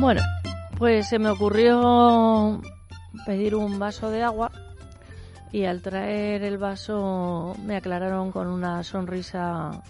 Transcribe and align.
Bueno, 0.00 0.20
pues 0.78 1.08
se 1.08 1.18
me 1.18 1.28
ocurrió 1.28 2.62
pedir 3.26 3.56
un 3.56 3.80
vaso 3.80 4.10
de 4.10 4.22
agua 4.22 4.52
y 5.50 5.64
al 5.64 5.82
traer 5.82 6.44
el 6.44 6.56
vaso 6.56 7.56
me 7.64 7.74
aclararon 7.74 8.30
con 8.30 8.46
una 8.46 8.84
sonrisa 8.84 9.82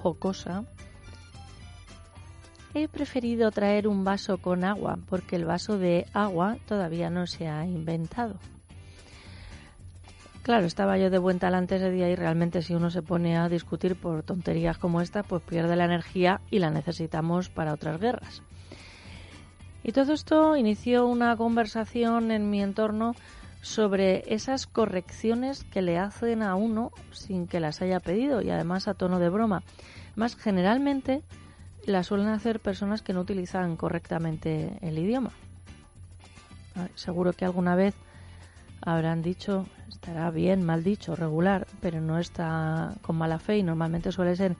jocosa. 0.00 0.62
He 2.72 2.86
preferido 2.86 3.50
traer 3.50 3.88
un 3.88 4.04
vaso 4.04 4.38
con 4.38 4.62
agua 4.62 4.98
porque 5.10 5.34
el 5.34 5.44
vaso 5.44 5.76
de 5.76 6.06
agua 6.12 6.56
todavía 6.68 7.10
no 7.10 7.26
se 7.26 7.48
ha 7.48 7.66
inventado. 7.66 8.36
Claro, 10.42 10.66
estaba 10.66 10.98
yo 10.98 11.10
de 11.10 11.18
buen 11.18 11.40
talante 11.40 11.76
ese 11.76 11.90
día 11.90 12.08
y 12.08 12.14
realmente 12.14 12.62
si 12.62 12.74
uno 12.74 12.92
se 12.92 13.02
pone 13.02 13.36
a 13.36 13.48
discutir 13.48 13.96
por 13.96 14.22
tonterías 14.22 14.78
como 14.78 15.00
esta, 15.00 15.24
pues 15.24 15.42
pierde 15.42 15.74
la 15.74 15.86
energía 15.86 16.40
y 16.48 16.60
la 16.60 16.70
necesitamos 16.70 17.48
para 17.48 17.72
otras 17.72 18.00
guerras. 18.00 18.42
Y 19.84 19.92
todo 19.92 20.12
esto 20.12 20.56
inició 20.56 21.06
una 21.06 21.36
conversación 21.36 22.30
en 22.30 22.50
mi 22.50 22.62
entorno 22.62 23.14
sobre 23.62 24.32
esas 24.32 24.66
correcciones 24.66 25.64
que 25.64 25.82
le 25.82 25.98
hacen 25.98 26.42
a 26.42 26.54
uno 26.56 26.92
sin 27.12 27.46
que 27.46 27.60
las 27.60 27.80
haya 27.82 28.00
pedido 28.00 28.42
y 28.42 28.50
además 28.50 28.88
a 28.88 28.94
tono 28.94 29.18
de 29.18 29.28
broma. 29.28 29.62
Más 30.16 30.36
generalmente 30.36 31.22
las 31.86 32.08
suelen 32.08 32.28
hacer 32.28 32.60
personas 32.60 33.02
que 33.02 33.12
no 33.12 33.20
utilizan 33.20 33.76
correctamente 33.76 34.78
el 34.82 34.98
idioma. 34.98 35.30
Seguro 36.94 37.32
que 37.32 37.44
alguna 37.44 37.74
vez 37.74 37.94
habrán 38.80 39.22
dicho, 39.22 39.66
estará 39.88 40.30
bien, 40.30 40.64
mal 40.64 40.82
dicho, 40.82 41.14
regular, 41.16 41.66
pero 41.80 42.00
no 42.00 42.18
está 42.18 42.94
con 43.02 43.16
mala 43.16 43.38
fe 43.38 43.58
y 43.58 43.62
normalmente 43.62 44.12
suele 44.12 44.36
ser 44.36 44.56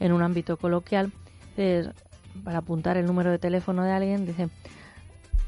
en 0.00 0.12
un 0.12 0.22
ámbito 0.22 0.56
coloquial. 0.56 1.12
Para 2.44 2.58
apuntar 2.58 2.96
el 2.96 3.06
número 3.06 3.30
de 3.30 3.38
teléfono 3.38 3.84
de 3.84 3.92
alguien, 3.92 4.26
dice, 4.26 4.48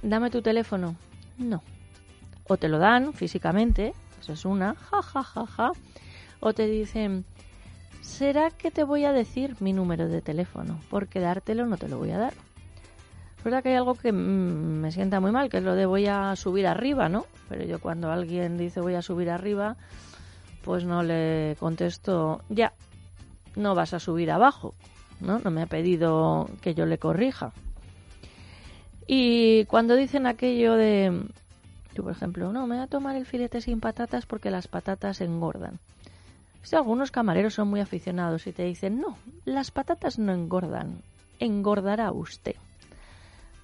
dame 0.02 0.30
tu 0.30 0.42
teléfono. 0.42 0.96
No. 1.38 1.62
O 2.46 2.56
te 2.56 2.68
lo 2.68 2.78
dan 2.78 3.12
físicamente, 3.12 3.94
eso 4.20 4.32
es 4.32 4.44
una, 4.44 4.74
ja, 4.74 5.02
ja, 5.02 5.22
ja, 5.22 5.46
ja. 5.46 5.72
O 6.40 6.52
te 6.52 6.66
dicen, 6.66 7.24
¿será 8.00 8.50
que 8.50 8.70
te 8.70 8.84
voy 8.84 9.04
a 9.04 9.12
decir 9.12 9.56
mi 9.60 9.72
número 9.72 10.08
de 10.08 10.22
teléfono? 10.22 10.78
Porque 10.90 11.20
dártelo 11.20 11.66
no 11.66 11.76
te 11.76 11.88
lo 11.88 11.98
voy 11.98 12.10
a 12.10 12.18
dar. 12.18 12.34
Es 13.36 13.44
verdad 13.44 13.62
que 13.62 13.68
hay 13.68 13.76
algo 13.76 13.94
que 13.94 14.12
mm, 14.12 14.80
me 14.80 14.90
sienta 14.90 15.20
muy 15.20 15.30
mal, 15.30 15.48
que 15.48 15.58
es 15.58 15.62
lo 15.62 15.74
de 15.74 15.86
voy 15.86 16.06
a 16.06 16.34
subir 16.34 16.66
arriba, 16.66 17.08
¿no? 17.08 17.26
Pero 17.48 17.64
yo 17.64 17.78
cuando 17.78 18.10
alguien 18.10 18.58
dice 18.58 18.80
voy 18.80 18.94
a 18.94 19.02
subir 19.02 19.30
arriba, 19.30 19.76
pues 20.64 20.84
no 20.84 21.02
le 21.02 21.56
contesto, 21.60 22.42
ya, 22.48 22.72
no 23.54 23.74
vas 23.74 23.94
a 23.94 24.00
subir 24.00 24.30
abajo, 24.30 24.74
¿no? 25.20 25.38
No 25.38 25.50
me 25.50 25.62
ha 25.62 25.66
pedido 25.66 26.48
que 26.60 26.74
yo 26.74 26.86
le 26.86 26.98
corrija. 26.98 27.52
Y 29.06 29.64
cuando 29.64 29.96
dicen 29.96 30.26
aquello 30.26 30.74
de, 30.74 31.22
yo 31.94 32.02
por 32.02 32.12
ejemplo, 32.12 32.52
no, 32.52 32.66
me 32.66 32.76
voy 32.76 32.84
a 32.84 32.88
tomar 32.88 33.16
el 33.16 33.26
filete 33.26 33.60
sin 33.60 33.80
patatas 33.80 34.26
porque 34.26 34.50
las 34.50 34.68
patatas 34.68 35.20
engordan. 35.20 35.78
Si 36.62 36.76
algunos 36.76 37.10
camareros 37.10 37.54
son 37.54 37.68
muy 37.68 37.80
aficionados 37.80 38.46
y 38.46 38.52
te 38.52 38.64
dicen, 38.64 39.00
no, 39.00 39.16
las 39.44 39.70
patatas 39.70 40.18
no 40.18 40.32
engordan, 40.32 41.02
engordará 41.38 42.12
usted. 42.12 42.56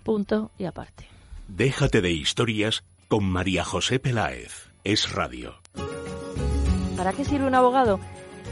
Punto 0.03 0.51
y 0.59 0.65
aparte. 0.65 1.07
Déjate 1.49 2.01
de 2.01 2.13
historias 2.13 2.83
con 3.09 3.25
María 3.25 3.65
José 3.65 3.99
Peláez. 3.99 4.71
Es 4.85 5.13
radio. 5.13 5.55
¿Para 6.97 7.13
qué 7.13 7.25
sirve 7.25 7.47
un 7.47 7.55
abogado? 7.55 8.01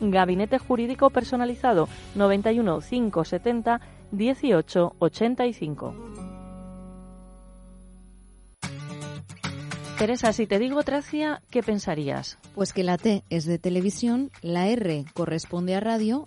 Gabinete 0.00 0.58
Jurídico 0.58 1.10
Personalizado 1.10 1.88
91 2.14 2.80
570 2.80 3.80
18 4.12 4.96
85. 4.98 5.94
Teresa, 9.98 10.34
si 10.34 10.46
te 10.46 10.58
digo 10.58 10.82
Tracia, 10.82 11.40
¿qué 11.50 11.62
pensarías? 11.62 12.36
Pues 12.54 12.74
que 12.74 12.84
la 12.84 12.98
T 12.98 13.24
es 13.30 13.46
de 13.46 13.58
televisión, 13.58 14.30
la 14.42 14.68
R 14.68 15.06
corresponde 15.14 15.74
a 15.74 15.80
radio 15.80 16.26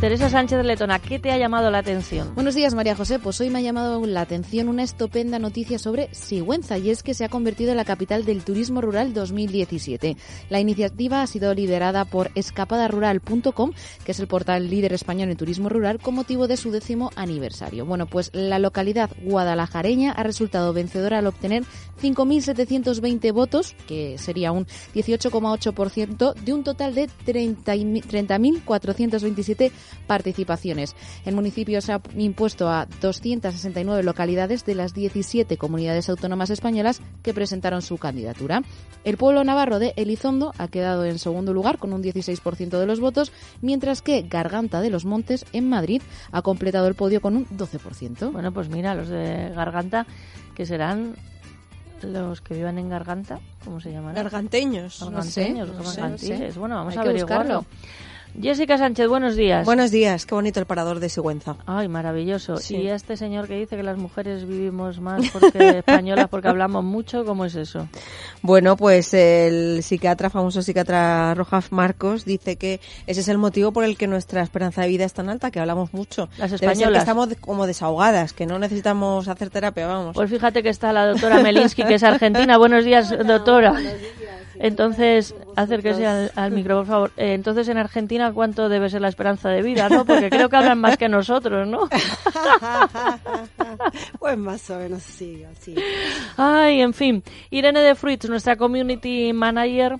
Teresa 0.00 0.28
Sánchez 0.28 0.62
Letona, 0.62 0.98
¿qué 0.98 1.18
te 1.18 1.32
ha 1.32 1.38
llamado 1.38 1.70
la 1.70 1.78
atención? 1.78 2.34
Buenos 2.34 2.54
días, 2.54 2.74
María 2.74 2.94
José. 2.94 3.18
Pues 3.18 3.40
hoy 3.40 3.48
me 3.48 3.60
ha 3.60 3.62
llamado 3.62 4.04
la 4.04 4.20
atención 4.20 4.68
una 4.68 4.82
estupenda 4.82 5.38
noticia 5.38 5.78
sobre 5.78 6.12
Sigüenza 6.12 6.76
y 6.76 6.90
es 6.90 7.02
que 7.02 7.14
se 7.14 7.24
ha 7.24 7.30
convertido 7.30 7.70
en 7.70 7.78
la 7.78 7.86
capital 7.86 8.26
del 8.26 8.44
turismo 8.44 8.82
rural 8.82 9.14
2017. 9.14 10.18
La 10.50 10.60
iniciativa 10.60 11.22
ha 11.22 11.26
sido 11.26 11.54
liderada 11.54 12.04
por 12.04 12.30
escapadarural.com, 12.34 13.72
que 14.04 14.12
es 14.12 14.20
el 14.20 14.26
portal 14.26 14.68
líder 14.68 14.92
español 14.92 15.30
en 15.30 15.38
turismo 15.38 15.70
rural, 15.70 15.98
con 15.98 16.14
motivo 16.14 16.46
de 16.46 16.58
su 16.58 16.70
décimo 16.70 17.10
aniversario. 17.16 17.86
Bueno, 17.86 18.04
pues 18.04 18.28
la 18.34 18.58
localidad 18.58 19.08
guadalajareña 19.22 20.12
ha 20.12 20.22
resultado 20.22 20.74
vencedora 20.74 21.16
al 21.18 21.26
obtener 21.26 21.62
5.720 22.02 23.32
votos, 23.32 23.74
que 23.88 24.18
sería 24.18 24.52
un 24.52 24.66
18,8% 24.94 26.34
de 26.34 26.52
un 26.52 26.64
total 26.64 26.94
de 26.94 27.08
30.427 27.24 29.72
participaciones. 30.06 30.94
El 31.24 31.34
municipio 31.34 31.80
se 31.80 31.92
ha 31.92 32.00
impuesto 32.16 32.68
a 32.68 32.86
269 33.00 34.02
localidades 34.02 34.64
de 34.64 34.74
las 34.74 34.94
17 34.94 35.56
comunidades 35.56 36.08
autónomas 36.08 36.50
españolas 36.50 37.00
que 37.22 37.34
presentaron 37.34 37.82
su 37.82 37.98
candidatura. 37.98 38.62
El 39.04 39.16
pueblo 39.16 39.44
navarro 39.44 39.78
de 39.78 39.92
Elizondo 39.96 40.52
ha 40.58 40.68
quedado 40.68 41.04
en 41.04 41.18
segundo 41.18 41.52
lugar 41.52 41.78
con 41.78 41.92
un 41.92 42.02
16% 42.02 42.78
de 42.78 42.86
los 42.86 43.00
votos, 43.00 43.32
mientras 43.62 44.02
que 44.02 44.22
Garganta 44.22 44.80
de 44.80 44.90
los 44.90 45.04
Montes 45.04 45.44
en 45.52 45.68
Madrid 45.68 46.02
ha 46.32 46.42
completado 46.42 46.86
el 46.86 46.94
podio 46.94 47.20
con 47.20 47.36
un 47.36 47.46
12%. 47.48 48.32
Bueno, 48.32 48.52
pues 48.52 48.68
mira, 48.68 48.94
los 48.94 49.08
de 49.08 49.50
Garganta, 49.54 50.06
que 50.54 50.66
serán 50.66 51.14
los 52.02 52.40
que 52.40 52.54
vivan 52.54 52.78
en 52.78 52.88
Garganta, 52.88 53.40
¿cómo 53.64 53.80
se 53.80 53.90
llaman? 53.90 54.14
Garganteños. 54.14 55.00
Garganteños, 55.00 55.68
no 55.68 55.74
sé, 55.74 55.82
no 55.82 55.90
sé, 55.90 56.00
gargantiles. 56.00 56.40
no 56.40 56.52
sé. 56.52 56.58
Bueno, 56.58 56.74
vamos 56.76 56.92
Hay 56.92 56.98
a 56.98 57.00
averiguarlo. 57.02 57.58
buscarlo. 57.60 57.66
Jessica 58.40 58.76
Sánchez, 58.76 59.08
buenos 59.08 59.34
días. 59.34 59.64
Buenos 59.64 59.90
días, 59.90 60.26
qué 60.26 60.34
bonito 60.34 60.60
el 60.60 60.66
parador 60.66 61.00
de 61.00 61.08
Sigüenza. 61.08 61.56
Ay, 61.66 61.88
maravilloso. 61.88 62.58
Sí. 62.58 62.76
Y 62.76 62.88
este 62.88 63.16
señor 63.16 63.48
que 63.48 63.54
dice 63.56 63.76
que 63.76 63.82
las 63.82 63.96
mujeres 63.96 64.46
vivimos 64.46 65.00
más 65.00 65.30
porque 65.30 65.78
españolas 65.78 66.28
porque 66.28 66.48
hablamos 66.48 66.84
mucho, 66.84 67.24
¿cómo 67.24 67.44
es 67.46 67.54
eso? 67.54 67.88
Bueno, 68.42 68.76
pues 68.76 69.14
el 69.14 69.82
psiquiatra, 69.82 70.28
famoso 70.28 70.60
psiquiatra 70.60 71.34
Rojas 71.34 71.72
Marcos, 71.72 72.24
dice 72.24 72.56
que 72.56 72.80
ese 73.06 73.20
es 73.20 73.28
el 73.28 73.38
motivo 73.38 73.72
por 73.72 73.84
el 73.84 73.96
que 73.96 74.06
nuestra 74.06 74.42
esperanza 74.42 74.82
de 74.82 74.88
vida 74.88 75.04
es 75.04 75.14
tan 75.14 75.28
alta, 75.30 75.50
que 75.50 75.58
hablamos 75.60 75.94
mucho. 75.94 76.28
Las 76.36 76.50
Debe 76.50 76.58
ser 76.58 76.60
que 76.60 76.66
españolas. 76.66 77.02
estamos 77.02 77.28
como 77.40 77.66
desahogadas, 77.66 78.32
que 78.32 78.46
no 78.46 78.58
necesitamos 78.58 79.28
hacer 79.28 79.50
terapia, 79.50 79.86
vamos. 79.86 80.14
Pues 80.14 80.30
fíjate 80.30 80.62
que 80.62 80.68
está 80.68 80.92
la 80.92 81.06
doctora 81.06 81.42
Melinsky, 81.42 81.84
que 81.84 81.94
es 81.94 82.02
argentina. 82.02 82.58
Buenos 82.58 82.84
días, 82.84 83.10
doctora. 83.26 83.74
Entonces, 84.58 85.34
acérquese 85.54 86.06
al, 86.06 86.32
al 86.34 86.50
micro, 86.50 86.78
por 86.78 86.86
favor. 86.86 87.12
Eh, 87.18 87.34
entonces, 87.34 87.68
en 87.68 87.76
Argentina, 87.76 88.25
¿cuánto 88.32 88.68
debe 88.68 88.90
ser 88.90 89.00
la 89.00 89.08
esperanza 89.08 89.48
de 89.48 89.62
vida, 89.62 89.88
no? 89.88 90.04
Porque 90.04 90.30
creo 90.30 90.48
que 90.48 90.56
hablan 90.56 90.80
más 90.80 90.96
que 90.96 91.08
nosotros, 91.08 91.66
¿no? 91.66 91.88
pues 94.18 94.38
más 94.38 94.70
o 94.70 94.78
menos 94.78 95.02
sí, 95.02 95.44
así. 95.44 95.74
Ay, 96.36 96.80
en 96.80 96.94
fin. 96.94 97.22
Irene 97.50 97.80
de 97.80 97.94
Fruits, 97.94 98.28
nuestra 98.28 98.56
community 98.56 99.32
manager, 99.32 99.96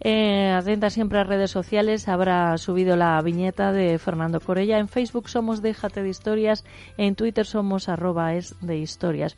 eh, 0.00 0.50
atenta 0.50 0.90
siempre 0.90 1.18
a 1.18 1.24
redes 1.24 1.50
sociales, 1.50 2.08
habrá 2.08 2.56
subido 2.58 2.96
la 2.96 3.20
viñeta 3.20 3.72
de 3.72 3.98
Fernando 3.98 4.40
Corella. 4.40 4.78
En 4.78 4.88
Facebook 4.88 5.28
somos 5.28 5.62
Déjate 5.62 6.02
de 6.02 6.08
Historias, 6.08 6.64
en 6.96 7.16
Twitter 7.16 7.46
somos 7.46 7.88
arroba 7.88 8.34
es 8.34 8.54
de 8.60 8.78
historias. 8.78 9.36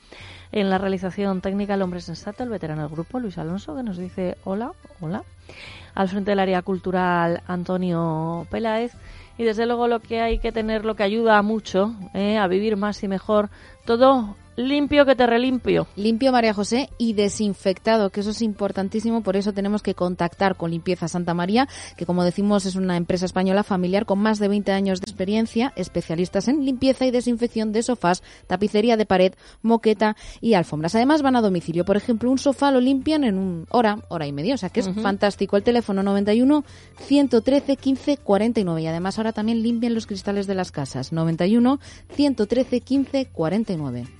En 0.53 0.69
la 0.69 0.79
realización 0.79 1.41
técnica, 1.41 1.75
el 1.75 1.83
hombre 1.83 2.01
sensato, 2.01 2.43
el 2.43 2.51
veterano 2.51 2.83
del 2.83 2.91
grupo, 2.91 3.21
Luis 3.21 3.39
Alonso, 3.39 3.77
que 3.77 3.83
nos 3.83 3.97
dice 3.97 4.37
hola, 4.45 4.73
hola. 5.01 5.23
Al 5.95 6.09
frente 6.09 6.31
del 6.31 6.41
área 6.41 6.63
cultural, 6.63 7.43
Antonio 7.47 8.47
Peláez. 8.51 8.93
Y 9.39 9.45
desde 9.45 9.67
luego 9.67 9.89
lo 9.89 10.01
que 10.01 10.21
hay 10.21 10.39
que 10.39 10.53
tener, 10.53 10.85
lo 10.85 10.97
que 10.97 11.03
ayuda 11.03 11.41
mucho 11.43 11.95
eh, 12.15 12.37
a 12.37 12.47
vivir 12.47 12.77
más 12.77 13.03
y 13.03 13.09
mejor, 13.09 13.49
todo 13.87 14.37
limpio 14.57 15.07
que 15.07 15.15
te 15.15 15.27
relimpio. 15.27 15.87
Limpio, 15.97 16.33
María 16.33 16.55
José, 16.55 16.91
y 16.99 17.15
desinfectado, 17.15 18.11
que 18.11 18.21
eso 18.21 18.31
es 18.31 18.43
importantísimo, 18.43 19.23
por 19.23 19.37
eso 19.37 19.53
tenemos 19.53 19.83
que 19.83 19.95
contactar 19.95 20.57
con 20.57 20.71
Limpieza 20.71 21.09
Santa 21.09 21.35
María, 21.35 21.69
que 21.97 22.07
como 22.07 22.25
decimos 22.25 22.67
es 22.67 22.77
una 22.77 22.97
empresa 22.97 23.27
española 23.27 23.63
familiar 23.63 24.07
con 24.07 24.19
más 24.19 24.39
de 24.39 24.49
20 24.49 24.73
años 24.73 25.01
de 25.01 25.11
experiencia, 25.11 25.73
especialistas 25.77 26.49
en 26.49 26.65
limpieza 26.65 27.07
y 27.07 27.11
desinfección 27.11 27.73
de 27.73 27.83
sofás, 27.83 28.23
tapicería 28.47 28.97
de 28.97 29.07
pared, 29.07 29.35
moqueta 29.63 30.17
y 30.41 30.55
alfombras. 30.55 30.95
Además 30.95 31.23
van 31.23 31.37
a 31.37 31.41
domicilio, 31.41 31.85
por 31.85 31.97
ejemplo, 31.97 32.31
un 32.31 32.39
sofá 32.39 32.71
lo 32.71 32.81
limpian 32.81 33.25
en 33.25 33.39
un 33.39 33.67
hora, 33.71 33.99
hora 34.09 34.27
y 34.27 34.33
media, 34.33 34.55
o 34.55 34.59
sea 34.59 34.69
que 34.69 34.81
es 34.81 34.91
fantástico. 35.03 35.57
El 35.57 35.63
teléfono 35.63 36.03
91 36.03 36.65
113 36.99 37.77
15 37.77 38.17
49 38.19 38.83
y 38.83 38.87
además 38.87 39.19
ahora 39.19 39.33
también 39.33 39.63
limpian 39.63 39.95
los 39.95 40.07
cristales 40.07 40.47
de 40.47 40.55
las 40.55 40.73
casas. 40.73 41.13
91 41.13 41.79
113 42.15 42.81
15 42.81 43.27
49. 43.27 44.20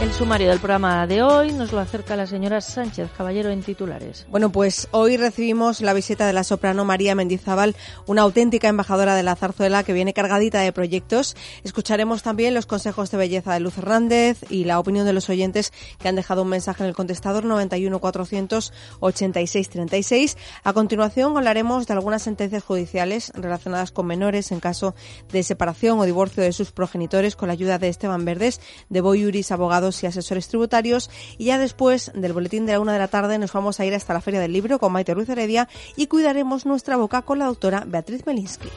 El 0.00 0.12
sumario 0.12 0.48
del 0.48 0.60
programa 0.60 1.08
de 1.08 1.24
hoy 1.24 1.50
nos 1.50 1.72
lo 1.72 1.80
acerca 1.80 2.14
la 2.14 2.28
señora 2.28 2.60
Sánchez 2.60 3.10
Caballero 3.16 3.50
en 3.50 3.64
titulares. 3.64 4.26
Bueno, 4.30 4.52
pues 4.52 4.86
hoy 4.92 5.16
recibimos 5.16 5.80
la 5.80 5.92
visita 5.92 6.24
de 6.24 6.32
la 6.32 6.44
soprano 6.44 6.84
María 6.84 7.16
Mendizábal, 7.16 7.74
una 8.06 8.22
auténtica 8.22 8.68
embajadora 8.68 9.16
de 9.16 9.24
la 9.24 9.34
zarzuela 9.34 9.82
que 9.82 9.92
viene 9.92 10.14
cargadita 10.14 10.60
de 10.60 10.72
proyectos. 10.72 11.34
Escucharemos 11.64 12.22
también 12.22 12.54
los 12.54 12.64
consejos 12.66 13.10
de 13.10 13.18
belleza 13.18 13.52
de 13.52 13.58
Luz 13.58 13.76
Hernández 13.76 14.38
y 14.48 14.66
la 14.66 14.78
opinión 14.78 15.04
de 15.04 15.12
los 15.12 15.28
oyentes 15.30 15.72
que 15.98 16.08
han 16.08 16.14
dejado 16.14 16.42
un 16.42 16.48
mensaje 16.50 16.84
en 16.84 16.90
el 16.90 16.94
contestador 16.94 17.44
91 17.44 17.98
486 17.98 19.68
36. 19.68 20.36
A 20.62 20.72
continuación 20.74 21.36
hablaremos 21.36 21.88
de 21.88 21.94
algunas 21.94 22.22
sentencias 22.22 22.62
judiciales 22.62 23.32
relacionadas 23.34 23.90
con 23.90 24.06
menores 24.06 24.52
en 24.52 24.60
caso 24.60 24.94
de 25.32 25.42
separación 25.42 25.98
o 25.98 26.04
divorcio 26.04 26.44
de 26.44 26.52
sus 26.52 26.70
progenitores 26.70 27.34
con 27.34 27.48
la 27.48 27.54
ayuda 27.54 27.78
de 27.78 27.88
Esteban 27.88 28.24
Verdes, 28.24 28.60
de 28.90 29.00
Boyuris 29.00 29.50
Abogados 29.50 29.87
y 30.02 30.06
Asesores 30.06 30.48
Tributarios. 30.48 31.10
Y 31.38 31.46
ya 31.46 31.58
después 31.58 32.12
del 32.14 32.32
boletín 32.32 32.66
de 32.66 32.72
la 32.72 32.80
una 32.80 32.92
de 32.92 32.98
la 32.98 33.08
tarde 33.08 33.38
nos 33.38 33.52
vamos 33.52 33.80
a 33.80 33.84
ir 33.84 33.94
hasta 33.94 34.14
la 34.14 34.20
Feria 34.20 34.40
del 34.40 34.52
Libro 34.52 34.78
con 34.78 34.92
Maite 34.92 35.14
Ruiz 35.14 35.28
Heredia 35.28 35.68
y 35.96 36.06
cuidaremos 36.06 36.66
nuestra 36.66 36.96
boca 36.96 37.22
con 37.22 37.38
la 37.38 37.46
doctora 37.46 37.84
Beatriz 37.86 38.26
Melinsky. 38.26 38.68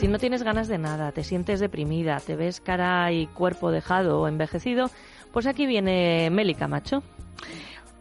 Si 0.00 0.08
no 0.08 0.18
tienes 0.18 0.42
ganas 0.42 0.66
de 0.66 0.78
nada, 0.78 1.12
te 1.12 1.22
sientes 1.22 1.60
deprimida, 1.60 2.20
te 2.20 2.34
ves 2.34 2.62
cara 2.62 3.12
y 3.12 3.26
cuerpo 3.26 3.70
dejado 3.70 4.22
o 4.22 4.28
envejecido, 4.28 4.90
pues 5.30 5.46
aquí 5.46 5.66
viene 5.66 6.30
Meli 6.30 6.54
Camacho. 6.54 7.02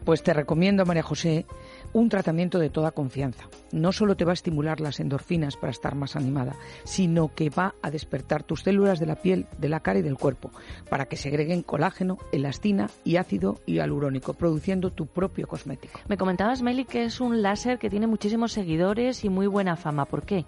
Pues 0.05 0.23
te 0.23 0.33
recomiendo, 0.33 0.85
María 0.85 1.03
José, 1.03 1.45
un 1.93 2.09
tratamiento 2.09 2.59
de 2.59 2.69
toda 2.69 2.91
confianza. 2.91 3.49
No 3.71 3.91
solo 3.91 4.15
te 4.15 4.25
va 4.25 4.31
a 4.31 4.33
estimular 4.33 4.79
las 4.79 4.99
endorfinas 4.99 5.55
para 5.55 5.71
estar 5.71 5.95
más 5.95 6.15
animada, 6.15 6.55
sino 6.83 7.33
que 7.33 7.49
va 7.49 7.75
a 7.81 7.91
despertar 7.91 8.43
tus 8.43 8.61
células 8.61 8.99
de 8.99 9.05
la 9.05 9.15
piel, 9.15 9.47
de 9.57 9.69
la 9.69 9.79
cara 9.79 9.99
y 9.99 10.01
del 10.01 10.17
cuerpo, 10.17 10.51
para 10.89 11.05
que 11.05 11.17
segreguen 11.17 11.61
colágeno, 11.61 12.17
elastina 12.31 12.89
y 13.03 13.17
ácido 13.17 13.59
hialurónico, 13.65 14.33
produciendo 14.33 14.91
tu 14.91 15.05
propio 15.05 15.47
cosmético. 15.47 15.99
Me 16.07 16.17
comentabas, 16.17 16.61
Meli, 16.61 16.85
que 16.85 17.03
es 17.03 17.21
un 17.21 17.41
láser 17.41 17.77
que 17.79 17.89
tiene 17.89 18.07
muchísimos 18.07 18.51
seguidores 18.51 19.23
y 19.23 19.29
muy 19.29 19.47
buena 19.47 19.75
fama. 19.75 20.05
¿Por 20.05 20.23
qué? 20.23 20.45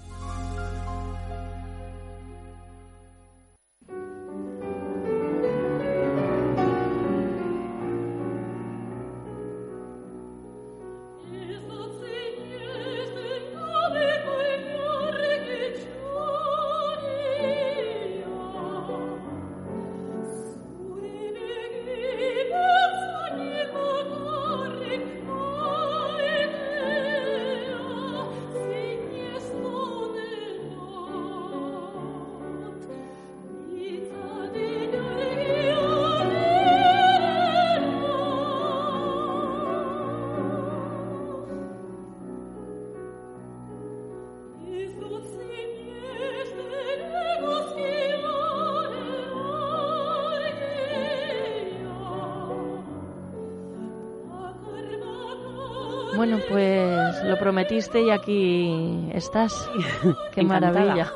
Prometiste 57.71 58.03
y 58.03 58.11
aquí 58.11 59.11
estás. 59.15 59.69
Qué 60.35 60.43
maravilla. 60.43 61.13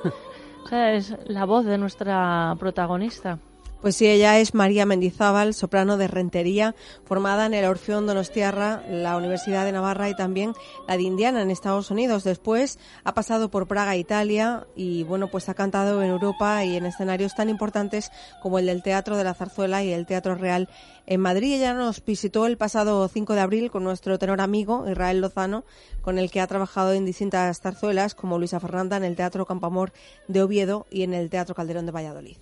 O 0.65 0.69
sea, 0.69 0.93
es 0.93 1.15
la 1.27 1.45
voz 1.45 1.65
de 1.65 1.79
nuestra 1.79 2.55
protagonista. 2.59 3.39
Pues 3.85 3.97
sí, 3.97 4.07
ella 4.07 4.39
es 4.41 4.55
María 4.55 4.87
Mendizábal, 4.87 5.53
soprano 5.53 5.99
de 5.99 6.09
Rentería, 6.09 6.75
formada 7.05 7.45
en 7.45 7.53
el 7.53 7.67
Orfeón 7.67 8.07
Donostiarra, 8.07 8.83
la 8.89 9.15
Universidad 9.15 9.67
de 9.67 9.73
Navarra 9.73 10.09
y 10.09 10.17
también 10.17 10.55
la 10.89 10.97
de 10.97 11.03
Indiana 11.03 11.43
en 11.43 11.51
Estados 11.51 11.91
Unidos. 11.91 12.25
Después 12.25 12.79
ha 13.05 13.13
pasado 13.13 13.51
por 13.51 13.67
Praga, 13.67 13.95
Italia 13.95 14.67
y 14.75 15.03
bueno, 15.03 15.29
pues 15.31 15.51
ha 15.51 15.55
cantado 15.55 16.03
en 16.03 16.09
Europa 16.09 16.65
y 16.65 16.79
en 16.79 16.87
escenarios 16.87 17.35
tan 17.35 17.51
importantes 17.51 18.11
como 18.43 18.59
el 18.59 18.65
del 18.65 18.83
Teatro 18.83 19.19
de 19.19 19.25
la 19.25 19.35
Zarzuela 19.35 19.85
y 19.85 19.93
el 19.93 20.07
Teatro 20.07 20.35
Real 20.35 20.71
en 21.05 21.21
Madrid. 21.21 21.53
Ella 21.53 21.75
nos 21.75 22.03
visitó 22.03 22.47
el 22.47 22.57
pasado 22.57 23.07
5 23.07 23.35
de 23.35 23.41
abril 23.43 23.71
con 23.71 23.85
nuestro 23.85 24.19
tenor 24.19 24.41
amigo 24.41 24.89
Israel 24.89 25.21
Lozano, 25.21 25.67
con 26.01 26.19
el 26.19 26.31
que 26.31 26.41
ha 26.41 26.47
trabajado 26.47 26.95
en 26.95 27.05
distintas 27.05 27.61
zarzuelas 27.61 28.15
como 28.15 28.39
Luisa 28.39 28.61
Fernanda 28.61 28.97
en 28.97 29.05
el 29.05 29.15
Teatro 29.15 29.45
Campamor 29.45 29.93
de 30.27 30.43
Oviedo 30.43 30.87
y 30.91 31.03
en 31.03 31.13
el 31.13 31.29
Teatro 31.29 31.55
Calderón 31.55 31.85
de 31.85 31.93
Valladolid. 31.93 32.39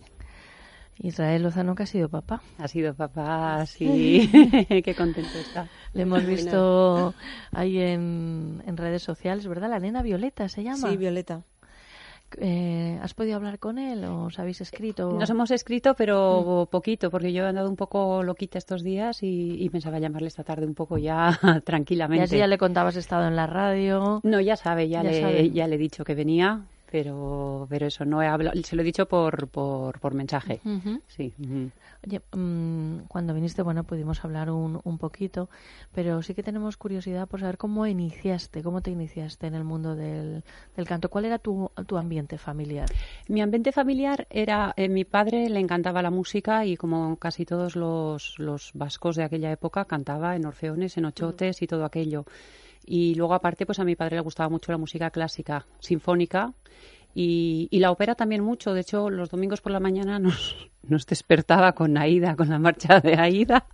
Israel 0.98 1.42
Lozano 1.42 1.74
que 1.74 1.82
ha 1.82 1.86
sido 1.86 2.08
papá. 2.08 2.42
Ha 2.58 2.68
sido 2.68 2.94
papá, 2.94 3.64
sí. 3.66 4.28
Qué 4.84 4.94
contento 4.96 5.38
está. 5.38 5.68
Le 5.94 6.02
hemos 6.02 6.24
visto 6.24 7.14
ahí 7.50 7.78
en, 7.78 8.62
en, 8.66 8.76
redes 8.76 9.02
sociales, 9.02 9.46
¿verdad? 9.46 9.70
La 9.70 9.78
nena 9.78 10.02
Violeta 10.02 10.48
se 10.48 10.62
llama. 10.62 10.90
Sí, 10.90 10.96
Violeta. 10.96 11.42
Eh, 12.38 12.98
¿Has 13.02 13.14
podido 13.14 13.36
hablar 13.36 13.58
con 13.58 13.78
él 13.78 14.04
o 14.04 14.24
os 14.24 14.38
habéis 14.38 14.60
escrito? 14.60 15.12
Nos 15.12 15.28
hemos 15.28 15.50
escrito, 15.50 15.94
pero 15.94 16.68
poquito, 16.70 17.10
porque 17.10 17.32
yo 17.32 17.44
he 17.44 17.48
andado 17.48 17.68
un 17.68 17.76
poco 17.76 18.22
loquita 18.22 18.58
estos 18.58 18.82
días 18.82 19.22
y, 19.22 19.62
y, 19.62 19.68
pensaba 19.70 19.98
llamarle 19.98 20.28
esta 20.28 20.44
tarde 20.44 20.66
un 20.66 20.74
poco 20.74 20.98
ya 20.98 21.38
tranquilamente. 21.64 22.24
Ya 22.24 22.26
si 22.28 22.38
ya 22.38 22.46
le 22.46 22.58
contabas 22.58 22.96
estado 22.96 23.26
en 23.26 23.36
la 23.36 23.46
radio. 23.46 24.20
No, 24.22 24.40
ya 24.40 24.56
sabe, 24.56 24.88
ya, 24.88 25.02
Ya 25.02 25.10
le, 25.10 25.20
sabe. 25.20 25.50
ya 25.50 25.66
le 25.66 25.74
he 25.74 25.78
dicho 25.78 26.04
que 26.04 26.14
venía, 26.14 26.62
pero, 26.92 27.66
pero 27.70 27.86
eso 27.86 28.04
no 28.04 28.22
he 28.22 28.26
hablado, 28.26 28.62
se 28.62 28.76
lo 28.76 28.82
he 28.82 28.84
dicho 28.84 29.06
por, 29.06 29.48
por, 29.48 29.98
por 29.98 30.12
mensaje. 30.12 30.60
Ujú. 30.62 31.00
Sí. 31.08 31.32
Oye, 32.06 32.20
mm, 32.36 33.06
cuando 33.08 33.32
viniste, 33.32 33.62
bueno, 33.62 33.84
pudimos 33.84 34.22
hablar 34.26 34.50
un, 34.50 34.78
un 34.84 34.98
poquito, 34.98 35.48
pero 35.94 36.22
sí 36.22 36.34
que 36.34 36.42
tenemos 36.42 36.76
curiosidad 36.76 37.26
por 37.26 37.40
saber 37.40 37.56
cómo 37.56 37.86
iniciaste, 37.86 38.62
cómo 38.62 38.82
te 38.82 38.90
iniciaste 38.90 39.46
en 39.46 39.54
el 39.54 39.64
mundo 39.64 39.96
del, 39.96 40.44
del 40.76 40.86
canto. 40.86 41.08
¿Cuál 41.08 41.24
era 41.24 41.38
tu, 41.38 41.70
tu 41.86 41.96
ambiente 41.96 42.36
familiar? 42.36 42.90
Mi 43.26 43.40
ambiente 43.40 43.72
familiar 43.72 44.26
era, 44.28 44.74
eh, 44.76 44.90
mi 44.90 45.06
padre 45.06 45.48
le 45.48 45.60
encantaba 45.60 46.02
la 46.02 46.10
música 46.10 46.66
y 46.66 46.76
como 46.76 47.16
casi 47.16 47.46
todos 47.46 47.74
los, 47.74 48.38
los 48.38 48.70
vascos 48.74 49.16
de 49.16 49.24
aquella 49.24 49.50
época 49.50 49.86
cantaba 49.86 50.36
en 50.36 50.44
orfeones, 50.44 50.98
en 50.98 51.06
ochotes 51.06 51.62
y 51.62 51.66
todo 51.66 51.86
aquello. 51.86 52.26
Y 52.86 53.14
luego 53.14 53.34
aparte 53.34 53.66
pues 53.66 53.78
a 53.78 53.84
mi 53.84 53.96
padre 53.96 54.16
le 54.16 54.22
gustaba 54.22 54.48
mucho 54.48 54.72
la 54.72 54.78
música 54.78 55.10
clásica, 55.10 55.66
sinfónica 55.80 56.52
y, 57.14 57.68
y 57.70 57.78
la 57.78 57.90
ópera 57.90 58.14
también 58.14 58.42
mucho. 58.42 58.74
De 58.74 58.80
hecho 58.80 59.10
los 59.10 59.30
domingos 59.30 59.60
por 59.60 59.72
la 59.72 59.80
mañana 59.80 60.18
nos, 60.18 60.70
nos 60.82 61.06
despertaba 61.06 61.72
con 61.72 61.96
Aida, 61.96 62.36
con 62.36 62.48
la 62.48 62.58
marcha 62.58 63.00
de 63.00 63.14
Aida. 63.14 63.66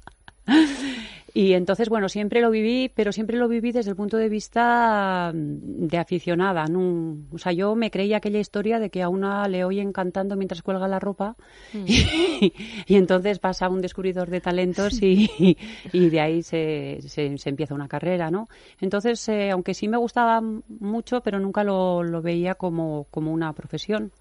Y 1.35 1.53
entonces, 1.53 1.89
bueno, 1.89 2.09
siempre 2.09 2.41
lo 2.41 2.51
viví, 2.51 2.91
pero 2.95 3.13
siempre 3.13 3.37
lo 3.37 3.49
viví 3.49 3.73
desde 3.73 3.91
el 3.91 3.97
punto 3.97 4.17
de 4.17 4.29
vista 4.29 5.31
mm, 5.35 5.87
de 5.87 5.99
aficionada. 5.99 6.67
¿no? 6.67 7.19
O 7.33 7.39
sea, 7.39 7.53
yo 7.53 7.75
me 7.75 7.91
creía 7.91 8.17
aquella 8.17 8.41
historia 8.41 8.79
de 8.79 8.91
que 8.91 9.03
a 9.03 9.09
una 9.09 9.47
le 9.49 9.65
oyen 9.65 9.93
cantando 9.93 10.37
mientras 10.37 10.63
cuelga 10.63 10.89
la 10.89 10.99
ropa 10.99 11.37
y, 11.75 12.53
y 12.87 12.97
entonces 12.97 13.39
pasa 13.39 13.69
un 13.69 13.81
descubridor 13.81 14.31
de 14.31 14.41
talentos 14.41 15.03
y, 15.03 15.29
y 15.93 16.09
de 16.09 16.21
ahí 16.21 16.43
se, 16.43 16.99
se, 17.03 17.37
se 17.37 17.49
empieza 17.49 17.75
una 17.75 17.89
carrera, 17.89 18.31
¿no? 18.31 18.49
Entonces, 18.81 19.29
eh, 19.29 19.51
aunque 19.51 19.75
sí 19.75 19.89
me 19.89 19.97
gustaba 19.97 20.41
mucho, 20.41 21.21
pero 21.21 21.39
nunca 21.39 21.65
lo, 21.65 22.03
lo 22.03 22.23
veía 22.23 22.55
como, 22.55 23.07
como 23.11 23.33
una 23.33 23.53
profesión. 23.53 24.13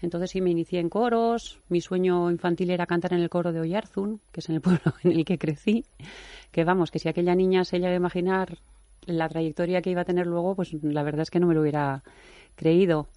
Entonces 0.00 0.30
sí 0.30 0.40
me 0.40 0.50
inicié 0.50 0.80
en 0.80 0.88
coros. 0.88 1.58
Mi 1.68 1.80
sueño 1.80 2.30
infantil 2.30 2.70
era 2.70 2.86
cantar 2.86 3.12
en 3.12 3.20
el 3.20 3.30
coro 3.30 3.52
de 3.52 3.60
Oyarzún, 3.60 4.20
que 4.32 4.40
es 4.40 4.48
en 4.48 4.56
el 4.56 4.60
pueblo 4.60 4.80
en 5.04 5.12
el 5.12 5.24
que 5.24 5.38
crecí. 5.38 5.84
Que 6.50 6.64
vamos, 6.64 6.90
que 6.90 6.98
si 6.98 7.08
aquella 7.08 7.34
niña 7.34 7.64
se 7.64 7.78
llega 7.78 7.92
a 7.92 7.96
imaginar 7.96 8.58
la 9.06 9.28
trayectoria 9.28 9.82
que 9.82 9.90
iba 9.90 10.02
a 10.02 10.04
tener 10.04 10.26
luego, 10.26 10.54
pues 10.54 10.72
la 10.82 11.02
verdad 11.02 11.22
es 11.22 11.30
que 11.30 11.40
no 11.40 11.46
me 11.46 11.54
lo 11.54 11.60
hubiera 11.62 12.02
creído. 12.54 13.08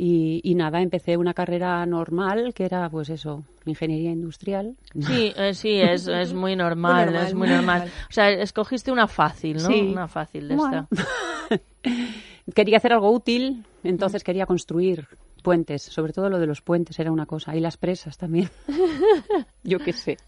Y, 0.00 0.40
y 0.44 0.54
nada, 0.54 0.80
empecé 0.80 1.16
una 1.16 1.34
carrera 1.34 1.84
normal, 1.84 2.54
que 2.54 2.64
era 2.64 2.88
pues 2.88 3.10
eso, 3.10 3.42
ingeniería 3.66 4.12
industrial. 4.12 4.76
Sí, 5.00 5.32
eh, 5.36 5.54
sí, 5.54 5.80
es, 5.80 6.06
es 6.06 6.32
muy 6.34 6.54
normal, 6.54 7.16
es 7.16 7.34
muy 7.34 7.48
muy 7.48 7.56
normal. 7.56 7.78
normal. 7.80 7.92
O 8.08 8.12
sea, 8.12 8.30
escogiste 8.30 8.92
una 8.92 9.08
fácil, 9.08 9.56
¿no? 9.56 9.68
Sí. 9.68 9.80
Una 9.92 10.06
fácil 10.06 10.46
de 10.46 10.54
Bueno. 10.54 10.86
esta. 10.92 11.60
quería 12.54 12.76
hacer 12.76 12.92
algo 12.92 13.10
útil, 13.10 13.64
entonces 13.82 14.22
quería 14.22 14.46
construir 14.46 15.06
puentes, 15.48 15.80
sobre 15.80 16.12
todo 16.12 16.28
lo 16.28 16.38
de 16.38 16.46
los 16.46 16.60
puentes 16.60 16.98
era 16.98 17.10
una 17.10 17.24
cosa, 17.24 17.56
y 17.56 17.60
las 17.60 17.78
presas 17.78 18.18
también. 18.18 18.50
Yo 19.64 19.78
qué 19.78 19.94
sé. 19.94 20.18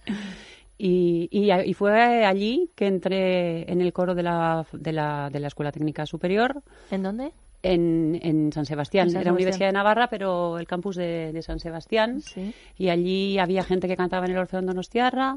Y, 0.78 1.28
y, 1.30 1.74
fue 1.74 2.24
allí 2.24 2.70
que 2.74 2.86
entré 2.86 3.70
en 3.70 3.82
el 3.82 3.92
coro 3.92 4.14
de 4.14 4.22
la, 4.22 4.64
de 4.72 4.92
la, 4.92 5.28
de 5.30 5.38
la 5.40 5.48
Escuela 5.48 5.72
Técnica 5.72 6.06
Superior 6.06 6.62
¿En 6.90 7.02
dónde? 7.02 7.32
en, 7.62 8.18
en 8.22 8.50
San 8.50 8.64
Sebastián. 8.64 9.08
En 9.08 9.10
San 9.10 9.20
Era 9.20 9.24
Sebastián. 9.24 9.34
Universidad 9.34 9.66
de 9.66 9.72
Navarra, 9.74 10.06
pero 10.08 10.58
el 10.58 10.66
campus 10.66 10.96
de, 10.96 11.32
de 11.34 11.42
San 11.42 11.60
Sebastián. 11.60 12.22
Sí. 12.22 12.54
Y 12.78 12.88
allí 12.88 13.38
había 13.38 13.62
gente 13.62 13.88
que 13.88 13.96
cantaba 13.98 14.24
en 14.24 14.32
el 14.32 14.38
Orfeón 14.38 14.64
Donostiarra. 14.64 15.36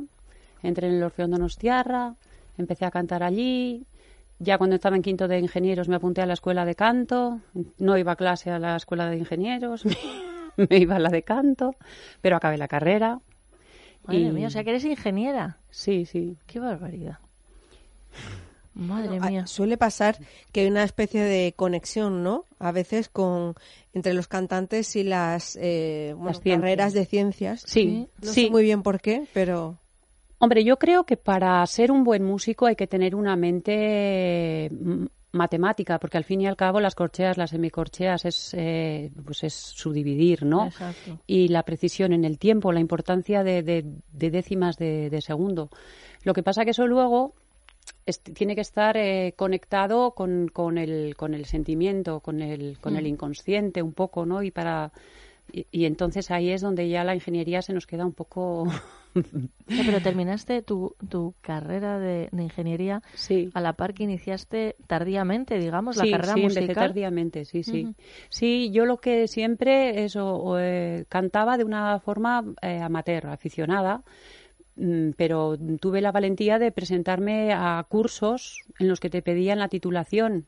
Entré 0.62 0.88
en 0.88 0.94
el 0.94 1.04
Orfeón 1.04 1.32
Donostiarra, 1.32 2.16
empecé 2.58 2.86
a 2.86 2.92
cantar 2.92 3.22
allí. 3.22 3.86
Ya 4.44 4.58
cuando 4.58 4.76
estaba 4.76 4.96
en 4.96 5.02
quinto 5.02 5.28
de 5.28 5.40
ingenieros 5.40 5.88
me 5.88 5.96
apunté 5.96 6.22
a 6.22 6.26
la 6.26 6.34
escuela 6.34 6.66
de 6.66 6.76
canto. 6.76 7.40
No 7.78 7.98
iba 7.98 8.12
a 8.12 8.16
clase 8.16 8.50
a 8.52 8.60
la 8.60 8.76
escuela 8.76 9.10
de 9.10 9.18
ingenieros, 9.18 9.84
me 10.58 10.78
iba 10.78 10.96
a 10.98 11.00
la 11.00 11.10
de 11.10 11.24
canto, 11.24 11.76
pero 12.22 12.36
acabé 12.36 12.58
la 12.58 12.68
carrera. 12.68 13.20
Madre 14.06 14.20
Y- 14.20 14.32
mía, 14.32 14.48
o 14.48 14.50
sea 14.50 14.64
que 14.64 14.72
eres 14.72 14.84
ingeniera. 14.86 15.58
Sí, 15.70 16.06
sí. 16.06 16.36
Qué 16.46 16.60
barbaridad. 16.60 17.20
Madre 18.76 19.20
Ah, 19.22 19.30
mía. 19.30 19.46
Suele 19.48 19.78
pasar 19.78 20.18
que 20.52 20.62
hay 20.62 20.68
una 20.68 20.84
especie 20.84 21.22
de 21.22 21.54
conexión, 21.56 22.24
¿no? 22.24 22.46
A 22.58 22.72
veces 22.72 23.08
con 23.08 23.54
entre 23.94 24.16
los 24.16 24.28
cantantes 24.28 24.96
y 24.96 25.04
las, 25.04 25.56
eh, 25.62 26.14
bueno, 26.16 26.30
Las 26.32 26.42
ciencias. 26.42 26.60
carreras 26.62 26.94
de 26.94 27.06
ciencias. 27.06 27.64
Sí, 27.68 28.08
No 28.22 28.32
sí. 28.34 28.46
sé 28.46 28.52
muy 28.52 28.64
bien 28.64 28.82
por 28.82 29.00
qué, 29.00 29.28
pero 29.34 29.78
Hombre, 30.44 30.64
yo 30.66 30.78
creo 30.78 31.06
que 31.06 31.16
para 31.16 31.66
ser 31.68 31.90
un 31.90 32.04
buen 32.04 32.24
músico 32.24 32.66
hay 32.66 32.76
que 32.76 32.86
tener 32.86 33.16
una 33.16 33.38
mente 33.38 34.70
mm, 34.72 35.06
matemática, 35.32 36.00
porque 36.00 36.18
al 36.18 36.26
fin 36.26 36.42
y 36.42 36.48
al 36.48 36.58
cabo 36.58 36.82
las 36.82 36.96
corcheas, 36.96 37.38
las 37.38 37.52
semicorcheas 37.52 38.26
es, 38.26 38.54
eh, 38.54 39.10
pues 39.26 39.44
es 39.46 39.54
subdividir, 39.54 40.44
¿no? 40.46 40.66
Exacto. 40.66 41.18
Y 41.28 41.48
la 41.48 41.64
precisión 41.64 42.12
en 42.12 42.26
el 42.26 42.38
tiempo, 42.40 42.74
la 42.74 42.82
importancia 42.82 43.42
de, 43.44 43.64
de- 43.64 43.86
de 44.12 44.30
décimas 44.32 44.78
de, 44.78 45.10
de 45.10 45.22
segundo. 45.22 45.70
Lo 46.24 46.34
que 46.34 46.44
pasa 46.44 46.66
que 46.66 46.72
eso 46.72 46.88
luego 46.88 47.34
es- 48.06 48.20
tiene 48.20 48.54
que 48.54 48.62
estar 48.62 48.98
eh, 48.98 49.34
conectado 49.38 50.12
con, 50.12 50.50
con 50.50 50.78
el, 50.78 51.16
con 51.16 51.34
el 51.34 51.46
sentimiento, 51.46 52.20
con 52.20 52.42
el, 52.42 52.78
con 52.80 52.98
el 52.98 53.08
inconsciente 53.08 53.82
un 53.82 53.94
poco, 53.94 54.26
¿no? 54.26 54.44
Y 54.44 54.52
para 54.52 54.92
y, 55.54 55.66
y 55.72 55.86
entonces 55.86 56.32
ahí 56.32 56.50
es 56.52 56.62
donde 56.62 56.90
ya 56.90 57.04
la 57.06 57.16
ingeniería 57.16 57.62
se 57.62 57.72
nos 57.74 57.88
queda 57.88 58.06
un 58.06 58.14
poco 58.14 58.68
No, 59.68 59.84
pero 59.86 60.02
terminaste 60.02 60.62
tu, 60.62 60.96
tu 61.10 61.34
carrera 61.42 62.00
de, 62.00 62.30
de 62.32 62.44
ingeniería 62.44 63.02
sí. 63.16 63.50
a 63.54 63.62
la 63.62 63.74
par 63.74 63.94
que 63.94 64.04
iniciaste 64.04 64.76
tardíamente, 64.88 65.58
digamos, 65.60 65.96
la 65.98 66.04
sí, 66.04 66.12
carrera 66.12 66.34
sí, 66.34 66.42
empecé 66.42 66.62
musical. 66.62 66.90
tardíamente, 66.90 67.46
sí, 67.46 67.64
sí. 67.64 67.84
Ujú. 67.84 67.94
Sí, 68.30 68.72
yo 68.72 68.86
lo 68.86 68.98
que 68.98 69.28
siempre 69.28 70.04
eso 70.04 70.58
eh, 70.60 71.06
cantaba 71.10 71.58
de 71.58 71.64
una 71.64 72.00
forma 72.00 72.44
eh, 72.62 72.80
amateur, 72.82 73.28
aficionada, 73.28 74.04
mm, 74.76 75.12
pero 75.18 75.58
tuve 75.80 76.02
la 76.02 76.12
valentía 76.12 76.60
de 76.60 76.72
presentarme 76.72 77.54
a 77.54 77.86
cursos 77.88 78.64
en 78.80 78.88
los 78.88 79.00
que 79.00 79.10
te 79.10 79.22
pedían 79.22 79.60
la 79.60 79.70
titulación. 79.70 80.46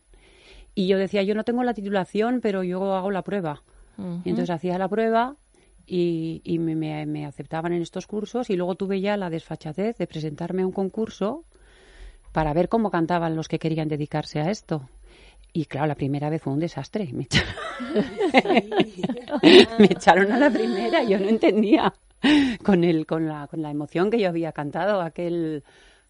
Y 0.75 0.87
yo 0.87 0.97
decía, 0.97 1.23
yo 1.23 1.35
no 1.35 1.43
tengo 1.43 1.63
la 1.63 1.73
titulación, 1.73 2.41
pero 2.41 2.63
yo 2.63 2.95
hago 2.95 3.11
la 3.11 3.23
prueba. 3.23 3.63
Ujú. 3.97 4.21
Y 4.25 4.29
entonces 4.29 4.53
hacía 4.53 4.77
la 4.77 4.89
prueba 4.89 5.35
y, 5.87 6.41
y 6.43 6.59
me, 6.59 6.75
me- 6.75 7.05
me 7.05 7.25
aceptaban 7.25 7.73
en 7.73 7.81
estos 7.81 8.07
cursos 8.07 8.49
y 8.49 8.55
luego 8.55 8.75
tuve 8.75 9.01
ya 9.01 9.17
la 9.17 9.29
desfachatez 9.29 9.97
de 9.97 10.07
presentarme 10.07 10.63
a 10.63 10.67
un 10.67 10.71
concurso 10.71 11.43
para 12.31 12.53
ver 12.53 12.69
cómo 12.69 12.91
cantaban 12.91 13.35
los 13.35 13.47
que 13.47 13.59
querían 13.59 13.87
dedicarse 13.87 14.39
a 14.41 14.49
esto. 14.51 14.89
Y 15.53 15.65
claro, 15.65 15.87
la 15.87 15.95
primera 15.95 16.29
vez 16.29 16.41
fue 16.41 16.53
un 16.53 16.59
desastre. 16.59 17.09
Me 17.13 17.23
echaron, 17.23 17.53
me 19.79 19.85
echaron 19.85 20.31
a 20.31 20.39
la 20.39 20.49
primera, 20.49 21.03
yo 21.03 21.19
no 21.19 21.29
entendía 21.29 21.93
con 22.63 22.83
el, 22.83 23.05
con 23.05 23.27
la, 23.27 23.47
con 23.47 23.61
la 23.61 23.71
emoción 23.71 24.09
que 24.11 24.19
yo 24.19 24.29
había 24.29 24.51
cantado. 24.51 25.01
Aquel 25.01 25.63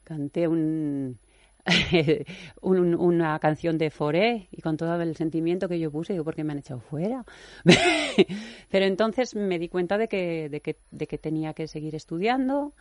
canté 0.03 0.47
un, 0.47 1.17
un- 2.61 2.95
una 2.95 3.39
canción 3.39 3.77
de 3.77 3.89
Foré 3.89 4.47
y 4.51 4.61
con 4.61 4.77
todo 4.77 5.01
el 5.01 5.15
sentimiento 5.15 5.67
que 5.67 5.79
yo 5.79 5.91
puse, 5.91 6.13
digo, 6.13 6.25
¿por 6.25 6.35
qué 6.35 6.43
me 6.43 6.53
han 6.53 6.59
echado 6.59 6.79
fuera? 6.79 7.25
Pero 8.69 8.85
entonces 8.85 9.35
me 9.35 9.59
di 9.59 9.69
cuenta 9.69 9.97
de 9.97 10.07
que, 10.07 10.49
de 10.49 10.61
que, 10.61 10.77
de 10.91 11.07
que 11.07 11.17
tenía 11.17 11.53
que 11.53 11.67
seguir 11.67 11.95
estudiando 11.95 12.73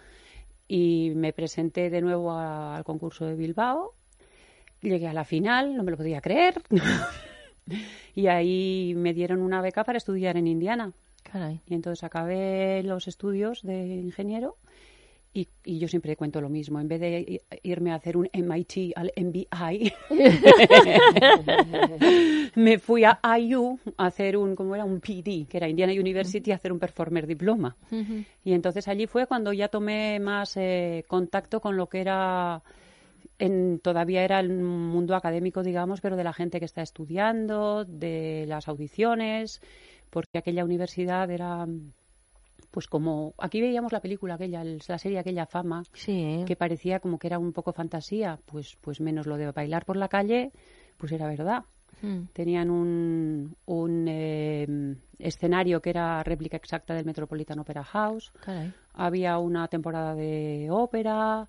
y 0.68 1.12
me 1.16 1.32
presenté 1.32 1.90
de 1.90 2.00
nuevo 2.02 2.32
a- 2.32 2.76
al 2.76 2.84
concurso 2.84 3.26
de 3.26 3.34
Bilbao 3.34 3.94
llegué 4.82 5.08
a 5.08 5.14
la 5.14 5.24
final, 5.24 5.76
no 5.76 5.82
me 5.82 5.90
lo 5.92 5.96
podía 5.96 6.20
creer. 6.20 6.62
y 8.14 8.26
ahí 8.26 8.94
me 8.96 9.14
dieron 9.14 9.40
una 9.40 9.62
beca 9.62 9.84
para 9.84 9.98
estudiar 9.98 10.36
en 10.36 10.46
Indiana. 10.46 10.92
Caray. 11.22 11.60
Y 11.66 11.74
entonces 11.74 12.04
acabé 12.04 12.82
los 12.82 13.08
estudios 13.08 13.62
de 13.62 13.86
ingeniero 13.96 14.56
y, 15.36 15.48
y 15.64 15.80
yo 15.80 15.88
siempre 15.88 16.16
cuento 16.16 16.40
lo 16.40 16.48
mismo. 16.48 16.78
En 16.78 16.86
vez 16.86 17.00
de 17.00 17.42
irme 17.64 17.90
a 17.90 17.96
hacer 17.96 18.16
un 18.16 18.30
MIT 18.32 18.92
al 18.94 19.12
MBI, 19.16 19.92
me 22.54 22.78
fui 22.78 23.02
a 23.04 23.18
IU 23.38 23.80
a 23.96 24.06
hacer 24.06 24.36
un, 24.36 24.54
como 24.54 24.76
era? 24.76 24.84
Un 24.84 25.00
PD, 25.00 25.46
que 25.48 25.56
era 25.56 25.68
Indiana 25.68 25.92
University, 25.92 26.52
a 26.52 26.54
hacer 26.54 26.72
un 26.72 26.78
Performer 26.78 27.26
Diploma. 27.26 27.76
Y 28.44 28.52
entonces 28.52 28.86
allí 28.86 29.08
fue 29.08 29.26
cuando 29.26 29.52
ya 29.52 29.66
tomé 29.66 30.20
más 30.20 30.56
eh, 30.56 31.04
contacto 31.08 31.60
con 31.60 31.76
lo 31.76 31.88
que 31.88 32.00
era, 32.00 32.62
en, 33.40 33.80
todavía 33.80 34.22
era 34.22 34.38
el 34.38 34.50
mundo 34.50 35.16
académico, 35.16 35.64
digamos, 35.64 36.00
pero 36.00 36.14
de 36.14 36.22
la 36.22 36.32
gente 36.32 36.60
que 36.60 36.64
está 36.64 36.82
estudiando, 36.82 37.84
de 37.84 38.44
las 38.46 38.68
audiciones, 38.68 39.60
porque 40.10 40.38
aquella 40.38 40.64
universidad 40.64 41.28
era, 41.28 41.66
pues 42.74 42.88
como, 42.88 43.34
aquí 43.38 43.60
veíamos 43.60 43.92
la 43.92 44.00
película 44.00 44.34
aquella, 44.34 44.62
el- 44.62 44.80
la 44.88 44.98
serie 44.98 45.20
aquella 45.20 45.46
Fama, 45.46 45.84
Sí. 45.92 46.42
que 46.44 46.56
parecía 46.56 46.98
como 46.98 47.20
que 47.20 47.28
era 47.28 47.38
un 47.38 47.52
poco 47.52 47.72
fantasía, 47.72 48.40
pues, 48.46 48.76
pues 48.80 49.00
menos 49.00 49.26
lo 49.28 49.36
de 49.36 49.52
bailar 49.52 49.84
por 49.84 49.96
la 49.96 50.08
calle, 50.08 50.50
pues 50.98 51.12
era 51.12 51.28
verdad. 51.28 51.62
Mm. 52.02 52.24
Tenían 52.32 52.70
un, 52.70 53.54
un 53.66 54.06
eh, 54.08 54.96
escenario 55.20 55.80
que 55.80 55.90
era 55.90 56.20
réplica 56.24 56.56
exacta 56.56 56.94
del 56.94 57.04
Metropolitan 57.04 57.60
Opera 57.60 57.84
House. 57.84 58.32
Caray. 58.44 58.72
Había 58.94 59.38
una 59.38 59.68
temporada 59.68 60.16
de 60.16 60.66
ópera. 60.72 61.46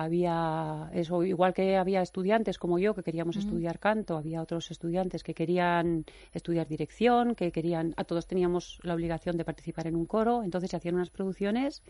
Había 0.00 0.90
eso, 0.94 1.24
igual 1.24 1.52
que 1.52 1.76
había 1.76 2.02
estudiantes 2.02 2.56
como 2.56 2.78
yo 2.78 2.94
que 2.94 3.02
queríamos 3.02 3.36
estudiar 3.36 3.80
canto, 3.80 4.16
había 4.16 4.40
otros 4.40 4.70
estudiantes 4.70 5.24
que 5.24 5.34
querían 5.34 6.04
estudiar 6.32 6.68
dirección, 6.68 7.34
que 7.34 7.50
querían, 7.50 7.94
a 7.96 8.04
todos 8.04 8.28
teníamos 8.28 8.78
la 8.84 8.94
obligación 8.94 9.36
de 9.36 9.44
participar 9.44 9.88
en 9.88 9.96
un 9.96 10.06
coro, 10.06 10.44
entonces 10.44 10.70
se 10.70 10.76
hacían 10.76 10.94
unas 10.94 11.10
producciones 11.10 11.82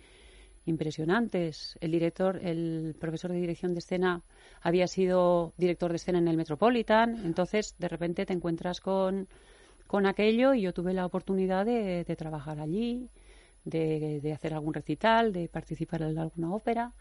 impresionantes. 0.65 1.77
El 1.83 1.91
director, 1.91 2.41
el 2.43 2.97
profesor 2.99 3.31
de 3.31 3.41
dirección 3.41 3.75
de 3.75 3.81
escena 3.81 4.23
había 4.63 4.87
sido 4.87 5.53
director 5.59 5.91
de 5.91 5.97
escena 5.97 6.19
en 6.19 6.29
el 6.29 6.39
Metropolitan, 6.39 7.27
entonces 7.27 7.75
de 7.79 7.89
repente 7.89 8.25
te 8.25 8.33
encuentras 8.33 8.81
con, 8.81 9.29
con 9.87 10.07
aquello 10.07 10.55
y 10.55 10.63
yo 10.63 10.73
tuve 10.73 10.95
la 10.95 11.05
oportunidad 11.05 11.67
de, 11.67 12.05
de 12.05 12.17
trabajar 12.17 12.59
allí, 12.59 13.11
de, 13.67 14.21
de 14.23 14.33
hacer 14.33 14.55
algún 14.55 14.73
recital, 14.73 15.35
de 15.35 15.47
participar 15.51 16.01
en 16.01 16.19
alguna 16.19 16.55
ópera. 16.55 16.95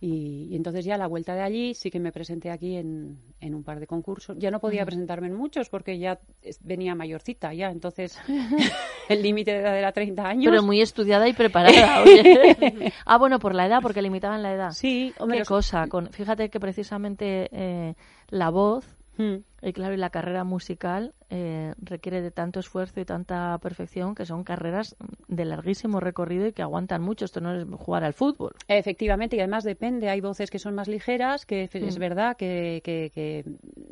Y, 0.00 0.48
y 0.50 0.56
entonces 0.56 0.84
ya 0.84 0.96
a 0.96 0.98
la 0.98 1.06
vuelta 1.06 1.34
de 1.34 1.40
allí 1.42 1.74
sí 1.74 1.90
que 1.90 1.98
me 2.00 2.12
presenté 2.12 2.50
aquí 2.50 2.76
en, 2.76 3.18
en 3.40 3.54
un 3.54 3.62
par 3.64 3.80
de 3.80 3.86
concursos. 3.86 4.36
Ya 4.38 4.50
no 4.50 4.60
podía 4.60 4.84
presentarme 4.84 5.28
en 5.28 5.34
muchos 5.34 5.68
porque 5.70 5.98
ya 5.98 6.18
es- 6.42 6.58
venía 6.62 6.94
mayorcita 6.94 7.54
ya, 7.54 7.70
entonces 7.70 8.18
el 9.08 9.22
límite 9.22 9.52
de 9.52 9.58
edad 9.60 9.78
era 9.78 9.92
30 9.92 10.26
años. 10.28 10.50
Pero 10.50 10.62
muy 10.62 10.80
estudiada 10.80 11.28
y 11.28 11.32
preparada. 11.32 12.02
oye. 12.02 12.92
ah, 13.06 13.16
bueno, 13.18 13.38
por 13.38 13.54
la 13.54 13.66
edad, 13.66 13.80
porque 13.82 14.02
limitaban 14.02 14.42
la 14.42 14.52
edad. 14.52 14.70
Sí, 14.72 15.12
hombre, 15.18 15.36
Qué 15.36 15.40
los- 15.40 15.48
cosa. 15.48 15.86
Con, 15.86 16.10
fíjate 16.12 16.50
que 16.50 16.60
precisamente 16.60 17.48
eh, 17.52 17.94
la 18.28 18.50
voz, 18.50 18.84
Mm. 19.16 19.36
y 19.62 19.72
claro, 19.72 19.94
y 19.94 19.96
la 19.96 20.10
carrera 20.10 20.42
musical 20.44 21.14
eh, 21.30 21.72
requiere 21.78 22.20
de 22.20 22.30
tanto 22.32 22.58
esfuerzo 22.60 23.00
y 23.00 23.04
tanta 23.04 23.56
perfección 23.58 24.14
que 24.16 24.26
son 24.26 24.42
carreras 24.44 24.96
de 25.28 25.44
larguísimo 25.44 26.00
recorrido 26.00 26.46
y 26.48 26.52
que 26.52 26.62
aguantan 26.62 27.00
mucho. 27.02 27.24
Esto 27.24 27.40
no 27.40 27.54
es 27.54 27.64
jugar 27.78 28.02
al 28.04 28.12
fútbol. 28.12 28.52
Efectivamente, 28.66 29.36
y 29.36 29.40
además 29.40 29.62
depende. 29.64 30.08
Hay 30.10 30.20
voces 30.20 30.50
que 30.50 30.58
son 30.58 30.74
más 30.74 30.88
ligeras, 30.88 31.46
que 31.46 31.68
es 31.72 31.96
Mm. 31.96 32.00
verdad 32.00 32.36
que, 32.36 32.80
que- 32.84 33.10
que 33.14 33.44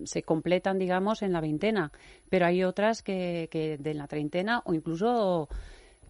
se 0.05 0.23
completan, 0.25 0.79
digamos, 0.79 1.23
en 1.23 1.33
la 1.33 1.41
veintena, 1.41 1.93
pero 2.29 2.47
hay 2.47 2.65
otras 2.65 3.03
que, 3.03 3.49
que 3.51 3.79
de 3.79 3.95
la 3.95 4.09
treintena 4.09 4.63
o 4.65 4.75
incluso 4.75 5.49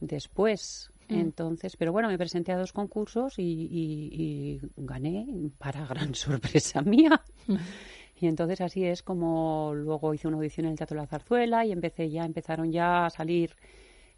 después. 0.01 0.91
Mm. 1.09 1.15
Entonces, 1.19 1.77
pero 1.77 1.93
bueno, 1.93 2.09
me 2.09 2.17
presenté 2.17 2.53
a 2.53 2.57
dos 2.57 2.73
concursos 2.73 3.39
y, 3.39 3.43
y- 3.43 4.09
y 4.15 4.61
gané 4.77 5.27
para 5.59 5.85
gran 5.87 6.15
sorpresa 6.15 6.81
mía. 6.83 7.21
Y 8.23 8.29
entonces 8.29 8.61
así 8.61 8.85
es 8.85 9.03
como 9.03 9.73
luego 9.75 10.15
hice 10.15 10.29
una 10.29 10.37
audición 10.37 10.67
en 10.67 10.73
el 10.73 10.79
Teatro 10.79 10.97
La 10.97 11.09
Zarzuela 11.09 11.67
y 11.67 11.73
empecé 11.73 12.09
ya, 12.09 12.25
empezaron 12.25 12.71
ya 12.71 13.05
a 13.07 13.11
salir 13.11 13.57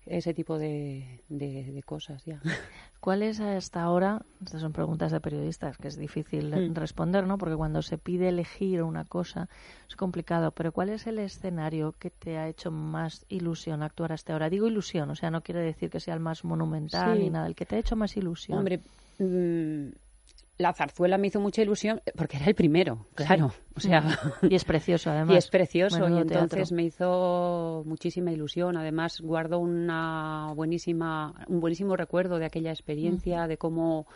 ese 0.05 0.35
tipo 0.35 0.59
de, 0.59 1.23
de- 1.31 1.73
de 1.73 1.83
cosas 1.83 2.23
ya. 2.27 2.39
¿Cuál 3.01 3.23
es 3.23 3.41
hasta 3.41 3.83
ahora? 3.83 4.21
Estas 4.45 4.61
son 4.61 4.75
preguntas 4.75 5.11
de 5.11 5.21
periodistas 5.23 5.79
que 5.79 5.89
es 5.89 5.97
difícil 5.97 6.55
Mm. 6.55 6.75
responder, 6.75 7.27
¿no? 7.27 7.39
Porque 7.39 7.57
cuando 7.57 7.81
se 7.81 7.97
pide 7.97 8.29
elegir 8.29 8.83
una 8.83 9.07
cosa 9.07 9.49
es 9.89 9.97
complicado. 9.97 10.51
Pero 10.51 10.71
¿cuál 10.73 10.91
es 10.91 11.07
el 11.07 11.19
escenario 11.19 11.95
que 11.99 12.11
te 12.11 12.37
ha 12.37 12.47
hecho 12.47 12.71
más 12.71 13.25
ilusión 13.31 13.83
actuar 13.83 14.13
hasta 14.13 14.35
ahora? 14.35 14.51
Digo 14.51 14.67
ilusión, 14.67 15.09
o 15.09 15.15
sea, 15.17 15.31
no 15.31 15.41
quiere 15.43 15.61
decir 15.63 15.89
que 15.89 16.01
sea 16.01 16.13
el 16.13 16.21
más 16.21 16.45
monumental 16.45 17.17
Sí. 17.17 17.23
ni 17.25 17.31
nada. 17.31 17.47
El 17.47 17.55
que 17.55 17.65
te 17.65 17.77
ha 17.77 17.79
hecho 17.79 17.97
más 17.97 18.15
ilusión. 18.19 18.59
Hombre, 18.59 18.81
mm, 19.19 19.89
la 20.57 20.73
zarzuela 20.73 21.19
me 21.19 21.27
hizo 21.27 21.41
mucha 21.41 21.63
ilusión 21.63 22.01
porque 22.17 22.37
era 22.37 22.47
el 22.47 22.55
primero, 22.55 23.07
claro. 23.15 23.53
O 23.77 23.81
sea, 23.81 24.03
y 24.49 24.55
es 24.55 24.65
precioso 24.65 25.11
además. 25.11 25.35
y 25.35 25.39
es 25.39 25.49
precioso 25.49 25.99
Menudo 26.01 26.19
y 26.19 26.23
entonces 26.23 26.51
teatro. 26.69 26.77
me 26.77 26.85
hizo 26.85 27.83
muchísima 27.87 28.31
ilusión. 28.33 28.77
Además 28.77 29.21
guardo 29.21 29.59
una 29.59 30.53
buenísima, 30.55 31.35
un 31.49 31.61
buenísimo 31.61 31.97
recuerdo 31.97 32.39
de 32.39 32.45
aquella 32.47 32.71
experiencia, 32.71 33.49
de 33.49 33.59
cómo 33.59 34.07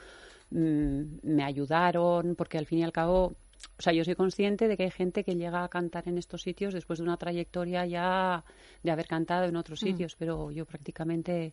mm, 0.50 1.00
me 1.24 1.42
ayudaron, 1.44 2.34
porque 2.36 2.56
al 2.58 2.66
fin 2.66 2.78
y 2.78 2.84
al 2.84 2.92
cabo, 2.92 3.34
o 3.76 3.82
sea, 3.82 3.92
yo 3.92 4.04
soy 4.04 4.14
consciente 4.14 4.68
de 4.68 4.76
que 4.76 4.84
hay 4.84 4.90
gente 4.92 5.24
que 5.24 5.34
llega 5.34 5.64
a 5.64 5.68
cantar 5.68 6.06
en 6.08 6.18
estos 6.18 6.42
sitios 6.42 6.72
después 6.72 7.00
de 7.00 7.02
una 7.04 7.16
trayectoria 7.16 7.84
ya 7.86 8.44
de 8.84 8.90
haber 8.92 9.06
cantado 9.08 9.44
en 9.46 9.56
otros 9.56 9.82
Mm. 9.82 9.86
sitios, 9.86 10.14
pero 10.16 10.50
yo 10.52 10.64
prácticamente 10.66 11.52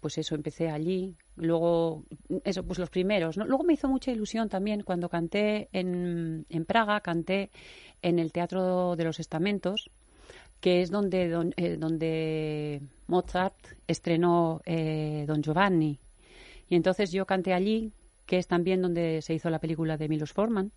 pues 0.00 0.18
eso, 0.18 0.34
empecé 0.34 0.68
allí. 0.70 1.16
Luego, 1.36 2.04
eso, 2.44 2.62
pues 2.64 2.78
los 2.78 2.90
primeros. 2.90 3.36
¿no? 3.36 3.44
Luego 3.46 3.64
me 3.64 3.72
hizo 3.74 3.88
mucha 3.88 4.10
ilusión 4.10 4.48
también 4.48 4.82
cuando 4.82 5.08
canté 5.08 5.68
en, 5.72 6.46
en 6.48 6.64
Praga, 6.64 7.00
canté 7.00 7.50
en 8.02 8.18
el 8.18 8.32
Teatro 8.32 8.96
de 8.96 9.04
los 9.04 9.18
Estamentos, 9.20 9.90
que 10.60 10.82
es 10.82 10.90
donde, 10.90 11.28
don- 11.28 11.54
eh, 11.56 11.76
donde 11.78 12.82
Mozart 13.06 13.54
estrenó 13.86 14.60
eh, 14.66 15.24
Don 15.26 15.42
Giovanni. 15.42 15.98
Y 16.68 16.74
entonces 16.76 17.10
yo 17.12 17.24
canté 17.26 17.54
allí, 17.54 17.92
que 18.26 18.36
es 18.38 18.46
también 18.46 18.82
donde 18.82 19.22
se 19.22 19.32
hizo 19.34 19.48
la 19.50 19.58
película 19.58 19.96
de 19.96 20.08
Milos 20.08 20.32
Forman. 20.32 20.70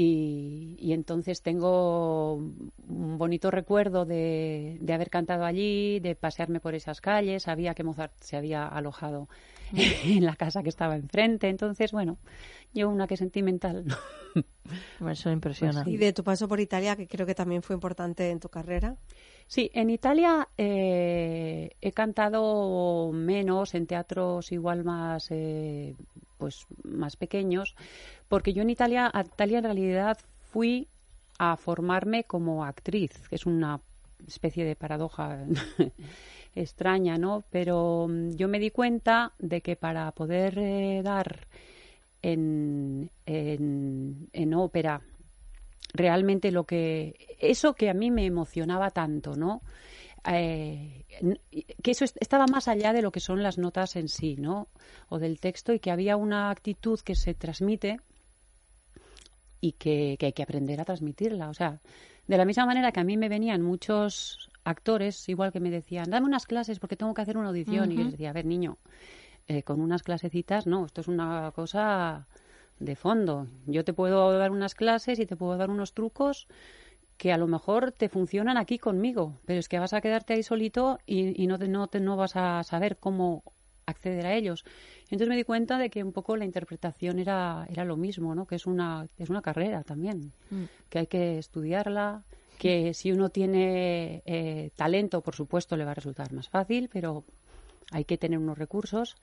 Y, 0.00 0.76
y 0.78 0.92
entonces 0.92 1.42
tengo 1.42 2.34
un 2.34 3.18
bonito 3.18 3.50
recuerdo 3.50 4.04
de, 4.04 4.78
de 4.80 4.92
haber 4.92 5.10
cantado 5.10 5.44
allí, 5.44 5.98
de 5.98 6.14
pasearme 6.14 6.60
por 6.60 6.76
esas 6.76 7.00
calles. 7.00 7.42
Sabía 7.42 7.74
que 7.74 7.82
Mozart 7.82 8.12
se 8.20 8.36
había 8.36 8.68
alojado 8.68 9.28
en 10.04 10.24
la 10.24 10.36
casa 10.36 10.62
que 10.62 10.68
estaba 10.68 10.94
enfrente. 10.94 11.48
Entonces, 11.48 11.90
bueno, 11.90 12.16
yo 12.72 12.88
una 12.88 13.08
que 13.08 13.16
sentimental. 13.16 13.86
Eso 15.10 15.32
impresiona. 15.32 15.82
Pues 15.82 15.94
Y 15.94 15.96
de 15.96 16.12
tu 16.12 16.22
paso 16.22 16.46
por 16.46 16.60
Italia, 16.60 16.94
que 16.94 17.08
creo 17.08 17.26
que 17.26 17.34
también 17.34 17.62
fue 17.62 17.74
importante 17.74 18.30
en 18.30 18.38
tu 18.38 18.50
carrera. 18.50 18.94
Sí, 19.48 19.68
en 19.74 19.90
Italia 19.90 20.48
eh, 20.56 21.70
he 21.80 21.90
cantado 21.90 23.10
menos 23.12 23.74
en 23.74 23.88
teatros 23.88 24.52
igual 24.52 24.84
más, 24.84 25.26
eh, 25.32 25.96
pues 26.38 26.66
más 26.84 27.16
pequeños, 27.16 27.74
porque 28.28 28.52
yo 28.52 28.62
en 28.62 28.70
Italia, 28.70 29.10
a 29.12 29.22
Italia 29.22 29.58
en 29.58 29.64
realidad 29.64 30.18
fui 30.50 30.88
a 31.38 31.56
formarme 31.56 32.24
como 32.24 32.64
actriz, 32.64 33.12
que 33.28 33.36
es 33.36 33.46
una 33.46 33.80
especie 34.26 34.64
de 34.64 34.76
paradoja 34.76 35.44
extraña, 36.54 37.18
¿no? 37.18 37.44
Pero 37.50 38.06
mm, 38.08 38.36
yo 38.36 38.48
me 38.48 38.58
di 38.58 38.70
cuenta 38.70 39.32
de 39.38 39.60
que 39.60 39.76
para 39.76 40.10
poder 40.12 40.58
eh, 40.58 41.02
dar 41.02 41.46
en, 42.22 43.10
en, 43.26 44.28
en 44.32 44.54
ópera 44.54 45.00
realmente 45.92 46.50
lo 46.50 46.64
que 46.64 47.36
eso 47.40 47.74
que 47.74 47.88
a 47.88 47.94
mí 47.94 48.10
me 48.10 48.26
emocionaba 48.26 48.90
tanto 48.90 49.36
no 49.36 49.62
Eh, 50.26 51.04
que 51.82 51.90
eso 51.90 52.04
est- 52.04 52.16
estaba 52.20 52.46
más 52.46 52.68
allá 52.68 52.92
de 52.92 53.02
lo 53.02 53.12
que 53.12 53.20
son 53.20 53.42
las 53.42 53.56
notas 53.58 53.96
en 53.96 54.08
sí 54.08 54.36
no 54.36 54.68
o 55.08 55.18
del 55.18 55.38
texto 55.40 55.72
y 55.72 55.78
que 55.80 55.90
había 55.90 56.16
una 56.16 56.50
actitud 56.50 56.98
que 57.00 57.14
se 57.14 57.34
transmite 57.34 57.98
y 59.60 59.72
que, 59.72 60.16
que 60.18 60.26
hay 60.26 60.32
que 60.32 60.42
aprender 60.42 60.80
a 60.80 60.84
transmitirla. 60.84 61.48
O 61.48 61.54
sea 61.54 61.80
de 62.26 62.36
la 62.36 62.44
misma 62.44 62.66
manera 62.66 62.92
que 62.92 63.00
a 63.00 63.04
mí 63.04 63.16
me 63.16 63.28
venían 63.28 63.62
muchos 63.62 64.50
actores 64.64 65.28
igual 65.30 65.50
que 65.52 65.60
me 65.60 65.70
decían 65.70 66.10
dame 66.10 66.26
unas 66.26 66.44
clases 66.46 66.78
porque 66.78 66.96
tengo 66.96 67.14
que 67.14 67.22
hacer 67.22 67.38
una 67.38 67.48
audición 67.48 67.90
y 67.90 67.96
yo 67.96 68.04
les 68.04 68.12
decía 68.12 68.30
a 68.30 68.34
ver 68.34 68.44
niño 68.44 68.76
eh, 69.46 69.62
con 69.62 69.80
unas 69.80 70.02
clasecitas, 70.02 70.66
no, 70.66 70.84
esto 70.84 71.00
es 71.00 71.08
una 71.08 71.52
cosa 71.54 72.26
de 72.80 72.94
fondo. 72.96 73.46
Yo 73.66 73.82
te 73.82 73.94
puedo 73.94 74.36
dar 74.38 74.50
unas 74.50 74.74
clases 74.74 75.18
y 75.18 75.26
te 75.26 75.36
puedo 75.36 75.56
dar 75.56 75.70
unos 75.70 75.94
trucos 75.94 76.46
que 77.18 77.32
a 77.32 77.36
lo 77.36 77.46
mejor 77.48 77.92
te 77.92 78.08
funcionan 78.08 78.56
aquí 78.56 78.78
conmigo, 78.78 79.34
pero 79.44 79.58
es 79.58 79.68
que 79.68 79.78
vas 79.78 79.92
a 79.92 80.00
quedarte 80.00 80.34
ahí 80.34 80.42
solito 80.42 80.98
y, 81.04 81.42
y 81.42 81.46
no, 81.48 81.58
te, 81.58 81.68
no, 81.68 81.88
te, 81.88 82.00
no 82.00 82.16
vas 82.16 82.36
a 82.36 82.62
saber 82.62 82.96
cómo 82.96 83.42
acceder 83.86 84.26
a 84.26 84.34
ellos. 84.34 84.64
Entonces 85.04 85.28
me 85.28 85.36
di 85.36 85.44
cuenta 85.44 85.78
de 85.78 85.90
que 85.90 86.04
un 86.04 86.12
poco 86.12 86.36
la 86.36 86.44
interpretación 86.44 87.18
era, 87.18 87.66
era 87.70 87.84
lo 87.84 87.96
mismo, 87.96 88.34
¿no? 88.34 88.46
Que 88.46 88.54
es 88.54 88.66
una, 88.66 89.08
es 89.18 89.30
una 89.30 89.42
carrera 89.42 89.82
también, 89.82 90.32
Mm. 90.50 90.64
que 90.88 90.98
hay 91.00 91.06
que 91.06 91.38
estudiarla, 91.38 92.22
que 92.58 92.94
si 92.94 93.12
uno 93.12 93.30
tiene 93.30 94.22
eh, 94.26 94.70
talento, 94.76 95.20
por 95.20 95.34
supuesto, 95.34 95.76
le 95.76 95.84
va 95.84 95.90
a 95.92 95.94
resultar 95.94 96.32
más 96.32 96.48
fácil, 96.48 96.88
pero 96.92 97.24
hay 97.90 98.04
que 98.04 98.16
tener 98.18 98.38
unos 98.38 98.58
recursos. 98.58 99.16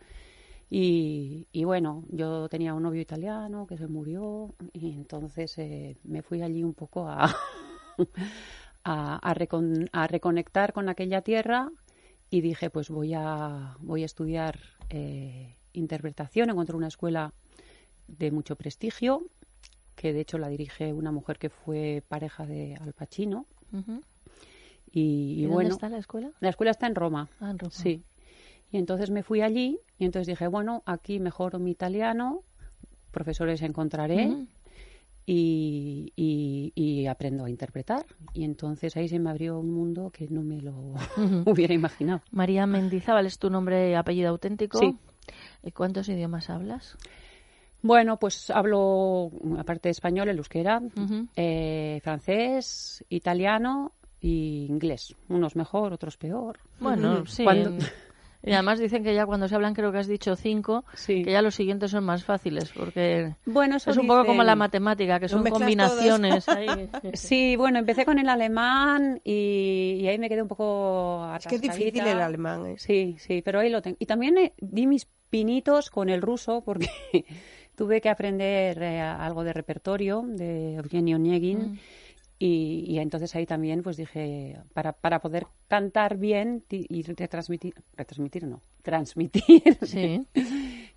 Y, 0.69 1.45
y 1.51 1.63
bueno, 1.63 2.03
yo 2.09 2.49
tenía 2.49 2.73
un 2.73 2.83
novio 2.83 3.01
italiano 3.01 3.67
que 3.67 3.77
se 3.77 3.87
murió 3.87 4.53
y 4.73 4.93
entonces 4.93 5.57
eh, 5.59 5.95
me 6.03 6.23
fui 6.23 6.41
allí 6.41 6.63
un 6.63 6.73
poco 6.73 7.07
a, 7.07 7.27
a, 8.83 9.17
a 9.17 9.33
recon- 9.35 9.89
a 9.91 10.07
reconectar 10.07 10.73
con 10.73 10.89
aquella 10.89 11.21
tierra 11.21 11.71
y 12.29 12.41
dije, 12.41 12.69
pues 12.69 12.89
voy 12.89 13.13
a, 13.13 13.75
voy 13.79 14.03
a 14.03 14.05
estudiar 14.05 14.59
eh, 14.89 15.55
interpretación. 15.73 16.49
Encontré 16.49 16.75
una 16.75 16.87
escuela 16.87 17.33
de 18.07 18.31
mucho 18.31 18.55
prestigio, 18.55 19.23
que 19.95 20.13
de 20.13 20.21
hecho 20.21 20.37
la 20.37 20.47
dirige 20.49 20.93
una 20.93 21.11
mujer 21.11 21.37
que 21.37 21.49
fue 21.49 22.03
pareja 22.07 22.45
de 22.45 22.75
Al 22.81 22.93
Pacino. 22.93 23.45
Y, 24.91 24.99
y 25.01 25.39
¿Y 25.39 25.41
dónde 25.43 25.53
bueno, 25.53 25.69
está 25.75 25.89
la 25.89 25.97
escuela? 25.97 26.31
la 26.39 26.49
escuela 26.49 26.71
está 26.71 26.87
en 26.87 26.95
Roma. 26.95 27.27
Ah, 27.39 27.51
en 27.51 27.59
Roma. 27.59 27.71
Sí. 27.71 28.03
Y 28.71 28.77
entonces 28.77 29.09
me 29.11 29.23
fui 29.23 29.41
allí 29.41 29.79
y 29.97 30.05
entonces 30.05 30.27
dije, 30.27 30.47
bueno, 30.47 30.83
aquí 30.85 31.19
mejoro 31.19 31.59
mi 31.59 31.71
italiano, 31.71 32.43
profesores 33.11 33.61
encontraré. 33.61 34.45
Y, 35.25 36.13
y- 36.15 36.71
y 36.75 37.07
aprendo 37.07 37.45
a 37.45 37.49
interpretar. 37.49 38.05
Y 38.33 38.43
entonces 38.43 38.95
ahí 38.97 39.07
se 39.07 39.19
me 39.19 39.29
abrió 39.29 39.59
un 39.59 39.71
mundo 39.71 40.11
que 40.11 40.27
no 40.29 40.41
me 40.43 40.61
lo 40.61 40.93
hubiera 41.45 41.73
imaginado. 41.73 42.21
María 42.31 42.65
Mendizábal 42.67 43.25
es 43.25 43.39
tu 43.39 43.49
nombre 43.49 43.91
y 43.91 43.93
apellido 43.93 44.29
auténtico. 44.29 44.77
Sí. 44.79 44.95
¿Y 45.63 45.71
cuántos 45.71 46.07
idiomas 46.09 46.49
hablas? 46.49 46.97
Bueno, 47.81 48.17
pues 48.17 48.49
hablo, 48.49 49.31
aparte 49.59 49.89
de 49.89 49.91
español, 49.91 50.27
el 50.29 50.37
euskera, 50.37 50.81
eh, 51.35 51.99
francés, 52.03 53.03
italiano 53.09 53.91
y 54.21 54.65
inglés. 54.69 55.15
Unos 55.29 55.55
mejor, 55.55 55.93
otros 55.93 56.17
peor. 56.17 56.57
Bueno, 56.79 57.25
sí. 57.27 57.43
Cuando- 57.43 57.77
Y 58.45 58.53
además 58.53 58.79
dicen 58.79 59.03
que 59.03 59.13
ya 59.15 59.25
cuando 59.25 59.47
se 59.47 59.55
hablan, 59.55 59.73
creo 59.73 59.91
que 59.91 59.97
has 59.97 60.07
dicho 60.07 60.35
cinco, 60.35 60.85
Sí. 60.93 61.23
que 61.23 61.31
ya 61.31 61.41
los 61.41 61.55
siguientes 61.55 61.91
son 61.91 62.03
más 62.03 62.23
fáciles, 62.23 62.71
porque 62.75 63.35
Bueno, 63.45 63.77
eso 63.77 63.91
es 63.91 63.97
un 63.97 64.07
poco 64.07 64.25
como 64.25 64.43
la 64.43 64.55
matemática, 64.55 65.19
que 65.19 65.27
son 65.27 65.43
combinaciones. 65.43 66.47
ahí. 66.49 66.67
Sí, 67.13 67.55
bueno, 67.55 67.79
empecé 67.79 68.05
con 68.05 68.19
el 68.19 68.29
alemán 68.29 69.19
y, 69.23 69.97
y 70.01 70.07
ahí 70.07 70.17
me 70.19 70.29
quedé 70.29 70.41
un 70.41 70.47
poco 70.47 71.27
Es 71.37 71.47
que 71.47 71.55
es 71.55 71.61
difícil 71.61 72.05
el 72.05 72.19
alemán. 72.21 72.65
¿eh? 72.67 72.75
Sí, 72.77 73.15
sí, 73.19 73.41
pero 73.43 73.59
ahí 73.59 73.69
lo 73.69 73.81
tengo. 73.81 73.97
Y 73.99 74.05
también 74.05 74.37
eh, 74.37 74.53
di 74.59 74.85
mis 74.87 75.07
pinitos 75.29 75.89
con 75.89 76.09
el 76.09 76.21
ruso 76.21 76.61
porque 76.63 76.87
tuve 77.75 77.99
que 78.01 78.09
aprender 78.09 78.81
eh, 78.81 79.01
algo 79.01 79.43
de 79.43 79.53
repertorio 79.53 80.23
de 80.25 80.75
Evgeny 80.75 81.13
Onegin 81.15 81.59
Mm. 81.73 81.77
Y, 82.37 82.83
y 82.87 82.99
entonces 82.99 83.33
ahí 83.35 83.45
también 83.45 83.81
pues 83.81 83.97
dije, 83.97 84.59
para, 84.73 84.93
para 84.93 85.19
poder 85.19 85.47
cantar 85.67 86.17
bien 86.17 86.63
y 86.69 87.01
retransmitir, 87.03 87.73
retransmitir 87.95 88.45
no, 88.45 88.61
transmitir 88.81 89.77
Sí. 89.83 90.25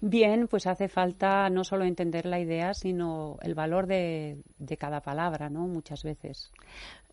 bien, 0.01 0.49
pues 0.49 0.67
hace 0.67 0.89
falta 0.89 1.49
no 1.51 1.65
solo 1.65 1.85
entender 1.85 2.27
la 2.27 2.41
idea, 2.41 2.75
sino 2.75 3.39
el 3.43 3.55
valor 3.55 3.87
de, 3.87 4.39
de 4.59 4.77
cada 4.77 5.01
palabra, 5.01 5.49
¿no? 5.49 5.67
Muchas 5.69 6.03
veces. 6.03 6.51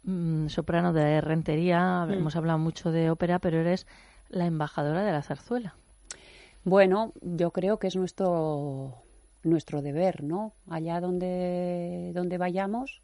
Mm, 0.04 0.48
soprano 0.48 0.92
de 0.94 1.22
Rentería, 1.22 2.06
Mm. 2.08 2.14
hemos 2.14 2.36
hablado 2.36 2.60
mucho 2.60 2.92
de 2.92 3.10
ópera, 3.10 3.40
pero 3.40 3.60
eres 3.60 3.88
la 4.30 4.46
embajadora 4.46 5.04
de 5.04 5.12
la 5.12 5.22
zarzuela. 5.22 5.76
Bueno, 6.64 7.14
yo 7.22 7.52
creo 7.52 7.78
que 7.80 7.88
es 7.88 7.96
nuestro 7.96 8.96
nuestro 9.44 9.84
deber, 9.84 10.24
¿no? 10.24 10.54
Allá 10.68 11.00
donde 11.00 12.12
donde 12.16 12.40
vayamos, 12.40 13.02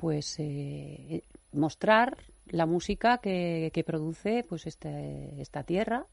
pues 0.00 0.36
eh, 0.38 1.22
mostrar 1.52 2.16
la 2.46 2.64
música 2.64 3.18
que, 3.18 3.70
que 3.72 3.84
produce 3.84 4.44
pues 4.48 4.66
este, 4.66 5.40
esta 5.40 5.62
tierra, 5.62 6.06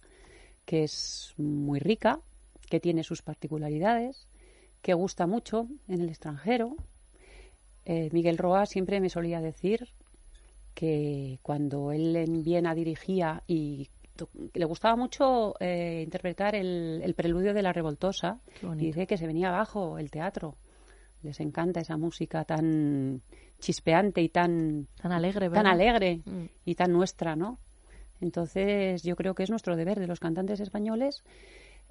que 0.66 0.84
es 0.84 1.34
muy 1.38 1.80
rica, 1.80 2.20
que 2.70 2.82
tiene 2.82 3.04
sus 3.04 3.22
particularidades, 3.22 4.28
que 4.82 4.94
gusta 4.94 5.26
mucho 5.26 5.68
en 5.88 6.02
el 6.02 6.10
extranjero. 6.10 6.76
Eh, 7.86 8.10
Miguel 8.12 8.38
Roa 8.38 8.66
siempre 8.66 9.00
me 9.00 9.10
solía 9.10 9.40
decir 9.40 9.88
que 10.74 11.40
cuando 11.42 11.94
él 11.94 12.16
en 12.18 12.44
Viena 12.44 12.76
dirigía 12.76 13.42
y 13.48 13.88
le 14.54 14.66
gustaba 14.66 14.96
mucho 14.98 15.56
eh, 15.60 16.02
interpretar 16.04 16.56
el, 16.56 17.02
el 17.04 17.14
preludio 17.14 17.54
de 17.54 17.62
la 17.62 17.72
revoltosa 17.72 18.40
y 18.62 18.76
dice 18.76 19.08
que 19.08 19.18
se 19.18 19.28
venía 19.28 19.48
abajo 19.48 19.98
el 19.98 20.12
teatro. 20.12 20.56
Les 21.24 21.40
encanta 21.40 21.80
esa 21.82 21.98
música 21.98 22.44
tan 22.46 23.22
chispeante 23.60 24.22
y 24.22 24.30
tan, 24.30 24.88
Tan 25.02 25.12
alegre, 25.12 25.50
tan 25.50 25.66
alegre 25.68 26.22
Mm. 26.26 26.46
y 26.66 26.76
tan 26.76 26.92
nuestra, 26.92 27.36
¿no? 27.36 27.58
Entonces 28.22 29.04
yo 29.04 29.16
creo 29.16 29.34
que 29.36 29.44
es 29.44 29.50
nuestro 29.50 29.76
deber 29.76 30.00
de 30.00 30.08
los 30.08 30.20
cantantes 30.20 30.60
españoles 30.60 31.24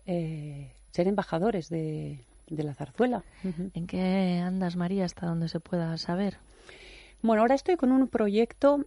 eh, 0.07 0.73
ser 0.91 1.09
embajadores 1.09 1.69
de, 1.69 2.21
de 2.49 2.63
la 2.63 2.75
zarzuela. 2.75 3.25
¿En 3.75 3.87
qué 3.87 4.41
andas, 4.45 4.77
María, 4.77 5.05
hasta 5.05 5.27
donde 5.27 5.49
se 5.49 5.61
pueda 5.61 5.97
saber? 5.99 6.39
Bueno, 7.23 7.43
ahora 7.43 7.55
estoy 7.55 7.77
con 7.77 7.93
un 7.93 8.09
proyecto. 8.09 8.85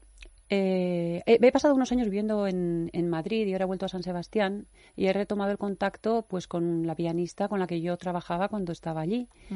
eh, 0.49 1.21
he, 1.25 1.39
he 1.45 1.51
pasado 1.51 1.75
unos 1.75 1.91
años 1.91 2.05
viviendo 2.05 2.47
en, 2.47 2.89
en 2.93 3.07
Madrid 3.09 3.45
y 3.47 3.51
ahora 3.53 3.63
he 3.63 3.67
vuelto 3.67 3.85
a 3.85 3.89
San 3.89 4.03
Sebastián 4.03 4.65
y 4.95 5.05
he 5.07 5.13
retomado 5.13 5.51
el 5.51 5.57
contacto 5.57 6.25
pues 6.27 6.47
con 6.47 6.87
la 6.87 6.95
pianista 6.95 7.47
con 7.47 7.59
la 7.59 7.67
que 7.67 7.81
yo 7.81 7.95
trabajaba 7.97 8.47
cuando 8.49 8.71
estaba 8.71 9.01
allí. 9.01 9.27
Mm. 9.49 9.55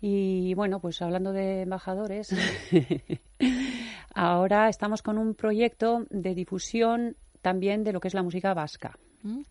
Y 0.00 0.54
bueno, 0.54 0.80
pues 0.80 1.02
hablando 1.02 1.32
de 1.32 1.62
embajadores, 1.62 2.34
ahora 4.14 4.68
estamos 4.68 5.02
con 5.02 5.18
un 5.18 5.34
proyecto 5.34 6.06
de 6.10 6.34
difusión 6.34 7.16
también 7.42 7.84
de 7.84 7.92
lo 7.92 8.00
que 8.00 8.08
es 8.08 8.14
la 8.14 8.22
música 8.22 8.54
vasca. 8.54 8.98
Mm. 9.22 9.42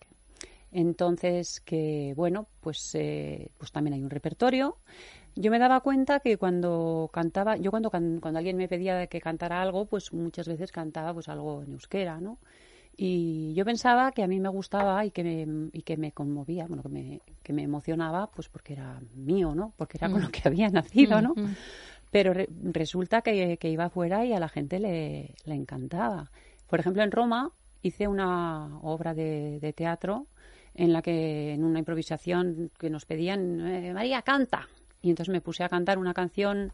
Entonces, 0.71 1.61
que 1.61 2.13
bueno, 2.15 2.47
pues, 2.61 2.93
eh, 2.95 3.51
pues 3.57 3.71
también 3.71 3.95
hay 3.95 4.03
un 4.03 4.09
repertorio. 4.09 4.77
Yo 5.35 5.51
me 5.51 5.59
daba 5.59 5.81
cuenta 5.81 6.19
que 6.19 6.37
cuando 6.37 7.09
cantaba, 7.13 7.57
yo 7.57 7.71
cuando, 7.71 7.89
cuando 7.89 8.37
alguien 8.37 8.57
me 8.57 8.67
pedía 8.67 9.07
que 9.07 9.21
cantara 9.21 9.61
algo, 9.61 9.85
pues 9.85 10.11
muchas 10.13 10.47
veces 10.47 10.71
cantaba 10.71 11.13
pues 11.13 11.27
algo 11.29 11.61
en 11.61 11.73
euskera, 11.73 12.19
¿no? 12.19 12.39
Y 12.99 13.53
yo 13.53 13.63
pensaba 13.63 14.11
que 14.11 14.23
a 14.23 14.27
mí 14.27 14.39
me 14.39 14.49
gustaba 14.49 15.05
y 15.05 15.11
que 15.11 15.23
me, 15.23 15.69
y 15.71 15.83
que 15.83 15.97
me 15.97 16.11
conmovía, 16.11 16.65
bueno, 16.65 16.81
que 16.81 16.89
me, 16.89 17.21
que 17.47 17.53
me 17.53 17.63
emocionaba, 17.63 18.29
pues 18.29 18.49
porque 18.49 18.73
era 18.73 18.99
mío, 19.15 19.55
¿no? 19.55 19.71
Porque 19.77 19.97
era 19.97 20.09
con 20.09 20.19
Mm. 20.19 20.23
lo 20.25 20.29
que 20.29 20.41
había 20.45 20.67
nacido, 20.69 21.21
¿no? 21.21 21.33
Mm, 21.33 21.39
mm. 21.43 21.55
Pero 22.11 22.33
re- 22.33 22.49
resulta 22.73 23.21
que, 23.21 23.55
que 23.57 23.69
iba 23.69 23.85
afuera 23.85 24.25
y 24.25 24.33
a 24.33 24.39
la 24.39 24.49
gente 24.49 24.79
le, 24.79 25.33
le 25.45 25.55
encantaba. 25.55 26.29
Por 26.67 26.81
ejemplo, 26.81 27.03
en 27.03 27.11
Roma 27.11 27.51
hice 27.81 28.07
una 28.09 28.77
obra 28.81 29.13
de, 29.13 29.59
de 29.61 29.71
teatro 29.71 30.27
en 30.75 30.91
la 30.91 31.01
que 31.01 31.53
en 31.53 31.63
una 31.63 31.79
improvisación 31.79 32.69
que 32.77 32.89
nos 32.89 33.05
pedían, 33.05 33.61
eh, 33.65 33.93
María, 33.93 34.21
canta. 34.23 34.67
Y 35.01 35.09
entonces 35.09 35.31
me 35.31 35.39
puse 35.41 35.63
a 35.63 35.69
cantar 35.69 35.97
una 35.99 36.13
canción 36.13 36.71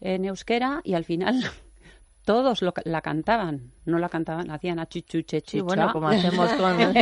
en 0.00 0.24
euskera 0.24 0.80
y 0.84 0.94
al 0.94 1.04
final 1.04 1.42
todos 2.24 2.60
lo 2.62 2.74
la 2.84 3.00
cantaban. 3.02 3.70
No 3.86 3.98
la 3.98 4.08
cantaban, 4.08 4.50
hacían 4.50 4.78
a 4.80 4.86
Sí, 4.90 5.60
bueno, 5.60 5.92
como 5.92 6.08
hacemos 6.08 6.52
con... 6.54 6.94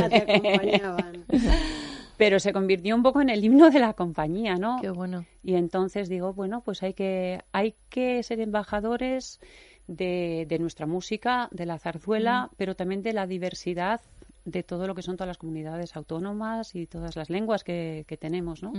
Pero 2.16 2.40
se 2.40 2.52
convirtió 2.52 2.94
un 2.96 3.02
poco 3.02 3.20
en 3.20 3.28
el 3.30 3.44
himno 3.44 3.70
de 3.70 3.78
la 3.78 3.92
compañía, 3.92 4.56
¿no? 4.56 4.78
Qué 4.80 4.90
bueno. 4.90 5.24
Y 5.42 5.54
entonces 5.54 6.08
digo, 6.08 6.32
bueno, 6.32 6.62
pues 6.62 6.82
hay 6.82 6.94
que, 6.94 7.42
hay 7.52 7.74
que 7.90 8.22
ser 8.22 8.40
embajadores 8.40 9.40
de, 9.86 10.46
de 10.48 10.58
nuestra 10.58 10.86
música, 10.86 11.48
de 11.52 11.66
la 11.66 11.78
zarzuela, 11.78 12.50
pero 12.56 12.74
también 12.74 13.02
de 13.02 13.12
la 13.12 13.26
diversidad 13.26 14.00
de 14.44 14.62
todo 14.62 14.86
lo 14.86 14.94
que 14.94 15.02
son 15.02 15.16
todas 15.16 15.26
las 15.28 15.38
comunidades 15.38 15.96
autónomas 15.96 16.74
y 16.76 16.86
todas 16.86 17.16
las 17.16 17.30
lenguas 17.30 17.64
que, 17.64 18.04
que 18.06 18.16
tenemos, 18.16 18.62
¿no? 18.62 18.72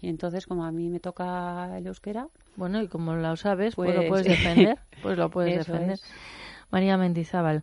Y 0.00 0.08
entonces, 0.08 0.46
como 0.46 0.64
a 0.64 0.72
mí 0.72 0.88
me 0.88 1.00
toca 1.00 1.76
el 1.78 1.86
euskera, 1.86 2.28
Bueno, 2.56 2.80
y 2.82 2.88
como 2.88 3.14
lo 3.14 3.36
sabes, 3.36 3.74
pues, 3.76 3.90
lo 3.94 3.96
Pues- 3.96 4.08
puedes 4.08 4.26
defender. 4.66 4.78
Pues 5.02 5.18
lo 5.18 5.28
puedes 5.30 5.54
defender. 5.58 5.92
es. 5.92 6.04
María 6.70 6.96
Mendizábal, 6.96 7.62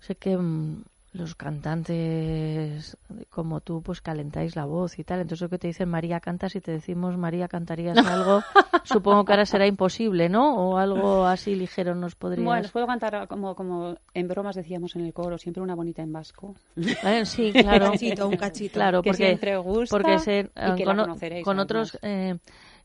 sé 0.00 0.14
que 0.16 0.36
mm, 0.36 0.82
los 1.12 1.34
cantantes 1.34 2.96
como 3.30 3.60
tú 3.60 3.82
pues 3.82 4.00
calentáis 4.00 4.54
la 4.54 4.64
voz 4.64 4.98
y 4.98 5.04
tal. 5.04 5.20
Entonces 5.20 5.42
lo 5.42 5.48
que 5.48 5.58
te 5.58 5.66
dicen 5.66 5.88
María 5.88 6.20
cantas 6.20 6.54
y 6.54 6.60
te 6.60 6.70
decimos 6.72 7.16
María 7.16 7.48
cantarías 7.48 7.96
algo, 8.06 8.42
supongo 8.84 9.24
que 9.24 9.32
ahora 9.32 9.44
será 9.46 9.66
imposible, 9.66 10.28
¿no? 10.28 10.54
O 10.56 10.76
algo 10.78 11.24
así 11.26 11.56
ligero 11.56 11.94
nos 11.94 12.14
podrías... 12.14 12.44
bueno, 12.44 12.68
puedo 12.72 12.86
cantar 12.86 13.26
como, 13.28 13.54
como 13.56 13.96
en 14.14 14.28
bromas 14.28 14.54
decíamos 14.54 14.94
en 14.96 15.06
el 15.06 15.12
coro, 15.12 15.36
siempre 15.38 15.62
una 15.62 15.74
bonita 15.74 16.02
en 16.02 16.12
vasco. 16.12 16.54
Eh, 16.76 17.24
Sí, 17.26 17.52
claro. 17.52 17.86
Un 17.86 17.92
cachito, 17.92 18.28
un 18.28 18.36
cachito. 18.36 18.74
Claro, 18.74 19.02
Que 19.02 19.10
porque, 19.10 19.26
siempre 19.26 19.56
gusta 19.58 19.96
porque 19.96 20.18
se- 20.20 20.50
y 20.54 20.74
que 20.76 20.84
con, 20.84 20.96
conoceréis, 20.96 21.44
con 21.44 21.58
otros 21.58 21.98
eh, 22.02 22.36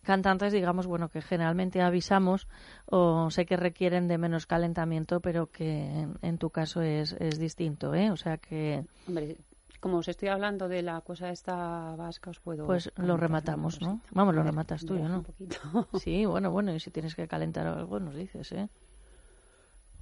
cantantes, 0.06 0.54
digamos, 0.54 0.88
bueno, 0.88 1.10
que 1.10 1.22
generalmente 1.22 1.82
avisamos 1.82 2.48
o 2.86 3.30
sé 3.30 3.46
que 3.46 3.58
requieren 3.58 4.08
de 4.08 4.18
menos 4.18 4.46
calentamiento, 4.46 5.20
pero 5.20 5.48
que 5.48 5.86
en, 5.86 6.18
en 6.22 6.38
tu 6.38 6.50
caso 6.50 6.82
es, 6.82 7.14
es 7.20 7.38
distinto, 7.38 7.94
¿eh? 7.94 8.12
O 8.12 8.16
sea 8.16 8.38
que... 8.38 8.86
Hombre, 9.08 9.38
como 9.86 9.98
os 9.98 10.08
estoy 10.08 10.30
hablando 10.30 10.68
de 10.68 10.82
la 10.82 11.02
cosa 11.02 11.30
esta 11.30 11.96
vasca, 11.96 12.32
os 12.32 12.40
puedo... 12.40 12.66
Pues 12.66 12.92
lo 12.96 13.18
rematamos, 13.18 13.80
¿no? 13.82 14.02
Vamos, 14.12 14.34
lo 14.34 14.42
rematas 14.42 14.86
tú, 14.86 14.96
¿no? 14.96 15.18
Un 15.18 15.24
poquito. 15.24 15.60
Sí, 16.00 16.26
bueno, 16.26 16.50
bueno, 16.50 16.74
y 16.74 16.80
si 16.80 16.90
tienes 16.90 17.14
que 17.14 17.28
calentar 17.28 17.68
algo, 17.68 18.00
nos 18.00 18.16
dices, 18.16 18.52
¿eh? 18.54 18.68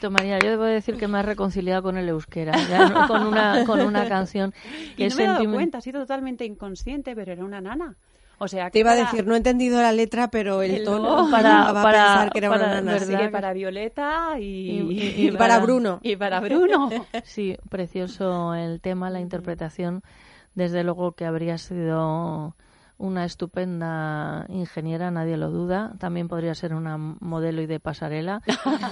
bonito, 0.00 0.10
María. 0.10 0.38
Yo 0.38 0.50
debo 0.50 0.64
decir 0.64 0.96
que 0.96 1.08
me 1.08 1.18
has 1.18 1.24
reconciliado 1.24 1.82
con 1.82 1.96
el 1.96 2.08
euskera, 2.08 2.52
ya 2.68 2.88
no 2.88 3.06
con 3.08 3.26
una, 3.26 3.64
con 3.64 3.80
una 3.80 4.08
canción 4.08 4.52
que 4.96 5.04
Y 5.06 5.08
no 5.08 5.16
me 5.16 5.24
he 5.24 5.26
dado 5.26 5.52
cuenta, 5.52 5.78
ha 5.78 5.80
sido 5.80 6.00
totalmente 6.00 6.44
inconsciente, 6.44 7.14
pero 7.14 7.32
era 7.32 7.44
una 7.44 7.60
nana. 7.60 7.96
O 8.42 8.48
sea, 8.48 8.66
que 8.66 8.70
Te 8.72 8.78
iba 8.80 8.92
a 8.92 8.96
para- 8.96 9.04
decir, 9.10 9.26
no 9.26 9.34
he 9.34 9.36
entendido 9.36 9.82
la 9.82 9.92
letra, 9.92 10.28
pero 10.30 10.62
el 10.62 10.70
El 10.76 10.84
tono 10.84 11.24
no. 11.26 11.30
Para- 11.30 11.72
va 11.72 11.80
a 11.80 11.82
para- 11.82 12.04
pensar 12.06 12.30
que 12.32 12.38
era 12.38 12.48
para- 12.48 12.64
una 12.64 12.74
nana. 12.80 12.94
Así 12.96 13.14
que 13.14 13.28
para 13.28 13.52
Violeta 13.52 14.38
y, 14.40 14.44
Y- 14.80 15.26
Y 15.28 15.30
para 15.32 15.58
Bruno. 15.58 15.98
Y 16.02 16.16
para 16.16 16.40
Bruno. 16.40 16.88
Sí, 17.24 17.56
precioso 17.68 18.54
el 18.54 18.80
tema, 18.80 19.10
la 19.10 19.20
interpretación. 19.20 20.02
Desde 20.54 20.82
luego 20.84 21.12
que 21.12 21.26
habría 21.26 21.58
sido 21.58 22.56
una 23.00 23.24
estupenda 23.24 24.44
ingeniera, 24.50 25.10
nadie 25.10 25.38
lo 25.38 25.50
duda. 25.50 25.94
También 25.98 26.28
podría 26.28 26.54
ser 26.54 26.74
una 26.74 26.98
modelo 26.98 27.62
y 27.62 27.66
de 27.66 27.80
pasarela 27.80 28.42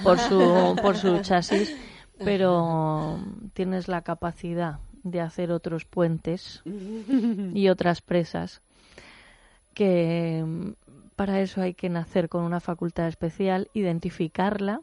por 0.03 0.17
su, 0.17 0.75
por 0.81 0.97
su 0.97 1.19
chasis, 1.19 1.75
pero 2.17 3.19
tienes 3.53 3.87
la 3.87 4.01
capacidad 4.01 4.79
de 5.03 5.21
hacer 5.21 5.51
otros 5.51 5.85
puentes 5.85 6.61
y 7.53 7.69
otras 7.69 8.01
presas 8.01 8.61
que 9.75 10.43
mm, 10.45 10.71
para 11.15 11.39
eso 11.41 11.61
hay 11.61 11.73
que 11.73 11.89
nacer 11.89 12.29
con 12.29 12.43
una 12.43 12.59
facultad 12.59 13.07
especial, 13.07 13.69
identificarla 13.73 14.81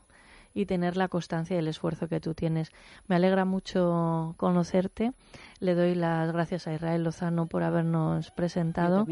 y 0.57 0.65
tener 0.65 0.97
la 0.97 1.09
constancia 1.09 1.55
y 1.55 1.59
el 1.59 1.69
esfuerzo 1.69 2.09
que 2.09 2.19
tú 2.19 2.33
tienes. 2.33 2.73
Me 3.09 3.17
alegra 3.17 3.45
mucho 3.45 4.35
conocerte. 4.39 5.13
Le 5.61 5.75
doy 5.75 5.95
las 5.95 6.33
gracias 6.33 6.67
a 6.67 6.73
Israel 6.73 7.05
Lozano 7.05 7.47
por 7.47 7.63
habernos 7.63 8.31
presentado 8.31 9.07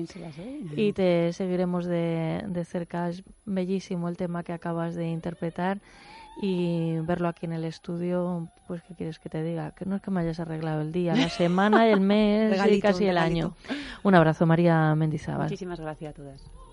y 0.75 0.95
te 0.95 1.35
seguiremos 1.35 1.85
de, 1.85 2.43
de 2.49 2.65
cerca. 2.65 3.11
Es 3.11 3.23
bellísimo 3.45 4.09
el 4.09 4.17
tema 4.17 4.43
que 4.43 4.55
acabas 4.55 4.95
de 4.95 5.11
interpretar 5.11 5.83
y 6.41 6.97
verlo 7.01 7.29
aquí 7.29 7.45
en 7.45 7.53
el 7.53 7.65
estudio, 7.65 8.49
pues 8.67 8.83
¿qué 8.83 8.95
quieres 8.95 9.19
que 9.19 9.29
te 9.29 9.43
diga? 9.43 9.73
Que 9.73 9.85
no 9.85 9.97
es 9.97 10.03
que 10.03 10.11
me 10.11 10.21
hayas 10.21 10.41
arreglado 10.41 10.81
el 10.81 10.93
día, 10.93 11.15
la 11.15 11.29
semana, 11.29 11.87
el 11.89 12.01
mes 12.01 12.55
y 12.71 12.81
casi 12.81 13.05
el 13.05 13.17
regalito. 13.17 13.49
año. 13.49 13.55
Un 14.03 14.15
abrazo, 14.15 14.47
María 14.47 14.95
Mendizábal. 14.95 15.45
Muchísimas 15.45 15.79
gracias 15.79 16.11
a 16.11 16.15
todas. 16.15 16.64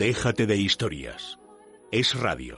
Déjate 0.00 0.46
de 0.46 0.56
historias. 0.56 1.38
Es 1.92 2.18
radio. 2.18 2.56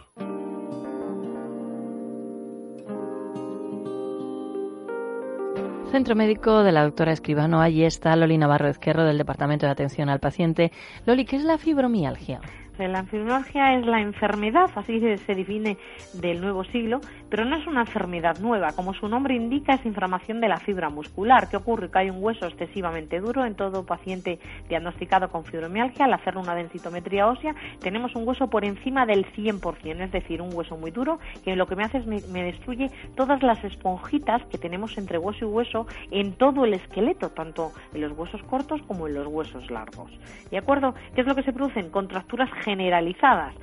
Centro 5.91 6.15
Médico 6.15 6.63
de 6.63 6.71
la 6.71 6.85
doctora 6.85 7.13
Escribano. 7.13 7.61
Allí 7.61 7.83
está 7.83 8.15
Loli 8.15 8.39
Navarro 8.39 8.69
Ezquerro 8.69 9.03
del 9.03 9.19
Departamento 9.19 9.67
de 9.67 9.73
Atención 9.73 10.09
al 10.09 10.21
Paciente. 10.21 10.71
Loli, 11.05 11.25
¿qué 11.25 11.35
es 11.35 11.43
la 11.43 11.59
fibromialgia? 11.59 12.41
La 12.89 13.05
fibromialgia 13.05 13.75
es 13.75 13.87
la 13.87 14.01
enfermedad, 14.01 14.71
así 14.75 15.01
se 15.01 15.35
define 15.35 15.77
del 16.15 16.41
nuevo 16.41 16.65
siglo, 16.65 17.01
pero 17.29 17.45
no 17.45 17.57
es 17.57 17.67
una 17.67 17.81
enfermedad 17.83 18.39
nueva. 18.41 18.73
Como 18.73 18.95
su 18.95 19.09
nombre 19.09 19.35
indica, 19.35 19.75
es 19.75 19.87
inflamación 19.87 20.41
de 20.41 20.49
la 20.49 20.59
fibra 20.59 20.91
muscular. 20.91 21.49
¿Qué 21.49 21.57
ocurre? 21.57 21.91
Que 21.91 21.99
hay 21.99 22.11
un 22.11 22.23
hueso 22.23 22.47
excesivamente 22.47 23.21
duro 23.21 23.45
en 23.45 23.55
todo 23.55 23.87
paciente 23.87 24.39
diagnosticado 24.69 25.31
con 25.31 25.45
fibromialgia. 25.45 26.07
Al 26.07 26.15
hacer 26.15 26.37
una 26.37 26.55
densitometría 26.55 27.27
ósea, 27.27 27.55
tenemos 27.81 28.15
un 28.17 28.27
hueso 28.27 28.49
por 28.49 28.65
encima 28.65 29.07
del 29.07 29.27
100%, 29.33 30.01
es 30.01 30.13
decir, 30.13 30.43
un 30.43 30.55
hueso 30.55 30.77
muy 30.77 30.91
duro 30.91 31.19
que 31.45 31.57
lo 31.57 31.67
que 31.67 31.77
me 31.77 31.85
hace 31.85 31.99
es 31.99 32.07
me, 32.07 32.21
me 32.33 32.43
destruye 32.43 32.91
todas 33.17 33.43
las 33.43 33.63
esponjitas 33.65 34.43
que 34.47 34.59
tenemos 34.59 34.99
entre 34.99 35.19
hueso 35.19 35.45
y 35.45 35.49
hueso 35.49 35.87
en 36.11 36.33
todo 36.35 36.65
el 36.65 36.75
esqueleto, 36.75 37.31
tanto 37.31 37.73
en 37.95 38.03
los 38.03 38.13
huesos 38.13 38.43
cortos 38.45 38.81
como 38.83 39.07
en 39.07 39.15
los 39.15 39.27
huesos 39.27 39.71
largos. 39.71 40.11
¿De 40.51 40.59
acuerdo? 40.59 40.95
¿Qué 41.15 41.23
es 41.23 41.27
lo 41.27 41.35
que 41.35 41.43
se 41.43 41.53
producen? 41.53 41.91
Contracturas 41.91 42.51
generalizadas. 42.73 43.55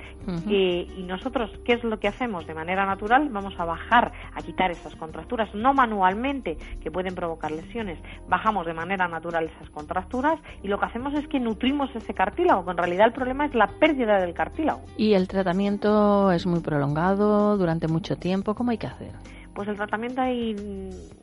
Eh, 0.48 0.86
y 0.96 1.02
nosotros, 1.02 1.50
¿qué 1.64 1.72
es 1.72 1.82
lo 1.82 1.98
que 1.98 2.06
hacemos? 2.06 2.46
De 2.46 2.54
manera 2.54 2.86
natural, 2.86 3.30
vamos 3.30 3.54
a 3.58 3.64
bajar, 3.64 4.12
a 4.34 4.42
quitar 4.42 4.70
esas 4.70 4.94
contracturas, 4.94 5.52
no 5.54 5.74
manualmente, 5.74 6.56
que 6.80 6.90
pueden 6.90 7.14
provocar 7.14 7.50
lesiones. 7.50 7.98
Bajamos 8.28 8.66
de 8.66 8.74
manera 8.74 9.08
natural 9.08 9.50
esas 9.56 9.70
contracturas 9.70 10.38
y 10.62 10.68
lo 10.68 10.78
que 10.78 10.86
hacemos 10.86 11.14
es 11.14 11.26
que 11.26 11.40
nutrimos 11.40 11.90
ese 11.96 12.14
cartílago, 12.14 12.64
que 12.64 12.70
en 12.70 12.76
realidad 12.76 13.06
el 13.06 13.12
problema 13.12 13.46
es 13.46 13.54
la 13.54 13.66
pérdida 13.66 14.20
del 14.20 14.34
cartílago. 14.34 14.82
Y 14.96 15.14
el 15.14 15.26
tratamiento 15.26 16.30
es 16.30 16.46
muy 16.46 16.60
prolongado, 16.60 17.56
durante 17.56 17.88
mucho 17.88 18.16
tiempo. 18.16 18.54
¿Cómo 18.54 18.70
hay 18.70 18.78
que 18.78 18.86
hacer? 18.86 19.12
Pues 19.54 19.68
el 19.68 19.76
tratamiento 19.76 20.20
hay, 20.20 20.54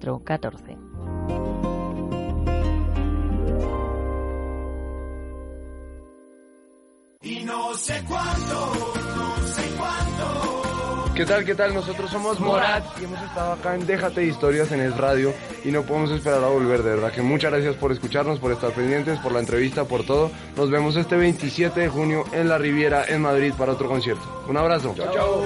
14. 0.00 0.78
Y 7.22 7.44
no 7.44 7.74
sé 7.74 8.02
cuánto, 8.08 8.72
no 9.16 9.46
sé 9.46 9.62
cuánto. 9.76 11.12
¿Qué 11.14 11.26
tal? 11.26 11.44
¿Qué 11.44 11.54
tal? 11.54 11.74
Nosotros 11.74 12.10
somos 12.10 12.40
Morat 12.40 12.82
y 12.98 13.04
hemos 13.04 13.20
estado 13.20 13.52
acá 13.52 13.74
en 13.74 13.86
Déjate 13.86 14.22
de 14.22 14.28
Historias 14.28 14.72
en 14.72 14.80
Es 14.80 14.96
Radio 14.96 15.34
y 15.64 15.70
no 15.70 15.82
podemos 15.82 16.10
esperar 16.12 16.42
a 16.42 16.48
volver, 16.48 16.82
de 16.82 16.90
verdad 16.90 17.12
que 17.12 17.20
muchas 17.20 17.52
gracias 17.52 17.76
por 17.76 17.92
escucharnos, 17.92 18.38
por 18.38 18.52
estar 18.52 18.72
pendientes, 18.72 19.18
por 19.18 19.32
la 19.32 19.40
entrevista, 19.40 19.84
por 19.84 20.04
todo. 20.04 20.30
Nos 20.56 20.70
vemos 20.70 20.96
este 20.96 21.16
27 21.16 21.78
de 21.78 21.88
junio 21.90 22.24
en 22.32 22.48
la 22.48 22.56
Riviera, 22.56 23.04
en 23.06 23.20
Madrid, 23.20 23.52
para 23.58 23.72
otro 23.72 23.86
concierto. 23.88 24.44
Un 24.48 24.56
abrazo. 24.56 24.94
Chao, 24.96 25.12
chao. 25.12 25.44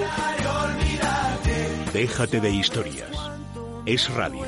Déjate 1.93 2.41
de 2.41 2.51
historias. 2.51 3.34
Es 3.87 4.09
radio. 4.15 4.41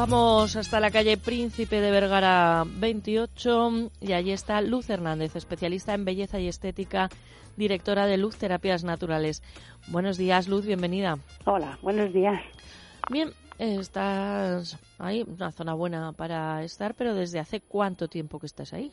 Vamos 0.00 0.56
hasta 0.56 0.80
la 0.80 0.90
calle 0.90 1.16
Príncipe 1.16 1.80
de 1.80 1.90
Vergara 1.90 2.64
28 2.66 3.90
y 4.00 4.12
allí 4.12 4.32
está 4.32 4.60
Luz 4.62 4.90
Hernández, 4.90 5.36
especialista 5.36 5.94
en 5.94 6.04
belleza 6.04 6.40
y 6.40 6.48
estética, 6.48 7.08
directora 7.58 8.06
de 8.06 8.16
Luz 8.16 8.36
Terapias 8.36 8.84
Naturales. 8.84 9.42
Buenos 9.88 10.16
días, 10.16 10.48
Luz, 10.48 10.64
bienvenida. 10.64 11.18
Hola, 11.44 11.78
buenos 11.82 12.12
días. 12.12 12.40
Bien, 13.10 13.30
estás 13.58 14.78
ahí, 14.98 15.24
una 15.26 15.50
zona 15.50 15.74
buena 15.74 16.12
para 16.12 16.62
estar, 16.62 16.94
pero 16.94 17.14
¿desde 17.14 17.40
hace 17.40 17.60
cuánto 17.60 18.08
tiempo 18.08 18.38
que 18.38 18.46
estás 18.46 18.72
ahí? 18.72 18.92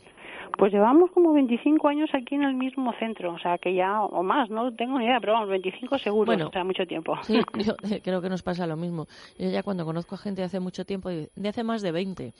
Pues 0.57 0.71
llevamos 0.71 1.11
como 1.11 1.33
25 1.33 1.87
años 1.87 2.09
aquí 2.13 2.35
en 2.35 2.43
el 2.43 2.55
mismo 2.55 2.93
centro, 2.99 3.33
o 3.33 3.39
sea 3.39 3.57
que 3.57 3.73
ya, 3.73 4.01
o 4.01 4.23
más, 4.23 4.49
no 4.49 4.73
tengo 4.73 4.97
ni 4.99 5.05
idea, 5.05 5.19
pero 5.19 5.33
vamos, 5.33 5.49
25 5.49 5.97
seguro, 5.99 6.25
Bueno. 6.27 6.47
o 6.47 6.51
sea, 6.51 6.63
mucho 6.63 6.85
tiempo. 6.85 7.15
Sí, 7.23 7.41
yo 7.65 7.73
eh, 7.89 8.01
creo 8.03 8.21
que 8.21 8.29
nos 8.29 8.41
pasa 8.41 8.65
lo 8.65 8.77
mismo. 8.77 9.07
Yo 9.37 9.49
ya 9.49 9.63
cuando 9.63 9.85
conozco 9.85 10.15
a 10.15 10.17
gente 10.17 10.41
de 10.41 10.45
hace 10.45 10.59
mucho 10.59 10.85
tiempo, 10.85 11.09
de 11.09 11.49
hace 11.49 11.63
más 11.63 11.81
de 11.81 11.91
20. 11.91 12.33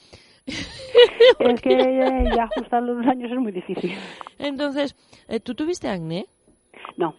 es 0.45 1.61
que 1.61 1.73
eh, 1.73 2.23
ya 2.35 2.43
ajustar 2.43 2.83
los 2.83 3.05
años 3.05 3.31
es 3.31 3.37
muy 3.37 3.51
difícil. 3.51 3.93
Entonces, 4.37 4.95
eh, 5.27 5.39
¿tú 5.39 5.55
tuviste 5.55 5.89
acné? 5.89 6.25
No. 6.97 7.15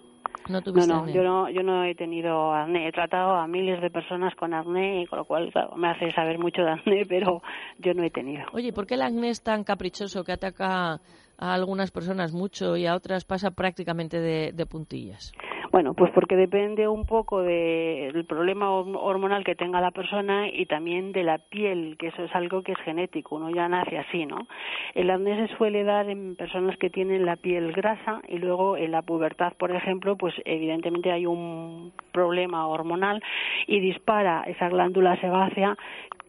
No 0.48 0.59
No, 0.59 0.62
tuviste 0.62 0.92
no, 0.92 1.09
yo 1.09 1.22
no, 1.22 1.50
yo 1.50 1.62
no 1.62 1.85
he 1.85 1.94
tenido 1.94 2.52
acné. 2.52 2.88
He 2.88 2.92
tratado 2.92 3.37
a 3.37 3.46
miles 3.46 3.80
de 3.80 3.90
personas 3.90 4.35
con 4.35 4.54
acné, 4.54 5.06
con 5.09 5.18
lo 5.18 5.24
cual 5.24 5.50
claro, 5.52 5.76
me 5.76 5.88
hace 5.88 6.12
saber 6.12 6.38
mucho 6.38 6.62
de 6.62 6.70
acné, 6.70 7.04
pero 7.09 7.42
yo 7.78 7.94
no 7.94 8.02
he 8.02 8.11
tenido. 8.11 8.44
Oye, 8.52 8.72
¿por 8.72 8.87
qué 8.87 8.94
el 8.94 9.02
acné 9.02 9.30
es 9.30 9.42
tan 9.42 9.64
caprichoso 9.64 10.24
que 10.24 10.32
ataca 10.32 11.00
a 11.38 11.54
algunas 11.54 11.90
personas 11.90 12.32
mucho 12.32 12.76
y 12.76 12.87
a 12.87 12.94
otras 12.94 13.24
pasa 13.24 13.50
prácticamente 13.50 14.20
de, 14.20 14.52
de 14.52 14.66
puntillas? 14.66 15.32
Bueno, 15.72 15.94
pues 15.94 16.11
porque 16.12 16.37
depende 16.37 16.88
un 16.88 17.05
poco 17.07 17.42
de- 17.42 18.11
del 18.12 18.24
problema 18.24 18.70
horm- 18.70 18.96
hormonal 19.00 19.44
que 19.44 19.55
tenga 19.55 19.81
la 19.81 19.90
persona 19.90 20.48
y 20.48 20.66
también 20.66 21.12
de 21.12 21.22
la 21.24 21.38
piel, 21.38 21.96
que 21.98 22.09
eso 22.09 22.24
es 22.24 22.35
algo 22.35 22.62
que 22.62 22.72
es 22.72 22.79
genético, 22.79 23.37
uno 23.37 23.50
ya 23.50 23.68
nace 23.68 23.98
así, 23.98 24.26
¿no? 24.26 24.46
El 24.94 25.11
acné 25.11 25.46
se 25.48 25.57
suele 25.57 25.85
dar 25.85 26.09
en 26.09 26.37
personas 26.37 26.76
que 26.79 26.90
tienen 26.90 27.26
la 27.26 27.37
piel 27.37 27.72
grasa 27.72 28.20
y 28.29 28.38
luego 28.38 28.76
en 28.76 28.92
la 28.92 29.02
pubertad, 29.02 29.52
por 29.59 29.70
ejemplo, 29.72 30.16
pues 30.16 30.35
evidentemente 30.44 31.11
hay 31.12 31.26
un 31.26 31.92
problema 32.12 32.66
hormonal 32.66 33.22
y 33.66 33.81
dispara 33.81 34.44
esa 34.46 34.68
glándula 34.68 35.16
sebácea 35.20 35.76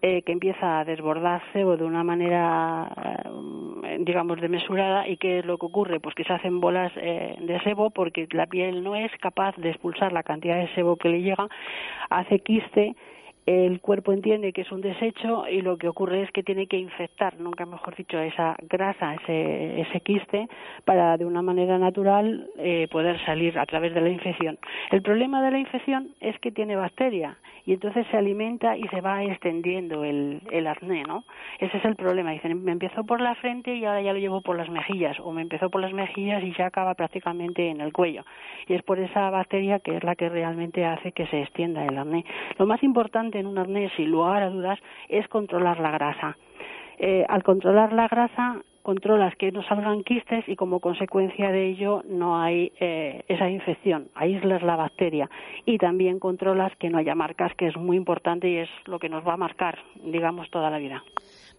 eh, 0.01 0.21
que 0.21 0.31
empieza 0.31 0.79
a 0.79 0.85
desbordarse 0.85 1.63
o 1.63 1.75
de 1.75 1.83
una 1.83 2.03
manera, 2.03 2.87
eh, 3.83 3.97
digamos, 4.01 4.39
desmesurada. 4.39 5.07
¿Y 5.07 5.17
qué 5.17 5.39
es 5.39 5.45
lo 5.45 5.57
que 5.57 5.65
ocurre? 5.65 5.99
Pues 5.99 6.13
que 6.13 6.23
se 6.23 6.33
hacen 6.33 6.59
bolas 6.59 6.91
eh, 6.97 7.35
de 7.39 7.59
sebo 7.61 7.89
porque 7.89 8.27
la 8.31 8.45
piel 8.45 8.83
no 8.83 8.95
es 8.95 9.11
capaz 9.19 9.55
de 9.57 9.69
expulsar 9.69 10.13
la 10.13 10.23
cantidad 10.23 10.57
de 10.57 10.73
sebo 10.75 10.97
que 10.97 11.09
le 11.09 11.21
llega, 11.21 11.47
hace 12.09 12.39
quiste. 12.39 12.95
El 13.47 13.79
cuerpo 13.79 14.11
entiende 14.11 14.51
que 14.51 14.61
es 14.61 14.71
un 14.73 14.81
desecho 14.81 15.47
y 15.47 15.61
lo 15.61 15.77
que 15.77 15.87
ocurre 15.87 16.21
es 16.21 16.31
que 16.31 16.43
tiene 16.43 16.67
que 16.67 16.77
infectar, 16.77 17.39
nunca 17.39 17.65
mejor 17.65 17.95
dicho, 17.95 18.19
esa 18.19 18.57
grasa, 18.69 19.15
ese, 19.15 19.79
ese 19.79 20.01
quiste, 20.01 20.49
para 20.83 21.15
de 21.15 21.23
una 21.23 21.41
manera 21.41 21.79
natural 21.79 22.49
eh, 22.57 22.89
poder 22.91 23.17
salir 23.25 23.57
a 23.57 23.65
través 23.65 23.93
de 23.93 24.01
la 24.01 24.09
infección. 24.09 24.59
El 24.91 25.01
problema 25.01 25.41
de 25.41 25.51
la 25.51 25.59
infección 25.59 26.09
es 26.19 26.37
que 26.39 26.51
tiene 26.51 26.75
bacteria 26.75 27.37
y 27.67 27.73
entonces 27.73 28.07
se 28.09 28.15
alimenta 28.15 28.77
y 28.77 28.83
se 28.87 29.01
va 29.01 29.21
extendiendo 29.25 30.05
el, 30.05 30.41
el 30.51 30.67
acné, 30.67 31.03
¿no? 31.03 31.25
Ese 31.59 31.77
es 31.77 31.83
el 31.83 31.97
problema. 31.97 32.31
Dicen, 32.31 32.63
me 32.63 32.71
empezó 32.71 33.03
por 33.03 33.19
la 33.19 33.35
frente 33.35 33.75
y 33.75 33.83
ahora 33.83 34.01
ya 34.01 34.13
lo 34.13 34.19
llevo 34.19 34.39
por 34.39 34.55
las 34.55 34.69
mejillas, 34.69 35.19
o 35.19 35.33
me 35.33 35.41
empezó 35.41 35.69
por 35.69 35.81
las 35.81 35.91
mejillas 35.91 36.41
y 36.43 36.53
ya 36.53 36.67
acaba 36.67 36.93
prácticamente 36.93 37.67
en 37.67 37.81
el 37.81 37.91
cuello. 37.91 38.23
Y 38.67 38.73
es 38.73 38.83
por 38.83 38.99
esa 38.99 39.29
bacteria 39.31 39.79
que 39.79 39.97
es 39.97 40.03
la 40.05 40.15
que 40.15 40.29
realmente 40.29 40.85
hace 40.85 41.11
que 41.11 41.27
se 41.27 41.41
extienda 41.41 41.85
el 41.85 41.97
acné. 41.97 42.23
Lo 42.57 42.65
más 42.65 42.81
importante 42.83 43.37
en 43.37 43.47
un 43.47 43.57
acné, 43.57 43.91
sin 43.97 44.11
lugar 44.11 44.43
a 44.43 44.49
dudas, 44.49 44.79
es 45.09 45.27
controlar 45.27 45.81
la 45.81 45.91
grasa. 45.91 46.37
Eh, 46.99 47.25
al 47.27 47.43
controlar 47.43 47.91
la 47.91 48.07
grasa, 48.07 48.61
controlas 48.87 49.35
que 49.35 49.51
no 49.51 49.63
salgan 49.63 50.01
quistes 50.01 50.47
y 50.47 50.55
como 50.55 50.79
consecuencia 50.79 51.51
de 51.51 51.71
ello 51.71 52.03
no 52.07 52.39
hay 52.39 52.71
eh, 52.79 53.25
esa 53.27 53.49
infección, 53.49 54.07
aíslas 54.15 54.63
la 54.63 54.77
bacteria 54.77 55.29
y 55.65 55.77
también 55.77 56.19
controlas 56.19 56.71
que 56.77 56.89
no 56.89 56.97
haya 56.97 57.13
marcas, 57.13 57.51
que 57.57 57.67
es 57.67 57.75
muy 57.75 57.97
importante 57.97 58.47
y 58.49 58.59
es 58.59 58.69
lo 58.85 58.97
que 58.97 59.09
nos 59.09 59.27
va 59.27 59.33
a 59.33 59.37
marcar, 59.37 59.77
digamos, 60.05 60.49
toda 60.51 60.69
la 60.69 60.77
vida. 60.77 61.03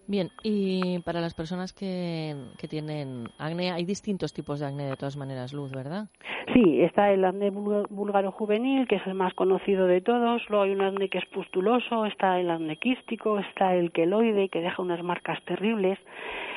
Bien, 0.07 0.31
y 0.43 1.01
para 1.01 1.21
las 1.21 1.35
personas 1.35 1.75
que, 1.75 2.35
que 2.59 2.67
tienen 2.67 3.29
acné, 3.39 3.73
hay 3.73 3.85
distintos 3.85 4.33
tipos 4.33 4.59
de 4.59 4.65
acné 4.65 4.85
de 4.85 4.97
todas 4.97 5.19
maneras, 5.19 5.53
Luz, 5.53 5.71
¿verdad? 5.71 6.07
Sí, 6.55 6.81
está 6.81 7.13
el 7.13 7.27
acné 7.27 7.51
búlgaro 7.51 7.85
búlgaro 7.91 8.33
juvenil, 8.33 8.89
que 8.89 8.97
es 8.97 9.07
el 9.07 9.13
más 9.13 9.35
conocido 9.35 9.87
de 9.87 10.01
todos. 10.01 10.49
Luego 10.49 10.65
hay 10.65 10.71
un 10.71 10.81
acné 10.81 11.11
que 11.11 11.19
es 11.19 11.27
pustuloso, 11.27 12.07
está 12.07 12.41
el 12.41 12.51
acné 12.51 12.77
quístico, 12.77 13.39
está 13.39 13.75
el 13.75 13.93
queloide, 13.93 14.49
que 14.49 14.63
deja 14.63 14.81
unas 14.81 15.03
marcas 15.03 15.43
terribles. 15.45 15.99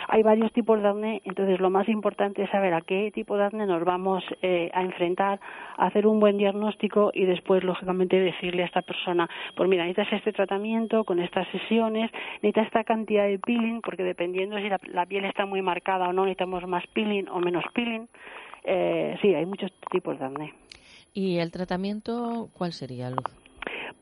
Hay 0.07 0.23
varios 0.23 0.51
tipos 0.53 0.81
de 0.81 0.87
acné, 0.87 1.21
entonces 1.25 1.59
lo 1.59 1.69
más 1.69 1.87
importante 1.89 2.43
es 2.43 2.49
saber 2.49 2.73
a 2.73 2.81
qué 2.81 3.11
tipo 3.13 3.37
de 3.37 3.45
acné 3.45 3.65
nos 3.65 3.83
vamos 3.83 4.23
eh, 4.41 4.69
a 4.73 4.81
enfrentar, 4.81 5.39
hacer 5.77 6.07
un 6.07 6.19
buen 6.19 6.37
diagnóstico 6.37 7.11
y 7.13 7.25
después, 7.25 7.63
lógicamente, 7.63 8.19
decirle 8.19 8.63
a 8.63 8.65
esta 8.65 8.81
persona, 8.81 9.29
pues 9.55 9.69
mira, 9.69 9.85
necesitas 9.85 10.19
este 10.19 10.33
tratamiento 10.33 11.03
con 11.03 11.19
estas 11.19 11.47
sesiones, 11.49 12.11
necesitas 12.41 12.67
esta 12.67 12.83
cantidad 12.83 13.25
de 13.25 13.39
peeling, 13.39 13.81
porque 13.81 14.03
dependiendo 14.03 14.57
si 14.57 14.69
la, 14.69 14.79
la 14.87 15.05
piel 15.05 15.25
está 15.25 15.45
muy 15.45 15.61
marcada 15.61 16.09
o 16.09 16.13
no, 16.13 16.23
necesitamos 16.23 16.67
más 16.67 16.85
peeling 16.87 17.27
o 17.29 17.39
menos 17.39 17.63
peeling. 17.73 18.07
Eh, 18.63 19.17
sí, 19.21 19.33
hay 19.33 19.45
muchos 19.45 19.71
tipos 19.91 20.19
de 20.19 20.25
acné. 20.25 20.53
¿Y 21.13 21.37
el 21.39 21.51
tratamiento 21.51 22.49
cuál 22.57 22.71
sería, 22.71 23.09
Luz? 23.09 23.23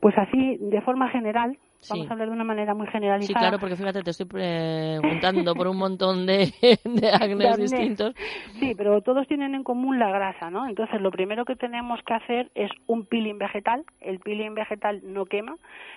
Pues 0.00 0.16
así, 0.16 0.56
de 0.60 0.80
forma 0.82 1.08
general, 1.08 1.58
vamos 1.88 2.04
Sí. 2.06 2.10
a 2.10 2.12
hablar 2.12 2.28
de 2.28 2.34
una 2.34 2.44
manera 2.44 2.74
muy 2.74 2.86
Sí, 2.86 2.92
generalizada. 2.92 3.40
claro, 3.40 3.58
porque 3.58 3.76
fíjate, 3.76 4.02
te 4.02 4.10
estoy 4.10 4.26
preguntando 4.26 5.54
por 5.54 5.66
un 5.68 5.76
montón 5.78 6.26
de, 6.26 6.52
de 6.84 7.56
distintos. 7.58 8.14
Sí, 8.58 8.74
pero 8.76 9.00
todos 9.02 9.26
tienen 9.26 9.54
en 9.54 9.62
común 9.64 9.98
la 9.98 10.10
grasa, 10.10 10.50
¿no? 10.50 10.68
Entonces, 10.68 11.00
lo 11.00 11.10
primero 11.10 11.44
que 11.44 11.56
tenemos 11.56 12.00
que 12.04 12.14
hacer 12.14 12.50
es 12.54 12.70
un 12.86 13.06
peeling 13.06 13.38
vegetal. 13.38 13.84
El 14.00 14.18
peeling 14.18 14.54
vegetal 14.54 15.00
no 15.04 15.24
quema. 15.26 15.56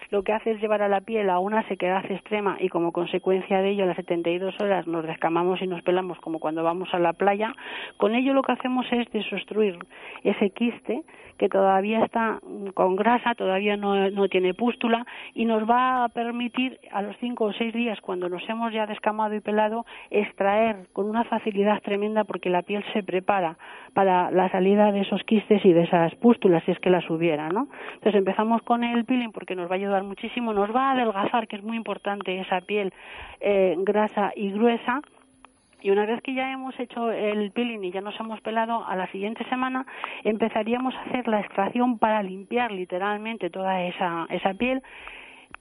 Lo 0.09 0.23
que 0.23 0.31
hace 0.33 0.51
es 0.51 0.61
llevar 0.61 0.81
a 0.83 0.87
la 0.89 1.01
piel 1.01 1.29
a 1.29 1.39
una 1.39 1.67
sequedad 1.67 2.05
extrema 2.09 2.57
y 2.59 2.69
como 2.69 2.91
consecuencia 2.91 3.59
de 3.61 3.71
ello, 3.71 3.83
a 3.83 3.87
las 3.87 3.95
72 3.95 4.53
horas 4.61 4.85
nos 4.85 5.05
descamamos 5.05 5.61
y 5.61 5.67
nos 5.67 5.81
pelamos 5.81 6.19
como 6.19 6.39
cuando 6.39 6.63
vamos 6.63 6.89
a 6.93 6.99
la 6.99 7.13
playa. 7.13 7.51
Con 7.97 8.13
ello 8.13 8.33
lo 8.33 8.43
que 8.43 8.51
hacemos 8.51 8.85
es 8.91 9.09
desobstruir 9.11 9.79
ese 10.23 10.51
quiste 10.51 11.01
que 11.39 11.49
todavía 11.49 12.05
está 12.05 12.39
con 12.75 12.95
grasa, 12.95 13.33
todavía 13.33 13.75
no, 13.75 14.11
no 14.11 14.27
tiene 14.27 14.53
pústula 14.53 15.03
y 15.33 15.45
nos 15.45 15.67
va 15.67 15.72
va 15.73 16.05
a 16.05 16.09
permitir 16.09 16.79
a 16.91 17.01
los 17.01 17.15
cinco 17.17 17.45
o 17.45 17.53
seis 17.53 17.73
días, 17.73 17.99
cuando 18.01 18.29
nos 18.29 18.47
hemos 18.47 18.71
ya 18.71 18.85
descamado 18.85 19.33
y 19.33 19.41
pelado, 19.41 19.85
extraer 20.11 20.87
con 20.93 21.09
una 21.09 21.23
facilidad 21.25 21.81
tremenda 21.81 22.23
porque 22.23 22.49
la 22.49 22.61
piel 22.61 22.83
se 22.93 23.03
prepara 23.03 23.57
para 23.93 24.31
la 24.31 24.49
salida 24.49 24.91
de 24.91 25.01
esos 25.01 25.23
quistes 25.23 25.65
y 25.65 25.73
de 25.73 25.83
esas 25.83 26.13
pústulas, 26.15 26.63
si 26.65 26.71
es 26.71 26.79
que 26.79 26.89
las 26.89 27.09
hubiera, 27.09 27.49
¿no? 27.49 27.67
Entonces 27.95 28.15
empezamos 28.15 28.61
con 28.61 28.83
el 28.83 29.05
peeling 29.05 29.31
porque 29.31 29.55
nos 29.55 29.69
va 29.69 29.75
a 29.75 29.77
ayudar 29.77 30.03
muchísimo, 30.03 30.53
nos 30.53 30.73
va 30.73 30.89
a 30.89 30.91
adelgazar, 30.91 31.47
que 31.47 31.55
es 31.55 31.63
muy 31.63 31.77
importante 31.77 32.39
esa 32.39 32.61
piel 32.61 32.93
eh, 33.41 33.75
grasa 33.79 34.31
y 34.35 34.51
gruesa, 34.51 35.01
y 35.83 35.91
una 35.91 36.05
vez 36.05 36.21
que 36.21 36.33
ya 36.33 36.49
hemos 36.49 36.79
hecho 36.79 37.11
el 37.11 37.51
peeling 37.51 37.83
y 37.83 37.91
ya 37.91 37.99
nos 37.99 38.17
hemos 38.17 38.39
pelado, 38.39 38.85
a 38.87 38.95
la 38.95 39.11
siguiente 39.11 39.43
semana 39.49 39.85
empezaríamos 40.23 40.95
a 40.95 41.01
hacer 41.01 41.27
la 41.27 41.41
extracción 41.41 41.99
para 41.99 42.23
limpiar 42.23 42.71
literalmente 42.71 43.49
toda 43.49 43.83
esa, 43.83 44.25
esa 44.29 44.53
piel 44.53 44.81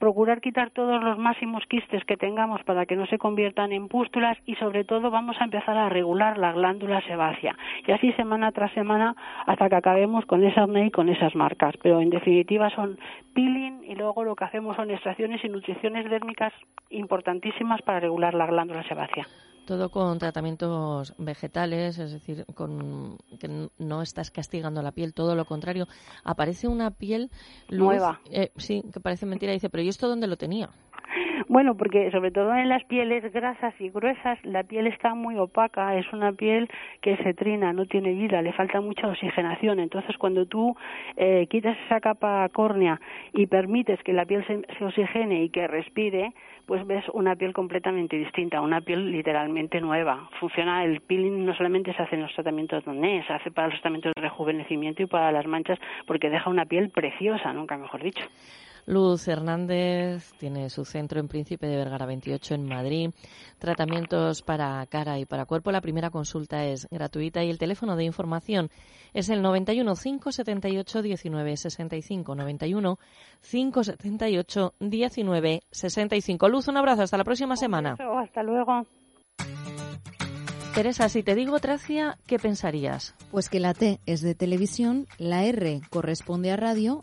procurar 0.02 0.40
quitar 0.40 0.70
todos 0.70 1.00
los 1.00 1.16
máximos 1.16 1.62
quistes 1.68 2.04
que 2.04 2.16
tengamos 2.16 2.60
para 2.64 2.86
que 2.86 2.96
no 2.96 3.06
se 3.06 3.18
conviertan 3.18 3.70
en 3.70 3.86
pústulas 3.86 4.36
y 4.46 4.56
sobre 4.56 4.82
todo 4.82 5.12
vamos 5.12 5.36
a 5.38 5.44
empezar 5.44 5.78
a 5.78 5.88
regular 5.88 6.38
la 6.38 6.50
glándula 6.50 7.00
sebácea 7.02 7.56
y 7.86 7.92
así 7.92 8.12
semana 8.14 8.50
tras 8.50 8.72
semana 8.72 9.14
hasta 9.46 9.68
que 9.68 9.76
acabemos 9.76 10.26
con 10.26 10.42
esa 10.42 10.64
acné 10.64 10.86
y 10.86 10.90
con 10.90 11.08
esas 11.08 11.36
marcas 11.36 11.76
pero 11.80 12.00
en 12.00 12.10
definitiva 12.10 12.68
son 12.70 12.98
peeling 13.32 13.84
y 13.84 13.94
luego 13.94 14.24
lo 14.24 14.34
que 14.34 14.44
hacemos 14.44 14.74
son 14.74 14.90
extracciones 14.90 15.44
y 15.44 15.48
nutriciones 15.48 16.10
dérmicas 16.10 16.52
importantísimas 16.90 17.80
para 17.82 18.00
regular 18.00 18.34
la 18.34 18.46
glándula 18.46 18.82
sebácea. 18.82 19.28
Todo 19.64 19.90
con 19.90 20.18
tratamientos 20.18 21.14
vegetales, 21.18 21.98
es 21.98 22.12
decir, 22.12 22.44
con 22.54 23.18
que 23.38 23.68
no 23.78 24.02
estás 24.02 24.30
castigando 24.30 24.82
la 24.82 24.92
piel, 24.92 25.14
todo 25.14 25.34
lo 25.36 25.44
contrario. 25.44 25.86
Aparece 26.24 26.66
una 26.66 26.90
piel 26.90 27.30
nueva. 27.70 28.20
Eh, 28.30 28.50
sí, 28.56 28.82
que 28.92 29.00
parece 29.00 29.24
mentira. 29.26 29.52
Dice, 29.52 29.70
pero 29.70 29.82
¿y 29.82 29.88
esto 29.88 30.08
dónde 30.08 30.26
lo 30.26 30.36
tenía? 30.36 30.70
Bueno, 31.48 31.76
porque 31.76 32.10
sobre 32.10 32.30
todo 32.30 32.54
en 32.54 32.68
las 32.68 32.84
pieles 32.84 33.32
grasas 33.32 33.74
y 33.80 33.90
gruesas 33.90 34.38
la 34.44 34.62
piel 34.62 34.86
está 34.86 35.14
muy 35.14 35.36
opaca, 35.36 35.96
es 35.96 36.10
una 36.12 36.32
piel 36.32 36.68
que 37.00 37.16
se 37.18 37.34
trina, 37.34 37.72
no 37.72 37.86
tiene 37.86 38.12
vida, 38.12 38.42
le 38.42 38.52
falta 38.52 38.80
mucha 38.80 39.08
oxigenación. 39.08 39.80
Entonces, 39.80 40.16
cuando 40.18 40.46
tú 40.46 40.76
eh, 41.16 41.46
quitas 41.48 41.76
esa 41.86 42.00
capa 42.00 42.48
córnea 42.50 43.00
y 43.32 43.46
permites 43.46 44.02
que 44.02 44.12
la 44.12 44.26
piel 44.26 44.46
se, 44.46 44.62
se 44.78 44.84
oxigene 44.84 45.44
y 45.44 45.50
que 45.50 45.66
respire, 45.66 46.32
pues 46.66 46.86
ves 46.86 47.04
una 47.12 47.36
piel 47.36 47.52
completamente 47.52 48.16
distinta, 48.16 48.60
una 48.60 48.80
piel 48.80 49.10
literalmente 49.10 49.80
nueva. 49.80 50.28
Funciona, 50.38 50.84
el 50.84 51.00
peeling 51.00 51.44
no 51.44 51.54
solamente 51.54 51.92
se 51.94 52.02
hace 52.02 52.14
en 52.14 52.22
los 52.22 52.34
tratamientos 52.34 52.86
acné, 52.86 53.24
se 53.26 53.32
hace 53.32 53.50
para 53.50 53.68
los 53.68 53.76
tratamientos 53.76 54.12
de 54.14 54.22
rejuvenecimiento 54.22 55.02
y 55.02 55.06
para 55.06 55.32
las 55.32 55.46
manchas 55.46 55.78
porque 56.06 56.30
deja 56.30 56.50
una 56.50 56.66
piel 56.66 56.90
preciosa, 56.90 57.52
nunca 57.52 57.76
mejor 57.76 58.02
dicho. 58.02 58.24
Luz 58.86 59.28
Hernández 59.28 60.32
tiene 60.38 60.68
su 60.70 60.84
centro 60.84 61.20
en 61.20 61.28
Príncipe 61.28 61.66
de 61.66 61.76
Vergara 61.76 62.06
28 62.06 62.54
en 62.54 62.66
Madrid. 62.66 63.10
Tratamientos 63.58 64.42
para 64.42 64.84
cara 64.86 65.18
y 65.18 65.24
para 65.24 65.46
cuerpo. 65.46 65.70
La 65.70 65.80
primera 65.80 66.10
consulta 66.10 66.64
es 66.64 66.88
gratuita 66.90 67.44
y 67.44 67.50
el 67.50 67.58
teléfono 67.58 67.96
de 67.96 68.04
información 68.04 68.70
es 69.14 69.28
el 69.28 69.42
91 69.42 69.94
578 69.94 71.02
19 71.02 71.56
65 71.56 72.34
91 72.34 72.98
578 73.50 74.74
19 74.80 75.62
65. 75.70 76.48
Luz, 76.48 76.68
un 76.68 76.76
abrazo. 76.76 77.02
Hasta 77.02 77.18
la 77.18 77.24
próxima 77.24 77.56
semana. 77.56 77.96
Hasta 78.20 78.42
luego. 78.42 78.86
Teresa, 80.74 81.10
si 81.10 81.22
te 81.22 81.34
digo 81.34 81.60
Tracia, 81.60 82.16
¿qué 82.26 82.38
pensarías? 82.38 83.14
Pues 83.30 83.50
que 83.50 83.60
la 83.60 83.74
T 83.74 84.00
es 84.06 84.22
de 84.22 84.34
televisión, 84.34 85.06
la 85.18 85.44
R 85.44 85.82
corresponde 85.90 86.50
a 86.50 86.56
radio 86.56 87.02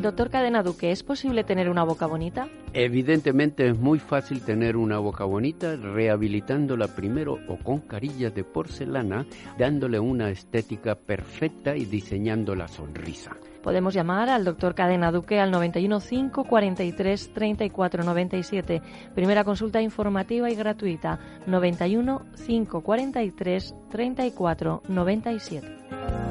Doctor 0.00 0.30
Cadena 0.30 0.62
Duque, 0.62 0.92
¿es 0.92 1.02
posible 1.02 1.42
tener 1.42 1.70
una 1.70 1.82
boca 1.82 2.06
bonita? 2.06 2.48
Evidentemente 2.74 3.66
es 3.66 3.78
muy 3.78 3.98
fácil 3.98 4.42
tener 4.42 4.76
una 4.76 4.98
boca 4.98 5.24
bonita 5.24 5.74
rehabilitándola 5.74 6.88
primero 6.88 7.38
o 7.48 7.56
con 7.56 7.80
carillas 7.80 8.34
de 8.34 8.44
porcelana, 8.44 9.24
dándole 9.58 9.98
una 9.98 10.30
estética 10.30 10.94
perfecta 10.94 11.76
y 11.76 11.86
diseñando 11.86 12.54
la 12.54 12.68
sonrisa. 12.68 13.36
Podemos 13.62 13.94
llamar 13.94 14.28
al 14.28 14.44
doctor 14.44 14.74
Cadena 14.74 15.10
Duque 15.10 15.40
al 15.40 15.50
91 15.50 15.98
543 16.00 17.32
34 17.32 18.04
97. 18.04 18.82
Primera 19.14 19.44
consulta 19.44 19.80
informativa 19.80 20.50
y 20.50 20.54
gratuita 20.54 21.18
91 21.46 22.22
543 22.46 23.74
34 23.90 24.82
97. 24.86 26.25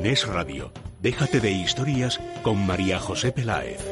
En 0.00 0.06
Es 0.06 0.26
Radio, 0.26 0.72
déjate 1.02 1.40
de 1.40 1.50
historias 1.50 2.18
con 2.42 2.66
María 2.66 2.98
José 2.98 3.32
Peláez. 3.32 3.86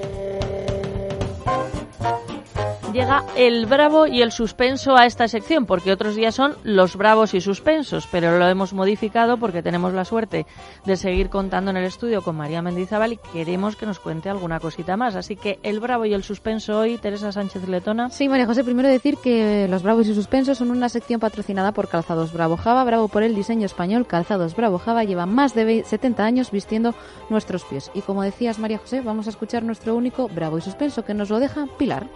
Llega 2.99 3.23
el 3.37 3.67
bravo 3.67 4.09
y 4.09 4.23
el 4.23 4.33
suspenso 4.33 4.97
a 4.97 5.07
esta 5.07 5.29
sección, 5.29 5.67
porque 5.67 5.93
otros 5.93 6.17
días 6.17 6.35
son 6.35 6.57
los 6.65 6.97
bravos 6.97 7.33
y 7.33 7.41
suspensos, 7.41 8.09
pero 8.11 8.41
lo 8.41 8.49
hemos 8.49 8.73
modificado 8.73 9.37
porque 9.37 9.63
tenemos 9.63 9.93
la 9.95 10.05
suerte 10.05 10.47
de 10.85 10.97
seguir 10.97 11.31
contando 11.31 11.71
en 11.71 11.77
el 11.77 11.85
estudio 11.85 12.23
con 12.23 12.35
María 12.35 12.61
Mendizábal 12.61 13.13
y 13.13 13.21
queremos 13.33 13.77
que 13.77 13.87
nos 13.87 14.01
cuente 14.01 14.29
alguna 14.29 14.59
cosita 14.59 14.97
más. 14.97 15.15
Así 15.15 15.37
que 15.37 15.61
el 15.63 15.79
bravo 15.79 16.07
y 16.07 16.13
el 16.13 16.25
suspenso 16.25 16.81
hoy, 16.81 16.99
Teresa 16.99 17.31
Sánchez 17.31 17.69
Letona. 17.69 18.11
Sí, 18.11 18.29
María 18.29 18.47
José, 18.47 18.65
primero 18.65 18.89
decir 18.89 19.17
que 19.23 19.69
los 19.69 19.85
bravos 19.85 20.09
y 20.09 20.15
suspensos 20.15 20.59
son 20.59 20.73
una 20.73 20.89
sección 20.89 21.21
patrocinada 21.21 21.71
por 21.71 21.87
Calzados 21.87 22.33
Bravo 22.33 22.57
Java, 22.57 22.83
bravo 22.83 23.07
por 23.07 23.23
el 23.23 23.37
diseño 23.37 23.67
español. 23.67 24.09
Calzados 24.09 24.57
Bravo 24.57 24.81
Java 24.81 25.05
lleva 25.05 25.25
más 25.25 25.55
de 25.55 25.85
70 25.85 26.25
años 26.25 26.51
vistiendo 26.51 26.97
nuestros 27.31 27.65
pies. 27.65 27.93
Y 27.95 28.01
como 28.01 28.25
decías, 28.25 28.59
María 28.59 28.79
José, 28.79 29.03
vamos 29.03 29.29
a 29.29 29.31
escuchar 29.31 29.63
nuestro 29.63 29.95
único 29.95 30.27
bravo 30.27 30.59
y 30.59 30.63
suspenso 30.63 31.05
que 31.05 31.15
nos 31.15 31.31
lo 31.31 31.39
deja 31.39 31.69
Pilar. 31.79 32.09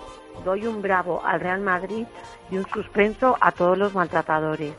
Doy 0.45 0.67
un 0.67 0.83
bravo 0.83 1.23
al 1.25 1.41
Real 1.41 1.61
Madrid 1.61 2.07
y 2.51 2.57
un 2.57 2.67
suspenso 2.69 3.37
a 3.41 3.53
todos 3.53 3.79
los 3.79 3.95
maltratadores. 3.95 4.75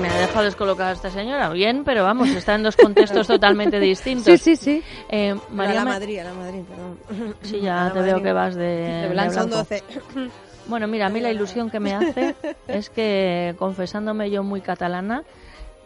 Me 0.00 0.08
ha 0.08 0.18
dejado 0.18 0.44
descolocada 0.46 0.92
esta 0.92 1.10
señora. 1.10 1.50
Bien, 1.50 1.84
pero 1.84 2.04
vamos, 2.04 2.30
está 2.30 2.54
en 2.54 2.62
dos 2.62 2.76
contextos 2.76 3.26
totalmente 3.26 3.78
distintos. 3.80 4.40
Sí, 4.40 4.56
sí, 4.56 4.56
sí. 4.56 4.82
Eh, 5.10 5.34
María 5.50 5.50
María 5.50 5.70
a 5.70 5.74
la 5.74 5.84
Ma- 5.84 5.90
Madrid, 5.90 6.18
a 6.20 6.24
la 6.24 6.32
Madrid, 6.34 6.60
perdón. 6.68 7.36
Sí, 7.42 7.60
ya 7.60 7.90
te 7.94 8.00
veo 8.00 8.22
que 8.22 8.32
vas 8.32 8.54
de, 8.54 8.62
De 8.64 8.92
de 9.02 9.08
blanco. 9.10 9.34
Son 9.34 9.50
blanco. 9.50 9.66
12. 10.14 10.30
Bueno, 10.66 10.86
mira, 10.86 11.06
a 11.06 11.08
mí 11.10 11.20
la 11.20 11.30
ilusión 11.30 11.68
que 11.70 11.80
me 11.80 11.92
hace 11.94 12.34
es 12.68 12.88
que, 12.88 13.54
confesándome 13.58 14.30
yo 14.30 14.42
muy 14.42 14.62
catalana, 14.62 15.22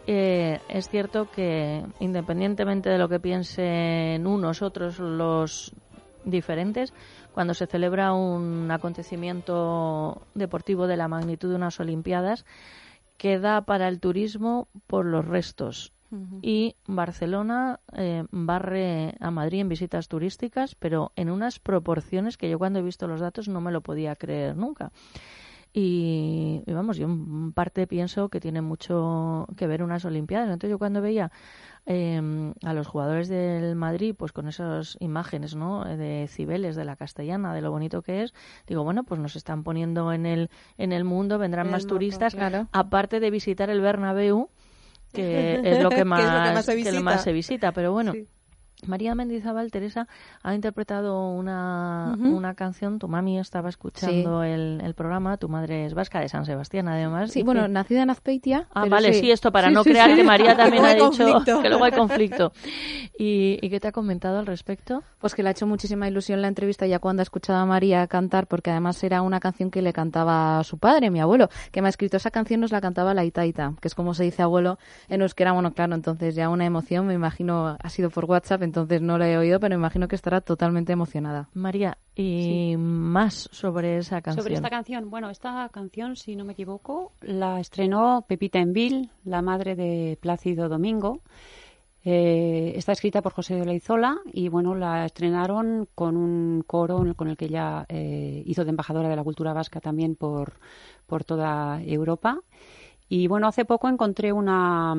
eh, 0.07 0.59
es 0.69 0.87
cierto 0.87 1.27
que 1.31 1.83
independientemente 1.99 2.89
de 2.89 2.97
lo 2.97 3.09
que 3.09 3.19
piensen 3.19 4.25
unos, 4.27 4.61
otros, 4.61 4.99
los 4.99 5.73
diferentes, 6.23 6.93
cuando 7.35 7.53
se 7.53 7.67
celebra 7.67 8.13
un 8.13 8.71
acontecimiento 8.71 10.21
deportivo 10.35 10.87
de 10.87 10.95
la 10.95 11.09
magnitud 11.09 11.49
de 11.49 11.57
unas 11.57 11.81
Olimpiadas, 11.81 12.45
queda 13.17 13.65
para 13.65 13.89
el 13.89 13.99
turismo 13.99 14.69
por 14.87 15.05
los 15.05 15.25
restos. 15.25 15.91
Y 16.41 16.75
Barcelona 16.87 17.81
eh, 17.91 18.23
barre 18.31 19.15
a 19.19 19.31
Madrid 19.31 19.59
en 19.59 19.67
visitas 19.67 20.07
turísticas, 20.07 20.75
pero 20.75 21.11
en 21.17 21.29
unas 21.29 21.59
proporciones 21.59 22.37
que 22.37 22.49
yo 22.49 22.57
cuando 22.57 22.79
he 22.79 22.83
visto 22.83 23.05
los 23.05 23.19
datos 23.19 23.49
no 23.49 23.59
me 23.59 23.73
lo 23.73 23.81
podía 23.81 24.15
creer 24.15 24.55
nunca. 24.55 24.93
Y, 25.73 26.61
y 26.65 26.71
vamos, 26.71 26.95
yo 26.95 27.07
en 27.07 27.51
parte 27.51 27.85
pienso 27.85 28.29
que 28.29 28.39
tiene 28.39 28.61
mucho 28.61 29.45
que 29.57 29.67
ver 29.67 29.83
unas 29.83 30.05
Olimpiadas. 30.05 30.47
Entonces 30.47 30.69
yo 30.69 30.79
cuando 30.79 31.01
veía 31.01 31.33
eh, 31.85 32.53
a 32.63 32.73
los 32.73 32.87
jugadores 32.87 33.27
del 33.27 33.75
Madrid, 33.75 34.15
pues 34.17 34.31
con 34.31 34.47
esas 34.47 34.97
imágenes, 34.99 35.55
¿no? 35.55 35.83
De 35.85 36.27
Cibeles, 36.29 36.75
de 36.75 36.85
la 36.85 36.95
Castellana, 36.95 37.53
de 37.53 37.61
lo 37.61 37.71
bonito 37.71 38.01
que 38.01 38.23
es, 38.23 38.33
digo, 38.67 38.83
bueno, 38.83 39.03
pues 39.03 39.19
nos 39.19 39.35
están 39.35 39.63
poniendo 39.63 40.11
en 40.11 40.25
el 40.25 40.49
en 40.77 40.91
el 40.91 41.03
mundo, 41.03 41.37
vendrán 41.37 41.67
el 41.67 41.71
más 41.71 41.85
turistas, 41.85 42.33
claro. 42.33 42.67
aparte 42.71 43.19
de 43.19 43.29
visitar 43.29 43.69
el 43.69 43.81
Bernabéu, 43.81 44.49
que 45.13 45.61
es 45.63 45.63
lo 45.63 45.63
que 45.63 45.63
Que 45.63 45.71
es 45.71 45.83
lo 45.83 45.89
que 45.89 46.05
más, 46.05 46.65
se 46.65 46.71
que 46.71 46.77
lo 46.77 46.85
visita. 46.91 47.01
más 47.01 47.23
se 47.23 47.31
visita. 47.33 47.71
Pero 47.71 47.91
bueno, 47.91 48.13
Sí. 48.13 48.27
María 48.87 49.15
Mendizábal, 49.15 49.71
Teresa, 49.71 50.07
ha 50.43 50.53
interpretado 50.53 51.29
una, 51.29 52.15
una 52.19 52.53
canción. 52.53 52.99
Tu 52.99 53.07
mami 53.07 53.39
estaba 53.39 53.69
escuchando 53.69 54.43
el, 54.43 54.81
el, 54.83 54.93
programa. 54.93 55.37
Tu 55.37 55.49
madre 55.49 55.85
es 55.85 55.93
vasca 55.93 56.19
de 56.19 56.29
San 56.29 56.45
Sebastián, 56.45 56.87
además. 56.87 57.31
Sí, 57.31 57.41
bueno, 57.41 57.67
nacida 57.67 58.03
en 58.03 58.09
Azpeitia. 58.09 58.67
Ah, 58.73 58.85
vale, 58.85 59.13
sí. 59.13 59.31
esto 59.31 59.51
para 59.51 59.69
no 59.69 59.83
crear 59.83 60.13
que 60.15 60.23
María 60.23 60.55
también 60.57 60.85
ha 60.85 60.93
dicho 60.93 61.43
que 61.61 61.69
luego 61.69 61.85
hay 61.85 61.91
conflicto. 61.91 62.51
¿Y, 63.17 63.57
¿Y 63.61 63.69
qué 63.69 63.79
te 63.79 63.87
ha 63.87 63.91
comentado 63.91 64.39
al 64.39 64.45
respecto? 64.45 65.03
Pues 65.19 65.33
que 65.33 65.41
le 65.41 65.49
ha 65.49 65.51
hecho 65.51 65.65
muchísima 65.65 66.07
ilusión 66.07 66.41
la 66.41 66.47
entrevista 66.47 66.85
ya 66.85 66.99
cuando 66.99 67.21
ha 67.21 67.23
escuchado 67.23 67.59
a 67.59 67.65
María 67.65 68.05
cantar, 68.07 68.47
porque 68.47 68.71
además 68.71 69.03
era 69.03 69.21
una 69.21 69.39
canción 69.39 69.71
que 69.71 69.81
le 69.81 69.93
cantaba 69.93 70.59
a 70.59 70.63
su 70.63 70.77
padre, 70.77 71.09
mi 71.09 71.19
abuelo, 71.19 71.49
que 71.71 71.81
me 71.81 71.87
ha 71.87 71.89
escrito 71.89 72.17
esa 72.17 72.29
canción, 72.29 72.61
nos 72.61 72.71
la 72.71 72.81
cantaba 72.81 73.13
la 73.13 73.23
Itaita, 73.23 73.73
que 73.81 73.87
es 73.87 73.95
como 73.95 74.13
se 74.13 74.23
dice 74.23 74.41
abuelo 74.41 74.77
en 75.09 75.21
euskera. 75.21 75.53
Bueno, 75.53 75.71
claro, 75.73 75.95
entonces 75.95 76.35
ya 76.35 76.49
una 76.49 76.65
emoción, 76.65 77.07
me 77.07 77.13
imagino, 77.13 77.77
ha 77.81 77.89
sido 77.89 78.09
por 78.09 78.25
WhatsApp 78.25 78.61
entonces 78.65 79.01
no 79.01 79.17
la 79.17 79.29
he 79.29 79.37
oído, 79.37 79.59
pero 79.59 79.75
imagino 79.75 80.07
que 80.07 80.15
estará 80.15 80.41
totalmente 80.41 80.91
emocionada. 80.91 81.47
María, 81.53 81.97
y 82.15 82.75
más 82.77 83.49
sobre 83.51 83.97
esa 83.97 84.21
canción. 84.21 84.43
Sobre 84.43 84.55
esta 84.55 84.69
canción, 84.69 85.09
bueno, 85.09 85.29
esta 85.29 85.69
canción, 85.69 86.17
si 86.17 86.35
no 86.35 86.43
me 86.43 86.53
equivoco, 86.53 87.13
la 87.21 87.59
estrenó 87.59 88.25
Pepita 88.27 88.59
Envil, 88.59 89.11
la 89.23 89.41
madre 89.41 89.75
de 89.75 90.17
Plácido 90.19 90.67
Domingo. 90.67 91.21
Eh, 92.07 92.73
está 92.75 92.91
escrita 92.91 93.23
por 93.23 93.33
José 93.33 93.55
de 93.55 93.65
Leizola 93.65 94.19
y 94.31 94.47
bueno, 94.47 94.75
la 94.75 95.05
estrenaron 95.05 95.87
con 95.95 96.15
un 96.15 96.61
coro 96.61 97.03
con 97.15 97.29
el 97.29 97.35
que 97.35 97.45
ella 97.45 97.85
eh, 97.89 98.43
hizo 98.45 98.63
de 98.63 98.69
embajadora 98.69 99.09
de 99.09 99.15
la 99.15 99.23
cultura 99.23 99.53
vasca 99.53 99.79
también 99.79 100.15
por, 100.15 100.53
por 101.07 101.23
toda 101.23 101.81
Europa. 101.81 102.41
Y 103.09 103.27
bueno, 103.27 103.47
hace 103.47 103.65
poco 103.65 103.89
encontré 103.89 104.31
una, 104.33 104.95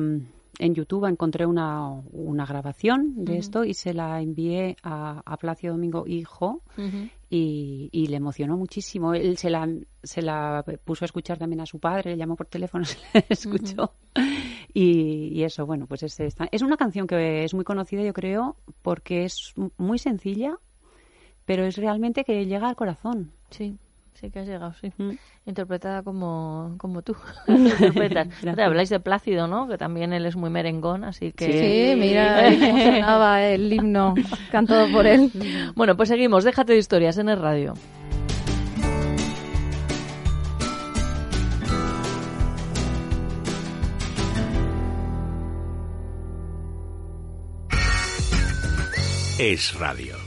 en 0.59 0.73
YouTube 0.73 1.05
encontré 1.05 1.45
una, 1.45 1.91
una 2.11 2.45
grabación 2.45 3.13
de 3.25 3.37
esto 3.37 3.63
y 3.63 3.73
se 3.73 3.93
la 3.93 4.21
envié 4.21 4.75
a, 4.83 5.21
a 5.25 5.37
Placio 5.37 5.71
Domingo 5.71 6.05
Hijo 6.07 6.61
y, 7.29 7.89
y, 7.91 8.07
le 8.07 8.17
emocionó 8.17 8.57
muchísimo. 8.57 9.13
Él 9.13 9.37
se 9.37 9.49
la, 9.49 9.67
se 10.01 10.21
la 10.21 10.63
puso 10.83 11.05
a 11.05 11.07
escuchar 11.07 11.37
también 11.37 11.61
a 11.61 11.65
su 11.65 11.79
padre, 11.79 12.11
le 12.11 12.17
llamó 12.17 12.35
por 12.35 12.47
teléfono, 12.47 12.85
se 12.85 12.97
la 13.13 13.25
escuchó. 13.29 13.93
y, 14.73 15.29
y, 15.33 15.43
eso, 15.43 15.65
bueno, 15.65 15.85
pues 15.87 16.03
es, 16.03 16.17
es 16.19 16.61
una 16.61 16.77
canción 16.77 17.07
que 17.07 17.43
es 17.43 17.53
muy 17.53 17.63
conocida, 17.63 18.03
yo 18.03 18.13
creo, 18.13 18.55
porque 18.81 19.25
es 19.25 19.53
muy 19.77 19.99
sencilla, 19.99 20.57
pero 21.45 21.65
es 21.65 21.77
realmente 21.77 22.23
que 22.23 22.45
llega 22.45 22.67
al 22.67 22.75
corazón. 22.75 23.31
Sí. 23.51 23.77
Sí 24.19 24.31
que 24.31 24.39
has 24.39 24.47
llegado, 24.47 24.73
sí. 24.81 24.91
Mm. 24.97 25.11
Interpretada 25.45 26.01
como, 26.01 26.73
como 26.79 27.03
tú 27.03 27.15
interpretas. 27.47 28.27
Te 28.55 28.63
habláis 28.63 28.89
de 28.89 28.99
Plácido, 28.99 29.47
¿no? 29.47 29.67
Que 29.67 29.77
también 29.77 30.11
él 30.11 30.25
es 30.25 30.35
muy 30.35 30.49
merengón, 30.49 31.03
así 31.03 31.31
que... 31.31 31.93
Sí, 31.93 31.99
mira, 31.99 32.51
sonaba 32.83 33.43
el 33.43 33.71
himno 33.71 34.15
cantado 34.51 34.91
por 34.91 35.05
él. 35.05 35.31
Bueno, 35.75 35.95
pues 35.95 36.09
seguimos. 36.09 36.43
Déjate 36.43 36.73
de 36.73 36.79
historias 36.79 37.17
en 37.19 37.29
el 37.29 37.39
radio. 37.39 37.75
Es 49.37 49.75
radio. 49.75 50.26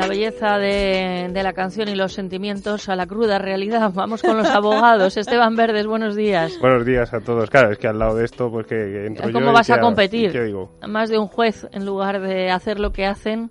La 0.00 0.06
belleza 0.06 0.58
de, 0.58 1.28
de, 1.30 1.42
la 1.42 1.52
canción 1.52 1.88
y 1.88 1.94
los 1.94 2.14
sentimientos 2.14 2.88
a 2.88 2.96
la 2.96 3.06
cruda 3.06 3.38
realidad. 3.38 3.92
Vamos 3.94 4.22
con 4.22 4.36
los 4.36 4.48
abogados. 4.48 5.16
Esteban 5.16 5.56
Verdes, 5.56 5.86
buenos 5.86 6.16
días. 6.16 6.58
Buenos 6.60 6.86
días 6.86 7.12
a 7.12 7.20
todos. 7.20 7.50
Claro, 7.50 7.72
es 7.72 7.78
que 7.78 7.86
al 7.86 7.98
lado 7.98 8.16
de 8.16 8.24
esto, 8.24 8.50
pues 8.50 8.66
que, 8.66 9.06
entro 9.06 9.30
¿Cómo 9.30 9.46
yo 9.46 9.52
vas 9.52 9.68
y 9.68 9.72
a 9.72 9.80
competir? 9.80 10.32
¿qué 10.32 10.44
digo? 10.44 10.70
Más 10.88 11.10
de 11.10 11.18
un 11.18 11.26
juez, 11.26 11.66
en 11.72 11.84
lugar 11.84 12.20
de 12.20 12.50
hacer 12.50 12.80
lo 12.80 12.92
que 12.92 13.04
hacen, 13.04 13.50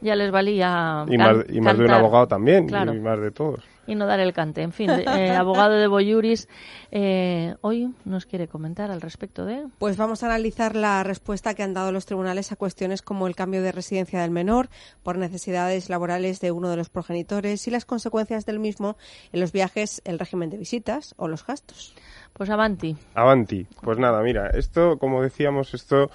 ya 0.00 0.14
les 0.14 0.30
valía 0.30 1.04
Y 1.08 1.18
más, 1.18 1.36
y 1.48 1.60
más 1.60 1.76
de 1.76 1.84
un 1.84 1.90
abogado 1.90 2.28
también, 2.28 2.66
Claro. 2.68 2.94
y 2.94 3.00
más 3.00 3.20
de 3.20 3.30
todos. 3.32 3.64
Y 3.86 3.94
no 3.94 4.06
dar 4.06 4.20
el 4.20 4.32
cante. 4.32 4.62
En 4.62 4.72
fin, 4.72 4.90
eh, 4.90 5.30
abogado 5.30 5.74
de 5.74 5.86
Boyuris, 5.86 6.48
eh, 6.90 7.56
hoy 7.60 7.92
nos 8.04 8.26
quiere 8.26 8.48
comentar 8.48 8.90
al 8.90 9.00
respecto 9.00 9.44
de... 9.44 9.66
Pues 9.78 9.96
vamos 9.96 10.22
a 10.22 10.26
analizar 10.26 10.76
la 10.76 11.02
respuesta 11.02 11.54
que 11.54 11.62
han 11.62 11.74
dado 11.74 11.92
los 11.92 12.06
tribunales 12.06 12.52
a 12.52 12.56
cuestiones 12.56 13.02
como 13.02 13.26
el 13.26 13.36
cambio 13.36 13.62
de 13.62 13.72
residencia 13.72 14.20
del 14.20 14.30
menor 14.30 14.68
por 15.02 15.18
necesidades 15.18 15.88
laborales 15.88 16.40
de 16.40 16.52
uno 16.52 16.68
de 16.68 16.76
los 16.76 16.88
progenitores 16.88 17.66
y 17.66 17.70
las 17.70 17.84
consecuencias 17.84 18.46
del 18.46 18.58
mismo 18.58 18.96
en 19.32 19.40
los 19.40 19.52
viajes, 19.52 20.02
el 20.04 20.18
régimen 20.18 20.50
de 20.50 20.58
visitas 20.58 21.14
o 21.16 21.28
los 21.28 21.44
gastos. 21.44 21.94
Pues 22.32 22.48
avanti. 22.48 22.96
Avanti. 23.14 23.66
Pues 23.82 23.98
nada, 23.98 24.22
mira, 24.22 24.48
esto, 24.48 24.96
como 24.98 25.22
decíamos, 25.22 25.74
esto 25.74 26.10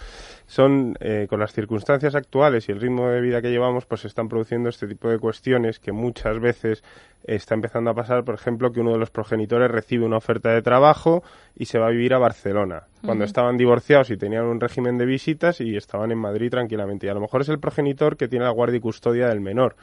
son, 0.48 0.96
eh, 1.00 1.28
con 1.30 1.40
las 1.40 1.54
circunstancias 1.54 2.16
actuales 2.16 2.68
y 2.68 2.72
el 2.72 2.82
ritmo 2.82 3.08
de 3.10 3.22
vida 3.22 3.42
que 3.42 3.52
llevamos, 3.52 3.86
pues 3.86 4.02
se 4.02 4.08
están 4.08 4.28
produciendo 4.28 4.70
este 4.70 4.88
tipo 4.88 5.10
de 5.10 5.20
cuestiones 5.20 5.80
que 5.80 5.92
muchas 5.92 6.40
veces 6.40 6.84
está 7.24 7.54
empezando 7.54 7.92
a 7.92 7.94
pasar, 7.94 8.24
por 8.24 8.36
ejemplo, 8.36 8.72
que 8.72 8.80
uno 8.80 8.94
de 8.94 8.98
los 8.98 9.12
progenitores 9.12 9.70
recibe 9.70 10.06
una 10.06 10.18
oferta 10.18 10.52
de 10.52 10.62
trabajo 10.62 11.24
y 11.56 11.66
se 11.66 11.78
va 11.78 11.88
a 11.88 11.92
vivir 11.92 12.14
a 12.14 12.18
Barcelona, 12.18 12.84
cuando 13.04 13.26
estaban 13.26 13.58
divorciados 13.58 14.10
y 14.10 14.18
tenían 14.18 14.46
un 14.46 14.60
régimen 14.60 14.98
de 14.98 15.06
visitas 15.06 15.62
y 15.62 15.76
estaban 15.76 16.12
en 16.12 16.18
Madrid 16.18 16.50
tranquilamente. 16.50 17.06
Y 17.06 17.10
a 17.10 17.14
lo 17.14 17.22
mejor 17.22 17.42
es 17.42 17.50
el 17.50 17.60
progenitor 17.60 18.18
que 18.18 18.28
tiene 18.28 18.46
la 18.46 18.52
guardia 18.52 18.78
y 18.78 18.82
custodia 18.82 19.28
del 19.28 19.42
menor. 19.42 19.76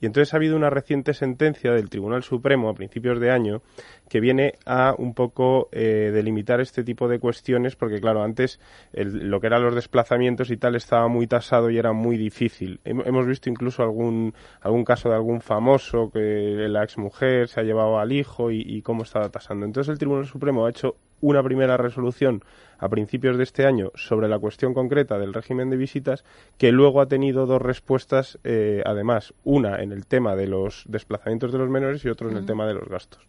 Y 0.00 0.06
entonces 0.06 0.34
ha 0.34 0.36
habido 0.36 0.56
una 0.56 0.70
reciente 0.70 1.14
sentencia 1.14 1.72
del 1.72 1.88
Tribunal 1.88 2.22
Supremo 2.22 2.68
a 2.68 2.74
principios 2.74 3.20
de 3.20 3.30
año 3.30 3.62
que 4.08 4.20
viene 4.20 4.54
a 4.66 4.94
un 4.98 5.14
poco 5.14 5.68
eh, 5.72 6.10
delimitar 6.12 6.60
este 6.60 6.84
tipo 6.84 7.08
de 7.08 7.18
cuestiones, 7.18 7.74
porque 7.76 8.00
claro, 8.00 8.22
antes 8.22 8.60
el- 8.92 9.30
lo 9.30 9.40
que 9.40 9.46
eran 9.46 9.62
los 9.62 9.74
desplazamientos 9.74 10.50
y 10.50 10.56
tal 10.56 10.74
estaba 10.76 11.08
muy 11.08 11.26
tasado 11.26 11.70
y 11.70 11.78
era 11.78 11.92
muy 11.92 12.16
difícil. 12.18 12.80
Hem- 12.84 13.02
hemos 13.06 13.26
visto 13.26 13.48
incluso 13.48 13.82
algún, 13.82 14.34
algún 14.60 14.84
caso 14.84 15.08
de 15.08 15.14
algún 15.14 15.40
famoso 15.40 16.10
que 16.12 16.66
la 16.68 16.82
exmujer 16.84 17.48
se 17.48 17.60
ha 17.60 17.64
llevado 17.64 17.98
al 17.98 18.12
hijo 18.12 18.50
y, 18.50 18.60
y 18.60 18.82
cómo 18.82 19.04
estaba 19.04 19.30
tasando. 19.30 19.64
Entonces 19.64 19.92
el 19.92 19.98
Tribunal 19.98 20.26
Supremo 20.26 20.66
ha 20.66 20.70
hecho 20.70 20.96
una 21.26 21.42
primera 21.42 21.76
resolución 21.78 22.42
a 22.78 22.88
principios 22.88 23.38
de 23.38 23.44
este 23.44 23.64
año 23.64 23.90
sobre 23.94 24.28
la 24.28 24.38
cuestión 24.38 24.74
concreta 24.74 25.18
del 25.18 25.32
régimen 25.32 25.70
de 25.70 25.76
visitas, 25.78 26.22
que 26.58 26.70
luego 26.70 27.00
ha 27.00 27.06
tenido 27.06 27.46
dos 27.46 27.62
respuestas, 27.62 28.38
eh, 28.44 28.82
además, 28.84 29.32
una 29.42 29.82
en 29.82 29.92
el 29.92 30.06
tema 30.06 30.36
de 30.36 30.46
los 30.48 30.84
desplazamientos 30.86 31.50
de 31.52 31.58
los 31.58 31.70
menores 31.70 32.04
y 32.04 32.08
otro 32.10 32.28
en 32.30 32.36
el 32.36 32.44
tema 32.44 32.66
de 32.66 32.74
los 32.74 32.88
gastos. 32.88 33.22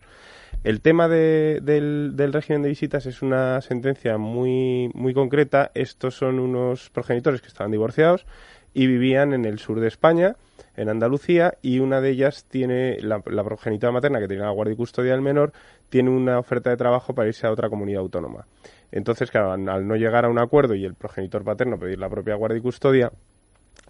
El 0.65 0.81
tema 0.81 1.07
de- 1.07 1.59
del, 1.61 2.13
del 2.15 2.33
régimen 2.33 2.63
de 2.63 2.69
visitas 2.69 3.05
es 3.05 3.21
una 3.21 3.61
sentencia 3.61 4.17
muy, 4.17 4.89
muy 4.93 5.13
concreta. 5.13 5.71
Estos 5.73 6.15
son 6.17 6.39
unos 6.39 6.89
progenitores 6.89 7.41
que 7.41 7.47
estaban 7.47 7.71
divorciados 7.71 8.25
y 8.73 8.87
vivían 8.87 9.31
en 9.33 9.45
el 9.45 9.59
sur 9.59 9.79
de 9.79 9.87
España, 9.87 10.35
en 10.77 10.89
Andalucía, 10.89 11.55
y 11.61 11.79
una 11.79 12.01
de 12.01 12.09
ellas 12.11 12.45
tiene, 12.49 12.99
la, 13.01 13.19
progenitora 13.21 13.91
materna, 13.91 14.19
que 14.19 14.27
tiene 14.27 14.43
la 14.43 14.51
guardia 14.51 14.73
y 14.73 14.77
custodia 14.77 15.11
del 15.11 15.21
menor, 15.21 15.53
tiene 15.89 16.09
una 16.09 16.39
oferta 16.39 16.69
de 16.69 16.77
trabajo 16.77 17.13
para 17.13 17.27
irse 17.27 17.47
a 17.47 17.51
otra 17.51 17.69
comunidad 17.69 18.01
autónoma. 18.01 18.45
Entonces, 18.91 19.31
claro, 19.31 19.51
al, 19.51 19.67
al 19.67 19.87
no 19.87 19.95
llegar 19.95 20.25
a 20.25 20.29
un 20.29 20.39
acuerdo 20.39 20.75
y 20.75 20.85
el 20.85 20.95
progenitor 20.95 21.43
paterno 21.43 21.77
pedir 21.77 21.99
la 21.99 22.09
propia 22.09 22.35
guardia 22.35 22.59
y 22.59 22.61
custodia, 22.61 23.11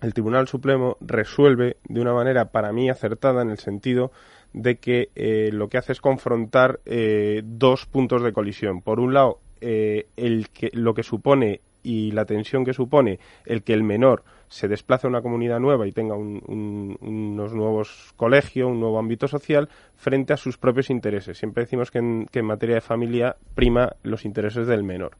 el 0.01 0.13
Tribunal 0.13 0.47
Supremo 0.47 0.97
resuelve 1.01 1.77
de 1.87 2.01
una 2.01 2.13
manera 2.13 2.45
para 2.45 2.71
mí 2.71 2.89
acertada 2.89 3.41
en 3.41 3.49
el 3.49 3.57
sentido 3.57 4.11
de 4.53 4.77
que 4.77 5.09
eh, 5.15 5.49
lo 5.51 5.67
que 5.67 5.77
hace 5.77 5.91
es 5.91 6.01
confrontar 6.01 6.79
eh, 6.85 7.41
dos 7.43 7.85
puntos 7.85 8.23
de 8.23 8.33
colisión. 8.33 8.81
Por 8.81 8.99
un 8.99 9.13
lado, 9.13 9.39
eh, 9.61 10.07
el 10.15 10.49
que, 10.49 10.69
lo 10.73 10.93
que 10.93 11.03
supone 11.03 11.61
y 11.83 12.11
la 12.11 12.25
tensión 12.25 12.65
que 12.65 12.73
supone 12.73 13.19
el 13.45 13.63
que 13.63 13.73
el 13.73 13.83
menor 13.83 14.23
se 14.55 14.69
desplace 14.69 15.05
a 15.05 15.09
una 15.09 15.21
comunidad 15.21 15.59
nueva 15.59 15.85
y 15.85 15.91
tenga 15.91 16.15
unos 16.15 17.53
nuevos 17.53 18.13
colegios, 18.15 18.71
un 18.71 18.79
nuevo 18.79 18.97
ámbito 18.97 19.27
social, 19.27 19.67
frente 19.97 20.31
a 20.31 20.37
sus 20.37 20.57
propios 20.57 20.89
intereses. 20.89 21.37
Siempre 21.37 21.63
decimos 21.63 21.91
que 21.91 21.97
en, 21.97 22.25
que 22.31 22.39
en 22.39 22.45
materia 22.45 22.75
de 22.75 22.81
familia 22.81 23.35
prima 23.53 23.97
los 24.03 24.23
intereses 24.23 24.65
del 24.65 24.83
menor. 24.83 25.17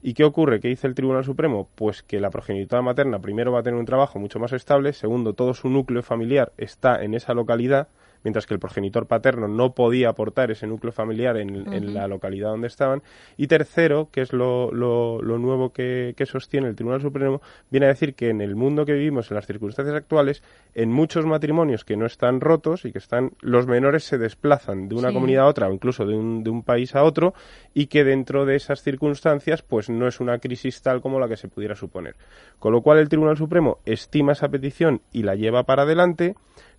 ¿Y 0.00 0.14
qué 0.14 0.24
ocurre? 0.24 0.58
¿Qué 0.58 0.68
dice 0.68 0.86
el 0.86 0.94
Tribunal 0.94 1.22
Supremo? 1.22 1.68
Pues 1.74 2.02
que 2.02 2.18
la 2.18 2.30
progenitora 2.30 2.80
materna 2.80 3.18
primero 3.18 3.52
va 3.52 3.60
a 3.60 3.62
tener 3.62 3.78
un 3.78 3.84
trabajo 3.84 4.18
mucho 4.18 4.38
más 4.38 4.54
estable, 4.54 4.94
segundo, 4.94 5.34
todo 5.34 5.52
su 5.52 5.68
núcleo 5.68 6.02
familiar 6.02 6.52
está 6.56 7.02
en 7.04 7.12
esa 7.12 7.34
localidad, 7.34 7.88
mientras 8.24 8.46
que 8.46 8.54
el 8.54 8.60
progenitor 8.60 9.06
paterno 9.06 9.48
no 9.48 9.74
podía 9.74 10.10
aportar 10.10 10.50
ese 10.50 10.66
núcleo 10.66 10.92
familiar 10.92 11.36
en, 11.36 11.94
la 11.94 12.08
localidad 12.08 12.50
donde 12.50 12.66
estaban. 12.66 13.02
Y 13.36 13.46
tercero, 13.46 14.08
que 14.10 14.20
es 14.20 14.32
lo, 14.32 14.70
nuevo 14.72 15.72
que, 15.72 16.14
sostiene 16.26 16.68
el 16.68 16.76
Tribunal 16.76 17.00
Supremo, 17.00 17.40
viene 17.70 17.86
a 17.86 17.90
decir 17.90 18.14
que 18.14 18.30
en 18.30 18.40
el 18.40 18.54
mundo 18.56 18.84
que 18.84 18.92
vivimos, 18.92 19.30
en 19.30 19.36
las 19.36 19.46
circunstancias 19.46 19.96
actuales, 19.96 20.42
en 20.74 20.90
muchos 20.92 21.24
matrimonios 21.24 21.84
que 21.84 21.96
no 21.96 22.06
están 22.06 22.40
rotos 22.40 22.84
y 22.84 22.92
que 22.92 22.98
están, 22.98 23.32
los 23.40 23.66
menores 23.66 24.04
se 24.04 24.18
desplazan 24.18 24.88
de 24.88 24.94
una 24.94 25.12
comunidad 25.12 25.44
a 25.44 25.48
otra 25.48 25.68
o 25.68 25.72
incluso 25.72 26.04
de 26.04 26.14
un, 26.14 26.42
de 26.44 26.50
un 26.50 26.62
país 26.62 26.94
a 26.94 27.02
otro 27.02 27.34
y 27.74 27.86
que 27.86 28.04
dentro 28.04 28.44
de 28.44 28.56
esas 28.56 28.82
circunstancias, 28.82 29.62
pues 29.62 29.88
no 29.88 30.06
es 30.06 30.20
una 30.20 30.38
crisis 30.38 30.82
tal 30.82 31.00
como 31.00 31.18
la 31.18 31.28
que 31.28 31.36
se 31.36 31.48
pudiera 31.48 31.74
suponer. 31.74 32.16
Con 32.58 32.72
lo 32.72 32.82
cual 32.82 32.98
el 32.98 33.08
Tribunal 33.08 33.36
Supremo 33.36 33.78
estima 33.84 34.32
esa 34.32 34.48
petición 34.48 35.00
y 35.12 35.22
la 35.22 35.34
lleva 35.34 35.64
para 35.64 35.82
adelante 35.82 36.34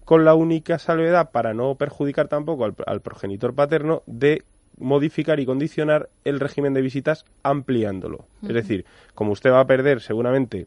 con 0.09 0.25
la 0.25 0.33
única 0.33 0.79
salvedad 0.79 1.29
para 1.29 1.53
no 1.53 1.75
perjudicar 1.75 2.27
tampoco 2.27 2.65
al, 2.65 3.01
progenitor 3.01 3.53
paterno 3.53 4.01
de 4.07 4.41
modificar 4.79 5.39
y 5.39 5.45
condicionar 5.45 6.09
el 6.25 6.39
régimen 6.39 6.73
de 6.73 6.81
visitas 6.81 7.25
ampliándolo. 7.43 8.25
Es 8.41 8.55
decir, 8.55 8.85
como 9.13 9.33
usted 9.33 9.51
va 9.51 9.59
a 9.59 9.67
perder 9.67 10.01
seguramente 10.01 10.65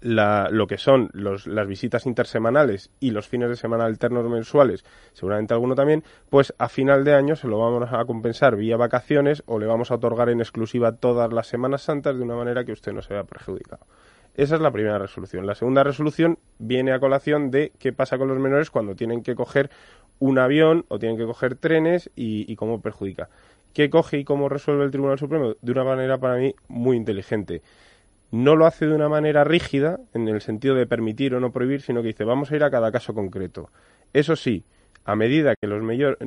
lo 0.00 0.66
que 0.66 0.76
son 0.76 1.08
las 1.14 1.68
visitas 1.68 2.04
intersemanales 2.04 2.90
y 2.98 3.12
los 3.12 3.28
fines 3.28 3.48
de 3.48 3.54
semana 3.54 3.84
alternos 3.84 4.28
mensuales, 4.28 4.84
seguramente 5.12 5.54
alguno 5.54 5.76
también, 5.76 6.02
pues 6.28 6.52
a 6.58 6.68
final 6.68 7.04
de 7.04 7.14
año 7.14 7.36
se 7.36 7.46
lo 7.46 7.60
vamos 7.60 7.92
a 7.92 8.04
compensar 8.06 8.56
vía 8.56 8.76
vacaciones 8.76 9.44
o 9.46 9.60
le 9.60 9.66
vamos 9.66 9.92
a 9.92 9.94
otorgar 9.94 10.30
en 10.30 10.40
exclusiva 10.40 10.96
todas 10.96 11.32
las 11.32 11.46
Semanas 11.46 11.82
Santas 11.82 12.16
de 12.16 12.24
una 12.24 12.34
manera 12.34 12.64
que 12.64 12.72
usted 12.72 12.92
no 12.92 13.02
se 13.02 13.14
vea 13.14 13.22
perjudicado. 13.22 13.86
Esa 14.38 14.54
es 14.54 14.60
la 14.60 14.70
primera 14.70 15.00
resolución. 15.00 15.46
La 15.46 15.56
segunda 15.56 15.82
resolución 15.82 16.38
viene 16.60 16.92
a 16.92 17.00
colación 17.00 17.50
de 17.50 17.72
qué 17.80 17.92
pasa 17.92 18.18
con 18.18 18.28
los 18.28 18.38
menores 18.38 18.70
cuando 18.70 18.94
tienen 18.94 19.24
que 19.24 19.34
coger 19.34 19.68
un 20.20 20.38
avión 20.38 20.84
o 20.86 21.00
tienen 21.00 21.18
que 21.18 21.24
coger 21.24 21.56
trenes 21.56 22.08
y, 22.14 22.54
cómo 22.54 22.80
perjudica. 22.80 23.30
¿Qué 23.74 23.90
coge 23.90 24.18
y 24.18 24.24
cómo 24.24 24.48
resuelve 24.48 24.84
el 24.84 24.92
Tribunal 24.92 25.18
Supremo? 25.18 25.56
De 25.60 25.72
una 25.72 25.82
manera 25.82 26.18
para 26.18 26.36
mí 26.36 26.54
muy 26.68 26.96
inteligente. 26.96 27.62
No 28.30 28.54
lo 28.54 28.66
hace 28.66 28.86
de 28.86 28.94
una 28.94 29.08
manera 29.08 29.42
rígida, 29.42 29.98
en 30.14 30.28
el 30.28 30.40
sentido 30.40 30.76
de 30.76 30.86
permitir 30.86 31.34
o 31.34 31.40
no 31.40 31.50
prohibir, 31.50 31.80
sino 31.80 32.00
que 32.00 32.08
dice 32.08 32.22
vamos 32.22 32.52
a 32.52 32.54
ir 32.54 32.62
a 32.62 32.70
cada 32.70 32.92
caso 32.92 33.14
concreto. 33.14 33.70
Eso 34.12 34.36
sí, 34.36 34.62
a 35.04 35.16
medida 35.16 35.54
que 35.60 35.66
los, 35.66 35.82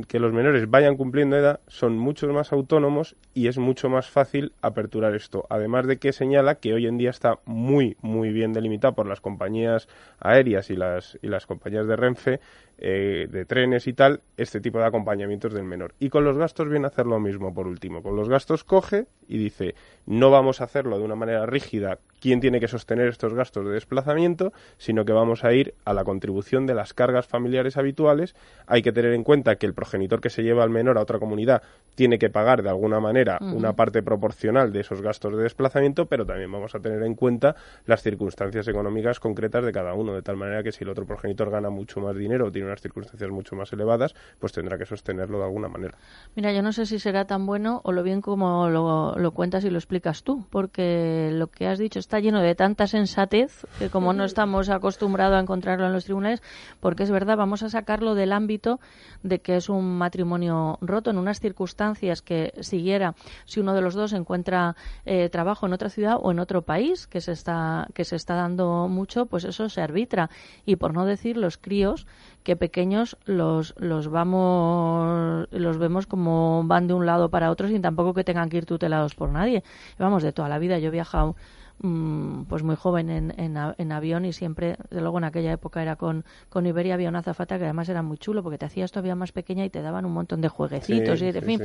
que 0.08 0.20
los 0.20 0.34
menores 0.34 0.70
vayan 0.70 0.98
cumpliendo 0.98 1.38
edad, 1.38 1.60
son 1.68 1.98
mucho 1.98 2.28
más 2.34 2.52
autónomos 2.52 3.16
y 3.34 3.48
es 3.48 3.58
mucho 3.58 3.90
más 3.90 4.10
fácil 4.10 4.54
aperturar 4.62 5.16
esto. 5.16 5.46
Además 5.50 5.86
de 5.88 5.98
que 5.98 6.14
señala 6.14 6.56
que 6.56 6.74
hoy 6.74 6.88
en 6.88 6.98
día 6.98 7.12
está 7.12 7.40
muy, 7.46 7.96
muy 8.02 8.32
bien 8.32 8.54
delimitado 8.54 8.96
por 8.96 9.08
las 9.08 9.22
compañías 9.22 9.88
aéreas 10.20 10.70
y 10.70 10.76
las, 10.76 11.20
y 11.22 11.28
las 11.28 11.46
compañías 11.46 11.88
de 11.88 11.96
Renfe 11.96 12.40
eh, 12.84 13.28
de 13.30 13.46
trenes 13.46 13.86
y 13.86 13.94
tal, 13.94 14.22
este 14.38 14.60
tipo 14.60 14.80
de 14.80 14.86
acompañamientos 14.86 15.54
del 15.54 15.66
menor. 15.66 15.94
Y 16.00 16.10
con 16.10 16.24
los 16.24 16.36
gastos 16.36 16.68
viene 16.68 16.86
a 16.86 16.90
hacer 16.90 17.06
lo 17.06 17.20
mismo, 17.20 17.54
por 17.54 17.68
último. 17.68 18.02
Con 18.02 18.16
los 18.16 18.28
gastos 18.28 18.64
coge 18.64 19.06
y 19.28 19.38
dice, 19.38 19.76
no 20.08 20.32
vamos 20.32 20.62
a 20.62 20.64
hacerlo 20.64 20.98
de 20.98 21.06
una 21.06 21.14
manera 21.14 21.46
rígida, 21.46 22.00
quién 22.22 22.40
tiene 22.40 22.60
que 22.60 22.68
sostener 22.68 23.08
estos 23.08 23.34
gastos 23.34 23.66
de 23.66 23.74
desplazamiento, 23.74 24.54
sino 24.78 25.04
que 25.04 25.12
vamos 25.12 25.44
a 25.44 25.54
ir 25.54 25.74
a 25.84 25.94
la 25.94 26.06
contribución 26.06 26.66
de 26.68 26.76
las 26.76 26.94
cargas 26.94 27.28
familiares 27.28 27.76
habituales. 27.76 28.36
Hay 28.68 28.82
que 28.82 28.94
tener 28.94 29.14
en 29.14 29.24
cuenta 29.24 29.56
que 29.56 29.66
el 29.66 29.74
progenitor 29.74 30.22
que 30.22 30.30
se 30.30 30.44
lleva 30.44 30.64
al 30.64 30.70
menor 30.70 30.98
a 30.98 31.02
otra 31.02 31.20
comunidad 31.20 31.64
tiene 31.96 32.18
que 32.20 32.30
pagar 32.30 32.64
de 32.64 32.70
alguna 32.70 33.00
manera 33.00 33.38
una 33.42 33.74
parte 33.74 34.02
proporcional 34.02 34.72
de 34.72 34.80
esos 34.80 35.02
gastos 35.02 35.36
de 35.36 35.44
desplazamiento, 35.44 36.06
pero 36.06 36.26
también 36.26 36.52
vamos 36.52 36.74
a 36.74 36.80
tener 36.80 37.04
en 37.04 37.16
cuenta 37.16 37.56
las 37.86 38.02
circunstancias 38.02 38.68
económicas 38.68 39.20
concretas 39.20 39.66
de 39.66 39.72
cada 39.72 39.94
uno, 39.94 40.14
de 40.14 40.22
tal 40.22 40.38
manera 40.38 40.64
que 40.64 40.72
si 40.72 40.84
el 40.84 40.90
otro 40.90 41.06
progenitor 41.06 41.50
gana 41.50 41.70
mucho 41.70 42.00
más 42.00 42.16
dinero, 42.16 42.52
tiene 42.52 42.68
unas 42.68 42.82
circunstancias 42.82 43.30
mucho 43.30 43.56
más 43.56 43.74
elevadas, 43.74 44.16
pues 44.40 44.54
tendrá 44.54 44.78
que 44.78 44.86
sostenerlo 44.86 45.40
de 45.40 45.46
alguna 45.46 45.68
manera. 45.68 45.98
Mira, 46.36 46.54
yo 46.54 46.62
no 46.62 46.72
sé 46.72 46.86
si 46.86 47.00
será 47.00 47.26
tan 47.26 47.46
bueno 47.46 47.82
o 47.84 47.92
lo 47.92 48.04
bien 48.04 48.22
como 48.22 48.70
lo, 48.70 49.32
cuentas 49.32 49.66
y 49.66 49.70
lo 49.70 49.78
explicas 49.78 50.24
tú, 50.24 50.46
porque 50.50 51.30
lo 51.34 51.48
que 51.48 51.68
has 51.68 51.80
dicho 51.80 52.00
está 52.00 52.11
lleno 52.20 52.42
de 52.42 52.56
tanta 52.56 52.88
sensatez 52.88 53.66
que 53.80 53.90
como 53.90 54.14
no 54.14 54.24
estamos 54.24 54.70
acostumbrados 54.70 55.38
a 55.38 55.40
encontrarlo 55.40 55.86
en 55.86 55.94
los 55.94 56.06
tribunales, 56.06 56.42
porque 56.80 57.04
es 57.04 57.12
verdad, 57.12 57.38
vamos 57.38 57.64
a 57.64 57.70
sacarlo 57.70 58.16
del 58.16 58.34
ámbito 58.34 58.80
de 59.24 59.40
que 59.40 59.56
es 59.56 59.70
un 59.70 59.98
matrimonio 59.98 60.78
roto 60.82 61.12
en 61.12 61.18
unas 61.18 61.40
circunstancias 61.40 62.22
que 62.22 62.54
siguiera 62.62 63.16
si 63.46 63.60
uno 63.60 63.74
de 63.74 63.82
los 63.82 63.94
dos 63.94 64.14
encuentra 64.14 64.76
eh, 65.06 65.30
trabajo 65.30 65.66
en 65.66 65.74
otra 65.74 65.90
ciudad 65.90 66.18
o 66.22 66.32
en 66.32 66.40
otro 66.40 66.62
país 66.62 67.08
que 67.08 67.22
se 67.22 67.32
está 67.32 67.88
que 67.94 68.06
se 68.06 68.16
está 68.16 68.36
dando 68.36 68.88
mucho, 68.88 69.26
pues 69.26 69.44
eso 69.44 69.70
se 69.70 69.82
arbitra 69.82 70.30
y 70.66 70.76
por 70.76 70.94
no 70.94 71.06
decir 71.06 71.38
los 71.38 71.58
críos 71.58 72.08
que 72.44 72.56
pequeños 72.56 73.18
los, 73.26 73.76
los 73.78 74.08
vamos, 74.08 75.48
los 75.52 75.78
vemos 75.78 76.08
como 76.08 76.64
van 76.66 76.88
de 76.88 76.94
un 76.94 77.06
lado 77.06 77.30
para 77.30 77.52
otro 77.52 77.68
sin 77.68 77.82
tampoco 77.82 78.14
que 78.14 78.24
tengan 78.24 78.50
que 78.50 78.58
ir 78.58 78.66
tutelados 78.66 79.16
por 79.16 79.30
nadie. 79.30 79.64
Vamos, 80.00 80.24
de 80.24 80.34
toda 80.34 80.50
la 80.50 80.60
vida 80.60 80.80
yo 80.80 80.88
he 80.88 80.92
viajado 80.92 81.36
pues 81.82 82.62
muy 82.62 82.76
joven 82.76 83.10
en, 83.10 83.34
en, 83.38 83.92
avión 83.92 84.26
y 84.26 84.34
siempre, 84.34 84.78
de 84.92 85.02
luego 85.02 85.18
en 85.18 85.24
aquella 85.24 85.52
época 85.52 85.82
era 85.82 85.96
con, 85.96 86.26
con 86.50 86.66
Iberia, 86.68 86.94
había 86.94 87.10
una 87.10 87.20
azafata 87.20 87.58
que 87.58 87.64
además 87.64 87.90
era 87.90 88.04
muy 88.04 88.18
chulo 88.18 88.44
porque 88.44 88.60
te 88.60 88.66
hacías 88.66 88.92
todavía 88.92 89.16
más 89.16 89.32
pequeña 89.32 89.66
y 89.66 89.70
te 89.70 89.82
daban 89.82 90.06
un 90.06 90.14
montón 90.14 90.42
de 90.42 90.48
jueguecitos 90.48 91.22
y 91.22 91.28
en 91.28 91.42
fin. 91.42 91.60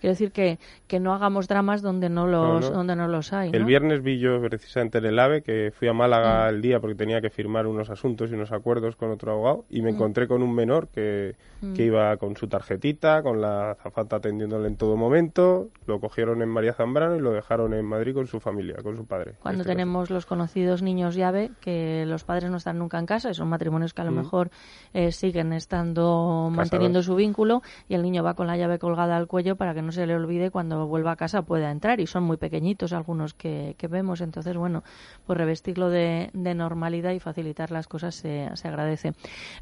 Quiero 0.00 0.12
decir 0.12 0.30
que, 0.30 0.58
que 0.86 1.00
no 1.00 1.14
hagamos 1.14 1.48
dramas 1.48 1.82
donde 1.82 2.08
no 2.08 2.26
los, 2.26 2.70
Donde 2.70 2.94
no 2.94 3.08
los 3.08 3.32
hay. 3.32 3.50
El 3.52 3.64
viernes 3.64 4.02
vi 4.02 4.18
yo 4.18 4.40
precisamente 4.40 4.98
en 4.98 5.06
el 5.06 5.18
AVE 5.18 5.42
que 5.42 5.72
fui 5.76 5.88
a 5.88 5.92
Málaga 5.92 6.46
mm. 6.46 6.54
el 6.54 6.62
día 6.62 6.80
porque 6.80 6.94
tenía 6.94 7.20
que 7.20 7.30
firmar 7.30 7.66
unos 7.66 7.90
asuntos 7.90 8.30
y 8.30 8.34
unos 8.34 8.52
acuerdos 8.52 8.94
con 8.94 9.10
otro 9.10 9.32
abogado 9.32 9.64
y 9.68 9.82
me 9.82 9.90
mm. 9.90 9.94
encontré 9.94 10.28
con 10.28 10.42
un 10.42 10.54
menor 10.54 10.88
que, 10.88 11.34
que 11.74 11.84
iba 11.84 12.16
con 12.18 12.36
su 12.36 12.46
tarjetita, 12.46 13.22
con 13.22 13.40
la 13.40 13.72
azafata 13.72 14.16
atendiéndole 14.16 14.68
en 14.68 14.76
todo 14.76 14.96
momento, 14.96 15.70
lo 15.86 15.98
cogieron 16.00 16.42
en 16.42 16.48
María 16.48 16.72
Zambrano 16.72 17.16
y 17.16 17.20
lo 17.20 17.32
dejaron 17.32 17.74
en 17.74 17.84
Madrid 17.84 18.14
con 18.14 18.26
su 18.26 18.38
familia, 18.38 18.76
con 18.82 18.96
su 18.96 19.06
padre. 19.06 19.34
Cuando 19.56 19.70
este 19.70 19.72
tenemos 19.72 20.10
los 20.10 20.26
conocidos 20.26 20.82
niños 20.82 21.14
llave, 21.14 21.50
que 21.60 22.04
los 22.06 22.24
padres 22.24 22.50
no 22.50 22.58
están 22.58 22.78
nunca 22.78 22.98
en 22.98 23.06
casa, 23.06 23.30
y 23.30 23.34
son 23.34 23.48
matrimonios 23.48 23.94
que 23.94 24.02
a 24.02 24.04
lo 24.04 24.12
mejor 24.12 24.50
eh, 24.92 25.12
siguen 25.12 25.54
estando 25.54 26.50
manteniendo 26.52 27.02
su 27.02 27.14
vínculo 27.14 27.62
y 27.88 27.94
el 27.94 28.02
niño 28.02 28.22
va 28.22 28.34
con 28.34 28.46
la 28.46 28.58
llave 28.58 28.78
colgada 28.78 29.16
al 29.16 29.26
cuello 29.26 29.56
para 29.56 29.72
que 29.72 29.80
no 29.80 29.92
se 29.92 30.06
le 30.06 30.14
olvide 30.14 30.50
cuando 30.50 30.86
vuelva 30.86 31.12
a 31.12 31.16
casa 31.16 31.42
pueda 31.42 31.70
entrar 31.70 32.00
y 32.00 32.06
son 32.06 32.24
muy 32.24 32.36
pequeñitos 32.36 32.92
algunos 32.92 33.32
que, 33.32 33.74
vemos, 33.88 34.20
entonces 34.20 34.56
bueno, 34.56 34.82
pues 35.26 35.38
revestirlo 35.38 35.88
de, 35.88 36.30
normalidad 36.34 37.12
y 37.12 37.20
facilitar 37.20 37.70
las 37.70 37.86
cosas 37.86 38.14
se, 38.14 38.50
se 38.54 38.68
agradece. 38.68 39.12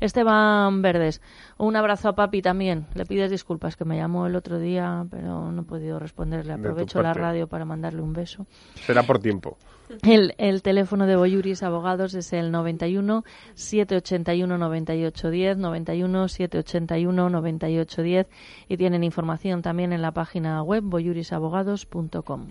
Esteban 0.00 0.82
Verdes, 0.82 1.20
un 1.56 1.76
abrazo 1.76 2.08
a 2.08 2.14
papi 2.14 2.42
también, 2.42 2.86
le 2.94 3.06
pides 3.06 3.30
disculpas 3.30 3.76
que 3.76 3.84
me 3.84 3.96
llamó 3.96 4.26
el 4.26 4.34
otro 4.34 4.58
día 4.58 5.06
pero 5.10 5.52
no 5.52 5.62
he 5.62 5.64
podido 5.64 5.98
responderle, 5.98 6.52
aprovecho 6.52 7.00
la 7.00 7.14
radio 7.14 7.46
para 7.46 7.64
mandarle 7.64 8.02
un 8.02 8.12
beso. 8.12 8.46
Será 8.74 9.02
por 9.02 9.18
tiempo. 9.18 9.56
El, 10.02 10.34
el, 10.38 10.62
teléfono 10.62 11.06
de 11.06 11.16
Boyuris 11.16 11.62
Abogados 11.62 12.14
es 12.14 12.32
el 12.32 12.50
91 12.50 13.24
781 13.54 14.58
9810, 14.58 15.56
91 15.58 16.28
781 16.28 17.30
9810 17.30 18.26
y 18.68 18.76
tienen 18.76 19.04
información 19.04 19.62
también 19.62 19.92
en 19.92 20.02
la 20.02 20.12
página 20.12 20.62
web 20.62 20.82
boyurisabogados.com. 20.84 22.48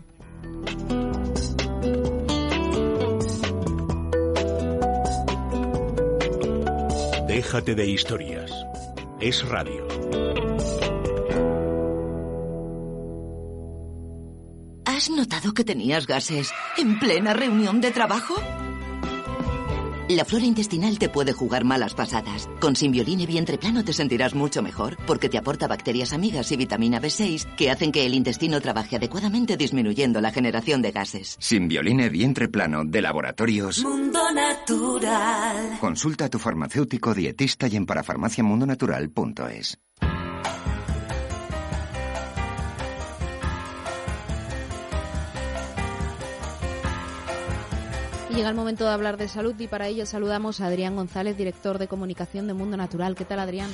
Déjate 7.28 7.74
de 7.74 7.90
historias. 7.90 8.52
Es 9.20 9.48
radio. 9.50 10.53
¿Has 14.86 15.10
notado 15.10 15.54
que 15.54 15.64
tenías 15.64 16.08
gases 16.08 16.52
en 16.78 17.00
plena 17.00 17.34
reunión 17.34 17.80
de 17.82 17.92
trabajo? 17.92 18.36
La 20.10 20.26
flora 20.26 20.46
intestinal 20.46 21.00
te 21.00 21.08
puede 21.08 21.32
jugar 21.32 21.64
malas 21.64 21.94
pasadas. 21.94 22.50
Con 22.60 22.76
Simbioline 22.76 23.26
Vientre 23.26 23.58
Plano 23.58 23.86
te 23.86 23.94
sentirás 23.94 24.36
mucho 24.36 24.62
mejor 24.62 24.98
porque 25.08 25.30
te 25.30 25.38
aporta 25.38 25.68
bacterias 25.68 26.12
amigas 26.12 26.52
y 26.52 26.58
vitamina 26.58 27.00
B6 27.00 27.56
que 27.56 27.72
hacen 27.72 27.92
que 27.92 28.06
el 28.06 28.14
intestino 28.14 28.60
trabaje 28.60 28.98
adecuadamente 28.98 29.56
disminuyendo 29.56 30.20
la 30.20 30.32
generación 30.32 30.82
de 30.82 30.92
gases. 30.92 31.38
Simbioline 31.40 32.10
Vientre 32.10 32.50
Plano 32.50 32.84
de 32.84 33.02
Laboratorios 33.02 33.84
Mundo 33.84 34.20
Natural. 34.34 35.78
Consulta 35.80 36.26
a 36.26 36.30
tu 36.30 36.38
farmacéutico 36.38 37.14
dietista 37.14 37.68
y 37.68 37.78
en 37.78 37.86
parafarmaciamundonatural.es. 37.86 39.80
Llega 48.36 48.50
el 48.50 48.56
momento 48.56 48.86
de 48.86 48.90
hablar 48.90 49.18
de 49.18 49.28
salud 49.28 49.54
y 49.60 49.68
para 49.68 49.88
ello 49.88 50.08
saludamos 50.08 50.60
a 50.60 50.66
Adrián 50.66 50.96
González, 50.96 51.38
director 51.38 51.78
de 51.78 51.88
comunicación 51.88 52.48
de 52.48 52.56
Mundo 52.56 52.76
Natural. 52.76 53.14
¿Qué 53.14 53.26
tal, 53.26 53.40
Adrián? 53.40 53.70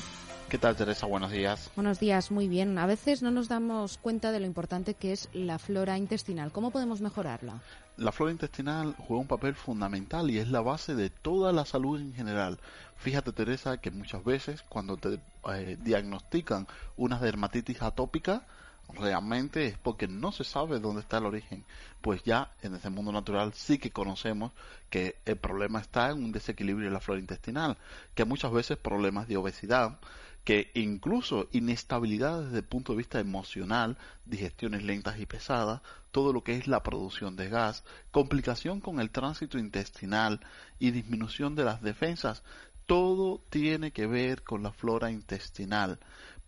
¿Qué 0.50 0.58
tal, 0.58 0.76
Teresa? 0.76 1.06
Buenos 1.06 1.32
días. 1.32 1.72
Buenos 1.78 1.98
días, 1.98 2.30
muy 2.30 2.50
bien. 2.50 2.78
A 2.78 2.86
veces 2.86 3.24
no 3.24 3.32
nos 3.32 3.48
damos 3.48 3.98
cuenta 3.98 4.34
de 4.34 4.42
lo 4.42 4.46
importante 4.46 4.96
que 4.96 5.14
es 5.14 5.30
la 5.32 5.60
flora 5.60 5.98
intestinal. 5.98 6.52
¿Cómo 6.52 6.72
podemos 6.72 7.00
mejorarla? 7.00 7.62
La 7.96 8.12
flora 8.12 8.34
intestinal 8.34 8.96
juega 8.98 9.22
un 9.22 9.28
papel 9.28 9.56
fundamental 9.56 10.30
y 10.30 10.40
es 10.40 10.50
la 10.50 10.60
base 10.60 10.94
de 10.94 11.10
toda 11.10 11.54
la 11.54 11.64
salud 11.64 12.02
en 12.02 12.14
general. 12.14 12.60
Fíjate, 12.98 13.32
Teresa, 13.32 13.78
que 13.78 13.92
muchas 13.92 14.26
veces 14.26 14.62
cuando 14.68 14.98
te 14.98 15.22
eh, 15.54 15.78
diagnostican 15.82 16.68
una 16.98 17.18
dermatitis 17.18 17.82
atópica, 17.82 18.46
realmente 18.94 19.66
es 19.68 19.78
porque 19.78 20.08
no 20.08 20.32
se 20.32 20.44
sabe 20.44 20.80
dónde 20.80 21.02
está 21.02 21.18
el 21.18 21.26
origen. 21.26 21.64
Pues 22.02 22.24
ya 22.24 22.52
en 22.62 22.76
ese 22.76 22.90
mundo 22.90 23.12
natural 23.12 23.54
sí 23.54 23.78
que 23.78 23.92
conocemos 23.92 24.52
que 24.90 25.18
el 25.26 25.38
problema 25.38 25.80
está 25.80 26.10
en 26.10 26.24
un 26.24 26.32
desequilibrio 26.32 26.88
de 26.88 26.94
la 26.94 27.02
flora 27.02 27.20
intestinal, 27.20 27.78
que 28.16 28.26
muchas 28.26 28.52
veces 28.52 28.78
problemas 28.78 29.28
de 29.28 29.38
obesidad, 29.38 30.00
que 30.44 30.72
incluso 30.74 31.48
inestabilidad 31.52 32.42
desde 32.44 32.58
el 32.60 32.64
punto 32.64 32.94
de 32.94 32.98
vista 32.98 33.20
emocional, 33.20 33.98
digestiones 34.26 34.84
lentas 34.84 35.20
y 35.20 35.26
pesadas, 35.26 35.82
todo 36.12 36.34
lo 36.34 36.44
que 36.44 36.56
es 36.56 36.68
la 36.68 36.82
producción 36.82 37.36
de 37.36 37.50
gas, 37.50 37.84
complicación 38.12 38.80
con 38.82 39.00
el 39.00 39.12
tránsito 39.12 39.60
intestinal 39.60 40.40
y 40.80 40.92
disminución 40.92 41.56
de 41.56 41.66
las 41.66 41.82
defensas, 41.82 42.42
todo 42.88 43.40
tiene 43.52 43.92
que 43.92 44.08
ver 44.08 44.42
con 44.42 44.64
la 44.64 44.72
flora 44.72 45.12
intestinal. 45.12 46.00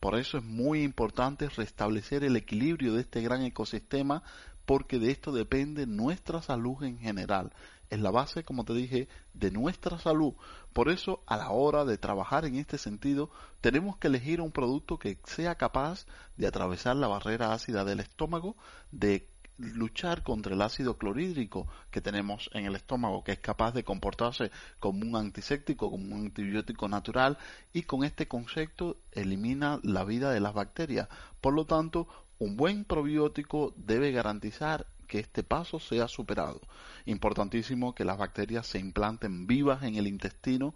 Por 0.02 0.18
eso 0.18 0.40
es 0.40 0.44
muy 0.44 0.82
importante 0.82 1.48
restablecer 1.48 2.24
el 2.24 2.36
equilibrio 2.36 2.96
de 2.96 3.02
este 3.02 3.22
gran 3.22 3.44
ecosistema 3.44 4.24
porque 4.66 4.98
de 4.98 5.12
esto 5.12 5.32
depende 5.32 5.86
nuestra 5.86 6.42
salud 6.42 6.82
en 6.84 6.98
general. 6.98 7.54
Es 7.92 8.00
la 8.00 8.10
base, 8.10 8.44
como 8.44 8.66
te 8.66 8.74
dije, 8.74 9.08
de 9.36 9.52
nuestra 9.52 10.00
salud. 10.00 10.34
Por 10.74 10.90
eso, 10.90 11.22
a 11.28 11.38
la 11.38 11.52
hora 11.52 11.86
de 11.86 12.00
trabajar 12.00 12.46
en 12.46 12.56
este 12.56 12.80
sentido, 12.80 13.30
tenemos 13.62 13.96
que 13.98 14.08
elegir 14.08 14.42
un 14.42 14.52
producto 14.52 14.98
que 14.98 15.20
sea 15.24 15.54
capaz 15.54 16.08
de 16.36 16.48
atravesar 16.48 16.96
la 16.96 17.08
barrera 17.08 17.54
ácida 17.54 17.86
del 17.86 18.00
estómago, 18.00 18.56
de 18.92 19.30
luchar 19.74 20.24
contra 20.24 20.54
el 20.54 20.62
ácido 20.62 20.98
clorhídrico 20.98 21.68
que 21.92 22.02
tenemos 22.02 22.50
en 22.54 22.66
el 22.66 22.76
estómago, 22.76 23.24
que 23.24 23.34
es 23.34 23.40
capaz 23.40 23.74
de 23.74 23.84
comportarse 23.84 24.52
como 24.80 25.06
un 25.06 25.16
antiséptico, 25.16 25.90
como 25.90 26.16
un 26.16 26.26
antibiótico 26.26 26.88
natural, 26.88 27.38
y 27.74 27.84
con 27.84 28.04
este 28.04 28.28
concepto 28.28 28.98
elimina 29.12 29.80
la 29.84 30.04
vida 30.04 30.32
de 30.32 30.40
las 30.40 30.54
bacterias. 30.54 31.08
Por 31.40 31.54
lo 31.54 31.66
tanto, 31.66 32.08
un 32.40 32.58
buen 32.58 32.86
probiótico 32.86 33.74
debe 33.78 34.12
garantizar 34.12 34.88
que 35.08 35.20
este 35.20 35.44
paso 35.44 35.80
sea 35.80 36.08
superado. 36.08 36.62
Importantísimo 37.06 37.94
que 37.94 38.06
las 38.06 38.18
bacterias 38.18 38.66
se 38.66 38.80
implanten 38.80 39.46
vivas 39.46 39.84
en 39.84 39.96
el 39.96 40.08
intestino 40.08 40.74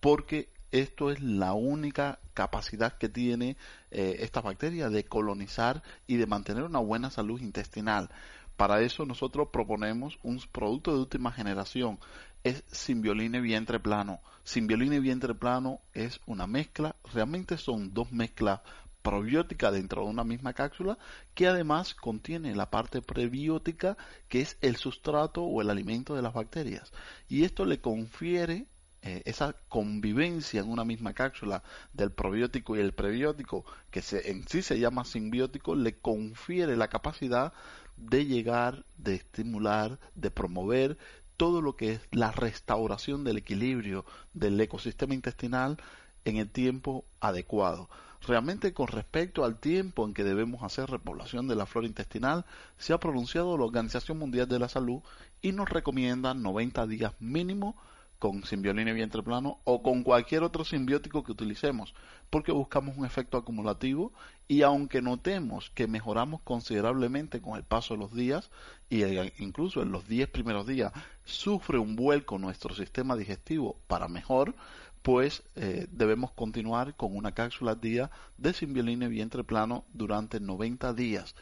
porque 0.00 0.48
esto 0.70 1.10
es 1.10 1.20
la 1.20 1.54
única 1.54 2.18
capacidad 2.34 2.98
que 2.98 3.08
tiene 3.08 3.56
eh, 3.90 4.18
esta 4.20 4.40
bacteria 4.40 4.90
de 4.90 5.04
colonizar 5.04 5.82
y 6.06 6.16
de 6.16 6.26
mantener 6.26 6.64
una 6.64 6.80
buena 6.80 7.10
salud 7.10 7.40
intestinal. 7.40 8.10
Para 8.56 8.80
eso 8.82 9.06
nosotros 9.06 9.48
proponemos 9.52 10.18
un 10.22 10.40
producto 10.50 10.92
de 10.92 11.00
última 11.00 11.32
generación. 11.32 11.98
Es 12.42 12.64
Simbioline 12.66 13.40
vientre 13.40 13.78
plano. 13.80 14.20
Simbioline 14.44 15.00
vientre 15.00 15.34
plano 15.34 15.80
es 15.94 16.20
una 16.26 16.46
mezcla, 16.46 16.96
realmente 17.12 17.56
son 17.56 17.94
dos 17.94 18.10
mezclas 18.12 18.60
probióticas 19.02 19.72
dentro 19.72 20.02
de 20.02 20.08
una 20.08 20.24
misma 20.24 20.52
cápsula 20.52 20.98
que 21.34 21.46
además 21.46 21.94
contiene 21.94 22.54
la 22.54 22.70
parte 22.70 23.00
prebiótica 23.00 23.96
que 24.28 24.40
es 24.40 24.58
el 24.60 24.76
sustrato 24.76 25.44
o 25.44 25.62
el 25.62 25.70
alimento 25.70 26.14
de 26.14 26.22
las 26.22 26.34
bacterias. 26.34 26.92
Y 27.28 27.44
esto 27.44 27.64
le 27.64 27.80
confiere 27.80 28.66
eh, 29.02 29.22
esa 29.26 29.54
convivencia 29.68 30.60
en 30.60 30.68
una 30.68 30.84
misma 30.84 31.14
cápsula 31.14 31.62
del 31.92 32.10
probiótico 32.10 32.76
y 32.76 32.80
el 32.80 32.92
prebiótico, 32.92 33.64
que 33.90 34.02
se, 34.02 34.30
en 34.30 34.46
sí 34.48 34.62
se 34.62 34.78
llama 34.80 35.04
simbiótico, 35.04 35.76
le 35.76 35.98
confiere 35.98 36.76
la 36.76 36.88
capacidad 36.88 37.52
de 37.96 38.26
llegar, 38.26 38.84
de 38.96 39.14
estimular, 39.14 39.98
de 40.14 40.30
promover 40.30 40.98
todo 41.36 41.62
lo 41.62 41.76
que 41.76 41.92
es 41.92 42.00
la 42.10 42.32
restauración 42.32 43.22
del 43.22 43.38
equilibrio 43.38 44.04
del 44.34 44.60
ecosistema 44.60 45.14
intestinal 45.14 45.78
en 46.24 46.36
el 46.36 46.50
tiempo 46.50 47.04
adecuado. 47.20 47.88
Realmente 48.26 48.72
con 48.72 48.88
respecto 48.88 49.44
al 49.44 49.60
tiempo 49.60 50.04
en 50.04 50.12
que 50.12 50.24
debemos 50.24 50.64
hacer 50.64 50.90
repoblación 50.90 51.46
de 51.46 51.54
la 51.54 51.66
flora 51.66 51.86
intestinal, 51.86 52.44
se 52.76 52.92
ha 52.92 52.98
pronunciado 52.98 53.56
la 53.56 53.64
Organización 53.64 54.18
Mundial 54.18 54.48
de 54.48 54.58
la 54.58 54.68
Salud 54.68 55.02
y 55.40 55.52
nos 55.52 55.68
recomienda 55.68 56.34
90 56.34 56.86
días 56.88 57.12
mínimo 57.20 57.76
con 58.18 58.44
simbiolina 58.44 58.90
y 58.90 58.94
vientre 58.94 59.22
plano 59.22 59.58
o 59.64 59.82
con 59.82 60.02
cualquier 60.02 60.42
otro 60.42 60.64
simbiótico 60.64 61.22
que 61.22 61.32
utilicemos, 61.32 61.94
porque 62.30 62.52
buscamos 62.52 62.96
un 62.96 63.06
efecto 63.06 63.38
acumulativo 63.38 64.12
y 64.48 64.62
aunque 64.62 65.02
notemos 65.02 65.70
que 65.74 65.86
mejoramos 65.86 66.40
considerablemente 66.42 67.40
con 67.40 67.56
el 67.56 67.64
paso 67.64 67.94
de 67.94 68.00
los 68.00 68.14
días 68.14 68.50
y 68.90 69.04
incluso 69.38 69.82
en 69.82 69.92
los 69.92 70.08
10 70.08 70.28
primeros 70.30 70.66
días 70.66 70.92
sufre 71.24 71.78
un 71.78 71.96
vuelco 71.96 72.38
nuestro 72.38 72.74
sistema 72.74 73.16
digestivo 73.16 73.76
para 73.86 74.08
mejor, 74.08 74.54
pues 75.02 75.42
eh, 75.56 75.86
debemos 75.90 76.32
continuar 76.32 76.94
con 76.94 77.16
una 77.16 77.32
cápsula 77.32 77.72
al 77.72 77.80
día 77.80 78.10
de 78.36 78.52
simbiolina 78.52 79.06
y 79.06 79.10
vientre 79.10 79.44
plano 79.44 79.84
durante 79.92 80.40
90 80.40 80.92
días. 80.94 81.34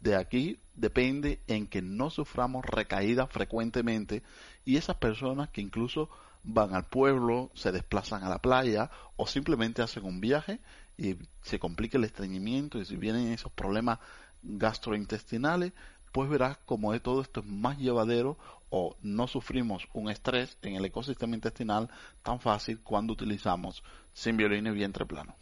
De 0.00 0.16
aquí 0.16 0.58
depende 0.74 1.40
en 1.46 1.66
que 1.66 1.82
no 1.82 2.10
suframos 2.10 2.64
recaídas 2.64 3.30
frecuentemente 3.30 4.22
y 4.64 4.76
esas 4.76 4.96
personas 4.96 5.50
que 5.50 5.60
incluso 5.60 6.08
van 6.42 6.74
al 6.74 6.86
pueblo, 6.86 7.50
se 7.54 7.70
desplazan 7.70 8.24
a 8.24 8.30
la 8.30 8.40
playa 8.40 8.90
o 9.16 9.26
simplemente 9.26 9.82
hacen 9.82 10.04
un 10.04 10.20
viaje 10.20 10.60
y 10.96 11.16
se 11.42 11.58
complica 11.58 11.98
el 11.98 12.04
estreñimiento 12.04 12.78
y 12.78 12.86
si 12.86 12.96
vienen 12.96 13.32
esos 13.32 13.52
problemas 13.52 13.98
gastrointestinales, 14.42 15.72
pues 16.12 16.30
verás 16.30 16.56
como 16.64 16.92
de 16.92 17.00
todo 17.00 17.20
esto 17.20 17.40
es 17.40 17.46
más 17.46 17.78
llevadero 17.78 18.38
o 18.70 18.96
no 19.02 19.26
sufrimos 19.26 19.88
un 19.92 20.10
estrés 20.10 20.56
en 20.62 20.76
el 20.76 20.84
ecosistema 20.84 21.34
intestinal 21.34 21.88
tan 22.22 22.40
fácil 22.40 22.80
cuando 22.82 23.12
utilizamos 23.12 23.82
Simbioline 24.12 24.72
vientre 24.72 25.06
plano. 25.06 25.36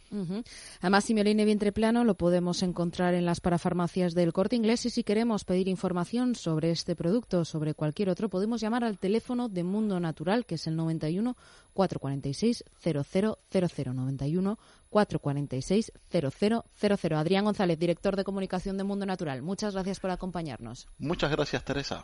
Además, 0.81 1.03
Simbioline 1.03 1.45
vientre 1.45 1.71
plano 1.71 2.03
lo 2.03 2.15
podemos 2.15 2.61
encontrar 2.63 3.13
en 3.13 3.25
las 3.25 3.41
parafarmacias 3.41 4.13
del 4.13 4.33
corte 4.33 4.55
inglés 4.55 4.85
y 4.85 4.89
si 4.89 5.03
queremos 5.03 5.43
pedir 5.43 5.67
información 5.67 6.35
sobre 6.35 6.71
este 6.71 6.95
producto 6.95 7.41
o 7.41 7.45
sobre 7.45 7.73
cualquier 7.73 8.09
otro, 8.09 8.29
podemos 8.29 8.61
llamar 8.61 8.83
al 8.83 8.99
teléfono 8.99 9.49
de 9.49 9.63
Mundo 9.63 9.99
Natural, 9.99 10.45
que 10.45 10.55
es 10.55 10.67
el 10.67 10.75
91 10.75 11.35
446 11.73 12.63
0000 12.81 13.95
91 13.95 14.59
446 14.89 15.91
0000. 16.09 17.13
Adrián 17.15 17.45
González, 17.45 17.77
director 17.77 18.15
de 18.15 18.23
comunicación 18.23 18.77
de 18.77 18.83
Mundo 18.83 19.05
Natural. 19.05 19.41
Muchas 19.41 19.73
gracias 19.73 19.99
por 19.99 20.11
acompañarnos. 20.11 20.87
Muchas 20.97 21.31
gracias, 21.31 21.63
Teresa. 21.63 22.03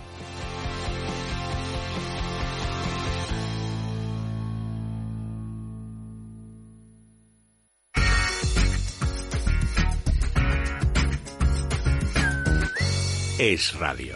Es 13.46 13.78
Radio. 13.78 14.16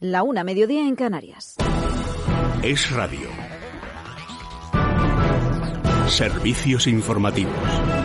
La 0.00 0.22
una, 0.22 0.44
mediodía 0.44 0.86
en 0.86 0.96
Canarias. 0.96 1.56
Es 2.62 2.90
Radio. 2.90 3.30
Servicios 6.08 6.86
informativos. 6.86 7.97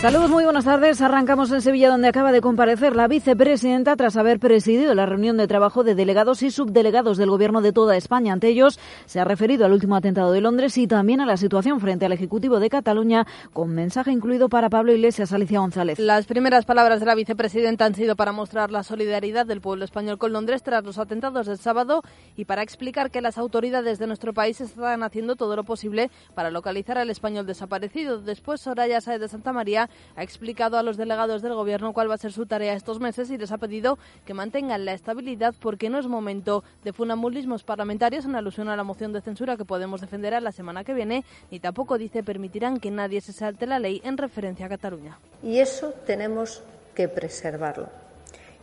Saludos, 0.00 0.30
muy 0.30 0.44
buenas 0.44 0.64
tardes. 0.64 1.02
Arrancamos 1.02 1.50
en 1.50 1.60
Sevilla, 1.60 1.88
donde 1.88 2.06
acaba 2.06 2.30
de 2.30 2.40
comparecer 2.40 2.94
la 2.94 3.08
vicepresidenta 3.08 3.96
tras 3.96 4.16
haber 4.16 4.38
presidido 4.38 4.94
la 4.94 5.06
reunión 5.06 5.36
de 5.36 5.48
trabajo 5.48 5.82
de 5.82 5.96
delegados 5.96 6.44
y 6.44 6.52
subdelegados 6.52 7.18
del 7.18 7.30
Gobierno 7.30 7.62
de 7.62 7.72
toda 7.72 7.96
España. 7.96 8.32
Ante 8.32 8.46
ellos, 8.46 8.78
se 9.06 9.18
ha 9.18 9.24
referido 9.24 9.66
al 9.66 9.72
último 9.72 9.96
atentado 9.96 10.30
de 10.30 10.40
Londres 10.40 10.78
y 10.78 10.86
también 10.86 11.20
a 11.20 11.26
la 11.26 11.36
situación 11.36 11.80
frente 11.80 12.06
al 12.06 12.12
Ejecutivo 12.12 12.60
de 12.60 12.70
Cataluña, 12.70 13.26
con 13.52 13.74
mensaje 13.74 14.12
incluido 14.12 14.48
para 14.48 14.70
Pablo 14.70 14.92
Iglesias, 14.92 15.32
Alicia 15.32 15.58
González. 15.58 15.98
Las 15.98 16.26
primeras 16.26 16.64
palabras 16.64 17.00
de 17.00 17.06
la 17.06 17.16
vicepresidenta 17.16 17.84
han 17.84 17.96
sido 17.96 18.14
para 18.14 18.30
mostrar 18.30 18.70
la 18.70 18.84
solidaridad 18.84 19.46
del 19.46 19.60
pueblo 19.60 19.84
español 19.84 20.16
con 20.16 20.32
Londres 20.32 20.62
tras 20.62 20.84
los 20.84 20.98
atentados 20.98 21.48
del 21.48 21.58
sábado 21.58 22.02
y 22.36 22.44
para 22.44 22.62
explicar 22.62 23.10
que 23.10 23.20
las 23.20 23.36
autoridades 23.36 23.98
de 23.98 24.06
nuestro 24.06 24.32
país 24.32 24.60
están 24.60 25.02
haciendo 25.02 25.34
todo 25.34 25.56
lo 25.56 25.64
posible 25.64 26.08
para 26.36 26.52
localizar 26.52 26.98
al 26.98 27.10
español 27.10 27.46
desaparecido. 27.46 28.20
Después, 28.20 28.60
Soraya 28.60 29.00
Saez 29.00 29.20
de 29.20 29.26
Santa 29.26 29.52
María 29.52 29.87
ha 30.16 30.22
explicado 30.22 30.78
a 30.78 30.82
los 30.82 30.96
delegados 30.96 31.42
del 31.42 31.54
Gobierno 31.54 31.92
cuál 31.92 32.10
va 32.10 32.14
a 32.14 32.18
ser 32.18 32.32
su 32.32 32.46
tarea 32.46 32.74
estos 32.74 33.00
meses 33.00 33.30
y 33.30 33.38
les 33.38 33.52
ha 33.52 33.58
pedido 33.58 33.98
que 34.26 34.34
mantengan 34.34 34.84
la 34.84 34.92
estabilidad 34.92 35.54
porque 35.60 35.90
no 35.90 35.98
es 35.98 36.06
momento 36.06 36.64
de 36.84 36.92
funambulismos 36.92 37.64
parlamentarios 37.64 38.24
en 38.24 38.34
alusión 38.34 38.68
a 38.68 38.76
la 38.76 38.84
moción 38.84 39.12
de 39.12 39.20
censura 39.20 39.56
que 39.56 39.64
Podemos 39.64 40.00
defenderá 40.00 40.40
la 40.40 40.52
semana 40.52 40.82
que 40.82 40.94
viene, 40.94 41.24
ni 41.50 41.60
tampoco 41.60 41.98
dice 41.98 42.22
permitirán 42.22 42.80
que 42.80 42.90
nadie 42.90 43.20
se 43.20 43.32
salte 43.32 43.66
la 43.66 43.78
ley 43.78 44.00
en 44.04 44.16
referencia 44.16 44.66
a 44.66 44.68
Cataluña. 44.68 45.18
Y 45.42 45.58
eso 45.58 45.92
tenemos 46.06 46.62
que 46.94 47.08
preservarlo. 47.08 47.88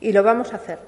Y 0.01 0.11
lo 0.11 0.23
vamos 0.23 0.51
a 0.51 0.57
hacer. 0.57 0.79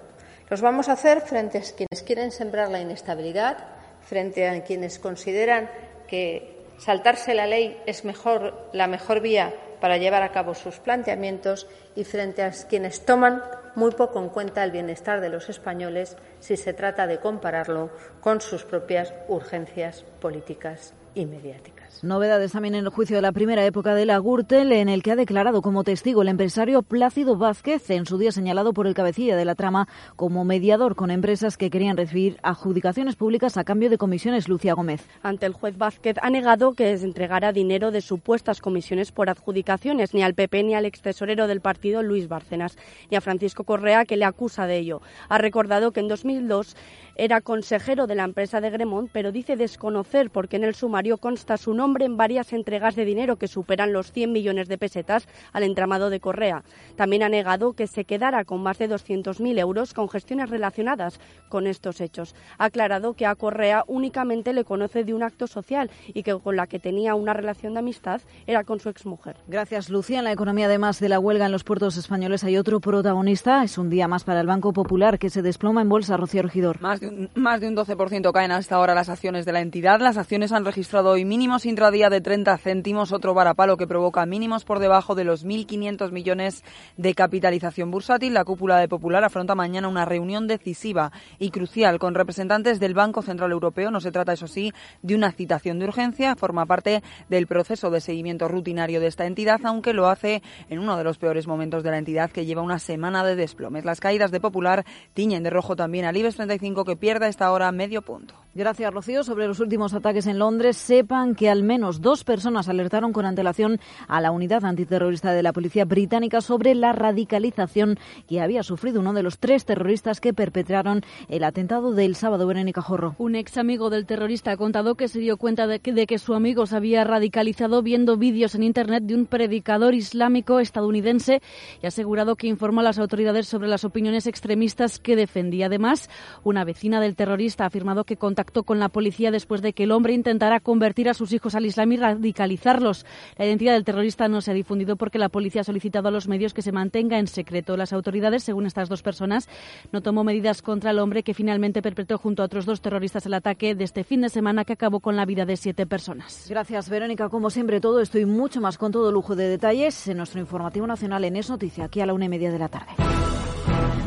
Los 0.49 0.61
vamos 0.61 0.89
a 0.89 0.93
hacer 0.93 1.21
frente 1.21 1.57
a 1.57 1.61
quienes 1.61 2.03
quieren 2.05 2.31
sembrar 2.31 2.69
la 2.69 2.81
inestabilidad, 2.81 3.57
frente 4.01 4.47
a 4.47 4.63
quienes 4.63 4.99
consideran 4.99 5.69
que 6.07 6.57
saltarse 6.77 7.33
la 7.33 7.47
ley 7.47 7.77
es 7.85 8.05
mejor, 8.05 8.69
la 8.73 8.87
mejor 8.87 9.21
vía 9.21 9.53
para 9.79 9.97
llevar 9.97 10.23
a 10.23 10.31
cabo 10.31 10.53
sus 10.55 10.79
planteamientos 10.79 11.67
y 11.95 12.03
frente 12.03 12.43
a 12.43 12.51
quienes 12.51 13.05
toman 13.05 13.43
muy 13.75 13.91
poco 13.91 14.19
en 14.19 14.29
cuenta 14.29 14.63
el 14.63 14.71
bienestar 14.71 15.21
de 15.21 15.29
los 15.29 15.49
españoles 15.49 16.17
si 16.39 16.57
se 16.57 16.73
trata 16.73 17.07
de 17.07 17.19
compararlo 17.19 17.91
con 18.21 18.41
sus 18.41 18.63
propias 18.63 19.13
urgencias 19.27 20.03
políticas 20.19 20.93
y 21.13 21.25
mediáticas. 21.25 21.86
Novedades 22.03 22.51
también 22.51 22.75
en 22.75 22.85
el 22.85 22.89
juicio 22.89 23.15
de 23.15 23.21
la 23.21 23.31
primera 23.31 23.65
época 23.65 23.95
de 23.95 24.05
la 24.05 24.19
Gürtel, 24.19 24.71
en 24.71 24.89
el 24.89 25.01
que 25.01 25.11
ha 25.11 25.15
declarado 25.15 25.61
como 25.61 25.83
testigo 25.83 26.21
el 26.21 26.27
empresario 26.27 26.81
Plácido 26.83 27.37
Vázquez, 27.37 27.89
en 27.89 28.05
su 28.05 28.17
día 28.17 28.31
señalado 28.31 28.73
por 28.73 28.87
el 28.87 28.93
cabecilla 28.93 29.35
de 29.35 29.45
la 29.45 29.55
trama 29.55 29.87
como 30.15 30.45
mediador 30.45 30.95
con 30.95 31.11
empresas 31.11 31.57
que 31.57 31.69
querían 31.69 31.97
recibir 31.97 32.37
adjudicaciones 32.43 33.15
públicas 33.15 33.57
a 33.57 33.63
cambio 33.63 33.89
de 33.89 33.97
comisiones. 33.97 34.47
Lucía 34.47 34.73
Gómez. 34.73 35.07
Ante 35.23 35.45
el 35.45 35.53
juez 35.53 35.77
Vázquez 35.77 36.17
ha 36.21 36.29
negado 36.29 36.73
que 36.73 36.91
entregara 36.91 37.51
dinero 37.51 37.91
de 37.91 38.01
supuestas 38.01 38.61
comisiones 38.61 39.11
por 39.11 39.29
adjudicaciones 39.29 40.13
ni 40.13 40.23
al 40.23 40.33
PP 40.33 40.63
ni 40.63 40.75
al 40.75 40.85
ex 40.85 41.01
tesorero 41.01 41.47
del 41.47 41.61
partido 41.61 42.03
Luis 42.03 42.27
Bárcenas, 42.27 42.77
ni 43.09 43.17
a 43.17 43.21
Francisco 43.21 43.63
Correa, 43.63 44.05
que 44.05 44.17
le 44.17 44.25
acusa 44.25 44.67
de 44.67 44.77
ello. 44.77 45.01
Ha 45.29 45.37
recordado 45.37 45.91
que 45.91 45.99
en 45.99 46.07
2002 46.07 46.75
era 47.17 47.41
consejero 47.41 48.07
de 48.07 48.15
la 48.15 48.23
empresa 48.23 48.61
de 48.61 48.69
Gremont, 48.69 49.09
pero 49.11 49.31
dice 49.31 49.55
desconocer 49.55 50.29
porque 50.29 50.55
en 50.55 50.63
el 50.63 50.75
sumario 50.75 51.17
consta 51.17 51.57
su 51.57 51.73
nombre 51.73 52.05
en 52.05 52.15
varias 52.15 52.53
entregas 52.53 52.95
de 52.95 53.05
dinero 53.05 53.37
que 53.37 53.47
superan 53.47 53.93
los 53.93 54.11
100 54.11 54.31
millones 54.31 54.67
de 54.67 54.77
pesetas 54.77 55.27
al 55.51 55.63
entramado 55.63 56.09
de 56.09 56.19
Correa. 56.19 56.63
También 56.95 57.23
ha 57.23 57.29
negado 57.29 57.73
que 57.73 57.87
se 57.87 58.05
quedara 58.05 58.45
con 58.45 58.61
más 58.61 58.77
de 58.77 58.89
200.000 58.89 59.59
euros 59.59 59.93
con 59.93 60.09
gestiones 60.09 60.49
relacionadas 60.49 61.19
con 61.49 61.67
estos 61.67 62.01
hechos. 62.01 62.35
Ha 62.57 62.65
aclarado 62.65 63.13
que 63.13 63.25
a 63.25 63.35
Correa 63.35 63.83
únicamente 63.87 64.53
le 64.53 64.63
conoce 64.63 65.03
de 65.03 65.13
un 65.13 65.23
acto 65.23 65.47
social 65.47 65.89
y 66.07 66.23
que 66.23 66.37
con 66.37 66.55
la 66.55 66.67
que 66.67 66.79
tenía 66.79 67.15
una 67.15 67.33
relación 67.33 67.73
de 67.73 67.79
amistad 67.79 68.21
era 68.45 68.63
con 68.63 68.79
su 68.79 68.89
exmujer. 68.89 69.37
Gracias, 69.47 69.89
Lucía. 69.89 70.19
En 70.19 70.25
la 70.25 70.31
economía, 70.31 70.67
además 70.67 70.99
de 70.99 71.09
la 71.09 71.19
huelga 71.19 71.47
en 71.47 71.51
los 71.51 71.63
puertos 71.63 71.97
españoles, 71.97 72.43
hay 72.43 72.57
otro 72.57 72.79
protagonista. 72.79 73.63
Es 73.63 73.77
un 73.77 73.89
día 73.89 74.07
más 74.07 74.23
para 74.23 74.41
el 74.41 74.47
Banco 74.47 74.73
Popular 74.73 75.17
que 75.17 75.29
se 75.29 75.41
desploma 75.41 75.81
en 75.81 75.89
bolsa. 75.89 76.17
Rocío 76.17 76.43
Regidor. 76.43 76.81
Más 76.81 76.99
más 77.35 77.61
de 77.61 77.67
un 77.67 77.75
12% 77.75 78.31
caen 78.31 78.51
hasta 78.51 78.75
ahora 78.75 78.95
las 78.95 79.09
acciones 79.09 79.45
de 79.45 79.51
la 79.51 79.61
entidad. 79.61 79.99
Las 79.99 80.17
acciones 80.17 80.51
han 80.51 80.65
registrado 80.65 81.11
hoy 81.11 81.25
mínimos 81.25 81.65
intradía 81.65 82.09
de 82.09 82.21
30 82.21 82.57
céntimos, 82.57 83.11
otro 83.11 83.33
varapalo 83.33 83.77
que 83.77 83.87
provoca 83.87 84.25
mínimos 84.25 84.65
por 84.65 84.79
debajo 84.79 85.15
de 85.15 85.23
los 85.23 85.45
1.500 85.45 86.11
millones 86.11 86.63
de 86.97 87.13
capitalización 87.13 87.91
bursátil. 87.91 88.33
La 88.33 88.45
cúpula 88.45 88.79
de 88.79 88.87
Popular 88.87 89.23
afronta 89.23 89.55
mañana 89.55 89.87
una 89.87 90.05
reunión 90.05 90.47
decisiva 90.47 91.11
y 91.39 91.51
crucial 91.51 91.99
con 91.99 92.15
representantes 92.15 92.79
del 92.79 92.93
Banco 92.93 93.21
Central 93.21 93.51
Europeo. 93.51 93.91
No 93.91 94.01
se 94.01 94.11
trata, 94.11 94.33
eso 94.33 94.47
sí, 94.47 94.73
de 95.01 95.15
una 95.15 95.31
citación 95.31 95.79
de 95.79 95.85
urgencia. 95.85 96.35
Forma 96.35 96.65
parte 96.65 97.03
del 97.29 97.47
proceso 97.47 97.89
de 97.89 98.01
seguimiento 98.01 98.47
rutinario 98.47 98.99
de 98.99 99.07
esta 99.07 99.25
entidad, 99.25 99.61
aunque 99.63 99.93
lo 99.93 100.09
hace 100.09 100.41
en 100.69 100.79
uno 100.79 100.97
de 100.97 101.03
los 101.03 101.17
peores 101.17 101.47
momentos 101.47 101.83
de 101.83 101.91
la 101.91 101.97
entidad 101.97 102.31
que 102.31 102.45
lleva 102.45 102.61
una 102.61 102.79
semana 102.79 103.23
de 103.23 103.35
desplomes. 103.35 103.85
Las 103.85 103.99
caídas 103.99 104.31
de 104.31 104.39
Popular 104.39 104.85
tiñen 105.13 105.43
de 105.43 105.49
rojo 105.49 105.75
también 105.75 106.05
al 106.05 106.17
IBEX 106.17 106.35
35 106.35 106.85
que 106.85 106.96
pierde 106.97 107.27
esta 107.27 107.51
hora 107.51 107.71
medio 107.71 108.01
punto. 108.01 108.33
Gracias, 108.57 108.91
Rocío. 108.91 109.23
Sobre 109.23 109.45
los 109.45 109.59
últimos 109.59 109.93
ataques 109.93 110.25
en 110.25 110.39
Londres, 110.39 110.77
sepan 110.77 111.35
que 111.35 111.47
al 111.47 111.61
menos 111.61 112.01
dos 112.01 112.23
personas 112.23 112.67
alertaron 112.67 113.13
con 113.13 113.27
antelación 113.27 113.79
a 114.07 114.19
la 114.19 114.31
unidad 114.31 114.65
antiterrorista 114.65 115.31
de 115.31 115.43
la 115.43 115.53
policía 115.53 115.85
británica 115.85 116.41
sobre 116.41 116.73
la 116.73 116.91
radicalización 116.91 117.99
que 118.27 118.41
había 118.41 118.63
sufrido 118.63 118.99
uno 118.99 119.13
de 119.13 119.21
los 119.21 119.37
tres 119.37 119.63
terroristas 119.63 120.19
que 120.19 120.33
perpetraron 120.33 121.03
el 121.29 121.43
atentado 121.43 121.93
del 121.93 122.15
sábado, 122.15 122.47
Verónica 122.47 122.81
Jorro. 122.81 123.13
Un 123.19 123.35
ex 123.35 123.59
amigo 123.59 123.91
del 123.91 124.07
terrorista 124.07 124.53
ha 124.53 124.57
contado 124.57 124.95
que 124.95 125.07
se 125.07 125.19
dio 125.19 125.37
cuenta 125.37 125.67
de 125.67 125.79
que, 125.79 125.93
de 125.93 126.07
que 126.07 126.17
su 126.17 126.33
amigo 126.33 126.65
se 126.65 126.77
había 126.77 127.03
radicalizado 127.03 127.83
viendo 127.83 128.17
vídeos 128.17 128.55
en 128.55 128.63
Internet 128.63 129.03
de 129.03 129.13
un 129.13 129.27
predicador 129.27 129.93
islámico 129.93 130.59
estadounidense 130.59 131.43
y 131.83 131.85
ha 131.85 131.89
asegurado 131.89 132.35
que 132.35 132.47
informó 132.47 132.79
a 132.79 132.85
las 132.85 132.97
autoridades 132.97 133.47
sobre 133.47 133.67
las 133.67 133.83
opiniones 133.83 134.25
extremistas 134.25 134.97
que 134.97 135.15
defendía. 135.15 135.67
Además, 135.67 136.09
una 136.43 136.63
vecina 136.77 137.01
del 137.01 137.15
terrorista 137.15 137.63
ha 137.63 137.67
afirmado 137.67 138.03
que 138.03 138.17
contactó 138.17 138.61
con 138.61 138.77
la 138.77 138.89
policía 138.89 139.31
después 139.31 139.63
de 139.63 139.73
que 139.73 139.85
el 139.85 139.91
hombre 139.91 140.13
intentara 140.13 140.59
convertir 140.59 141.09
a 141.09 141.15
sus 141.15 141.33
hijos 141.33 141.55
al 141.55 141.65
Islam 141.65 141.91
y 141.93 141.97
radicalizarlos. 141.97 143.03
La 143.35 143.47
identidad 143.47 143.73
del 143.73 143.83
terrorista 143.83 144.27
no 144.27 144.41
se 144.41 144.51
ha 144.51 144.53
difundido 144.53 144.95
porque 144.95 145.17
la 145.17 145.29
policía 145.29 145.61
ha 145.61 145.63
solicitado 145.63 146.07
a 146.07 146.11
los 146.11 146.27
medios 146.27 146.53
que 146.53 146.61
se 146.61 146.71
mantenga 146.71 147.17
en 147.17 147.25
secreto. 147.25 147.77
Las 147.77 147.93
autoridades, 147.93 148.43
según 148.43 148.67
estas 148.67 148.89
dos 148.89 149.01
personas, 149.01 149.49
no 149.91 150.01
tomó 150.01 150.23
medidas 150.23 150.61
contra 150.61 150.91
el 150.91 150.99
hombre 150.99 151.23
que 151.23 151.33
finalmente 151.33 151.81
perpetró 151.81 152.19
junto 152.19 152.43
a 152.43 152.45
otros 152.45 152.67
dos 152.67 152.79
terroristas 152.79 153.25
el 153.25 153.33
ataque 153.33 153.73
de 153.73 153.83
este 153.83 154.03
fin 154.03 154.21
de 154.21 154.29
semana 154.29 154.63
que 154.63 154.73
acabó 154.73 154.99
con 154.99 155.15
la 155.15 155.25
vida 155.25 155.47
de 155.47 155.57
siete 155.57 155.87
personas. 155.87 156.45
Gracias, 156.47 156.91
Verónica. 156.91 157.27
Como 157.29 157.49
siempre, 157.49 157.81
todo 157.81 158.01
esto 158.01 158.19
y 158.19 158.25
mucho 158.27 158.61
más 158.61 158.77
con 158.77 158.91
todo 158.91 159.11
lujo 159.11 159.35
de 159.35 159.49
detalles 159.49 160.07
en 160.07 160.17
nuestro 160.17 160.39
informativo 160.39 160.85
nacional 160.85 161.23
en 161.23 161.37
Es 161.37 161.49
Noticia, 161.49 161.85
aquí 161.85 162.01
a 162.01 162.05
la 162.05 162.13
una 162.13 162.25
y 162.25 162.29
media 162.29 162.51
de 162.51 162.59
la 162.59 162.69
tarde. 162.69 162.91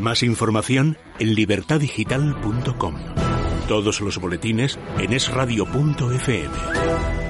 Más 0.00 0.22
información 0.22 0.96
en 1.18 1.34
libertadigital.com. 1.34 2.94
Todos 3.68 4.00
los 4.00 4.18
boletines 4.18 4.78
en 4.98 5.12
esradio.fm. 5.12 7.29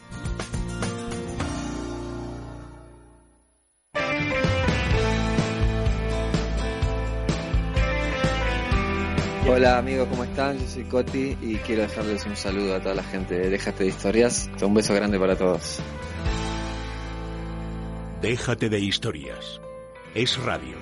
Hola 9.53 9.79
amigos, 9.79 10.07
¿cómo 10.07 10.23
están? 10.23 10.57
Yo 10.57 10.65
soy 10.65 10.85
Coti 10.85 11.37
y 11.41 11.57
quiero 11.57 11.81
dejarles 11.81 12.25
un 12.25 12.37
saludo 12.37 12.73
a 12.73 12.79
toda 12.79 12.95
la 12.95 13.03
gente 13.03 13.37
de 13.37 13.49
Déjate 13.49 13.83
de 13.83 13.89
Historias. 13.89 14.49
Un 14.61 14.73
beso 14.73 14.93
grande 14.93 15.19
para 15.19 15.35
todos. 15.35 15.79
Déjate 18.21 18.69
de 18.69 18.79
historias. 18.79 19.59
Es 20.15 20.41
radio. 20.41 20.77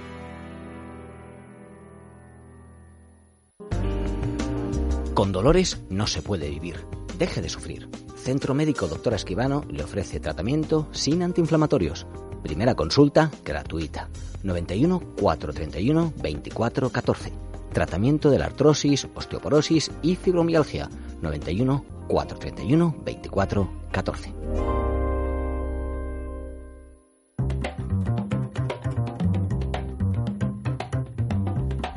Con 5.16 5.32
dolores 5.32 5.82
no 5.90 6.06
se 6.06 6.22
puede 6.22 6.48
vivir. 6.48 6.86
Deje 7.18 7.42
de 7.42 7.50
sufrir. 7.50 7.90
Centro 8.18 8.54
Médico 8.54 8.88
Doctora 8.88 9.16
Esquivano 9.16 9.66
le 9.68 9.84
ofrece 9.84 10.20
tratamiento 10.20 10.88
sin 10.92 11.24
antiinflamatorios. 11.24 12.06
Primera 12.44 12.76
consulta 12.76 13.32
gratuita. 13.44 14.10
91 14.44 15.00
431 15.20 16.14
24 16.22 16.92
14. 16.92 17.49
Tratamiento 17.74 18.30
de 18.32 18.40
la 18.40 18.46
artrosis, 18.46 19.08
osteoporosis 19.16 19.92
y 20.02 20.16
fibromialgia. 20.16 20.90
91 21.22 21.86
431 22.08 22.96
24 23.06 23.70
14. 23.92 24.34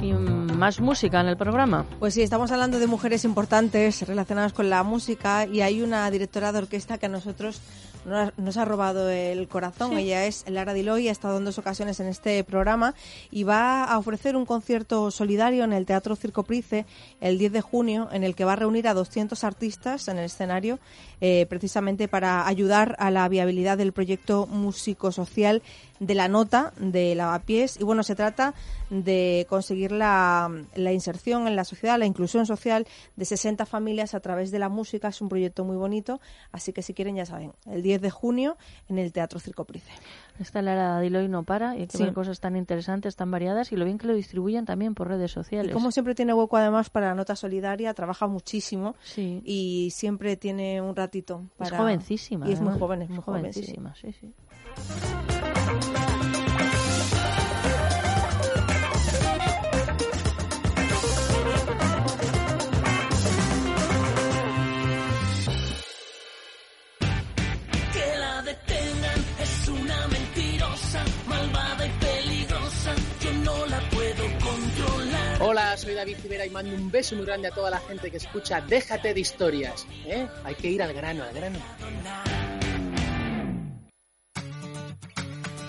Y 0.01 0.13
más 0.13 0.81
música 0.81 1.21
en 1.21 1.29
el 1.29 1.37
programa. 1.37 1.87
Pues 1.99 2.15
sí, 2.15 2.23
estamos 2.23 2.51
hablando 2.51 2.79
de 2.79 2.87
mujeres 2.87 3.25
importantes 3.25 4.07
relacionadas 4.07 4.53
con 4.53 4.69
la 4.69 4.83
música 4.83 5.47
y 5.47 5.61
hay 5.61 5.81
una 5.81 6.11
directora 6.11 6.53
de 6.53 6.59
orquesta 6.59 6.99
que 6.99 7.07
a 7.07 7.09
nosotros 7.09 7.61
nos 8.05 8.33
nos 8.37 8.57
ha 8.57 8.65
robado 8.65 9.09
el 9.11 9.49
corazón. 9.49 9.91
Sí. 9.91 10.03
Ella 10.03 10.27
es 10.27 10.45
Lara 10.49 10.75
Diloy, 10.75 11.09
ha 11.09 11.13
estado 11.13 11.39
en 11.39 11.45
dos 11.45 11.59
ocasiones 11.59 12.01
en 12.01 12.07
este 12.07 12.43
programa 12.45 12.95
y 13.31 13.45
va 13.45 13.85
a 13.85 13.99
ofrecer 13.99 14.37
un 14.37 14.45
concierto 14.45 15.11
solidario 15.11 15.65
en 15.65 15.73
el 15.73 15.87
Teatro 15.87 16.17
Circo 16.17 16.43
Price 16.43 16.85
el 17.21 17.39
10 17.39 17.53
de 17.53 17.61
junio, 17.61 18.09
en 18.13 18.25
el 18.25 18.35
que 18.35 18.45
va 18.45 18.55
a 18.55 18.57
reunir 18.57 18.89
a 18.89 18.95
200 18.95 19.43
artistas 19.45 20.09
en 20.09 20.19
el 20.19 20.25
escenario, 20.25 20.79
eh, 21.21 21.47
precisamente 21.49 22.09
para 22.09 22.47
ayudar 22.47 22.97
a 22.99 23.11
la 23.11 23.29
viabilidad 23.29 23.79
del 23.79 23.93
proyecto 23.93 24.47
músico-social 24.47 25.63
de 26.03 26.15
la 26.17 26.27
nota 26.27 26.73
de 26.81 27.15
Lavapiés. 27.15 27.79
Y 27.81 27.85
bueno, 27.85 28.03
se 28.03 28.17
trata 28.17 28.55
de 28.91 29.47
conseguir 29.49 29.93
la, 29.93 30.51
la 30.75 30.93
inserción 30.93 31.47
en 31.47 31.55
la 31.55 31.65
sociedad, 31.65 31.97
la 31.99 32.07
inclusión 32.07 32.45
social 32.45 32.87
de 33.15 33.25
60 33.25 33.65
familias 33.67 34.13
a 34.15 34.21
través 34.21 34.51
de 34.51 34.59
la 34.59 34.69
música. 34.69 35.09
Es 35.09 35.21
un 35.21 35.29
proyecto 35.29 35.65
muy 35.65 35.77
bonito, 35.77 36.21
así 36.51 36.73
que 36.73 36.83
si 36.83 36.93
quieren 36.93 37.15
ya 37.15 37.25
saben, 37.25 37.53
el 37.67 37.83
10 37.83 38.01
de 38.03 38.11
junio 38.11 38.57
en 38.89 38.99
el 38.99 39.13
Teatro 39.13 39.39
Circo 39.39 39.65
Price. 39.65 39.87
Esta 40.41 40.61
Lara 40.61 40.99
Diloy 41.01 41.29
no 41.29 41.45
para 41.45 41.77
y 41.77 41.83
hay 41.83 41.87
que 41.87 41.97
Sí. 41.99 42.03
ver 42.03 42.15
cosas 42.15 42.41
tan 42.41 42.57
interesantes, 42.57 43.15
tan 43.15 43.31
variadas 43.31 43.71
y 43.71 43.77
lo 43.77 43.85
bien 43.85 43.97
que 43.99 44.09
lo 44.09 44.15
distribuyen 44.15 44.65
también 44.65 44.95
por 44.97 45.07
redes 45.09 45.31
Y 45.31 45.35
sociales. 45.35 45.73
como 45.73 45.93
siempre 45.93 46.15
tiene 46.17 46.35
hueco 46.35 46.57
además 46.57 46.91
para 46.91 47.09
la 47.11 47.15
nota 47.15 47.37
solidaria, 47.37 47.95
trabaja 47.95 48.27
muchísimo 48.27 48.97
Sí. 49.05 49.41
y 49.45 49.91
siempre 49.95 50.37
tiene 50.37 50.81
un 50.83 50.97
ratito 50.97 51.43
Es 51.61 51.71
para... 51.71 51.79
jovencísima. 51.79 52.49
Y 52.49 52.53
es 52.53 52.61
muy 52.61 52.77
joven, 52.79 53.03
es 53.03 53.11
muy 53.11 53.19
joven, 53.21 53.53
sí. 53.53 53.61
jovencísima, 53.61 53.95
sí, 53.95 54.13
sí. 54.21 55.32
Soy 75.83 75.95
David 75.95 76.19
Rivera 76.23 76.47
y 76.47 76.51
mando 76.51 76.77
un 76.77 76.93
beso 76.93 77.17
muy 77.17 77.27
grande 77.27 77.49
a 77.49 77.51
toda 77.51 77.69
la 77.69 77.81
gente 77.81 78.09
que 78.09 78.17
escucha 78.17 78.61
Déjate 78.61 79.15
de 79.15 79.21
historias. 79.21 79.85
¿eh? 80.07 80.29
Hay 80.45 80.55
que 80.55 80.71
ir 80.71 80.81
al 80.81 80.93
grano, 80.95 81.25
al 81.25 81.35
grano. 81.35 81.59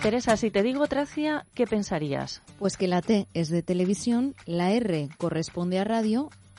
Teresa, 0.04 0.38
si 0.38 0.52
te 0.52 0.62
digo 0.62 0.86
Tracia, 0.86 1.48
¿qué 1.56 1.66
pensarías? 1.66 2.44
Pues 2.60 2.78
que 2.78 2.88
la 2.88 3.02
T 3.02 3.28
es 3.34 3.50
de 3.50 3.64
televisión, 3.64 4.36
la 4.46 4.72
R 4.74 5.10
corresponde 5.18 5.80
a 5.80 5.84
radio 5.84 6.30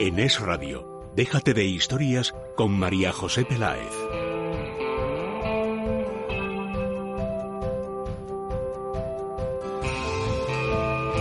En 0.00 0.20
Es 0.20 0.38
Radio, 0.38 1.10
déjate 1.16 1.54
de 1.54 1.64
historias 1.64 2.32
con 2.54 2.70
María 2.70 3.10
José 3.12 3.44
Peláez. 3.44 3.82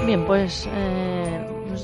Bien, 0.05 0.23
pues 0.27 0.69
eh, 0.71 1.16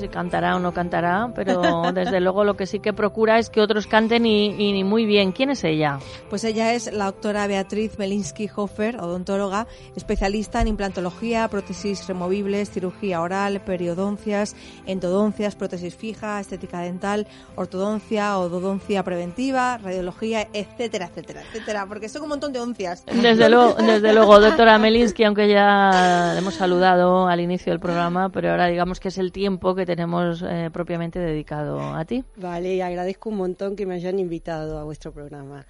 si 0.04 0.08
cantará 0.10 0.56
o 0.56 0.58
no 0.58 0.72
cantará, 0.72 1.30
pero 1.34 1.62
desde 1.94 2.20
luego 2.20 2.44
lo 2.44 2.56
que 2.56 2.66
sí 2.66 2.80
que 2.80 2.92
procura 2.92 3.38
es 3.38 3.48
que 3.48 3.60
otros 3.60 3.86
canten 3.86 4.26
y, 4.26 4.78
y 4.78 4.84
muy 4.84 5.06
bien. 5.06 5.32
¿Quién 5.32 5.50
es 5.50 5.64
ella? 5.64 5.98
Pues 6.28 6.44
ella 6.44 6.74
es 6.74 6.92
la 6.92 7.06
doctora 7.06 7.46
Beatriz 7.46 7.96
Belinsky 7.96 8.50
Hofer, 8.54 9.00
odontóloga, 9.00 9.66
especialista 9.96 10.60
en 10.60 10.68
implantología, 10.68 11.48
prótesis 11.48 12.06
removibles, 12.06 12.70
cirugía 12.70 13.22
oral, 13.22 13.62
periodoncias, 13.62 14.56
endodoncias, 14.86 15.56
prótesis 15.56 15.94
fija, 15.94 16.38
estética 16.38 16.80
dental, 16.80 17.26
ortodoncia, 17.56 18.38
ododoncia 18.38 19.02
preventiva, 19.04 19.78
radiología, 19.78 20.48
etcétera, 20.52 21.06
etcétera, 21.06 21.42
etcétera, 21.42 21.86
porque 21.86 22.10
son 22.10 22.24
un 22.24 22.28
montón 22.28 22.52
de 22.52 22.60
oncias. 22.60 23.04
Desde 23.24 23.48
luego, 23.48 23.74
desde 23.74 24.12
luego, 24.12 24.38
doctora 24.38 24.78
Melinsky, 24.78 25.24
aunque 25.24 25.48
ya 25.48 26.32
le 26.34 26.38
hemos 26.40 26.54
saludado 26.54 27.26
al 27.26 27.40
inicio 27.40 27.72
del 27.72 27.80
programa, 27.80 28.28
pero 28.28 28.50
ahora 28.50 28.66
digamos 28.66 29.00
que 29.00 29.08
es 29.08 29.18
el 29.18 29.32
tiempo 29.32 29.74
que 29.74 29.86
tenemos 29.96 30.42
eh, 30.42 30.70
propiamente 30.72 31.18
dedicado 31.18 31.80
a 31.80 32.04
ti. 32.04 32.24
Vale, 32.36 32.82
agradezco 32.82 33.30
un 33.30 33.36
montón 33.36 33.76
que 33.76 33.86
me 33.86 33.94
hayan 33.94 34.18
invitado 34.18 34.78
a 34.78 34.84
vuestro 34.84 35.12
programa. 35.12 35.66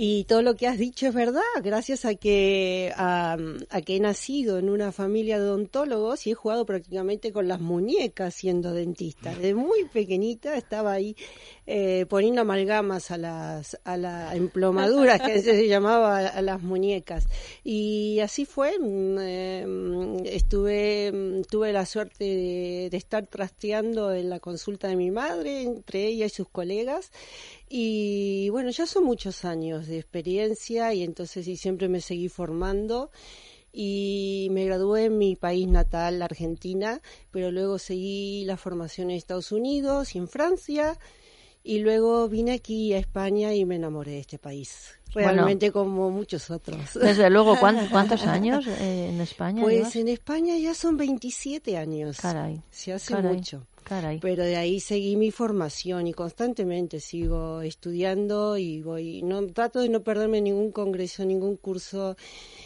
Y 0.00 0.24
todo 0.24 0.42
lo 0.42 0.54
que 0.54 0.68
has 0.68 0.78
dicho 0.78 1.08
es 1.08 1.14
verdad, 1.14 1.42
gracias 1.60 2.04
a 2.04 2.14
que, 2.14 2.92
a, 2.96 3.36
a 3.68 3.80
que 3.80 3.96
he 3.96 4.00
nacido 4.00 4.58
en 4.58 4.70
una 4.70 4.92
familia 4.92 5.40
de 5.40 5.48
odontólogos 5.48 6.24
y 6.24 6.30
he 6.30 6.34
jugado 6.34 6.64
prácticamente 6.64 7.32
con 7.32 7.48
las 7.48 7.60
muñecas 7.60 8.32
siendo 8.32 8.72
dentista. 8.72 9.34
Desde 9.34 9.54
muy 9.54 9.86
pequeñita 9.92 10.56
estaba 10.56 10.92
ahí 10.92 11.16
eh, 11.70 12.06
poniendo 12.08 12.40
amalgamas 12.40 13.10
a 13.10 13.18
las 13.18 13.78
a 13.84 13.98
las 13.98 14.34
emplomaduras 14.34 15.20
que 15.20 15.42
se 15.42 15.68
llamaba 15.68 16.16
a 16.16 16.40
las 16.40 16.62
muñecas. 16.62 17.26
Y 17.62 18.20
así 18.20 18.46
fue, 18.46 18.78
mm, 18.78 19.18
eh, 19.20 20.22
estuve, 20.24 21.12
mm, 21.12 21.42
tuve 21.42 21.74
la 21.74 21.84
suerte 21.84 22.24
de, 22.24 22.88
de 22.90 22.96
estar 22.96 23.26
trasteando 23.26 24.14
en 24.14 24.30
la 24.30 24.40
consulta 24.40 24.88
de 24.88 24.96
mi 24.96 25.10
madre, 25.10 25.60
entre 25.60 26.06
ella 26.06 26.24
y 26.24 26.30
sus 26.30 26.48
colegas. 26.48 27.12
Y 27.68 28.48
bueno, 28.48 28.70
ya 28.70 28.86
son 28.86 29.04
muchos 29.04 29.44
años 29.44 29.88
de 29.88 29.98
experiencia 29.98 30.94
y 30.94 31.02
entonces 31.02 31.46
y 31.48 31.58
siempre 31.58 31.90
me 31.90 32.00
seguí 32.00 32.30
formando 32.30 33.10
y 33.72 34.48
me 34.52 34.64
gradué 34.64 35.04
en 35.04 35.18
mi 35.18 35.36
país 35.36 35.68
natal, 35.68 36.22
Argentina, 36.22 37.02
pero 37.30 37.50
luego 37.50 37.78
seguí 37.78 38.44
la 38.46 38.56
formación 38.56 39.10
en 39.10 39.18
Estados 39.18 39.52
Unidos 39.52 40.14
y 40.14 40.18
en 40.18 40.28
Francia 40.28 40.98
Y 41.68 41.80
luego 41.80 42.30
vine 42.30 42.52
aquí 42.52 42.94
a 42.94 42.98
España 42.98 43.52
y 43.52 43.66
me 43.66 43.76
enamoré 43.76 44.12
de 44.12 44.20
este 44.20 44.38
país. 44.38 44.98
Realmente 45.12 45.70
como 45.70 46.10
muchos 46.10 46.50
otros. 46.50 46.94
Desde 46.94 47.28
luego, 47.28 47.58
¿cuántos 47.60 48.26
años 48.26 48.66
eh, 48.66 49.10
en 49.10 49.20
España? 49.20 49.62
Pues 49.62 49.94
en 49.96 50.08
España 50.08 50.56
ya 50.56 50.72
son 50.72 50.96
27 50.96 51.76
años. 51.76 52.16
Caray. 52.20 52.62
Se 52.70 52.94
hace 52.94 53.14
mucho. 53.20 53.66
Pero 54.20 54.44
de 54.44 54.56
ahí 54.56 54.80
seguí 54.80 55.16
mi 55.16 55.30
formación 55.30 56.06
y 56.06 56.12
constantemente 56.12 57.00
sigo 57.00 57.62
estudiando 57.62 58.56
y 58.58 58.82
voy, 58.82 59.22
no 59.22 59.46
trato 59.46 59.80
de 59.80 59.88
no 59.88 60.02
perderme 60.02 60.40
ningún 60.40 60.72
congreso, 60.72 61.24
ningún 61.24 61.56
curso 61.56 62.16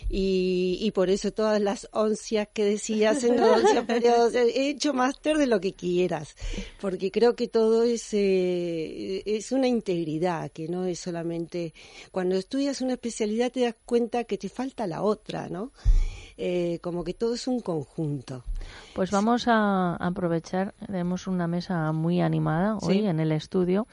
y, 0.09 0.79
y 0.81 0.91
por 0.91 1.11
eso 1.11 1.33
todas 1.33 1.61
las 1.61 1.89
oncias 1.93 2.49
que 2.53 2.65
decías 2.65 3.25
en 3.25 3.41
los 3.41 3.63
periodos, 3.87 4.35
he 4.35 4.69
hecho 4.69 4.93
máster 4.93 5.39
de 5.39 5.47
lo 5.47 5.61
que 5.61 5.75
quieras, 5.75 6.35
porque 6.81 7.11
creo 7.11 7.37
que 7.37 7.49
todo 7.49 7.85
es, 7.85 8.09
eh, 8.13 9.23
es 9.25 9.53
una 9.53 9.69
integridad, 9.69 10.51
que 10.51 10.69
no 10.69 10.87
es 10.87 10.99
solamente, 10.99 11.73
cuando 12.11 12.37
estudias 12.37 12.81
una 12.81 12.95
especialidad 12.95 13.53
te 13.53 13.61
das 13.61 13.77
cuenta 13.85 14.25
que 14.25 14.39
te 14.39 14.49
falta 14.49 14.87
la 14.87 15.03
otra, 15.03 15.49
¿no? 15.49 15.73
Eh, 16.45 16.81
como 16.83 17.05
que 17.05 17.15
todo 17.15 17.35
es 17.35 17.47
un 17.47 17.61
conjunto. 17.61 18.43
Pues 18.97 19.13
vamos 19.13 19.47
a 19.47 19.95
aprovechar, 19.95 20.75
tenemos 20.85 21.29
una 21.29 21.47
mesa 21.47 21.93
muy 21.93 22.21
animada 22.21 22.79
hoy 22.79 23.07
en 23.07 23.21
el 23.21 23.31
estudio 23.31 23.87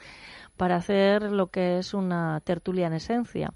para 0.56 0.74
hacer 0.74 1.30
lo 1.30 1.46
que 1.46 1.78
es 1.78 1.94
una 1.94 2.40
tertulia 2.40 2.88
en 2.88 2.94
esencia 2.94 3.52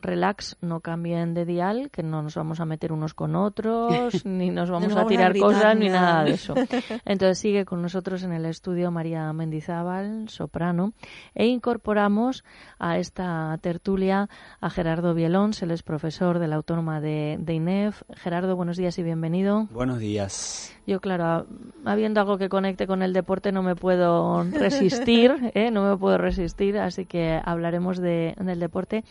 relax, 0.00 0.56
no 0.60 0.80
cambien 0.80 1.34
de 1.34 1.44
dial, 1.44 1.90
que 1.90 2.02
no 2.02 2.22
nos 2.22 2.34
vamos 2.34 2.60
a 2.60 2.64
meter 2.64 2.92
unos 2.92 3.14
con 3.14 3.36
otros, 3.36 4.24
ni 4.24 4.50
nos 4.50 4.70
vamos 4.70 4.94
a 4.96 5.06
tirar 5.06 5.36
cosas, 5.36 5.76
ni 5.76 5.88
nada 5.88 6.24
de 6.24 6.32
eso. 6.32 6.54
Entonces 7.04 7.38
sigue 7.38 7.64
con 7.64 7.82
nosotros 7.82 8.22
en 8.22 8.32
el 8.32 8.44
estudio 8.46 8.90
María 8.90 9.32
Mendizábal, 9.32 10.28
soprano, 10.28 10.92
e 11.34 11.46
incorporamos 11.46 12.44
a 12.78 12.98
esta 12.98 13.56
tertulia 13.60 14.28
a 14.60 14.70
Gerardo 14.70 15.14
Bielón, 15.14 15.52
él 15.60 15.70
es 15.70 15.82
profesor 15.82 16.38
de 16.38 16.48
la 16.48 16.56
Autónoma 16.56 17.00
de, 17.00 17.36
de 17.40 17.54
INEF. 17.54 18.02
Gerardo, 18.14 18.56
buenos 18.56 18.76
días 18.76 18.98
y 18.98 19.02
bienvenido. 19.02 19.66
Buenos 19.70 19.98
días. 19.98 20.74
Yo, 20.88 21.00
claro, 21.00 21.46
habiendo 21.84 22.18
algo 22.18 22.38
que 22.38 22.48
conecte 22.48 22.86
con 22.86 23.02
el 23.02 23.12
deporte 23.12 23.52
no 23.52 23.62
me 23.62 23.76
puedo 23.76 24.42
resistir, 24.44 25.34
¿eh? 25.54 25.70
no 25.70 25.86
me 25.86 25.94
puedo 25.98 26.16
resistir, 26.16 26.78
así 26.78 27.04
que 27.04 27.38
hablaremos 27.44 27.98
de, 27.98 28.34
del 28.40 28.58
deporte. 28.58 29.04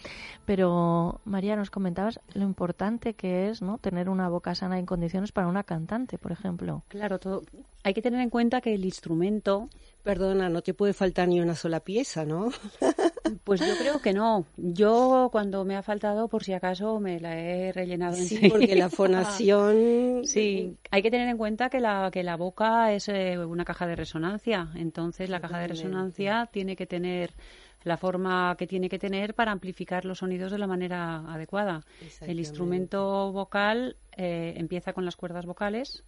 Pero, 0.44 0.72
María, 1.26 1.56
nos 1.56 1.70
comentabas 1.70 2.20
lo 2.34 2.44
importante 2.44 3.14
que 3.14 3.50
es 3.50 3.62
¿no? 3.62 3.78
tener 3.78 4.10
una 4.10 4.30
boca 4.30 4.56
sana 4.56 4.80
en 4.80 4.86
condiciones 4.86 5.32
para 5.32 5.48
una 5.48 5.64
cantante, 5.64 6.18
por 6.18 6.32
ejemplo. 6.32 6.84
Claro, 6.88 7.20
todo. 7.20 7.44
hay 7.84 7.94
que 7.94 8.02
tener 8.02 8.22
en 8.22 8.30
cuenta 8.30 8.62
que 8.62 8.74
el 8.74 8.86
instrumento 8.86 9.70
Perdona, 10.08 10.48
no 10.48 10.62
te 10.62 10.74
puede 10.74 10.94
faltar 10.94 11.28
ni 11.28 11.42
una 11.42 11.54
sola 11.54 11.82
pieza, 11.82 12.24
¿no? 12.24 12.50
Pues 13.44 13.60
yo 13.60 13.78
creo 13.78 14.00
que 14.02 14.14
no. 14.14 14.46
Yo 14.56 15.28
cuando 15.34 15.66
me 15.66 15.76
ha 15.76 15.84
faltado, 15.84 16.30
por 16.30 16.46
si 16.46 16.54
acaso, 16.54 16.98
me 17.02 17.20
la 17.20 17.38
he 17.38 17.74
rellenado 17.74 18.16
en 18.16 18.26
Sí, 18.26 18.48
porque 18.50 18.74
la 18.74 18.90
fonación... 18.90 20.22
sí, 20.24 20.78
hay 20.92 21.02
que 21.02 21.12
tener 21.12 21.28
en 21.28 21.38
cuenta 21.38 21.70
que 21.70 21.82
la, 21.82 22.10
que 22.10 22.24
la 22.24 22.38
boca 22.38 22.94
es 22.94 23.10
eh, 23.10 23.38
una 23.38 23.66
caja 23.66 23.86
de 23.86 23.98
resonancia. 23.98 24.70
Entonces 24.76 25.30
la 25.30 25.42
caja 25.42 25.60
de 25.60 25.68
resonancia 25.68 26.48
tiene 26.50 26.78
que 26.78 26.86
tener 26.86 27.34
la 27.88 27.98
forma 27.98 28.56
que 28.58 28.68
tiene 28.68 28.90
que 28.90 29.00
tener 29.00 29.34
para 29.34 29.52
amplificar 29.52 30.06
los 30.06 30.20
sonidos 30.20 30.52
de 30.52 30.58
la 30.58 30.68
manera 30.68 31.24
adecuada. 31.32 31.82
El 32.22 32.40
instrumento 32.40 33.32
vocal 33.32 33.96
eh, 34.16 34.54
empieza 34.58 34.94
con 34.94 35.06
las 35.06 35.16
cuerdas 35.16 35.46
vocales 35.46 36.04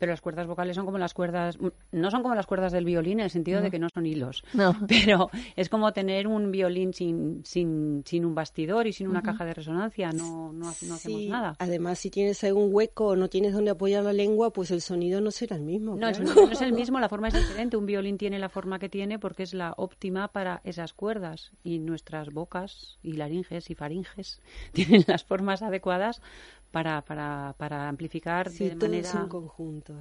pero 0.00 0.12
las 0.12 0.22
cuerdas 0.22 0.46
vocales 0.46 0.74
son 0.74 0.86
como 0.86 0.96
las 0.96 1.12
cuerdas, 1.12 1.58
no 1.92 2.10
son 2.10 2.22
como 2.22 2.34
las 2.34 2.46
cuerdas 2.46 2.72
del 2.72 2.86
violín 2.86 3.20
en 3.20 3.24
el 3.24 3.30
sentido 3.30 3.60
de 3.60 3.70
que 3.70 3.78
no 3.78 3.88
son 3.92 4.06
hilos, 4.06 4.42
no. 4.54 4.74
pero 4.88 5.30
es 5.56 5.68
como 5.68 5.92
tener 5.92 6.26
un 6.26 6.50
violín 6.50 6.94
sin, 6.94 7.42
sin, 7.44 8.02
sin 8.06 8.24
un 8.24 8.34
bastidor 8.34 8.86
y 8.86 8.94
sin 8.94 9.08
una 9.08 9.22
caja 9.22 9.44
de 9.44 9.52
resonancia, 9.52 10.10
no, 10.10 10.54
no, 10.54 10.70
hacemos 10.70 11.04
nada. 11.28 11.54
Además, 11.58 11.98
si 11.98 12.08
tienes 12.08 12.42
algún 12.44 12.70
hueco 12.72 13.08
o 13.08 13.16
no 13.16 13.28
tienes 13.28 13.52
donde 13.52 13.72
apoyar 13.72 14.02
la 14.02 14.14
lengua, 14.14 14.54
pues 14.54 14.70
el 14.70 14.80
sonido 14.80 15.20
no 15.20 15.30
será 15.30 15.56
el 15.56 15.62
mismo. 15.62 15.96
No, 15.96 16.08
el 16.08 16.14
sonido 16.14 16.46
no 16.46 16.50
es 16.50 16.62
el 16.62 16.72
mismo, 16.80 16.98
la 16.98 17.10
forma 17.10 17.28
es 17.28 17.34
diferente. 17.34 17.76
Un 17.76 17.84
violín 17.84 18.16
tiene 18.16 18.38
la 18.38 18.48
forma 18.48 18.78
que 18.78 18.88
tiene 18.88 19.18
porque 19.18 19.42
es 19.42 19.52
la 19.52 19.74
óptima 19.76 20.28
para 20.28 20.62
esas 20.64 20.94
cuerdas 20.94 21.52
y 21.62 21.78
nuestras 21.78 22.30
bocas 22.30 22.98
y 23.02 23.12
laringes 23.12 23.68
y 23.68 23.74
faringes 23.74 24.40
tienen 24.72 25.04
las 25.06 25.24
formas 25.24 25.60
adecuadas 25.60 26.22
para, 26.70 27.02
para, 27.02 27.54
para 27.58 27.88
amplificar 27.88 28.50
de 28.50 28.74
manera 28.76 29.28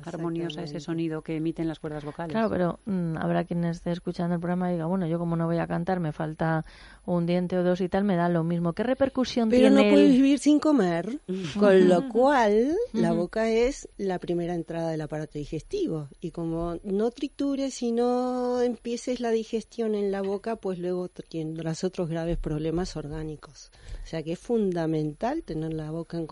armoniosa 0.05 0.63
ese 0.63 0.79
sonido 0.79 1.21
que 1.21 1.35
emiten 1.37 1.67
las 1.67 1.79
cuerdas 1.79 2.05
vocales. 2.05 2.33
Claro, 2.33 2.49
pero 2.49 2.79
mm, 2.85 3.17
habrá 3.17 3.43
quien 3.43 3.63
esté 3.65 3.91
escuchando 3.91 4.35
el 4.35 4.41
programa 4.41 4.69
y 4.69 4.73
diga, 4.73 4.85
bueno, 4.85 5.07
yo 5.07 5.17
como 5.17 5.35
no 5.35 5.47
voy 5.47 5.57
a 5.57 5.67
cantar, 5.67 5.99
me 5.99 6.11
falta 6.11 6.65
un 7.05 7.25
diente 7.25 7.57
o 7.57 7.63
dos 7.63 7.81
y 7.81 7.89
tal, 7.89 8.03
me 8.03 8.15
da 8.15 8.29
lo 8.29 8.43
mismo. 8.43 8.73
¿Qué 8.73 8.83
repercusión 8.83 9.49
tiene? 9.49 9.69
Pero 9.69 9.83
no 9.83 9.89
puedes 9.89 10.11
vivir 10.11 10.39
sin 10.39 10.59
comer, 10.59 11.19
con 11.59 11.87
lo 11.89 12.07
cual 12.09 12.75
la 12.93 13.13
boca 13.13 13.49
es 13.49 13.89
la 13.97 14.19
primera 14.19 14.53
entrada 14.53 14.91
del 14.91 15.01
aparato 15.01 15.39
digestivo. 15.39 16.09
Y 16.21 16.31
como 16.31 16.77
no 16.83 17.09
tritures 17.11 17.81
y 17.81 17.91
no 17.91 18.61
empieces 18.61 19.19
la 19.19 19.31
digestión 19.31 19.95
en 19.95 20.11
la 20.11 20.21
boca, 20.21 20.55
pues 20.55 20.77
luego 20.77 21.09
tendrás 21.09 21.83
otros 21.83 22.09
graves 22.09 22.37
problemas 22.37 22.95
orgánicos. 22.95 23.71
O 24.03 24.07
sea 24.07 24.21
que 24.23 24.33
es 24.33 24.39
fundamental 24.39 25.43
tener 25.43 25.73
la 25.73 25.91
boca 25.91 26.17
en 26.17 26.27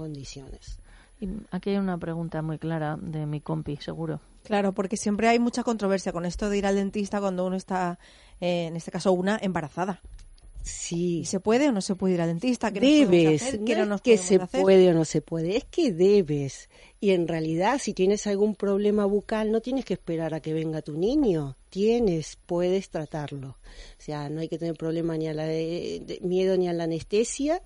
y 1.20 1.30
aquí 1.52 1.72
hay 1.72 1.78
una 1.78 1.98
pregunta 1.98 2.42
muy 2.42 2.60
clara 2.60 2.98
de 3.00 3.26
mi 3.26 3.42
compi, 3.42 3.78
seguro. 3.78 4.20
Claro, 4.44 4.74
porque 4.74 4.98
siempre 4.98 5.28
hay 5.28 5.40
mucha 5.40 5.64
controversia 5.64 6.12
con 6.12 6.26
esto 6.26 6.50
de 6.50 6.58
ir 6.58 6.66
al 6.66 6.76
dentista 6.76 7.20
cuando 7.20 7.46
uno 7.46 7.56
está, 7.56 7.98
eh, 8.40 8.68
en 8.68 8.76
este 8.76 8.92
caso, 8.92 9.12
una 9.12 9.38
embarazada. 9.42 10.00
Sí. 10.70 11.24
¿Se 11.26 11.40
puede 11.40 11.70
o 11.70 11.72
no 11.72 11.82
se 11.82 11.96
puede 11.96 12.16
ir 12.16 12.22
al 12.22 12.30
dentista? 12.30 12.72
debes. 12.72 13.60
no 13.88 13.96
es 13.96 14.02
que 14.02 14.18
se 14.18 14.40
puede 14.40 14.90
o 14.90 14.94
no 14.94 15.06
se 15.06 15.22
puede, 15.22 15.58
es 15.58 15.66
que 15.66 15.92
debes. 15.92 16.70
Y 17.00 17.12
en 17.12 17.28
realidad, 17.28 17.80
si 17.80 17.94
tienes 17.94 18.26
algún 18.28 18.56
problema 18.56 19.06
bucal, 19.06 19.52
no 19.52 19.62
tienes 19.62 19.86
que 19.86 19.94
esperar 19.94 20.34
a 20.34 20.40
que 20.40 20.54
venga 20.54 20.82
tu 20.82 20.98
niño. 20.98 21.56
Tienes, 21.70 22.38
puedes 22.46 22.90
tratarlo. 22.90 23.50
O 23.50 24.02
sea, 24.02 24.30
no 24.30 24.42
hay 24.42 24.48
que 24.48 24.58
tener 24.58 24.76
problema 24.76 25.16
ni 25.18 25.28
a 25.28 25.34
la 25.34 25.46
miedo 26.22 26.58
ni 26.58 26.68
a 26.68 26.74
la 26.74 26.86
anestesia, 26.86 27.62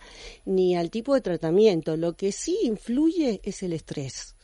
ni 0.45 0.76
al 0.76 0.89
tipo 0.89 1.14
de 1.14 1.22
tratamiento. 1.22 1.95
Lo 1.95 2.14
que 2.14 2.32
sí 2.32 2.58
influye 2.64 3.39
es 3.43 3.64
el 3.64 3.74
estrés. 3.74 4.36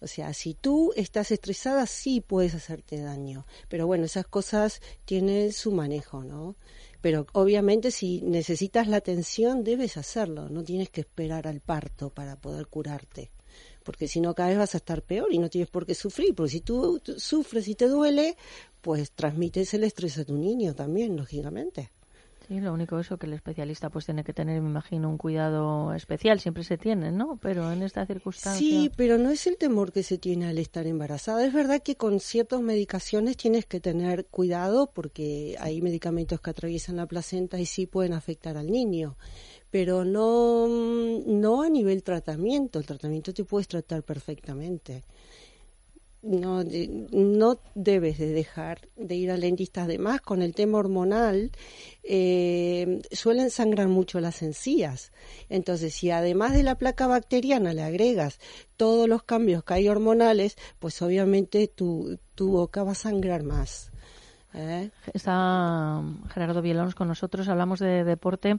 O 0.00 0.06
sea, 0.06 0.32
si 0.32 0.54
tú 0.54 0.92
estás 0.96 1.30
estresada, 1.30 1.86
sí 1.86 2.22
puedes 2.22 2.54
hacerte 2.54 3.00
daño. 3.00 3.44
Pero 3.68 3.86
bueno, 3.86 4.06
esas 4.06 4.26
cosas 4.26 4.80
tienen 5.04 5.52
su 5.52 5.72
manejo, 5.72 6.24
¿no? 6.24 6.56
Pero 7.00 7.26
obviamente 7.32 7.90
si 7.90 8.20
necesitas 8.22 8.86
la 8.86 8.98
atención 8.98 9.64
debes 9.64 9.96
hacerlo, 9.96 10.48
no 10.48 10.62
tienes 10.62 10.90
que 10.90 11.00
esperar 11.00 11.46
al 11.46 11.60
parto 11.60 12.10
para 12.10 12.36
poder 12.36 12.66
curarte. 12.66 13.30
Porque 13.82 14.08
si 14.08 14.20
no, 14.20 14.34
cada 14.34 14.50
vez 14.50 14.58
vas 14.58 14.74
a 14.74 14.78
estar 14.78 15.02
peor 15.02 15.32
y 15.32 15.38
no 15.38 15.48
tienes 15.48 15.70
por 15.70 15.86
qué 15.86 15.94
sufrir. 15.94 16.34
Porque 16.34 16.50
si 16.50 16.60
tú 16.60 17.00
sufres 17.16 17.66
y 17.68 17.74
te 17.74 17.88
duele, 17.88 18.36
pues 18.80 19.12
transmites 19.12 19.72
el 19.74 19.84
estrés 19.84 20.18
a 20.18 20.24
tu 20.24 20.36
niño 20.36 20.74
también, 20.74 21.16
lógicamente. 21.16 21.90
Sí, 22.50 22.58
lo 22.58 22.72
único 22.72 22.98
eso 22.98 23.16
que 23.16 23.26
el 23.26 23.34
especialista 23.34 23.90
pues 23.90 24.06
tiene 24.06 24.24
que 24.24 24.32
tener, 24.32 24.60
me 24.60 24.70
imagino, 24.70 25.08
un 25.08 25.18
cuidado 25.18 25.94
especial, 25.94 26.40
siempre 26.40 26.64
se 26.64 26.76
tiene, 26.76 27.12
¿no? 27.12 27.38
Pero 27.40 27.70
en 27.70 27.84
esta 27.84 28.04
circunstancia. 28.04 28.58
Sí, 28.58 28.90
pero 28.96 29.18
no 29.18 29.30
es 29.30 29.46
el 29.46 29.56
temor 29.56 29.92
que 29.92 30.02
se 30.02 30.18
tiene 30.18 30.48
al 30.48 30.58
estar 30.58 30.84
embarazada. 30.88 31.46
Es 31.46 31.52
verdad 31.52 31.80
que 31.80 31.94
con 31.94 32.18
ciertas 32.18 32.60
medicaciones 32.60 33.36
tienes 33.36 33.66
que 33.66 33.78
tener 33.78 34.26
cuidado 34.26 34.90
porque 34.92 35.54
hay 35.60 35.80
medicamentos 35.80 36.40
que 36.40 36.50
atraviesan 36.50 36.96
la 36.96 37.06
placenta 37.06 37.60
y 37.60 37.66
sí 37.66 37.86
pueden 37.86 38.14
afectar 38.14 38.56
al 38.56 38.68
niño 38.68 39.16
pero 39.70 40.04
no, 40.04 40.66
no 40.66 41.62
a 41.62 41.68
nivel 41.68 42.02
tratamiento. 42.02 42.80
El 42.80 42.86
tratamiento 42.86 43.32
te 43.32 43.44
puedes 43.44 43.68
tratar 43.68 44.02
perfectamente 44.02 45.04
no, 46.22 46.62
no 47.12 47.60
debes 47.74 48.18
de 48.18 48.28
dejar 48.28 48.88
de 48.96 49.14
ir 49.14 49.30
al 49.30 49.40
dentista. 49.40 49.84
Además, 49.84 50.20
con 50.20 50.42
el 50.42 50.54
tema 50.54 50.78
hormonal, 50.78 51.50
eh, 52.02 53.00
suelen 53.12 53.50
sangrar 53.50 53.88
mucho 53.88 54.20
las 54.20 54.42
encías. 54.42 55.12
Entonces, 55.48 55.94
si 55.94 56.10
además 56.10 56.52
de 56.52 56.62
la 56.62 56.76
placa 56.76 57.06
bacteriana 57.06 57.72
le 57.72 57.82
agregas 57.82 58.38
todos 58.76 59.08
los 59.08 59.22
cambios 59.22 59.64
que 59.64 59.74
hay 59.74 59.88
hormonales, 59.88 60.56
pues 60.78 61.00
obviamente 61.02 61.68
tu, 61.68 62.18
tu 62.34 62.50
boca 62.50 62.82
va 62.82 62.92
a 62.92 62.96
sangrar 62.96 63.42
más. 63.42 63.89
¿Eh? 64.54 64.90
Está 65.12 66.02
Gerardo 66.28 66.62
Bielons 66.62 66.94
con 66.94 67.08
nosotros, 67.08 67.48
hablamos 67.48 67.78
de 67.78 68.04
deporte. 68.04 68.58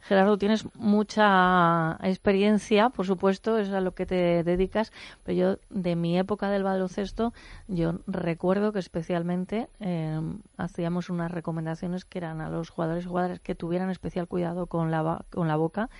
Gerardo, 0.00 0.38
tienes 0.38 0.64
mucha 0.74 1.98
experiencia, 2.02 2.88
por 2.90 3.06
supuesto, 3.06 3.58
es 3.58 3.70
a 3.70 3.80
lo 3.80 3.94
que 3.94 4.06
te 4.06 4.42
dedicas, 4.42 4.92
pero 5.24 5.38
yo 5.38 5.58
de 5.68 5.96
mi 5.96 6.18
época 6.18 6.50
del 6.50 6.62
baloncesto, 6.62 7.32
yo 7.68 8.00
recuerdo 8.06 8.72
que 8.72 8.78
especialmente 8.78 9.68
em, 9.78 10.40
hacíamos 10.56 11.10
unas 11.10 11.30
recomendaciones 11.30 12.04
que 12.04 12.18
eran 12.18 12.40
a 12.40 12.48
los 12.48 12.70
jugadores 12.70 13.04
y 13.04 13.08
jugadoras 13.08 13.40
que 13.40 13.54
tuvieran 13.54 13.90
especial 13.90 14.26
cuidado 14.26 14.66
con 14.66 14.90
la, 14.90 15.24
con 15.30 15.48
la 15.48 15.56
boca 15.56 15.90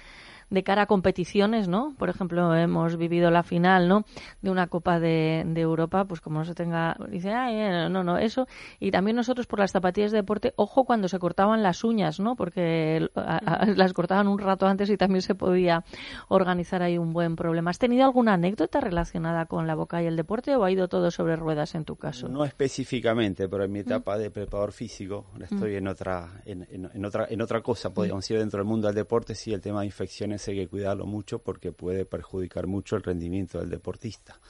de 0.50 0.62
cara 0.62 0.82
a 0.82 0.86
competiciones, 0.86 1.68
¿no? 1.68 1.94
Por 1.98 2.08
ejemplo, 2.10 2.54
hemos 2.54 2.96
vivido 2.96 3.30
la 3.30 3.42
final, 3.42 3.88
¿no? 3.88 4.04
De 4.42 4.50
una 4.50 4.66
Copa 4.66 4.98
de, 5.00 5.44
de 5.46 5.60
Europa, 5.60 6.04
pues 6.04 6.20
como 6.20 6.40
no 6.40 6.44
se 6.44 6.54
tenga, 6.54 6.96
dice, 7.08 7.32
ay, 7.32 7.54
eh, 7.56 7.88
no, 7.88 8.02
no, 8.04 8.18
eso. 8.18 8.46
Y 8.80 8.90
también 8.90 9.16
nosotros 9.16 9.46
por 9.46 9.60
las 9.60 9.70
zapatillas 9.72 10.10
de 10.12 10.18
deporte, 10.18 10.52
ojo 10.56 10.84
cuando 10.84 11.08
se 11.08 11.18
cortaban 11.18 11.62
las 11.62 11.84
uñas, 11.84 12.20
¿no? 12.20 12.36
Porque 12.36 13.08
a- 13.14 13.36
a- 13.36 13.66
las 13.66 13.92
cortaban 13.92 14.28
un 14.28 14.38
rato 14.38 14.66
antes 14.66 14.90
y 14.90 14.96
también 14.96 15.22
se 15.22 15.34
podía 15.34 15.84
organizar 16.28 16.82
ahí 16.82 16.98
un 16.98 17.12
buen 17.12 17.36
problema. 17.36 17.70
¿Has 17.70 17.78
tenido 17.78 18.04
alguna 18.04 18.34
anécdota 18.34 18.80
relacionada 18.80 19.46
con 19.46 19.66
la 19.66 19.74
boca 19.74 20.02
y 20.02 20.06
el 20.06 20.16
deporte 20.16 20.56
o 20.56 20.64
ha 20.64 20.70
ido 20.70 20.88
todo 20.88 21.10
sobre 21.10 21.36
ruedas 21.36 21.74
en 21.74 21.84
tu 21.84 21.96
caso? 21.96 22.28
No 22.28 22.44
específicamente, 22.44 23.48
pero 23.48 23.64
en 23.64 23.72
mi 23.72 23.80
etapa 23.80 24.18
de 24.18 24.30
preparador 24.30 24.72
físico, 24.72 25.26
ahora 25.32 25.44
estoy 25.44 25.72
Mm. 25.74 25.76
en 25.76 25.88
otra 25.88 26.28
en, 26.44 26.66
en- 26.70 26.90
en 26.92 27.04
otra 27.04 27.26
en 27.28 27.40
otra 27.40 27.60
cosa, 27.62 27.92
podríamos 27.94 28.24
decir 28.24 28.38
dentro 28.38 28.58
del 28.58 28.66
mundo 28.66 28.86
del 28.88 28.96
deporte, 28.96 29.34
sí 29.34 29.52
el 29.52 29.60
tema 29.60 29.80
de 29.80 29.86
infecciones 29.86 30.39
hay 30.48 30.56
que 30.56 30.68
cuidarlo 30.68 31.06
mucho 31.06 31.38
porque 31.40 31.72
puede 31.72 32.04
perjudicar 32.04 32.66
mucho 32.66 32.96
el 32.96 33.02
rendimiento 33.02 33.58
del 33.58 33.70
deportista. 33.70 34.40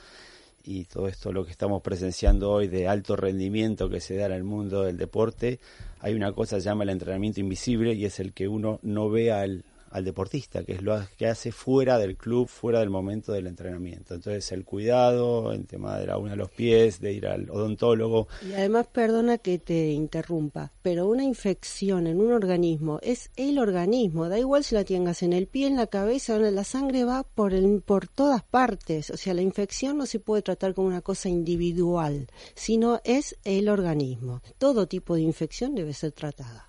Y 0.62 0.84
todo 0.84 1.08
esto 1.08 1.32
lo 1.32 1.44
que 1.44 1.52
estamos 1.52 1.82
presenciando 1.82 2.50
hoy 2.50 2.68
de 2.68 2.86
alto 2.86 3.16
rendimiento 3.16 3.88
que 3.88 4.00
se 4.00 4.16
da 4.16 4.26
en 4.26 4.32
el 4.32 4.44
mundo 4.44 4.82
del 4.82 4.98
deporte, 4.98 5.58
hay 6.00 6.14
una 6.14 6.32
cosa 6.32 6.56
que 6.56 6.62
se 6.62 6.68
llama 6.68 6.84
el 6.84 6.90
entrenamiento 6.90 7.40
invisible 7.40 7.94
y 7.94 8.04
es 8.04 8.20
el 8.20 8.32
que 8.32 8.46
uno 8.46 8.78
no 8.82 9.08
ve 9.08 9.32
al, 9.32 9.64
al 9.90 10.04
deportista, 10.04 10.62
que 10.64 10.72
es 10.74 10.82
lo 10.82 11.00
que 11.18 11.26
hace 11.26 11.52
fuera 11.52 11.98
del 11.98 12.16
club, 12.16 12.46
fuera 12.48 12.80
del 12.80 12.90
momento 12.90 13.32
del 13.32 13.46
entrenamiento. 13.48 14.14
Entonces 14.14 14.50
el 14.52 14.64
cuidado, 14.64 15.52
el 15.52 15.66
tema 15.66 15.98
de 15.98 16.06
la 16.06 16.16
uña 16.18 16.30
de 16.32 16.36
los 16.36 16.50
pies, 16.50 17.00
de 17.00 17.12
ir 17.12 17.26
al 17.26 17.50
odontólogo, 17.50 18.28
Y 18.48 18.52
además, 18.52 18.86
perdona 18.86 19.38
que 19.38 19.58
te 19.58 19.90
interrumpa, 19.90 20.72
pero 20.82 21.08
una 21.08 21.24
infección 21.24 22.06
en 22.06 22.20
un 22.20 22.32
organismo 22.32 22.98
es 23.02 23.30
el 23.36 23.58
organismo, 23.58 24.28
da 24.28 24.38
igual 24.38 24.62
si 24.64 24.74
la 24.74 24.84
tengas 24.84 25.22
en 25.22 25.32
el 25.32 25.46
pie, 25.46 25.66
en 25.66 25.76
la 25.76 25.86
cabeza, 25.88 26.36
en 26.36 26.54
la 26.54 26.64
sangre 26.64 27.04
va 27.04 27.22
por, 27.24 27.52
el- 27.52 27.82
por 27.82 28.06
todas 28.08 28.42
partes. 28.42 29.10
O 29.10 29.16
sea, 29.16 29.34
la 29.34 29.42
infección 29.42 29.98
no 29.98 30.06
se 30.06 30.20
puede 30.20 30.42
tratar 30.42 30.74
como 30.74 30.86
una 30.88 31.00
cosa 31.02 31.28
individual, 31.28 32.28
sino 32.54 33.00
es 33.04 33.36
el 33.44 33.68
organismo. 33.68 34.40
Todo 34.58 34.86
tipo 34.86 35.14
de 35.14 35.22
infección 35.22 35.74
debe 35.74 35.92
ser 35.94 36.12
tratada. 36.12 36.66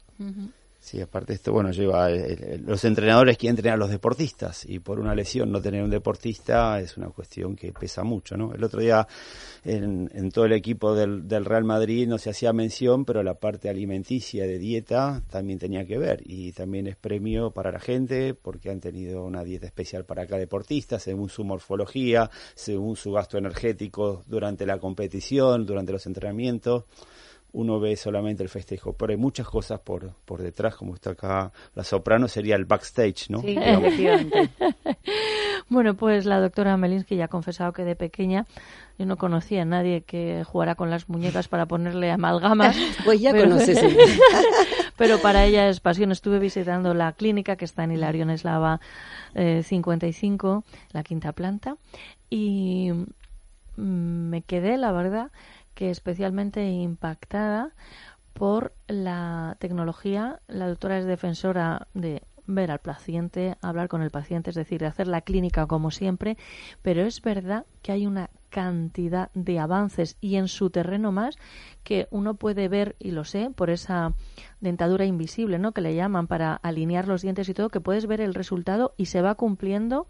Sí, 0.83 0.99
aparte 0.99 1.33
esto, 1.33 1.53
bueno, 1.53 1.69
lleva 1.71 2.09
el- 2.09 2.63
los 2.65 2.83
entrenadores 2.85 3.37
que 3.37 3.47
entrenan 3.47 3.75
a 3.75 3.77
los 3.77 3.91
deportistas 3.91 4.65
y 4.67 4.79
por 4.79 4.99
una 4.99 5.13
lesión 5.13 5.51
no 5.51 5.61
tener 5.61 5.83
un 5.83 5.91
deportista 5.91 6.79
es 6.81 6.97
una 6.97 7.09
cuestión 7.09 7.55
que 7.55 7.71
pesa 7.71 8.03
mucho, 8.03 8.35
¿no? 8.35 8.51
El 8.55 8.63
otro 8.63 8.81
día 8.81 9.07
en, 9.63 10.09
en 10.11 10.31
todo 10.31 10.45
el 10.45 10.53
equipo 10.53 10.95
del, 10.95 11.27
del 11.27 11.45
Real 11.45 11.65
Madrid 11.65 12.07
no 12.07 12.17
se 12.17 12.31
hacía 12.31 12.51
mención, 12.51 13.05
pero 13.05 13.21
la 13.21 13.35
parte 13.35 13.69
alimenticia 13.69 14.45
de 14.47 14.57
dieta 14.57 15.21
también 15.29 15.59
tenía 15.59 15.85
que 15.85 15.99
ver 15.99 16.23
y 16.25 16.51
también 16.51 16.87
es 16.87 16.95
premio 16.95 17.51
para 17.51 17.71
la 17.71 17.79
gente 17.79 18.33
porque 18.33 18.71
han 18.71 18.79
tenido 18.79 19.23
una 19.23 19.43
dieta 19.43 19.67
especial 19.67 20.03
para 20.05 20.25
cada 20.25 20.39
deportista 20.39 20.97
según 20.97 21.29
su 21.29 21.43
morfología, 21.43 22.31
según 22.55 22.95
su 22.95 23.11
gasto 23.11 23.37
energético 23.37 24.23
durante 24.25 24.65
la 24.65 24.79
competición, 24.79 25.63
durante 25.67 25.91
los 25.91 26.07
entrenamientos 26.07 26.85
uno 27.53 27.80
ve 27.80 27.95
solamente 27.95 28.44
el 28.44 28.49
festejo, 28.49 28.94
pero 28.94 29.11
hay 29.11 29.18
muchas 29.18 29.48
cosas 29.48 29.80
por, 29.80 30.14
por 30.26 30.41
detrás, 30.41 30.76
como 30.76 30.95
está 30.95 31.11
acá 31.11 31.52
la 31.76 31.84
soprano, 31.84 32.28
sería 32.28 32.56
el 32.56 32.65
backstage, 32.65 33.30
¿no? 33.30 33.41
Sí, 33.41 33.57
efectivamente. 33.57 34.49
bueno, 35.69 35.95
pues 35.95 36.26
la 36.26 36.40
doctora 36.40 36.78
Melinsky 36.78 37.15
ya 37.15 37.26
ha 37.26 37.28
confesado 37.28 37.73
que 37.73 37.84
de 37.84 37.95
pequeña 37.95 38.45
yo 38.98 39.06
no 39.06 39.18
conocía 39.18 39.64
a 39.64 39.65
nadie 39.65 40.02
que 40.02 40.44
jugara 40.45 40.76
con 40.76 40.90
las 40.90 41.10
muñecas 41.10 41.48
para 41.48 41.65
ponerle 41.65 42.11
amalgamas. 42.11 42.78
Pues 43.03 43.19
ya 43.19 43.32
pero, 43.32 43.49
conoces. 43.49 43.80
pero 44.98 45.19
para 45.19 45.45
ella 45.45 45.68
es 45.69 45.80
pasión. 45.80 46.11
Estuve 46.11 46.38
visitando 46.40 46.94
la 46.94 47.14
clínica 47.14 47.56
que 47.56 47.65
está 47.65 47.84
en 47.84 47.94
Hilarión 47.94 48.30
Eslava 48.30 48.80
eh, 49.34 49.64
55, 49.64 50.64
la 50.91 51.03
quinta 51.03 51.32
planta, 51.32 51.78
y 52.30 52.91
mm, 53.76 54.30
me 54.30 54.41
quedé, 54.44 54.78
la 54.78 54.91
verdad, 54.91 55.32
que 55.73 55.89
especialmente 55.89 56.65
impactada 56.69 57.73
por 58.34 58.73
la 58.88 59.57
tecnología. 59.60 60.39
La 60.48 60.68
doctora 60.68 60.98
es 60.98 61.06
defensora 61.06 61.88
de 61.93 62.23
ver 62.48 62.72
al 62.72 62.80
paciente, 62.80 63.56
hablar 63.61 63.88
con 63.88 64.02
el 64.02 64.11
paciente, 64.11 64.49
es 64.49 64.56
decir, 64.56 64.81
de 64.81 64.88
hacer 64.88 65.07
la 65.07 65.22
clínica 65.22 65.68
como 65.68 65.91
siempre, 65.91 66.38
pero 66.81 67.02
es 67.02 67.22
verdad 67.22 67.65
que 67.81 67.91
hay 67.91 68.06
una 68.06 68.30
cantidad 68.49 69.31
de 69.34 69.60
avances 69.60 70.18
y 70.19 70.35
en 70.35 70.48
su 70.48 70.69
terreno 70.69 71.11
más 71.11 71.38
que 71.84 72.07
uno 72.11 72.35
puede 72.35 72.68
ver 72.68 72.95
y 72.99 73.11
lo 73.11 73.23
sé 73.23 73.49
por 73.56 73.69
esa 73.69 74.14
dentadura 74.60 75.06
invisible, 75.06 75.57
¿no? 75.57 75.72
que 75.72 75.81
le 75.81 75.95
llaman 75.95 76.27
para 76.27 76.56
alinear 76.56 77.07
los 77.07 77.22
dientes 77.22 77.48
y 77.48 77.53
todo, 77.53 77.69
que 77.69 77.80
puedes 77.80 78.07
ver 78.07 78.19
el 78.19 78.34
resultado 78.34 78.93
y 78.98 79.06
se 79.06 79.22
va 79.22 79.35
cumpliendo 79.35 80.07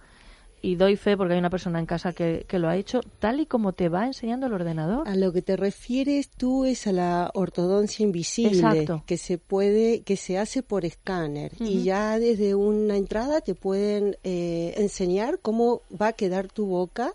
y 0.62 0.76
doy 0.76 0.96
fe 0.96 1.18
porque 1.18 1.34
hay 1.34 1.40
una 1.40 1.50
persona 1.50 1.80
en 1.80 1.86
casa 1.86 2.14
que, 2.14 2.46
que 2.48 2.60
lo 2.60 2.70
ha 2.70 2.78
hecho 2.78 3.02
tal 3.20 3.40
y 3.40 3.46
como 3.46 3.74
te 3.74 3.90
va 3.90 4.06
enseñando 4.06 4.48
el 4.48 4.54
ordenador. 4.54 5.08
A 5.08 5.16
lo 5.16 5.34
que 5.34 5.42
te 5.42 5.58
refieres 5.58 6.30
tú 6.30 6.66
es 6.66 6.88
a 6.88 6.92
la 6.92 7.32
ortodoncia 7.34 8.04
invisible 8.04 8.58
Exacto. 8.58 9.04
que 9.06 9.18
se 9.18 9.38
puede, 9.38 10.02
que 10.02 10.18
se 10.18 10.38
hace 10.38 10.64
por 10.64 10.86
escáner 10.86 11.52
y 11.60 11.84
ya 11.84 12.20
desde 12.20 12.56
una 12.56 12.96
entrada 12.96 13.42
te 13.42 13.56
pueden 13.56 14.18
eh, 14.24 14.74
enseñar 14.78 15.40
cómo 15.40 15.82
va 16.00 16.08
a 16.08 16.14
quedar 16.14 16.48
tu 16.48 16.66
boca 16.66 17.14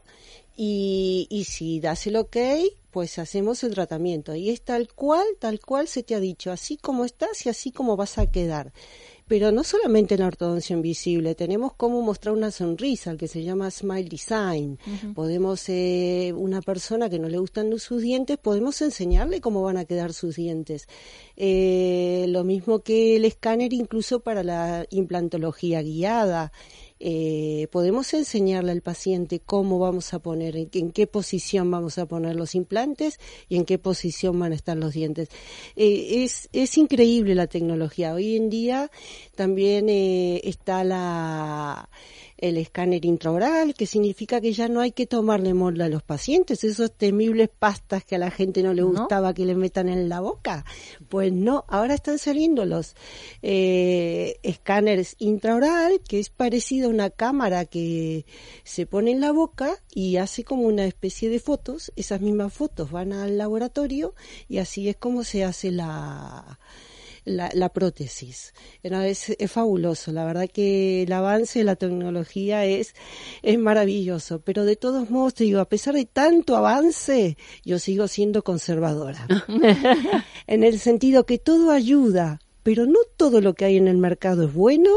y, 0.57 1.27
y 1.31 1.45
si 1.45 1.81
das 1.81 2.07
el 2.07 2.17
ok, 2.17 2.37
pues 2.91 3.19
hacemos 3.19 3.63
el 3.63 3.75
tratamiento 3.75 4.35
y 4.35 4.49
es 4.49 4.63
tal 4.63 4.89
cual, 4.93 5.27
tal 5.39 5.61
cual 5.61 5.87
se 5.87 6.03
te 6.03 6.15
ha 6.15 6.21
dicho, 6.21 6.51
así 6.51 6.79
como 6.79 7.05
estás 7.05 7.45
y 7.45 7.51
así 7.51 7.71
como 7.71 7.97
vas 7.97 8.17
a 8.17 8.27
quedar. 8.27 8.73
Pero 9.29 9.51
no 9.51 9.65
solamente 9.65 10.15
en 10.15 10.21
la 10.21 10.29
ortodoncia 10.29 10.75
invisible, 10.75 11.35
tenemos 11.35 11.73
cómo 11.75 12.01
mostrar 12.01 12.33
una 12.33 12.53
sonrisa, 12.53 13.11
el 13.11 13.19
que 13.19 13.27
se 13.27 13.43
llama 13.43 13.73
Smile 13.73 14.09
Design. 14.09 14.79
Podemos, 15.15 15.69
eh, 15.69 16.33
una 16.37 16.63
persona 16.63 17.11
que 17.11 17.19
no 17.19 17.29
le 17.29 17.39
gustan 17.39 17.77
sus 17.81 18.03
dientes, 18.03 18.39
podemos 18.39 18.81
enseñarle 18.83 19.41
cómo 19.41 19.63
van 19.63 19.79
a 19.79 19.85
quedar 19.85 20.13
sus 20.13 20.37
dientes. 20.37 20.87
Eh, 21.37 22.27
lo 22.29 22.45
mismo 22.45 22.81
que 22.81 23.17
el 23.17 23.25
escáner 23.25 23.73
incluso 23.73 24.21
para 24.21 24.45
la 24.45 24.87
implantología 24.91 25.83
guiada. 25.83 26.53
Eh, 26.99 27.69
podemos 27.71 28.15
enseñarle 28.15 28.73
al 28.73 28.81
paciente 28.81 29.41
cómo 29.41 29.79
vamos 29.79 30.15
a 30.15 30.19
poner, 30.19 30.57
en, 30.57 30.71
en 30.73 30.91
qué 30.93 31.07
posición 31.07 31.71
vamos 31.71 31.99
a 31.99 32.07
poner 32.07 32.37
los 32.37 32.55
implantes 32.55 33.21
y 33.49 33.57
en 33.57 33.65
qué 33.65 33.79
posición 33.79 34.39
van 34.39 34.53
a 34.53 34.55
estar 34.55 34.77
los 34.77 34.95
dientes. 34.95 35.29
Eh, 35.77 36.25
es, 36.25 36.49
es 36.53 36.79
increíble 36.79 37.35
la 37.35 37.47
tecnología. 37.47 38.15
Hoy 38.15 38.37
en 38.37 38.49
día 38.49 38.91
también 39.35 39.89
eh, 39.89 40.41
está 40.45 40.85
la 40.85 41.89
el 42.39 42.59
escáner 42.59 43.05
intraoral, 43.05 43.75
que 43.75 43.87
significa 43.87 44.41
que 44.41 44.53
ya 44.53 44.69
no 44.69 44.81
hay 44.81 44.93
que 44.93 45.07
tomarle 45.07 45.55
molde 45.55 45.85
a 45.85 45.89
los 45.89 46.03
pacientes, 46.03 46.65
esos 46.65 46.93
temibles 46.93 47.49
pastas 47.49 48.05
que 48.05 48.17
a 48.17 48.19
la 48.19 48.31
gente 48.31 48.63
no 48.63 48.75
le 48.75 48.83
gustaba 48.83 49.35
que 49.35 49.47
le 49.47 49.55
metan 49.55 49.89
en 49.89 50.09
la 50.09 50.21
boca. 50.21 50.65
Pues 51.09 51.33
no, 51.33 51.65
ahora 51.69 51.95
están 51.95 52.19
saliendo 52.19 52.65
los 52.65 52.95
eh, 53.43 54.39
escáneres 54.43 55.17
intraoral, 55.19 56.01
que 56.07 56.19
es 56.19 56.31
parecido 56.31 56.89
a 56.89 56.91
una 56.91 57.11
cámara 57.11 57.65
que 57.65 58.27
se 58.65 58.87
pone 58.87 59.13
en 59.13 59.21
la 59.21 59.33
boca 59.33 59.77
y 59.95 60.17
hace 60.17 60.45
como 60.45 60.63
una 60.63 60.87
especie 60.87 61.31
de 61.31 61.41
fotos. 61.41 61.93
Esas 61.97 62.21
mismas 62.21 62.53
fotos 62.53 62.91
van 62.91 63.13
al 63.13 63.39
laboratorio 63.39 64.15
y 64.49 64.59
así 64.59 64.89
es 64.89 64.97
como 64.97 65.25
se 65.25 65.45
hace 65.45 65.71
la, 65.71 66.59
la, 67.27 67.51
la 67.53 67.69
prótesis. 67.69 68.55
Es, 68.83 69.31
es 69.31 69.53
fabuloso, 69.53 70.13
la 70.13 70.25
verdad 70.25 70.49
que 70.49 71.03
el 71.03 71.13
avance 71.13 71.59
de 71.59 71.65
la 71.65 71.77
tecnología 71.77 72.65
es, 72.65 72.95
es 73.43 73.59
maravilloso, 73.59 74.41
pero 74.41 74.65
de 74.65 74.77
todos 74.77 75.11
modos 75.11 75.35
te 75.35 75.45
digo, 75.45 75.61
a 75.61 75.69
pesar 75.69 75.95
de 75.95 76.07
tanto 76.07 76.57
avance, 76.57 77.37
yo 77.65 77.79
sigo 77.79 78.09
siendo 78.09 78.43
conservadora. 78.43 79.27
en 80.47 80.65
el 80.65 80.79
sentido 80.79 81.27
que 81.27 81.39
todo 81.39 81.73
ayuda, 81.73 82.41
pero 82.63 82.87
no 82.87 83.01
todo 83.17 83.41
lo 83.41 83.55
que 83.55 83.67
hay 83.67 83.77
en 83.77 83.89
el 83.89 83.99
mercado 83.99 84.45
es 84.45 84.55
bueno 84.55 84.91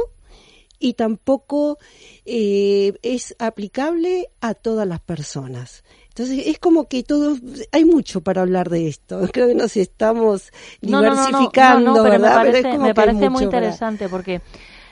y 0.79 0.93
tampoco 0.93 1.77
eh, 2.25 2.93
es 3.01 3.35
aplicable 3.39 4.29
a 4.39 4.53
todas 4.53 4.87
las 4.87 5.01
personas. 5.01 5.83
Entonces 6.09 6.47
es 6.47 6.59
como 6.59 6.87
que 6.87 7.03
todo, 7.03 7.37
hay 7.71 7.85
mucho 7.85 8.21
para 8.21 8.41
hablar 8.41 8.69
de 8.69 8.87
esto. 8.87 9.21
Creo 9.33 9.47
que 9.47 9.55
nos 9.55 9.77
estamos 9.77 10.51
No, 10.81 11.01
no, 11.01 11.09
no, 11.09 11.15
no, 11.15 11.25
diversificando, 11.27 11.93
pero 12.03 12.03
¿verdad? 12.03 12.29
me 12.29 12.35
parece, 12.35 12.77
me 12.77 13.29
muy 13.29 13.43
para- 13.43 13.43
interesante 13.43 14.09
porque 14.09 14.41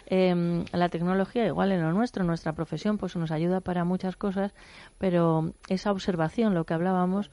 eh, 0.06 0.64
la 0.72 0.90
tecnología, 0.90 1.46
igual 1.46 1.72
en 1.74 1.82
lo 1.82 1.92
nuestro, 1.92 2.22
en 2.24 2.28
nuestra 2.28 2.54
profesión, 2.54 2.98
pues 2.98 3.16
nos 3.18 3.32
ayuda 3.32 3.60
para 3.60 3.84
muchas 3.84 4.16
cosas, 4.16 4.54
pero 4.98 5.52
esa 5.68 5.92
observación, 5.92 6.54
lo 6.54 6.64
que 6.66 6.74
hablábamos, 6.74 7.30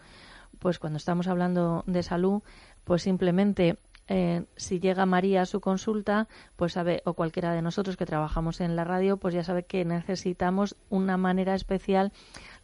pues 0.59 0.79
cuando 0.79 0.97
estamos 0.97 1.29
hablando 1.29 1.85
de 1.87 2.03
salud, 2.03 2.43
pues 2.85 3.03
simplemente 3.03 3.77
eh, 4.09 4.45
si 4.57 4.81
llega 4.81 5.07
María 5.07 5.43
a 5.43 5.47
su 5.47 5.61
consulta, 5.61 6.27
pues 6.57 6.73
sabe, 6.73 7.01
o 7.05 7.15
cualquiera 7.15 7.53
de 7.53 7.63
nosotros 7.63 7.97
que 7.97 8.07
trabajamos 8.07 8.61
en 8.61 8.77
la 8.77 8.85
radio, 8.85 9.17
pues 9.19 9.35
ya 9.35 9.45
sabe 9.45 9.63
que 9.65 9.85
necesitamos 9.85 10.77
una 10.91 11.17
manera 11.17 11.55
especial. 11.55 12.13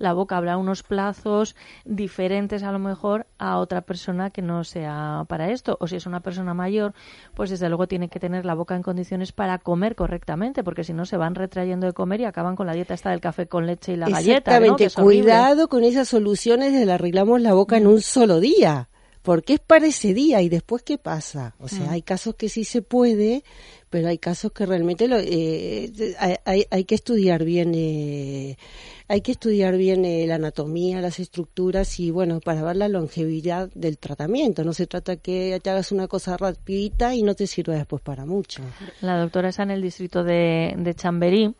La 0.00 0.14
boca 0.14 0.36
habrá 0.36 0.56
unos 0.56 0.82
plazos 0.82 1.54
diferentes 1.84 2.62
a 2.62 2.72
lo 2.72 2.78
mejor 2.78 3.26
a 3.38 3.58
otra 3.58 3.82
persona 3.82 4.30
que 4.30 4.40
no 4.42 4.64
sea 4.64 5.24
para 5.28 5.50
esto. 5.52 5.76
O 5.78 5.86
si 5.86 5.96
es 5.96 6.06
una 6.06 6.20
persona 6.20 6.54
mayor, 6.54 6.94
pues 7.34 7.50
desde 7.50 7.68
luego 7.68 7.86
tiene 7.86 8.08
que 8.08 8.18
tener 8.18 8.44
la 8.46 8.54
boca 8.54 8.74
en 8.74 8.82
condiciones 8.82 9.32
para 9.32 9.58
comer 9.58 9.94
correctamente, 9.94 10.64
porque 10.64 10.84
si 10.84 10.94
no 10.94 11.04
se 11.04 11.18
van 11.18 11.34
retrayendo 11.34 11.86
de 11.86 11.92
comer 11.92 12.22
y 12.22 12.24
acaban 12.24 12.56
con 12.56 12.66
la 12.66 12.72
dieta 12.72 12.94
esta 12.94 13.10
del 13.10 13.20
café 13.20 13.46
con 13.46 13.66
leche 13.66 13.92
y 13.92 13.96
la 13.96 14.08
galleta. 14.08 14.56
Exactamente, 14.56 14.88
cuidado 14.90 15.68
con 15.68 15.84
esas 15.84 16.08
soluciones 16.08 16.72
de 16.72 16.86
le 16.86 16.92
arreglamos 16.92 17.40
la 17.42 17.52
boca 17.52 17.76
en 17.76 17.86
un 17.86 18.00
solo 18.00 18.40
día. 18.40 18.88
Porque 19.22 19.52
es 19.52 19.60
para 19.60 19.86
ese 19.86 20.14
día 20.14 20.40
y 20.40 20.48
después 20.48 20.82
qué 20.82 20.96
pasa. 20.96 21.54
O 21.60 21.68
sea, 21.68 21.88
Mm. 21.88 21.90
hay 21.90 22.00
casos 22.00 22.36
que 22.36 22.48
sí 22.48 22.64
se 22.64 22.80
puede, 22.80 23.44
pero 23.90 24.08
hay 24.08 24.16
casos 24.16 24.50
que 24.52 24.64
realmente 24.64 25.08
lo, 25.08 25.18
eh, 25.18 25.92
hay, 26.18 26.36
hay- 26.46 26.64
hay 26.70 26.84
que 26.84 26.94
estudiar 26.94 27.44
bien, 27.44 27.72
eh, 27.74 28.56
hay 29.12 29.22
que 29.22 29.32
estudiar 29.32 29.76
bien 29.76 30.04
eh, 30.04 30.24
la 30.28 30.36
anatomía, 30.36 31.00
las 31.00 31.18
estructuras 31.18 31.98
y 31.98 32.12
bueno, 32.12 32.38
para 32.38 32.62
ver 32.62 32.76
la 32.76 32.88
longevidad 32.88 33.68
del 33.74 33.98
tratamiento. 33.98 34.62
No 34.62 34.72
se 34.72 34.86
trata 34.86 35.16
que 35.16 35.58
te 35.62 35.68
hagas 35.70 35.90
una 35.90 36.06
cosa 36.06 36.36
rapidita 36.36 37.12
y 37.14 37.22
no 37.24 37.34
te 37.34 37.48
sirva 37.48 37.74
después 37.74 38.00
para 38.02 38.24
mucho. 38.24 38.62
La 39.00 39.18
doctora 39.18 39.48
está 39.48 39.64
en 39.64 39.72
el 39.72 39.82
distrito 39.82 40.22
de, 40.22 40.74
de 40.78 40.94
Chamberí. 40.94 41.52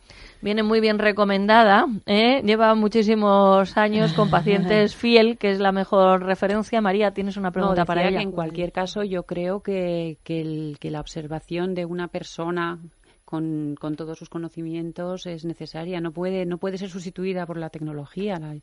Viene 0.43 0.63
muy 0.63 0.79
bien 0.81 1.01
recomendada. 1.01 1.87
¿eh? 2.07 2.41
Lleva 2.45 2.75
muchísimos 2.77 3.77
años 3.77 4.13
con 4.13 4.31
pacientes 4.31 4.95
fiel, 4.97 5.37
que 5.37 5.51
es 5.51 5.59
la 5.59 5.73
mejor 5.73 6.23
referencia. 6.25 6.81
María, 6.81 7.11
tienes 7.13 7.37
una 7.37 7.51
pregunta 7.51 7.83
No, 7.83 7.87
para 7.87 8.09
ella. 8.09 8.19
que 8.19 8.23
en 8.23 8.31
cualquier 8.33 8.71
caso 8.71 9.03
yo 9.03 9.25
creo 9.25 9.61
que, 9.61 10.19
que, 10.23 10.41
el- 10.41 10.77
que 10.79 10.93
la 10.93 11.01
observación 11.01 11.75
de 11.75 11.85
una 11.85 12.07
persona 12.07 12.79
con, 13.31 13.77
con 13.79 13.95
todos 13.97 14.19
sus 14.19 14.29
conocimientos 14.29 15.25
es 15.27 15.45
necesaria. 15.45 16.01
No 16.01 16.13
puede, 16.13 16.45
no 16.45 16.59
puede 16.59 16.77
ser 16.77 16.91
sustituida 16.91 17.47
por 17.47 17.57
la 17.57 17.71
tecnología. 17.71 18.39
La- 18.39 18.57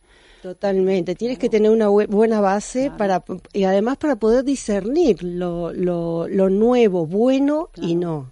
Totalmente, 0.44 1.16
tienes 1.16 1.40
que 1.40 1.50
tener 1.50 1.72
una 1.72 1.88
bue- 1.90 2.08
buena 2.08 2.42
base 2.42 2.92
para 2.98 3.24
y 3.54 3.64
además 3.64 3.98
para 3.98 4.18
poder 4.18 4.44
discernir 4.44 5.24
lo, 5.24 5.74
lo, 5.74 6.28
lo 6.28 6.50
nuevo, 6.50 7.06
bueno 7.08 7.70
y 7.82 7.96
no. 7.96 8.32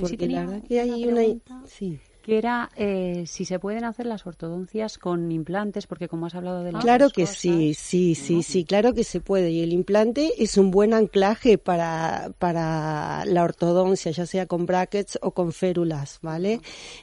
Porque 0.00 0.26
la 0.28 0.40
verdad 0.46 0.62
que 0.68 0.80
hay 0.80 1.04
una 1.12 1.22
sí. 1.66 1.98
Que 2.22 2.38
era 2.38 2.70
eh, 2.76 3.24
si 3.26 3.44
se 3.44 3.58
pueden 3.58 3.84
hacer 3.84 4.06
las 4.06 4.26
ortodoncias 4.26 4.98
con 4.98 5.30
implantes, 5.32 5.86
porque 5.86 6.08
como 6.08 6.26
has 6.26 6.34
hablado 6.34 6.62
de 6.62 6.72
las 6.72 6.82
Claro 6.82 7.06
dos 7.06 7.12
que 7.12 7.22
cosas, 7.22 7.38
sí, 7.38 7.74
sí, 7.74 8.14
sí, 8.14 8.42
sí, 8.42 8.64
claro 8.64 8.94
que 8.94 9.04
se 9.04 9.20
puede. 9.20 9.50
Y 9.50 9.60
el 9.60 9.72
implante 9.72 10.32
es 10.38 10.56
un 10.56 10.70
buen 10.70 10.94
anclaje 10.94 11.58
para, 11.58 12.32
para 12.38 13.24
la 13.26 13.42
ortodoncia, 13.42 14.12
ya 14.12 14.26
sea 14.26 14.46
con 14.46 14.66
brackets 14.66 15.18
o 15.20 15.32
con 15.32 15.52
férulas, 15.52 16.18
¿vale? 16.22 16.60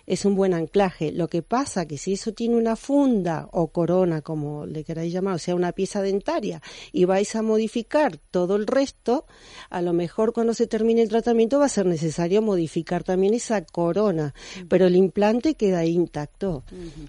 Es 0.07 0.25
un 0.25 0.35
buen 0.35 0.53
anclaje. 0.53 1.11
Lo 1.11 1.27
que 1.27 1.41
pasa 1.41 1.85
que 1.85 1.97
si 1.97 2.13
eso 2.13 2.33
tiene 2.33 2.55
una 2.55 2.75
funda 2.75 3.47
o 3.51 3.67
corona, 3.67 4.21
como 4.21 4.65
le 4.65 4.83
queráis 4.83 5.13
llamar, 5.13 5.35
o 5.35 5.39
sea, 5.39 5.55
una 5.55 5.73
pieza 5.73 6.01
dentaria, 6.01 6.61
y 6.91 7.05
vais 7.05 7.35
a 7.35 7.41
modificar 7.41 8.17
todo 8.31 8.55
el 8.55 8.67
resto, 8.67 9.25
a 9.69 9.81
lo 9.81 9.93
mejor 9.93 10.33
cuando 10.33 10.53
se 10.53 10.67
termine 10.67 11.01
el 11.01 11.09
tratamiento 11.09 11.59
va 11.59 11.65
a 11.65 11.69
ser 11.69 11.85
necesario 11.85 12.41
modificar 12.41 13.03
también 13.03 13.33
esa 13.33 13.63
corona, 13.65 14.33
pero 14.69 14.87
el 14.87 14.95
implante 15.09 15.55
queda 15.55 15.85
intacto. 15.85 16.63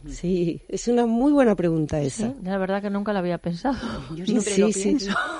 Sí, 0.08 0.60
es 0.68 0.88
una 0.88 1.06
muy 1.06 1.32
buena 1.32 1.54
pregunta 1.54 2.00
esa. 2.00 2.28
Sí, 2.28 2.34
la 2.42 2.58
verdad 2.58 2.82
que 2.82 2.90
nunca 2.90 3.12
la 3.12 3.20
había 3.20 3.38
pensado. 3.38 3.76
Yo 4.14 4.24
Sí, 4.40 4.72
sí. 4.72 4.96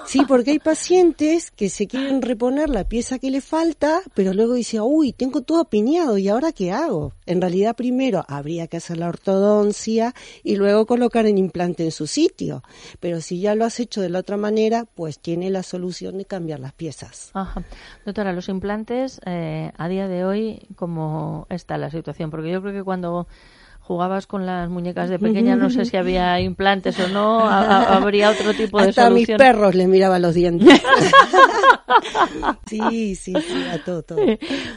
Sí, 0.07 0.23
porque 0.27 0.53
hay 0.53 0.59
pacientes 0.59 1.51
que 1.51 1.69
se 1.69 1.87
quieren 1.87 2.23
reponer 2.23 2.69
la 2.69 2.85
pieza 2.85 3.19
que 3.19 3.31
le 3.31 3.41
falta, 3.41 4.01
pero 4.15 4.35
luego 4.35 4.55
dice, 4.55 4.81
uy, 4.81 5.13
tengo 5.13 5.43
todo 5.43 5.61
apiñado, 5.61 6.19
¿y 6.19 6.29
ahora 6.29 6.53
qué 6.53 6.73
hago? 6.73 7.15
En 7.27 7.41
realidad, 7.41 7.77
primero 7.77 8.25
habría 8.29 8.67
que 8.67 8.77
hacer 8.77 8.97
la 8.99 9.09
ortodoncia 9.09 10.15
y 10.43 10.57
luego 10.57 10.87
colocar 10.87 11.27
el 11.27 11.39
implante 11.39 11.85
en 11.85 11.93
su 11.93 12.07
sitio. 12.07 12.63
Pero 12.99 13.21
si 13.21 13.41
ya 13.41 13.55
lo 13.55 13.65
has 13.65 13.79
hecho 13.81 14.01
de 14.01 14.09
la 14.09 14.19
otra 14.19 14.37
manera, 14.37 14.87
pues 14.95 15.19
tiene 15.19 15.51
la 15.51 15.63
solución 15.63 16.19
de 16.19 16.25
cambiar 16.25 16.61
las 16.61 16.73
piezas. 16.73 17.31
Ajá. 17.35 17.65
Doctora, 18.05 18.33
los 18.33 18.49
implantes, 18.49 19.21
eh, 19.27 19.73
a 19.77 19.89
día 19.89 20.09
de 20.09 20.25
hoy, 20.25 20.67
¿cómo 20.77 21.47
está 21.51 21.79
la 21.79 21.91
situación? 21.91 22.31
Porque 22.31 22.50
yo 22.51 22.61
creo 22.63 22.73
que 22.75 22.83
cuando 22.83 23.27
jugabas 23.81 24.27
con 24.29 24.47
las 24.47 24.69
muñecas 24.71 25.09
de 25.11 25.19
pequeña, 25.19 25.57
no 25.57 25.69
sé 25.71 25.85
si 25.85 25.97
había 25.97 26.39
implantes 26.41 26.99
o 27.01 27.09
no, 27.09 27.49
a- 27.49 27.61
a- 27.61 27.97
habría 27.97 28.31
otro 28.31 28.55
tipo 28.55 28.81
de 28.81 28.89
Hasta 28.91 29.07
a 29.07 29.11
mis 29.11 29.27
solución. 29.27 29.39
perros 29.39 29.75
les 29.75 29.89
miraba 29.89 30.19
los 30.19 30.35
dientes. 30.35 30.81
sí, 32.67 33.15
sí, 33.17 33.35
sí, 33.43 33.67
a 33.67 33.79
todo, 33.79 34.03
todo. 34.03 34.19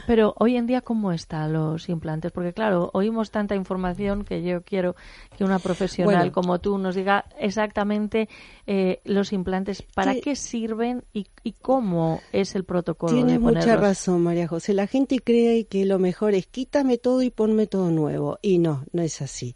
Pero 0.06 0.34
hoy 0.38 0.56
en 0.56 0.66
día, 0.66 0.80
¿cómo 0.80 1.12
están 1.12 1.52
los 1.52 1.88
implantes? 1.88 2.32
Porque 2.32 2.52
claro, 2.52 2.90
oímos 2.92 3.30
tanta 3.30 3.54
información 3.54 4.24
que 4.24 4.42
yo 4.42 4.62
quiero 4.62 4.96
que 5.36 5.44
una 5.44 5.58
profesional 5.58 6.16
Bueno. 6.16 6.32
como 6.32 6.58
tú 6.60 6.78
nos 6.78 6.94
diga 6.94 7.24
exactamente 7.38 8.28
eh, 8.66 9.00
los 9.04 9.32
implantes, 9.32 9.82
para 9.82 10.14
qué 10.16 10.34
sirven 10.36 11.04
y, 11.12 11.26
y 11.44 11.52
cómo 11.52 12.22
es 12.32 12.54
el 12.56 12.64
protocolo 12.64 13.12
de 13.12 13.18
Tienes 13.18 13.40
mucha 13.40 13.76
razón, 13.76 14.22
María 14.22 14.48
José. 14.48 14.72
La 14.72 14.86
gente 14.86 15.20
cree 15.20 15.66
que 15.66 15.84
lo 15.84 15.98
mejor 15.98 16.34
es 16.34 16.46
quítame 16.46 16.96
todo 16.96 17.22
y 17.22 17.30
ponme 17.30 17.66
todo 17.66 17.90
nuevo. 17.90 18.38
Y 18.40 18.58
no, 18.58 18.86
no 18.92 19.02
es 19.02 19.20
así. 19.20 19.54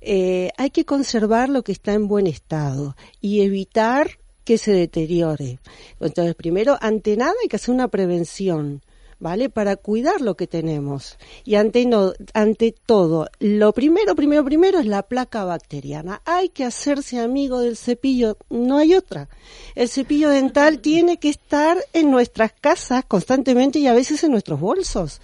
Eh, 0.00 0.50
hay 0.56 0.70
que 0.70 0.86
conservar 0.86 1.50
lo 1.50 1.62
que 1.62 1.72
está 1.72 1.92
en 1.92 2.08
buen 2.08 2.26
estado 2.26 2.96
y 3.20 3.42
evitar 3.42 4.18
que 4.44 4.56
se 4.56 4.72
deteriore. 4.72 5.58
Entonces, 6.00 6.34
primero, 6.34 6.78
ante 6.80 7.16
nada 7.16 7.34
hay 7.42 7.48
que 7.48 7.56
hacer 7.56 7.74
una 7.74 7.88
prevención. 7.88 8.80
¿Vale? 9.18 9.48
Para 9.48 9.76
cuidar 9.76 10.20
lo 10.20 10.36
que 10.36 10.46
tenemos. 10.46 11.16
Y 11.44 11.54
ante, 11.54 11.86
no, 11.86 12.12
ante 12.34 12.72
todo, 12.72 13.28
lo 13.38 13.72
primero, 13.72 14.14
primero, 14.14 14.44
primero 14.44 14.78
es 14.78 14.86
la 14.86 15.04
placa 15.04 15.44
bacteriana. 15.44 16.20
Hay 16.26 16.50
que 16.50 16.64
hacerse 16.64 17.18
amigo 17.18 17.60
del 17.60 17.78
cepillo, 17.78 18.36
no 18.50 18.76
hay 18.76 18.94
otra. 18.94 19.30
El 19.74 19.88
cepillo 19.88 20.28
dental 20.28 20.78
tiene 20.82 21.18
que 21.18 21.30
estar 21.30 21.78
en 21.94 22.10
nuestras 22.10 22.52
casas 22.52 23.04
constantemente 23.06 23.78
y 23.78 23.86
a 23.86 23.94
veces 23.94 24.22
en 24.22 24.32
nuestros 24.32 24.60
bolsos. 24.60 25.22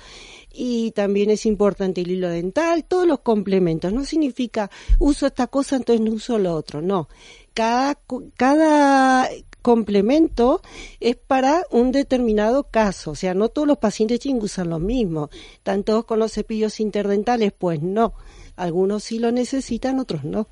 Y 0.54 0.90
también 0.92 1.30
es 1.30 1.46
importante 1.46 2.02
el 2.02 2.10
hilo 2.10 2.28
dental, 2.28 2.84
todos 2.84 3.06
los 3.06 3.20
complementos. 3.20 3.92
No 3.92 4.04
significa 4.04 4.70
uso 4.98 5.26
esta 5.26 5.46
cosa, 5.46 5.76
entonces 5.76 6.04
no 6.04 6.12
uso 6.12 6.38
lo 6.38 6.54
otro. 6.54 6.82
No. 6.82 7.08
Cada, 7.54 7.98
cada 8.36 9.28
complemento 9.62 10.60
es 11.00 11.16
para 11.16 11.62
un 11.70 11.92
determinado 11.92 12.64
caso. 12.64 13.12
O 13.12 13.14
sea, 13.14 13.34
no 13.34 13.48
todos 13.48 13.66
los 13.66 13.78
pacientes 13.78 14.20
tienen 14.20 14.40
que 14.40 14.46
usar 14.46 14.66
lo 14.66 14.78
mismo. 14.78 15.30
¿Están 15.54 15.84
todos 15.84 16.04
con 16.04 16.18
los 16.18 16.32
cepillos 16.32 16.80
interdentales? 16.80 17.52
Pues 17.52 17.80
no. 17.80 18.14
Algunos 18.54 19.04
sí 19.04 19.18
lo 19.18 19.32
necesitan, 19.32 19.98
otros 19.98 20.24
no. 20.24 20.46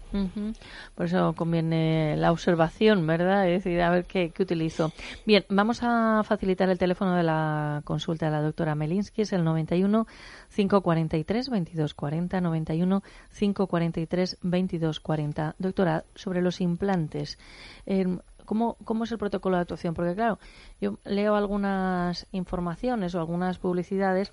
Por 0.95 1.07
eso 1.07 1.35
conviene 1.35 2.17
la 2.17 2.33
observación, 2.33 3.07
¿verdad? 3.07 3.47
Es 3.49 3.63
decir, 3.63 3.81
a 3.83 3.91
ver 3.91 4.07
qué, 4.07 4.31
qué 4.31 4.43
utilizo. 4.43 4.93
Bien, 5.27 5.45
vamos 5.51 5.81
a 5.83 6.23
facilitar 6.25 6.71
el 6.71 6.79
teléfono 6.79 7.15
de 7.15 7.23
la 7.23 7.83
consulta 7.85 8.27
de 8.27 8.33
la 8.33 8.41
doctora 8.41 8.75
Melinsky, 8.75 9.23
es 9.23 9.35
el 9.35 9.45
91 9.45 10.07
543 10.55 11.47
2240, 11.47 12.41
91 12.41 13.03
543 13.39 14.39
2240. 14.41 15.55
Doctora, 15.59 16.05
sobre 16.15 16.41
los 16.41 16.63
implantes, 16.63 17.39
eh, 17.85 18.07
¿cómo, 18.51 18.77
¿cómo 18.85 19.05
es 19.05 19.13
el 19.13 19.19
protocolo 19.19 19.55
de 19.57 19.63
actuación? 19.63 19.95
Porque 19.95 20.17
claro, 20.17 20.41
yo 20.81 20.99
leo 21.05 21.37
algunas 21.37 22.27
informaciones 22.33 23.15
o 23.15 23.21
algunas 23.21 23.59
publicidades 23.59 24.33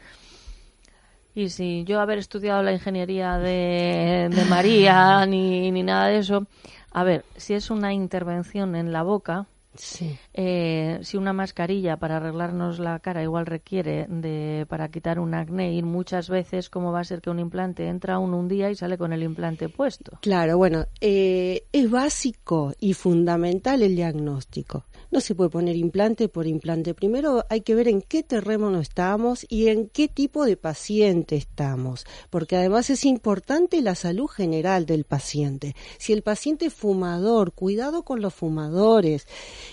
y 1.36 1.50
si 1.50 1.84
yo 1.84 2.00
haber 2.00 2.18
estudiado 2.18 2.64
la 2.64 2.74
ingeniería 2.74 3.38
de, 3.38 4.28
de 4.32 4.46
María 4.46 5.24
ni, 5.28 5.70
ni 5.70 5.84
nada 5.84 6.08
de 6.08 6.18
eso, 6.18 6.48
a 6.92 7.04
ver, 7.04 7.26
si 7.36 7.54
es 7.54 7.70
una 7.70 7.94
intervención 7.94 8.76
en 8.76 8.92
la 8.92 9.04
boca, 9.04 9.46
eh, 10.34 11.00
si 11.02 11.18
una 11.18 11.34
mascarilla 11.34 11.98
para 11.98 12.18
arreglarnos 12.18 12.80
la 12.80 13.00
cara 13.00 13.24
igual 13.24 13.46
requiere 13.46 14.06
de 14.10 14.66
para 14.70 14.90
quitar 14.90 15.20
un 15.20 15.34
acné 15.34 15.74
ir 15.74 15.86
muchas 15.86 16.30
veces, 16.30 16.70
¿cómo 16.70 16.92
va 16.92 17.02
a 17.02 17.04
ser 17.04 17.22
que 17.22 17.30
un 17.30 17.40
implante 17.40 17.88
entra 17.88 18.20
uno 18.20 18.38
un 18.38 18.48
día 18.48 18.70
y 18.70 18.76
sale 18.76 18.98
con 18.98 19.14
el 19.14 19.24
implante 19.24 19.70
puesto? 19.70 20.20
Claro, 20.22 20.58
bueno, 20.58 20.86
eh, 21.02 21.64
es 21.72 21.90
básico 21.90 22.74
y 22.80 22.94
fundamental 22.94 23.82
el 23.82 23.96
diagnóstico. 23.96 24.86
No 25.12 25.22
se 25.22 25.36
puede 25.36 25.50
poner 25.50 25.76
implante 25.76 26.28
por 26.28 26.48
implante. 26.48 26.94
Primero 26.94 27.46
hay 27.50 27.62
que 27.62 27.76
ver 27.76 27.88
en 27.88 28.02
qué 28.02 28.24
terreno 28.24 28.80
estamos 28.80 29.46
y 29.50 29.68
en 29.68 29.88
qué 29.90 30.08
tipo 30.08 30.46
de 30.46 30.58
paciente 30.58 31.36
estamos, 31.36 32.06
porque 32.30 32.56
además 32.58 32.90
es 32.90 33.06
importante 33.06 33.82
la 33.82 33.96
salud 33.96 34.28
general 34.28 34.86
del 34.86 35.04
paciente. 35.06 35.76
Si 35.98 36.14
el 36.14 36.24
paciente 36.24 36.66
es 36.68 36.74
fumador, 36.74 37.54
cuidado 37.54 38.04
con 38.04 38.22
los 38.22 38.34
fumadores. 38.34 39.26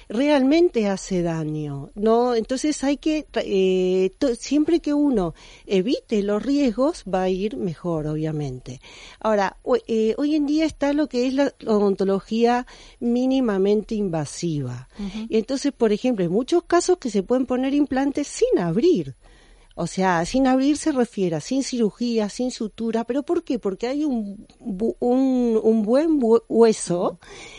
realmente 0.09 0.87
hace 0.89 1.23
daño, 1.23 1.91
¿no? 1.95 2.35
Entonces 2.35 2.83
hay 2.85 2.97
que, 2.97 3.27
eh, 3.35 4.11
siempre 4.39 4.81
que 4.81 4.95
uno 4.95 5.35
evite 5.67 6.23
los 6.23 6.43
riesgos, 6.43 7.05
va 7.13 7.23
a 7.23 7.29
ir 7.29 7.57
mejor, 7.57 8.07
obviamente. 8.07 8.81
Ahora, 9.21 9.57
ho- 9.63 9.77
eh, 9.87 10.15
hoy 10.19 10.35
en 10.35 10.47
día 10.47 10.65
está 10.65 10.93
lo 10.93 11.09
que 11.09 11.27
es 11.27 11.35
la 11.35 11.53
odontología 11.67 12.67
mínimamente 13.01 13.95
invasiva. 13.95 14.89
Y 15.29 15.39
entonces, 15.39 15.73
por 15.73 15.93
ejemplo, 15.93 16.25
hay 16.25 16.29
muchos 16.29 16.65
casos 16.65 16.99
que 16.99 17.11
se 17.11 17.23
pueden 17.23 17.47
poner 17.47 17.75
implantes 17.75 18.27
sin 18.27 18.59
abrir. 18.59 19.17
O 19.77 19.89
sea, 19.89 20.25
sin 20.25 20.47
abrir 20.47 20.77
se 20.77 20.93
refiere 20.93 21.41
sin 21.41 21.65
cirugía, 21.65 22.29
sin 22.29 22.53
sutura, 22.53 23.05
pero 23.05 23.25
¿por 23.25 23.43
qué? 23.43 23.59
Porque 23.59 23.89
hay 23.89 24.05
un, 24.05 24.47
un, 24.61 25.61
un 25.63 25.83
buen 25.83 26.21
bu- 26.21 26.45
hueso 26.49 27.19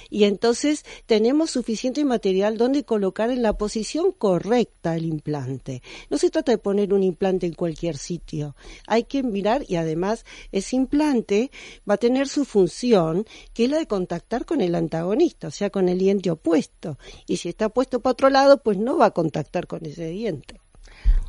y 0.10 0.24
entonces 0.24 0.86
tenemos 1.08 1.52
suficiente 1.52 2.06
material 2.06 2.58
donde 2.58 2.86
colocar 2.86 3.32
en 3.32 3.42
la 3.42 3.58
posición 3.58 4.14
correcta 4.14 4.96
el 4.96 5.06
implante. 5.06 5.82
No 6.10 6.18
se 6.18 6.30
trata 6.30 6.54
de 6.54 6.58
poner 6.58 6.94
un 6.94 7.04
implante 7.04 7.48
en 7.48 7.54
cualquier 7.54 7.98
sitio. 7.98 8.56
Hay 8.88 9.04
que 9.04 9.22
mirar 9.22 9.66
y 9.68 9.76
además 9.76 10.24
ese 10.54 10.78
implante 10.78 11.52
va 11.90 11.96
a 11.96 11.98
tener 11.98 12.30
su 12.30 12.46
función, 12.46 13.26
que 13.54 13.66
es 13.66 13.70
la 13.70 13.78
de 13.78 13.88
contactar 13.88 14.46
con 14.46 14.62
el 14.62 14.76
antagonista, 14.76 15.50
o 15.50 15.52
sea, 15.52 15.70
con 15.70 15.90
el 15.90 16.00
diente 16.00 16.32
opuesto. 16.32 16.98
Y 17.28 17.38
si 17.38 17.50
está 17.50 17.68
puesto 17.68 18.00
para 18.00 18.14
otro 18.14 18.30
lado, 18.30 18.64
pues 18.64 18.78
no 18.78 18.98
va 18.98 19.08
a 19.08 19.12
contactar 19.12 19.68
con 19.68 19.86
ese 19.86 20.08
diente. 20.08 20.62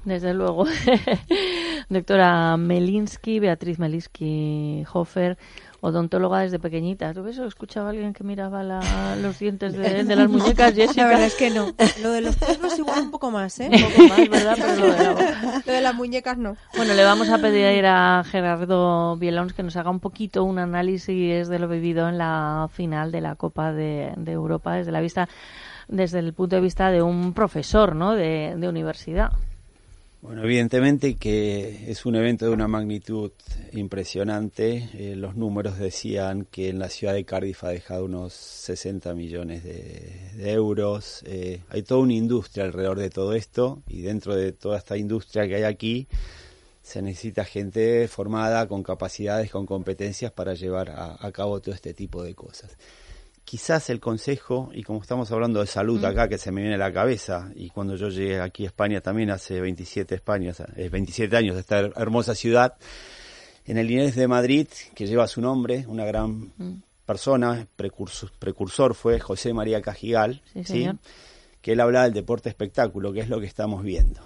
Desde 0.07 0.33
luego. 0.33 0.65
Doctora 1.89 2.57
Melinsky, 2.57 3.39
Beatriz 3.41 3.79
Melinsky 3.79 4.85
Hofer, 4.93 5.37
odontóloga 5.81 6.41
desde 6.41 6.59
pequeñita. 6.59 7.13
¿Tú 7.13 7.27
eso? 7.27 7.45
¿Escuchaba 7.45 7.89
a 7.89 7.91
alguien 7.91 8.13
que 8.13 8.23
miraba 8.25 8.63
la- 8.63 9.17
los 9.21 9.39
dientes 9.39 9.73
de, 9.77 10.05
de 10.05 10.17
las 10.17 10.29
muñecas, 10.31 10.75
Jessica? 10.75 11.03
La 11.03 11.09
verdad 11.09 11.27
es 11.27 11.35
que 11.35 11.51
no. 11.51 11.67
Lo 12.03 12.13
de 12.13 12.21
los 12.21 12.37
perros 12.37 12.79
igual 12.79 13.01
un 13.03 13.11
poco 13.11 13.31
más, 13.33 13.59
¿eh? 13.61 13.69
Un 13.73 13.81
poco 13.83 14.09
más, 14.09 14.29
¿verdad? 14.29 14.57
Pero 14.57 14.77
lo 14.87 14.93
de 14.93 15.03
la 15.05 15.11
boca. 15.11 15.63
Lo 15.67 15.73
de 15.73 15.81
las 15.81 15.95
muñecas 15.95 16.39
no. 16.39 16.57
Bueno, 16.77 16.95
le 16.95 17.05
vamos 17.05 17.29
a 17.29 17.39
pedir 17.39 17.85
a 17.87 18.23
Gerardo 18.25 19.17
Bielons 19.17 19.53
que 19.55 19.63
nos 19.65 19.77
haga 19.77 19.91
un 19.91 20.01
poquito 20.01 20.45
un 20.45 20.59
análisis 20.61 21.49
de 21.49 21.59
lo 21.59 21.69
vivido 21.69 22.09
en 22.09 22.19
la 22.19 22.69
final 22.73 23.11
de 23.13 23.21
la 23.21 23.35
Copa 23.37 23.73
de, 23.73 24.13
de 24.17 24.33
Europa 24.33 24.75
desde 24.75 24.93
la 24.93 25.01
vista, 25.01 25.29
desde 25.89 26.21
el 26.21 26.33
punto 26.33 26.57
de 26.57 26.63
vista 26.63 26.91
de 26.91 27.03
un 27.03 27.33
profesor, 27.33 27.95
¿no? 27.97 28.13
De 28.15 28.55
universidad. 28.69 29.33
Bueno, 30.27 30.43
evidentemente 30.43 31.15
que 31.15 31.89
es 31.89 32.05
un 32.05 32.17
evento 32.17 32.47
de 32.47 32.51
una 32.51 32.67
magnitud 32.67 33.31
impresionante. 33.71 34.91
Eh, 34.95 35.15
los 35.15 35.37
números 35.37 35.79
decían 35.79 36.49
que 36.51 36.69
en 36.69 36.81
la 36.81 36.89
ciudad 36.89 37.15
de 37.15 37.25
Cardiff 37.25 37.63
ha 37.63 37.69
dejado 37.69 38.07
unos 38.07 38.33
60 38.33 39.15
millones 39.15 39.63
de, 39.63 40.51
euros. 40.51 41.23
Eh, 41.27 41.61
hay 41.69 41.85
toda 41.85 42.01
una 42.01 42.15
industria 42.15 42.65
alrededor 42.65 42.99
de 42.99 43.09
todo 43.09 43.35
esto 43.35 43.85
y 43.87 44.03
dentro 44.03 44.35
de 44.35 44.51
toda 44.51 44.79
esta 44.79 44.97
industria 44.97 45.47
que 45.47 45.55
hay 45.55 45.63
aquí 45.63 46.09
se 46.83 47.03
necesita 47.03 47.45
gente 47.45 48.09
formada 48.09 48.67
con 48.67 48.83
capacidades, 48.83 49.53
con 49.53 49.65
competencias 49.65 50.33
para 50.33 50.55
llevar 50.55 50.91
a, 50.91 51.25
a 51.25 51.31
cabo 51.31 51.61
todo 51.61 51.73
este 51.73 51.95
tipo 51.95 52.25
de 52.25 52.35
cosas 52.35 52.77
quizás 53.47 53.89
el 53.91 54.01
consejo, 54.01 54.71
y 54.75 54.83
como 54.83 55.01
estamos 55.01 55.31
hablando 55.33 55.61
de 55.61 55.67
salud 55.69 56.05
acá, 56.05 56.29
que 56.29 56.37
se 56.37 56.51
me 56.53 56.61
viene 56.61 56.75
a 56.75 56.79
la 56.79 56.93
cabeza, 56.93 57.51
y 57.55 57.71
cuando 57.71 57.95
yo 57.97 58.09
llegué 58.11 58.41
aquí 58.41 58.65
a 58.65 58.67
España 58.67 59.01
también 59.01 59.31
hace 59.31 59.61
27, 59.61 60.15
Españas, 60.17 60.61
eh, 60.77 60.89
27 60.91 61.35
años 61.37 61.55
de 61.55 61.61
esta 61.63 61.81
her- 61.81 61.93
hermosa 61.97 62.35
ciudad, 62.35 62.75
en 63.65 63.79
el 63.79 63.91
Inés 63.91 64.17
de 64.17 64.29
Madrid, 64.29 64.69
que 64.95 65.07
lleva 65.07 65.27
su 65.29 65.41
nombre, 65.41 65.85
una 65.89 66.05
gran 66.05 66.53
persona, 67.07 67.67
precursor, 67.77 68.31
precursor 68.39 68.95
fue 68.95 69.21
José 69.21 69.55
María 69.55 69.81
Cajigal, 69.81 70.43
Sí, 70.65 70.85
que 71.63 71.73
él 71.73 71.81
hablaba 71.81 72.05
del 72.05 72.15
deporte 72.15 72.49
espectáculo, 72.49 73.13
que 73.13 73.21
es 73.21 73.29
lo 73.29 73.41
que 73.41 73.47
estamos 73.47 73.83
viendo. 73.83 74.21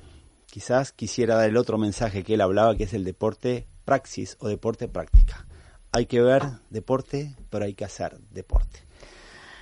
Quizás 0.46 0.92
quisiera 0.92 1.36
dar 1.36 1.48
el 1.48 1.56
otro 1.56 1.78
mensaje 1.78 2.24
que 2.24 2.34
él 2.34 2.40
hablaba, 2.40 2.74
que 2.76 2.84
es 2.84 2.94
el 2.94 3.04
deporte 3.04 3.66
praxis 3.84 4.36
o 4.40 4.48
deporte 4.48 4.88
práctica. 4.88 5.46
Hay 5.92 6.06
que 6.06 6.20
ver 6.22 6.42
deporte, 6.70 7.34
pero 7.50 7.64
hay 7.66 7.74
que 7.74 7.84
hacer 7.84 8.18
deporte. 8.30 8.80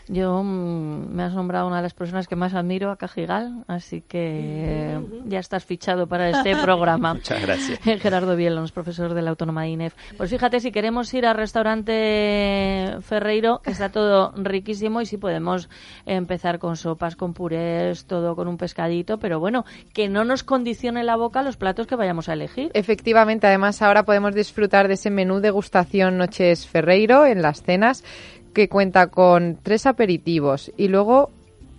Yo 0.09 0.43
mm, 0.43 1.15
me 1.15 1.23
has 1.23 1.35
nombrado 1.35 1.67
una 1.67 1.77
de 1.77 1.83
las 1.83 1.95
personas 1.95 2.27
que 2.27 2.37
más 2.37 2.55
admiro, 2.55 2.91
a 2.91 2.97
Cajigal, 2.97 3.65
así 3.67 4.01
que 4.01 4.99
ya 5.27 5.39
estás 5.39 5.65
fichado 5.65 6.07
para 6.07 6.31
este 6.31 6.57
programa. 6.57 7.15
Muchas 7.19 7.43
gracias. 7.43 7.79
Gerardo 8.01 8.35
Bielons, 8.37 8.73
profesor 8.73 9.15
de 9.15 9.23
la 9.23 9.31
Autónoma 9.31 9.63
de 9.63 9.69
INEF. 9.69 9.95
Pues 10.17 10.31
fíjate, 10.31 10.61
si 10.61 10.73
queremos 10.73 11.13
ir 11.13 11.27
al 11.27 11.37
restaurante 11.37 12.97
Ferreiro, 13.03 13.61
que 13.63 13.71
está 13.71 13.91
todo 13.91 14.33
riquísimo 14.37 15.01
y 15.01 15.07
si 15.07 15.19
podemos 15.19 15.69
empezar 16.07 16.59
con 16.59 16.77
sopas, 16.77 17.17
con 17.17 17.35
purés, 17.35 18.07
todo 18.07 18.35
con 18.35 18.49
un 18.49 18.57
pescadito, 18.57 19.19
pero 19.19 19.41
bueno, 19.41 19.65
que 19.93 20.09
no 20.09 20.25
nos 20.25 20.43
condicione 20.43 21.05
la 21.05 21.17
boca 21.17 21.43
los 21.43 21.57
platos 21.57 21.87
que 21.87 21.97
vayamos 21.97 22.29
a 22.29 22.33
elegir. 22.33 22.71
Efectivamente, 22.75 23.47
además 23.47 23.83
ahora 23.83 24.05
podemos 24.05 24.35
disfrutar 24.35 24.89
de 24.89 24.95
ese 24.95 25.11
menú 25.11 25.41
degustación 25.41 26.17
Noches 26.17 26.67
Ferreiro 26.67 27.27
en 27.27 27.43
las 27.43 27.63
cenas 27.63 28.05
que 28.53 28.69
cuenta 28.69 29.09
con 29.09 29.59
tres 29.63 29.87
aperitivos 29.87 30.73
y 30.77 30.89
luego 30.89 31.31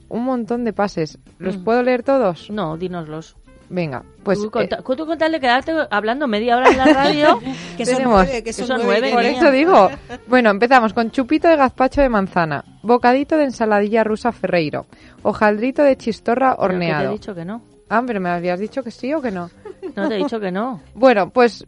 un 0.09 0.23
montón 0.23 0.63
de 0.65 0.73
pases. 0.73 1.19
¿Los 1.37 1.57
Mm. 1.57 1.63
puedo 1.63 1.83
leer 1.83 2.03
todos? 2.03 2.49
No, 2.49 2.77
dínoslos. 2.77 3.35
Venga, 3.71 4.03
pues 4.23 4.39
tú, 4.41 4.49
con, 4.49 4.63
eh, 4.63 4.69
tú 4.97 5.05
con 5.05 5.17
tal 5.19 5.31
de 5.31 5.39
quedarte 5.39 5.71
hablando 5.91 6.27
media 6.27 6.57
hora 6.57 6.71
en 6.71 6.77
la 6.79 6.85
radio, 6.85 7.39
Que 7.77 7.85
son 7.85 7.95
Tenemos- 7.97 8.23
nueve, 8.25 8.43
que 8.43 8.51
son, 8.51 8.65
son 8.65 8.81
nueve, 8.83 9.09
nueve, 9.13 9.13
por 9.13 9.25
eso 9.25 9.51
digo. 9.51 9.89
Bueno, 10.25 10.49
empezamos 10.49 10.91
con 10.93 11.11
chupito 11.11 11.47
de 11.47 11.55
gazpacho 11.55 12.01
de 12.01 12.09
manzana, 12.09 12.65
bocadito 12.81 13.37
de 13.37 13.43
ensaladilla 13.43 14.03
rusa 14.03 14.31
Ferreiro, 14.31 14.87
hojaldrito 15.21 15.83
de 15.83 15.97
chistorra 15.97 16.55
Pero 16.55 16.55
que 16.55 16.57
te 16.57 16.63
he 16.63 16.65
horneado. 16.93 17.11
dicho 17.13 17.35
que 17.35 17.45
no. 17.45 17.61
Ah, 17.89 18.01
pero 18.05 18.19
me 18.19 18.29
habías 18.29 18.59
dicho 18.59 18.81
que 18.81 18.89
sí 18.89 19.13
o 19.13 19.21
que 19.21 19.29
no. 19.31 19.51
No 19.95 20.07
te 20.07 20.15
he 20.15 20.17
dicho 20.17 20.39
que 20.39 20.51
no. 20.51 20.81
Bueno, 20.95 21.29
pues 21.29 21.63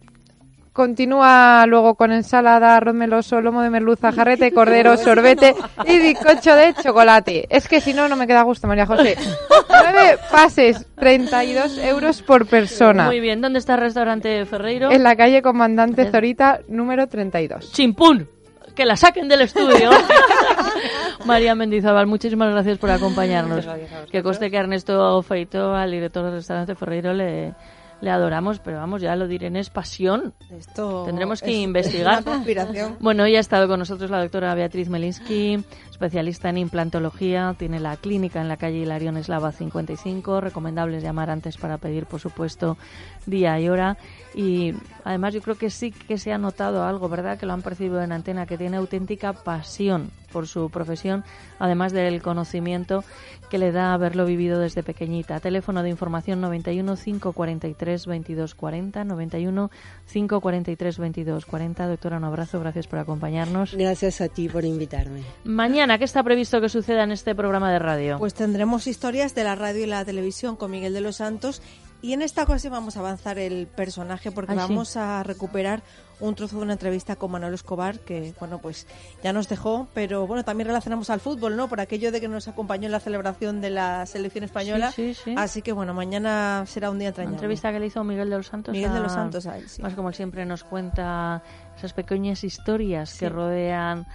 continúa 0.73 1.65
luego 1.68 1.95
con 1.95 2.11
ensalada, 2.11 2.77
arroz 2.77 2.93
meloso, 2.93 3.41
lomo 3.41 3.61
de 3.61 3.69
merluza, 3.69 4.11
jarrete 4.11 4.45
de 4.45 4.52
cordero, 4.53 4.98
sorbete 4.98 5.56
y 5.85 5.99
bizcocho 5.99 6.56
de 6.56 6.73
chocolate. 6.81 7.45
Es 7.49 7.68
que 7.68 7.81
si 7.81 7.93
no, 7.93 8.07
no 8.07 8.15
me 8.15 8.27
queda 8.27 8.43
gusto, 8.43 8.68
María 8.68 8.85
José. 8.85 9.18
Nueve 9.69 10.18
pases, 10.31 10.88
32 10.95 11.77
euros 11.80 12.22
por 12.22 12.45
persona. 12.45 13.06
Muy 13.06 13.19
bien, 13.19 13.41
¿dónde 13.41 13.60
está 13.60 13.76
el 13.76 13.81
restaurante 13.81 14.45
Ferreiro? 14.45 14.91
En 14.91 15.03
la 15.03 15.15
calle 15.15 15.41
Comandante 15.41 16.10
Zorita, 16.10 16.61
número 16.68 17.07
32. 17.07 17.72
¡Chimpún! 17.72 18.30
Que 18.76 18.85
la 18.85 18.95
saquen 18.95 19.27
del 19.27 19.41
estudio. 19.41 19.89
María 21.26 21.56
Mendizábal, 21.56 22.07
muchísimas 22.07 22.52
gracias 22.52 22.77
por 22.77 22.89
acompañarnos. 22.89 23.68
Que 24.10 24.23
coste 24.23 24.49
que 24.49 24.57
Ernesto 24.57 25.22
Feito, 25.23 25.76
al 25.76 25.91
director 25.91 26.23
del 26.23 26.35
restaurante 26.35 26.76
Ferreiro, 26.76 27.14
le, 27.14 27.53
le 28.01 28.09
adoramos, 28.09 28.59
pero 28.59 28.77
vamos, 28.77 29.01
ya 29.01 29.15
lo 29.15 29.27
diré, 29.27 29.47
es 29.59 29.69
pasión. 29.69 30.33
Esto 30.49 31.03
Tendremos 31.05 31.41
que 31.41 31.51
es 31.51 31.57
investigar. 31.57 32.21
una 32.21 32.31
conspiración. 32.33 32.97
Bueno, 32.99 33.23
hoy 33.23 33.35
ha 33.35 33.39
estado 33.39 33.67
con 33.67 33.79
nosotros 33.79 34.09
la 34.09 34.19
doctora 34.19 34.53
Beatriz 34.55 34.89
Melinsky, 34.89 35.63
especialista 35.89 36.49
en 36.49 36.57
implantología. 36.57 37.55
Tiene 37.57 37.79
la 37.79 37.95
clínica 37.97 38.41
en 38.41 38.47
la 38.47 38.57
calle 38.57 38.79
Hilarión 38.79 39.17
Eslava 39.17 39.51
55. 39.51 40.41
Recomendables 40.41 41.03
llamar 41.03 41.29
antes 41.29 41.57
para 41.57 41.77
pedir, 41.77 42.07
por 42.07 42.19
supuesto, 42.19 42.77
día 43.25 43.59
y 43.59 43.69
hora. 43.69 43.97
Y 44.33 44.73
además 45.03 45.33
yo 45.33 45.41
creo 45.41 45.57
que 45.57 45.69
sí 45.69 45.91
que 45.91 46.17
se 46.17 46.33
ha 46.33 46.37
notado 46.37 46.83
algo, 46.83 47.07
¿verdad? 47.07 47.37
Que 47.37 47.45
lo 47.45 47.53
han 47.53 47.61
percibido 47.61 48.01
en 48.01 48.11
antena, 48.11 48.47
que 48.47 48.57
tiene 48.57 48.77
auténtica 48.77 49.33
pasión 49.33 50.09
por 50.31 50.47
su 50.47 50.69
profesión, 50.69 51.23
además 51.59 51.93
del 51.93 52.21
conocimiento 52.21 53.03
que 53.49 53.57
le 53.57 53.71
da 53.71 53.93
haberlo 53.93 54.25
vivido 54.25 54.59
desde 54.59 54.81
pequeñita. 54.81 55.39
Teléfono 55.39 55.83
de 55.83 55.89
información 55.89 56.39
91 56.39 56.95
543 56.95 58.05
2240, 58.05 59.03
91 59.03 59.71
543 60.11 60.97
2240. 60.97 61.87
Doctora, 61.87 62.17
un 62.17 62.23
abrazo, 62.23 62.59
gracias 62.59 62.87
por 62.87 62.99
acompañarnos. 62.99 63.75
Gracias 63.75 64.21
a 64.21 64.29
ti 64.29 64.47
por 64.47 64.63
invitarme. 64.63 65.23
Mañana, 65.43 65.97
¿qué 65.97 66.05
está 66.05 66.23
previsto 66.23 66.61
que 66.61 66.69
suceda 66.69 67.03
en 67.03 67.11
este 67.11 67.35
programa 67.35 67.71
de 67.71 67.79
radio? 67.79 68.17
Pues 68.19 68.33
tendremos 68.33 68.87
historias 68.87 69.35
de 69.35 69.43
la 69.43 69.55
radio 69.55 69.83
y 69.83 69.87
la 69.87 70.05
televisión 70.05 70.55
con 70.55 70.71
Miguel 70.71 70.93
de 70.93 71.01
los 71.01 71.17
Santos 71.17 71.61
y 72.01 72.13
en 72.13 72.21
esta 72.21 72.43
ocasión 72.43 72.73
vamos 72.73 72.97
a 72.97 72.99
avanzar 73.01 73.37
el 73.39 73.67
personaje 73.67 74.31
porque 74.31 74.51
Ay, 74.53 74.57
sí. 74.59 74.63
vamos 74.67 74.97
a 74.97 75.23
recuperar 75.23 75.83
un 76.19 76.35
trozo 76.35 76.57
de 76.57 76.63
una 76.63 76.73
entrevista 76.73 77.15
con 77.15 77.31
Manuel 77.31 77.53
Escobar 77.55 77.99
que, 77.99 78.33
bueno, 78.39 78.59
pues 78.59 78.85
ya 79.23 79.33
nos 79.33 79.49
dejó, 79.49 79.87
pero 79.95 80.27
bueno, 80.27 80.43
también 80.43 80.67
relacionamos 80.67 81.09
al 81.09 81.19
fútbol, 81.19 81.55
¿no? 81.57 81.67
Por 81.67 81.79
aquello 81.79 82.11
de 82.11 82.21
que 82.21 82.27
nos 82.27 82.47
acompañó 82.47 82.85
en 82.85 82.91
la 82.91 82.99
celebración 82.99 83.59
de 83.59 83.71
la 83.71 84.05
selección 84.05 84.43
española. 84.43 84.91
Sí, 84.91 85.15
sí, 85.15 85.21
sí. 85.25 85.35
Así 85.37 85.61
que 85.63 85.71
bueno, 85.71 85.93
mañana 85.95 86.63
será 86.67 86.91
un 86.91 86.99
día 86.99 87.05
Una 87.07 87.09
entrañable. 87.09 87.35
entrevista 87.37 87.71
que 87.71 87.79
le 87.79 87.85
hizo 87.87 88.03
Miguel 88.03 88.29
de 88.29 88.37
los 88.37 88.47
Santos. 88.47 88.71
Miguel 88.71 88.93
de 88.93 88.99
los 88.99 89.11
a- 89.13 89.15
Santos 89.15 89.47
a 89.47 89.57
él. 89.57 89.65
Más 89.81 89.93
como 89.95 90.09
él 90.09 90.15
siempre 90.15 90.45
nos 90.45 90.63
cuenta 90.63 91.41
esas 91.75 91.93
pequeñas 91.93 92.43
historias 92.43 93.15
que 93.17 93.27
rodean 93.27 94.05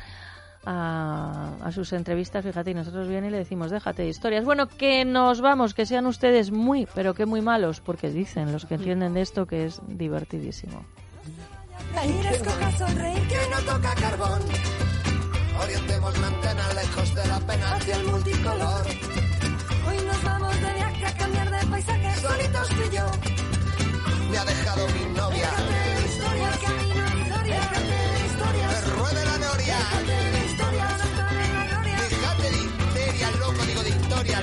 a, 0.67 1.71
sus 1.73 1.93
entrevistas, 1.93 2.45
fíjate, 2.45 2.73
y 2.73 2.75
nosotros 2.75 3.09
viene 3.09 3.29
y 3.29 3.31
le 3.31 3.39
decimos, 3.39 3.71
déjate 3.71 4.03
de 4.03 4.09
historias. 4.09 4.45
Bueno, 4.45 4.67
que 4.69 5.05
nos 5.05 5.41
vamos, 5.41 5.75
que 5.75 5.87
sean 5.87 6.07
ustedes 6.07 6.51
muy, 6.51 6.87
pero 6.95 7.15
que 7.15 7.25
muy 7.25 7.41
malos, 7.41 7.81
porque 7.81 8.11
dicen 8.11 8.53
los 8.53 8.67
que 8.67 8.75
entienden 8.75 9.15
de 9.15 9.23
esto 9.23 9.47
que 9.47 9.67
es 9.67 9.81
divertidísimo. 9.87 10.85
Hoy 19.89 19.97
nos 20.05 20.25
vamos 20.25 20.55
de 20.61 20.75
viaje 20.75 21.07
a 21.07 21.17
cambiar 21.17 21.51
de 21.51 21.67
paisaje. 21.67 22.07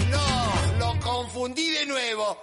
No, 0.10 0.80
lo 0.80 1.00
confundí 1.00 1.70
de 1.70 1.86
nuevo. 1.86 2.38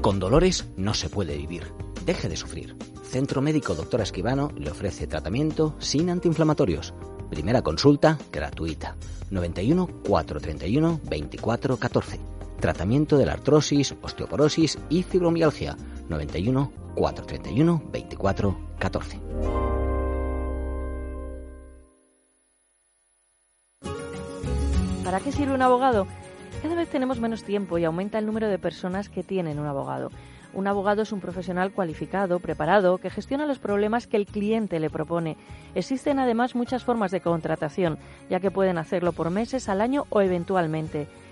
Con 0.00 0.18
dolores 0.18 0.66
no 0.76 0.92
se 0.92 1.08
puede 1.08 1.36
vivir. 1.36 1.72
Deje 2.04 2.28
de 2.28 2.36
sufrir. 2.36 2.76
Centro 3.02 3.40
Médico 3.40 3.74
Doctor 3.74 4.02
Esquivano 4.02 4.50
le 4.56 4.70
ofrece 4.70 5.06
tratamiento 5.06 5.74
sin 5.78 6.10
antiinflamatorios. 6.10 6.92
Primera 7.30 7.62
consulta 7.62 8.18
gratuita. 8.30 8.96
91 9.30 9.86
431 10.06 11.00
24 11.04 11.76
14. 11.78 12.20
Tratamiento 12.60 13.16
de 13.16 13.26
la 13.26 13.32
artrosis, 13.32 13.94
osteoporosis 14.02 14.78
y 14.90 15.02
fibromialgia. 15.02 15.76
91 16.08 16.72
431 16.94 17.82
24 17.90 18.58
¿Para 25.14 25.26
qué 25.26 25.30
sirve 25.30 25.54
un 25.54 25.62
abogado? 25.62 26.08
Cada 26.60 26.74
vez 26.74 26.88
tenemos 26.88 27.20
menos 27.20 27.44
tiempo 27.44 27.78
y 27.78 27.84
aumenta 27.84 28.18
el 28.18 28.26
número 28.26 28.48
de 28.48 28.58
personas 28.58 29.08
que 29.08 29.22
tienen 29.22 29.60
un 29.60 29.66
abogado. 29.66 30.10
Un 30.52 30.66
abogado 30.66 31.02
es 31.02 31.12
un 31.12 31.20
profesional 31.20 31.70
cualificado, 31.70 32.40
preparado, 32.40 32.98
que 32.98 33.10
gestiona 33.10 33.46
los 33.46 33.60
problemas 33.60 34.08
que 34.08 34.16
el 34.16 34.26
cliente 34.26 34.80
le 34.80 34.90
propone. 34.90 35.36
Existen 35.76 36.18
además 36.18 36.56
muchas 36.56 36.82
formas 36.82 37.12
de 37.12 37.20
contratación, 37.20 37.96
ya 38.28 38.40
que 38.40 38.50
pueden 38.50 38.76
hacerlo 38.76 39.12
por 39.12 39.30
meses, 39.30 39.68
al 39.68 39.82
año 39.82 40.04
o 40.10 40.20
eventualmente. 40.20 41.06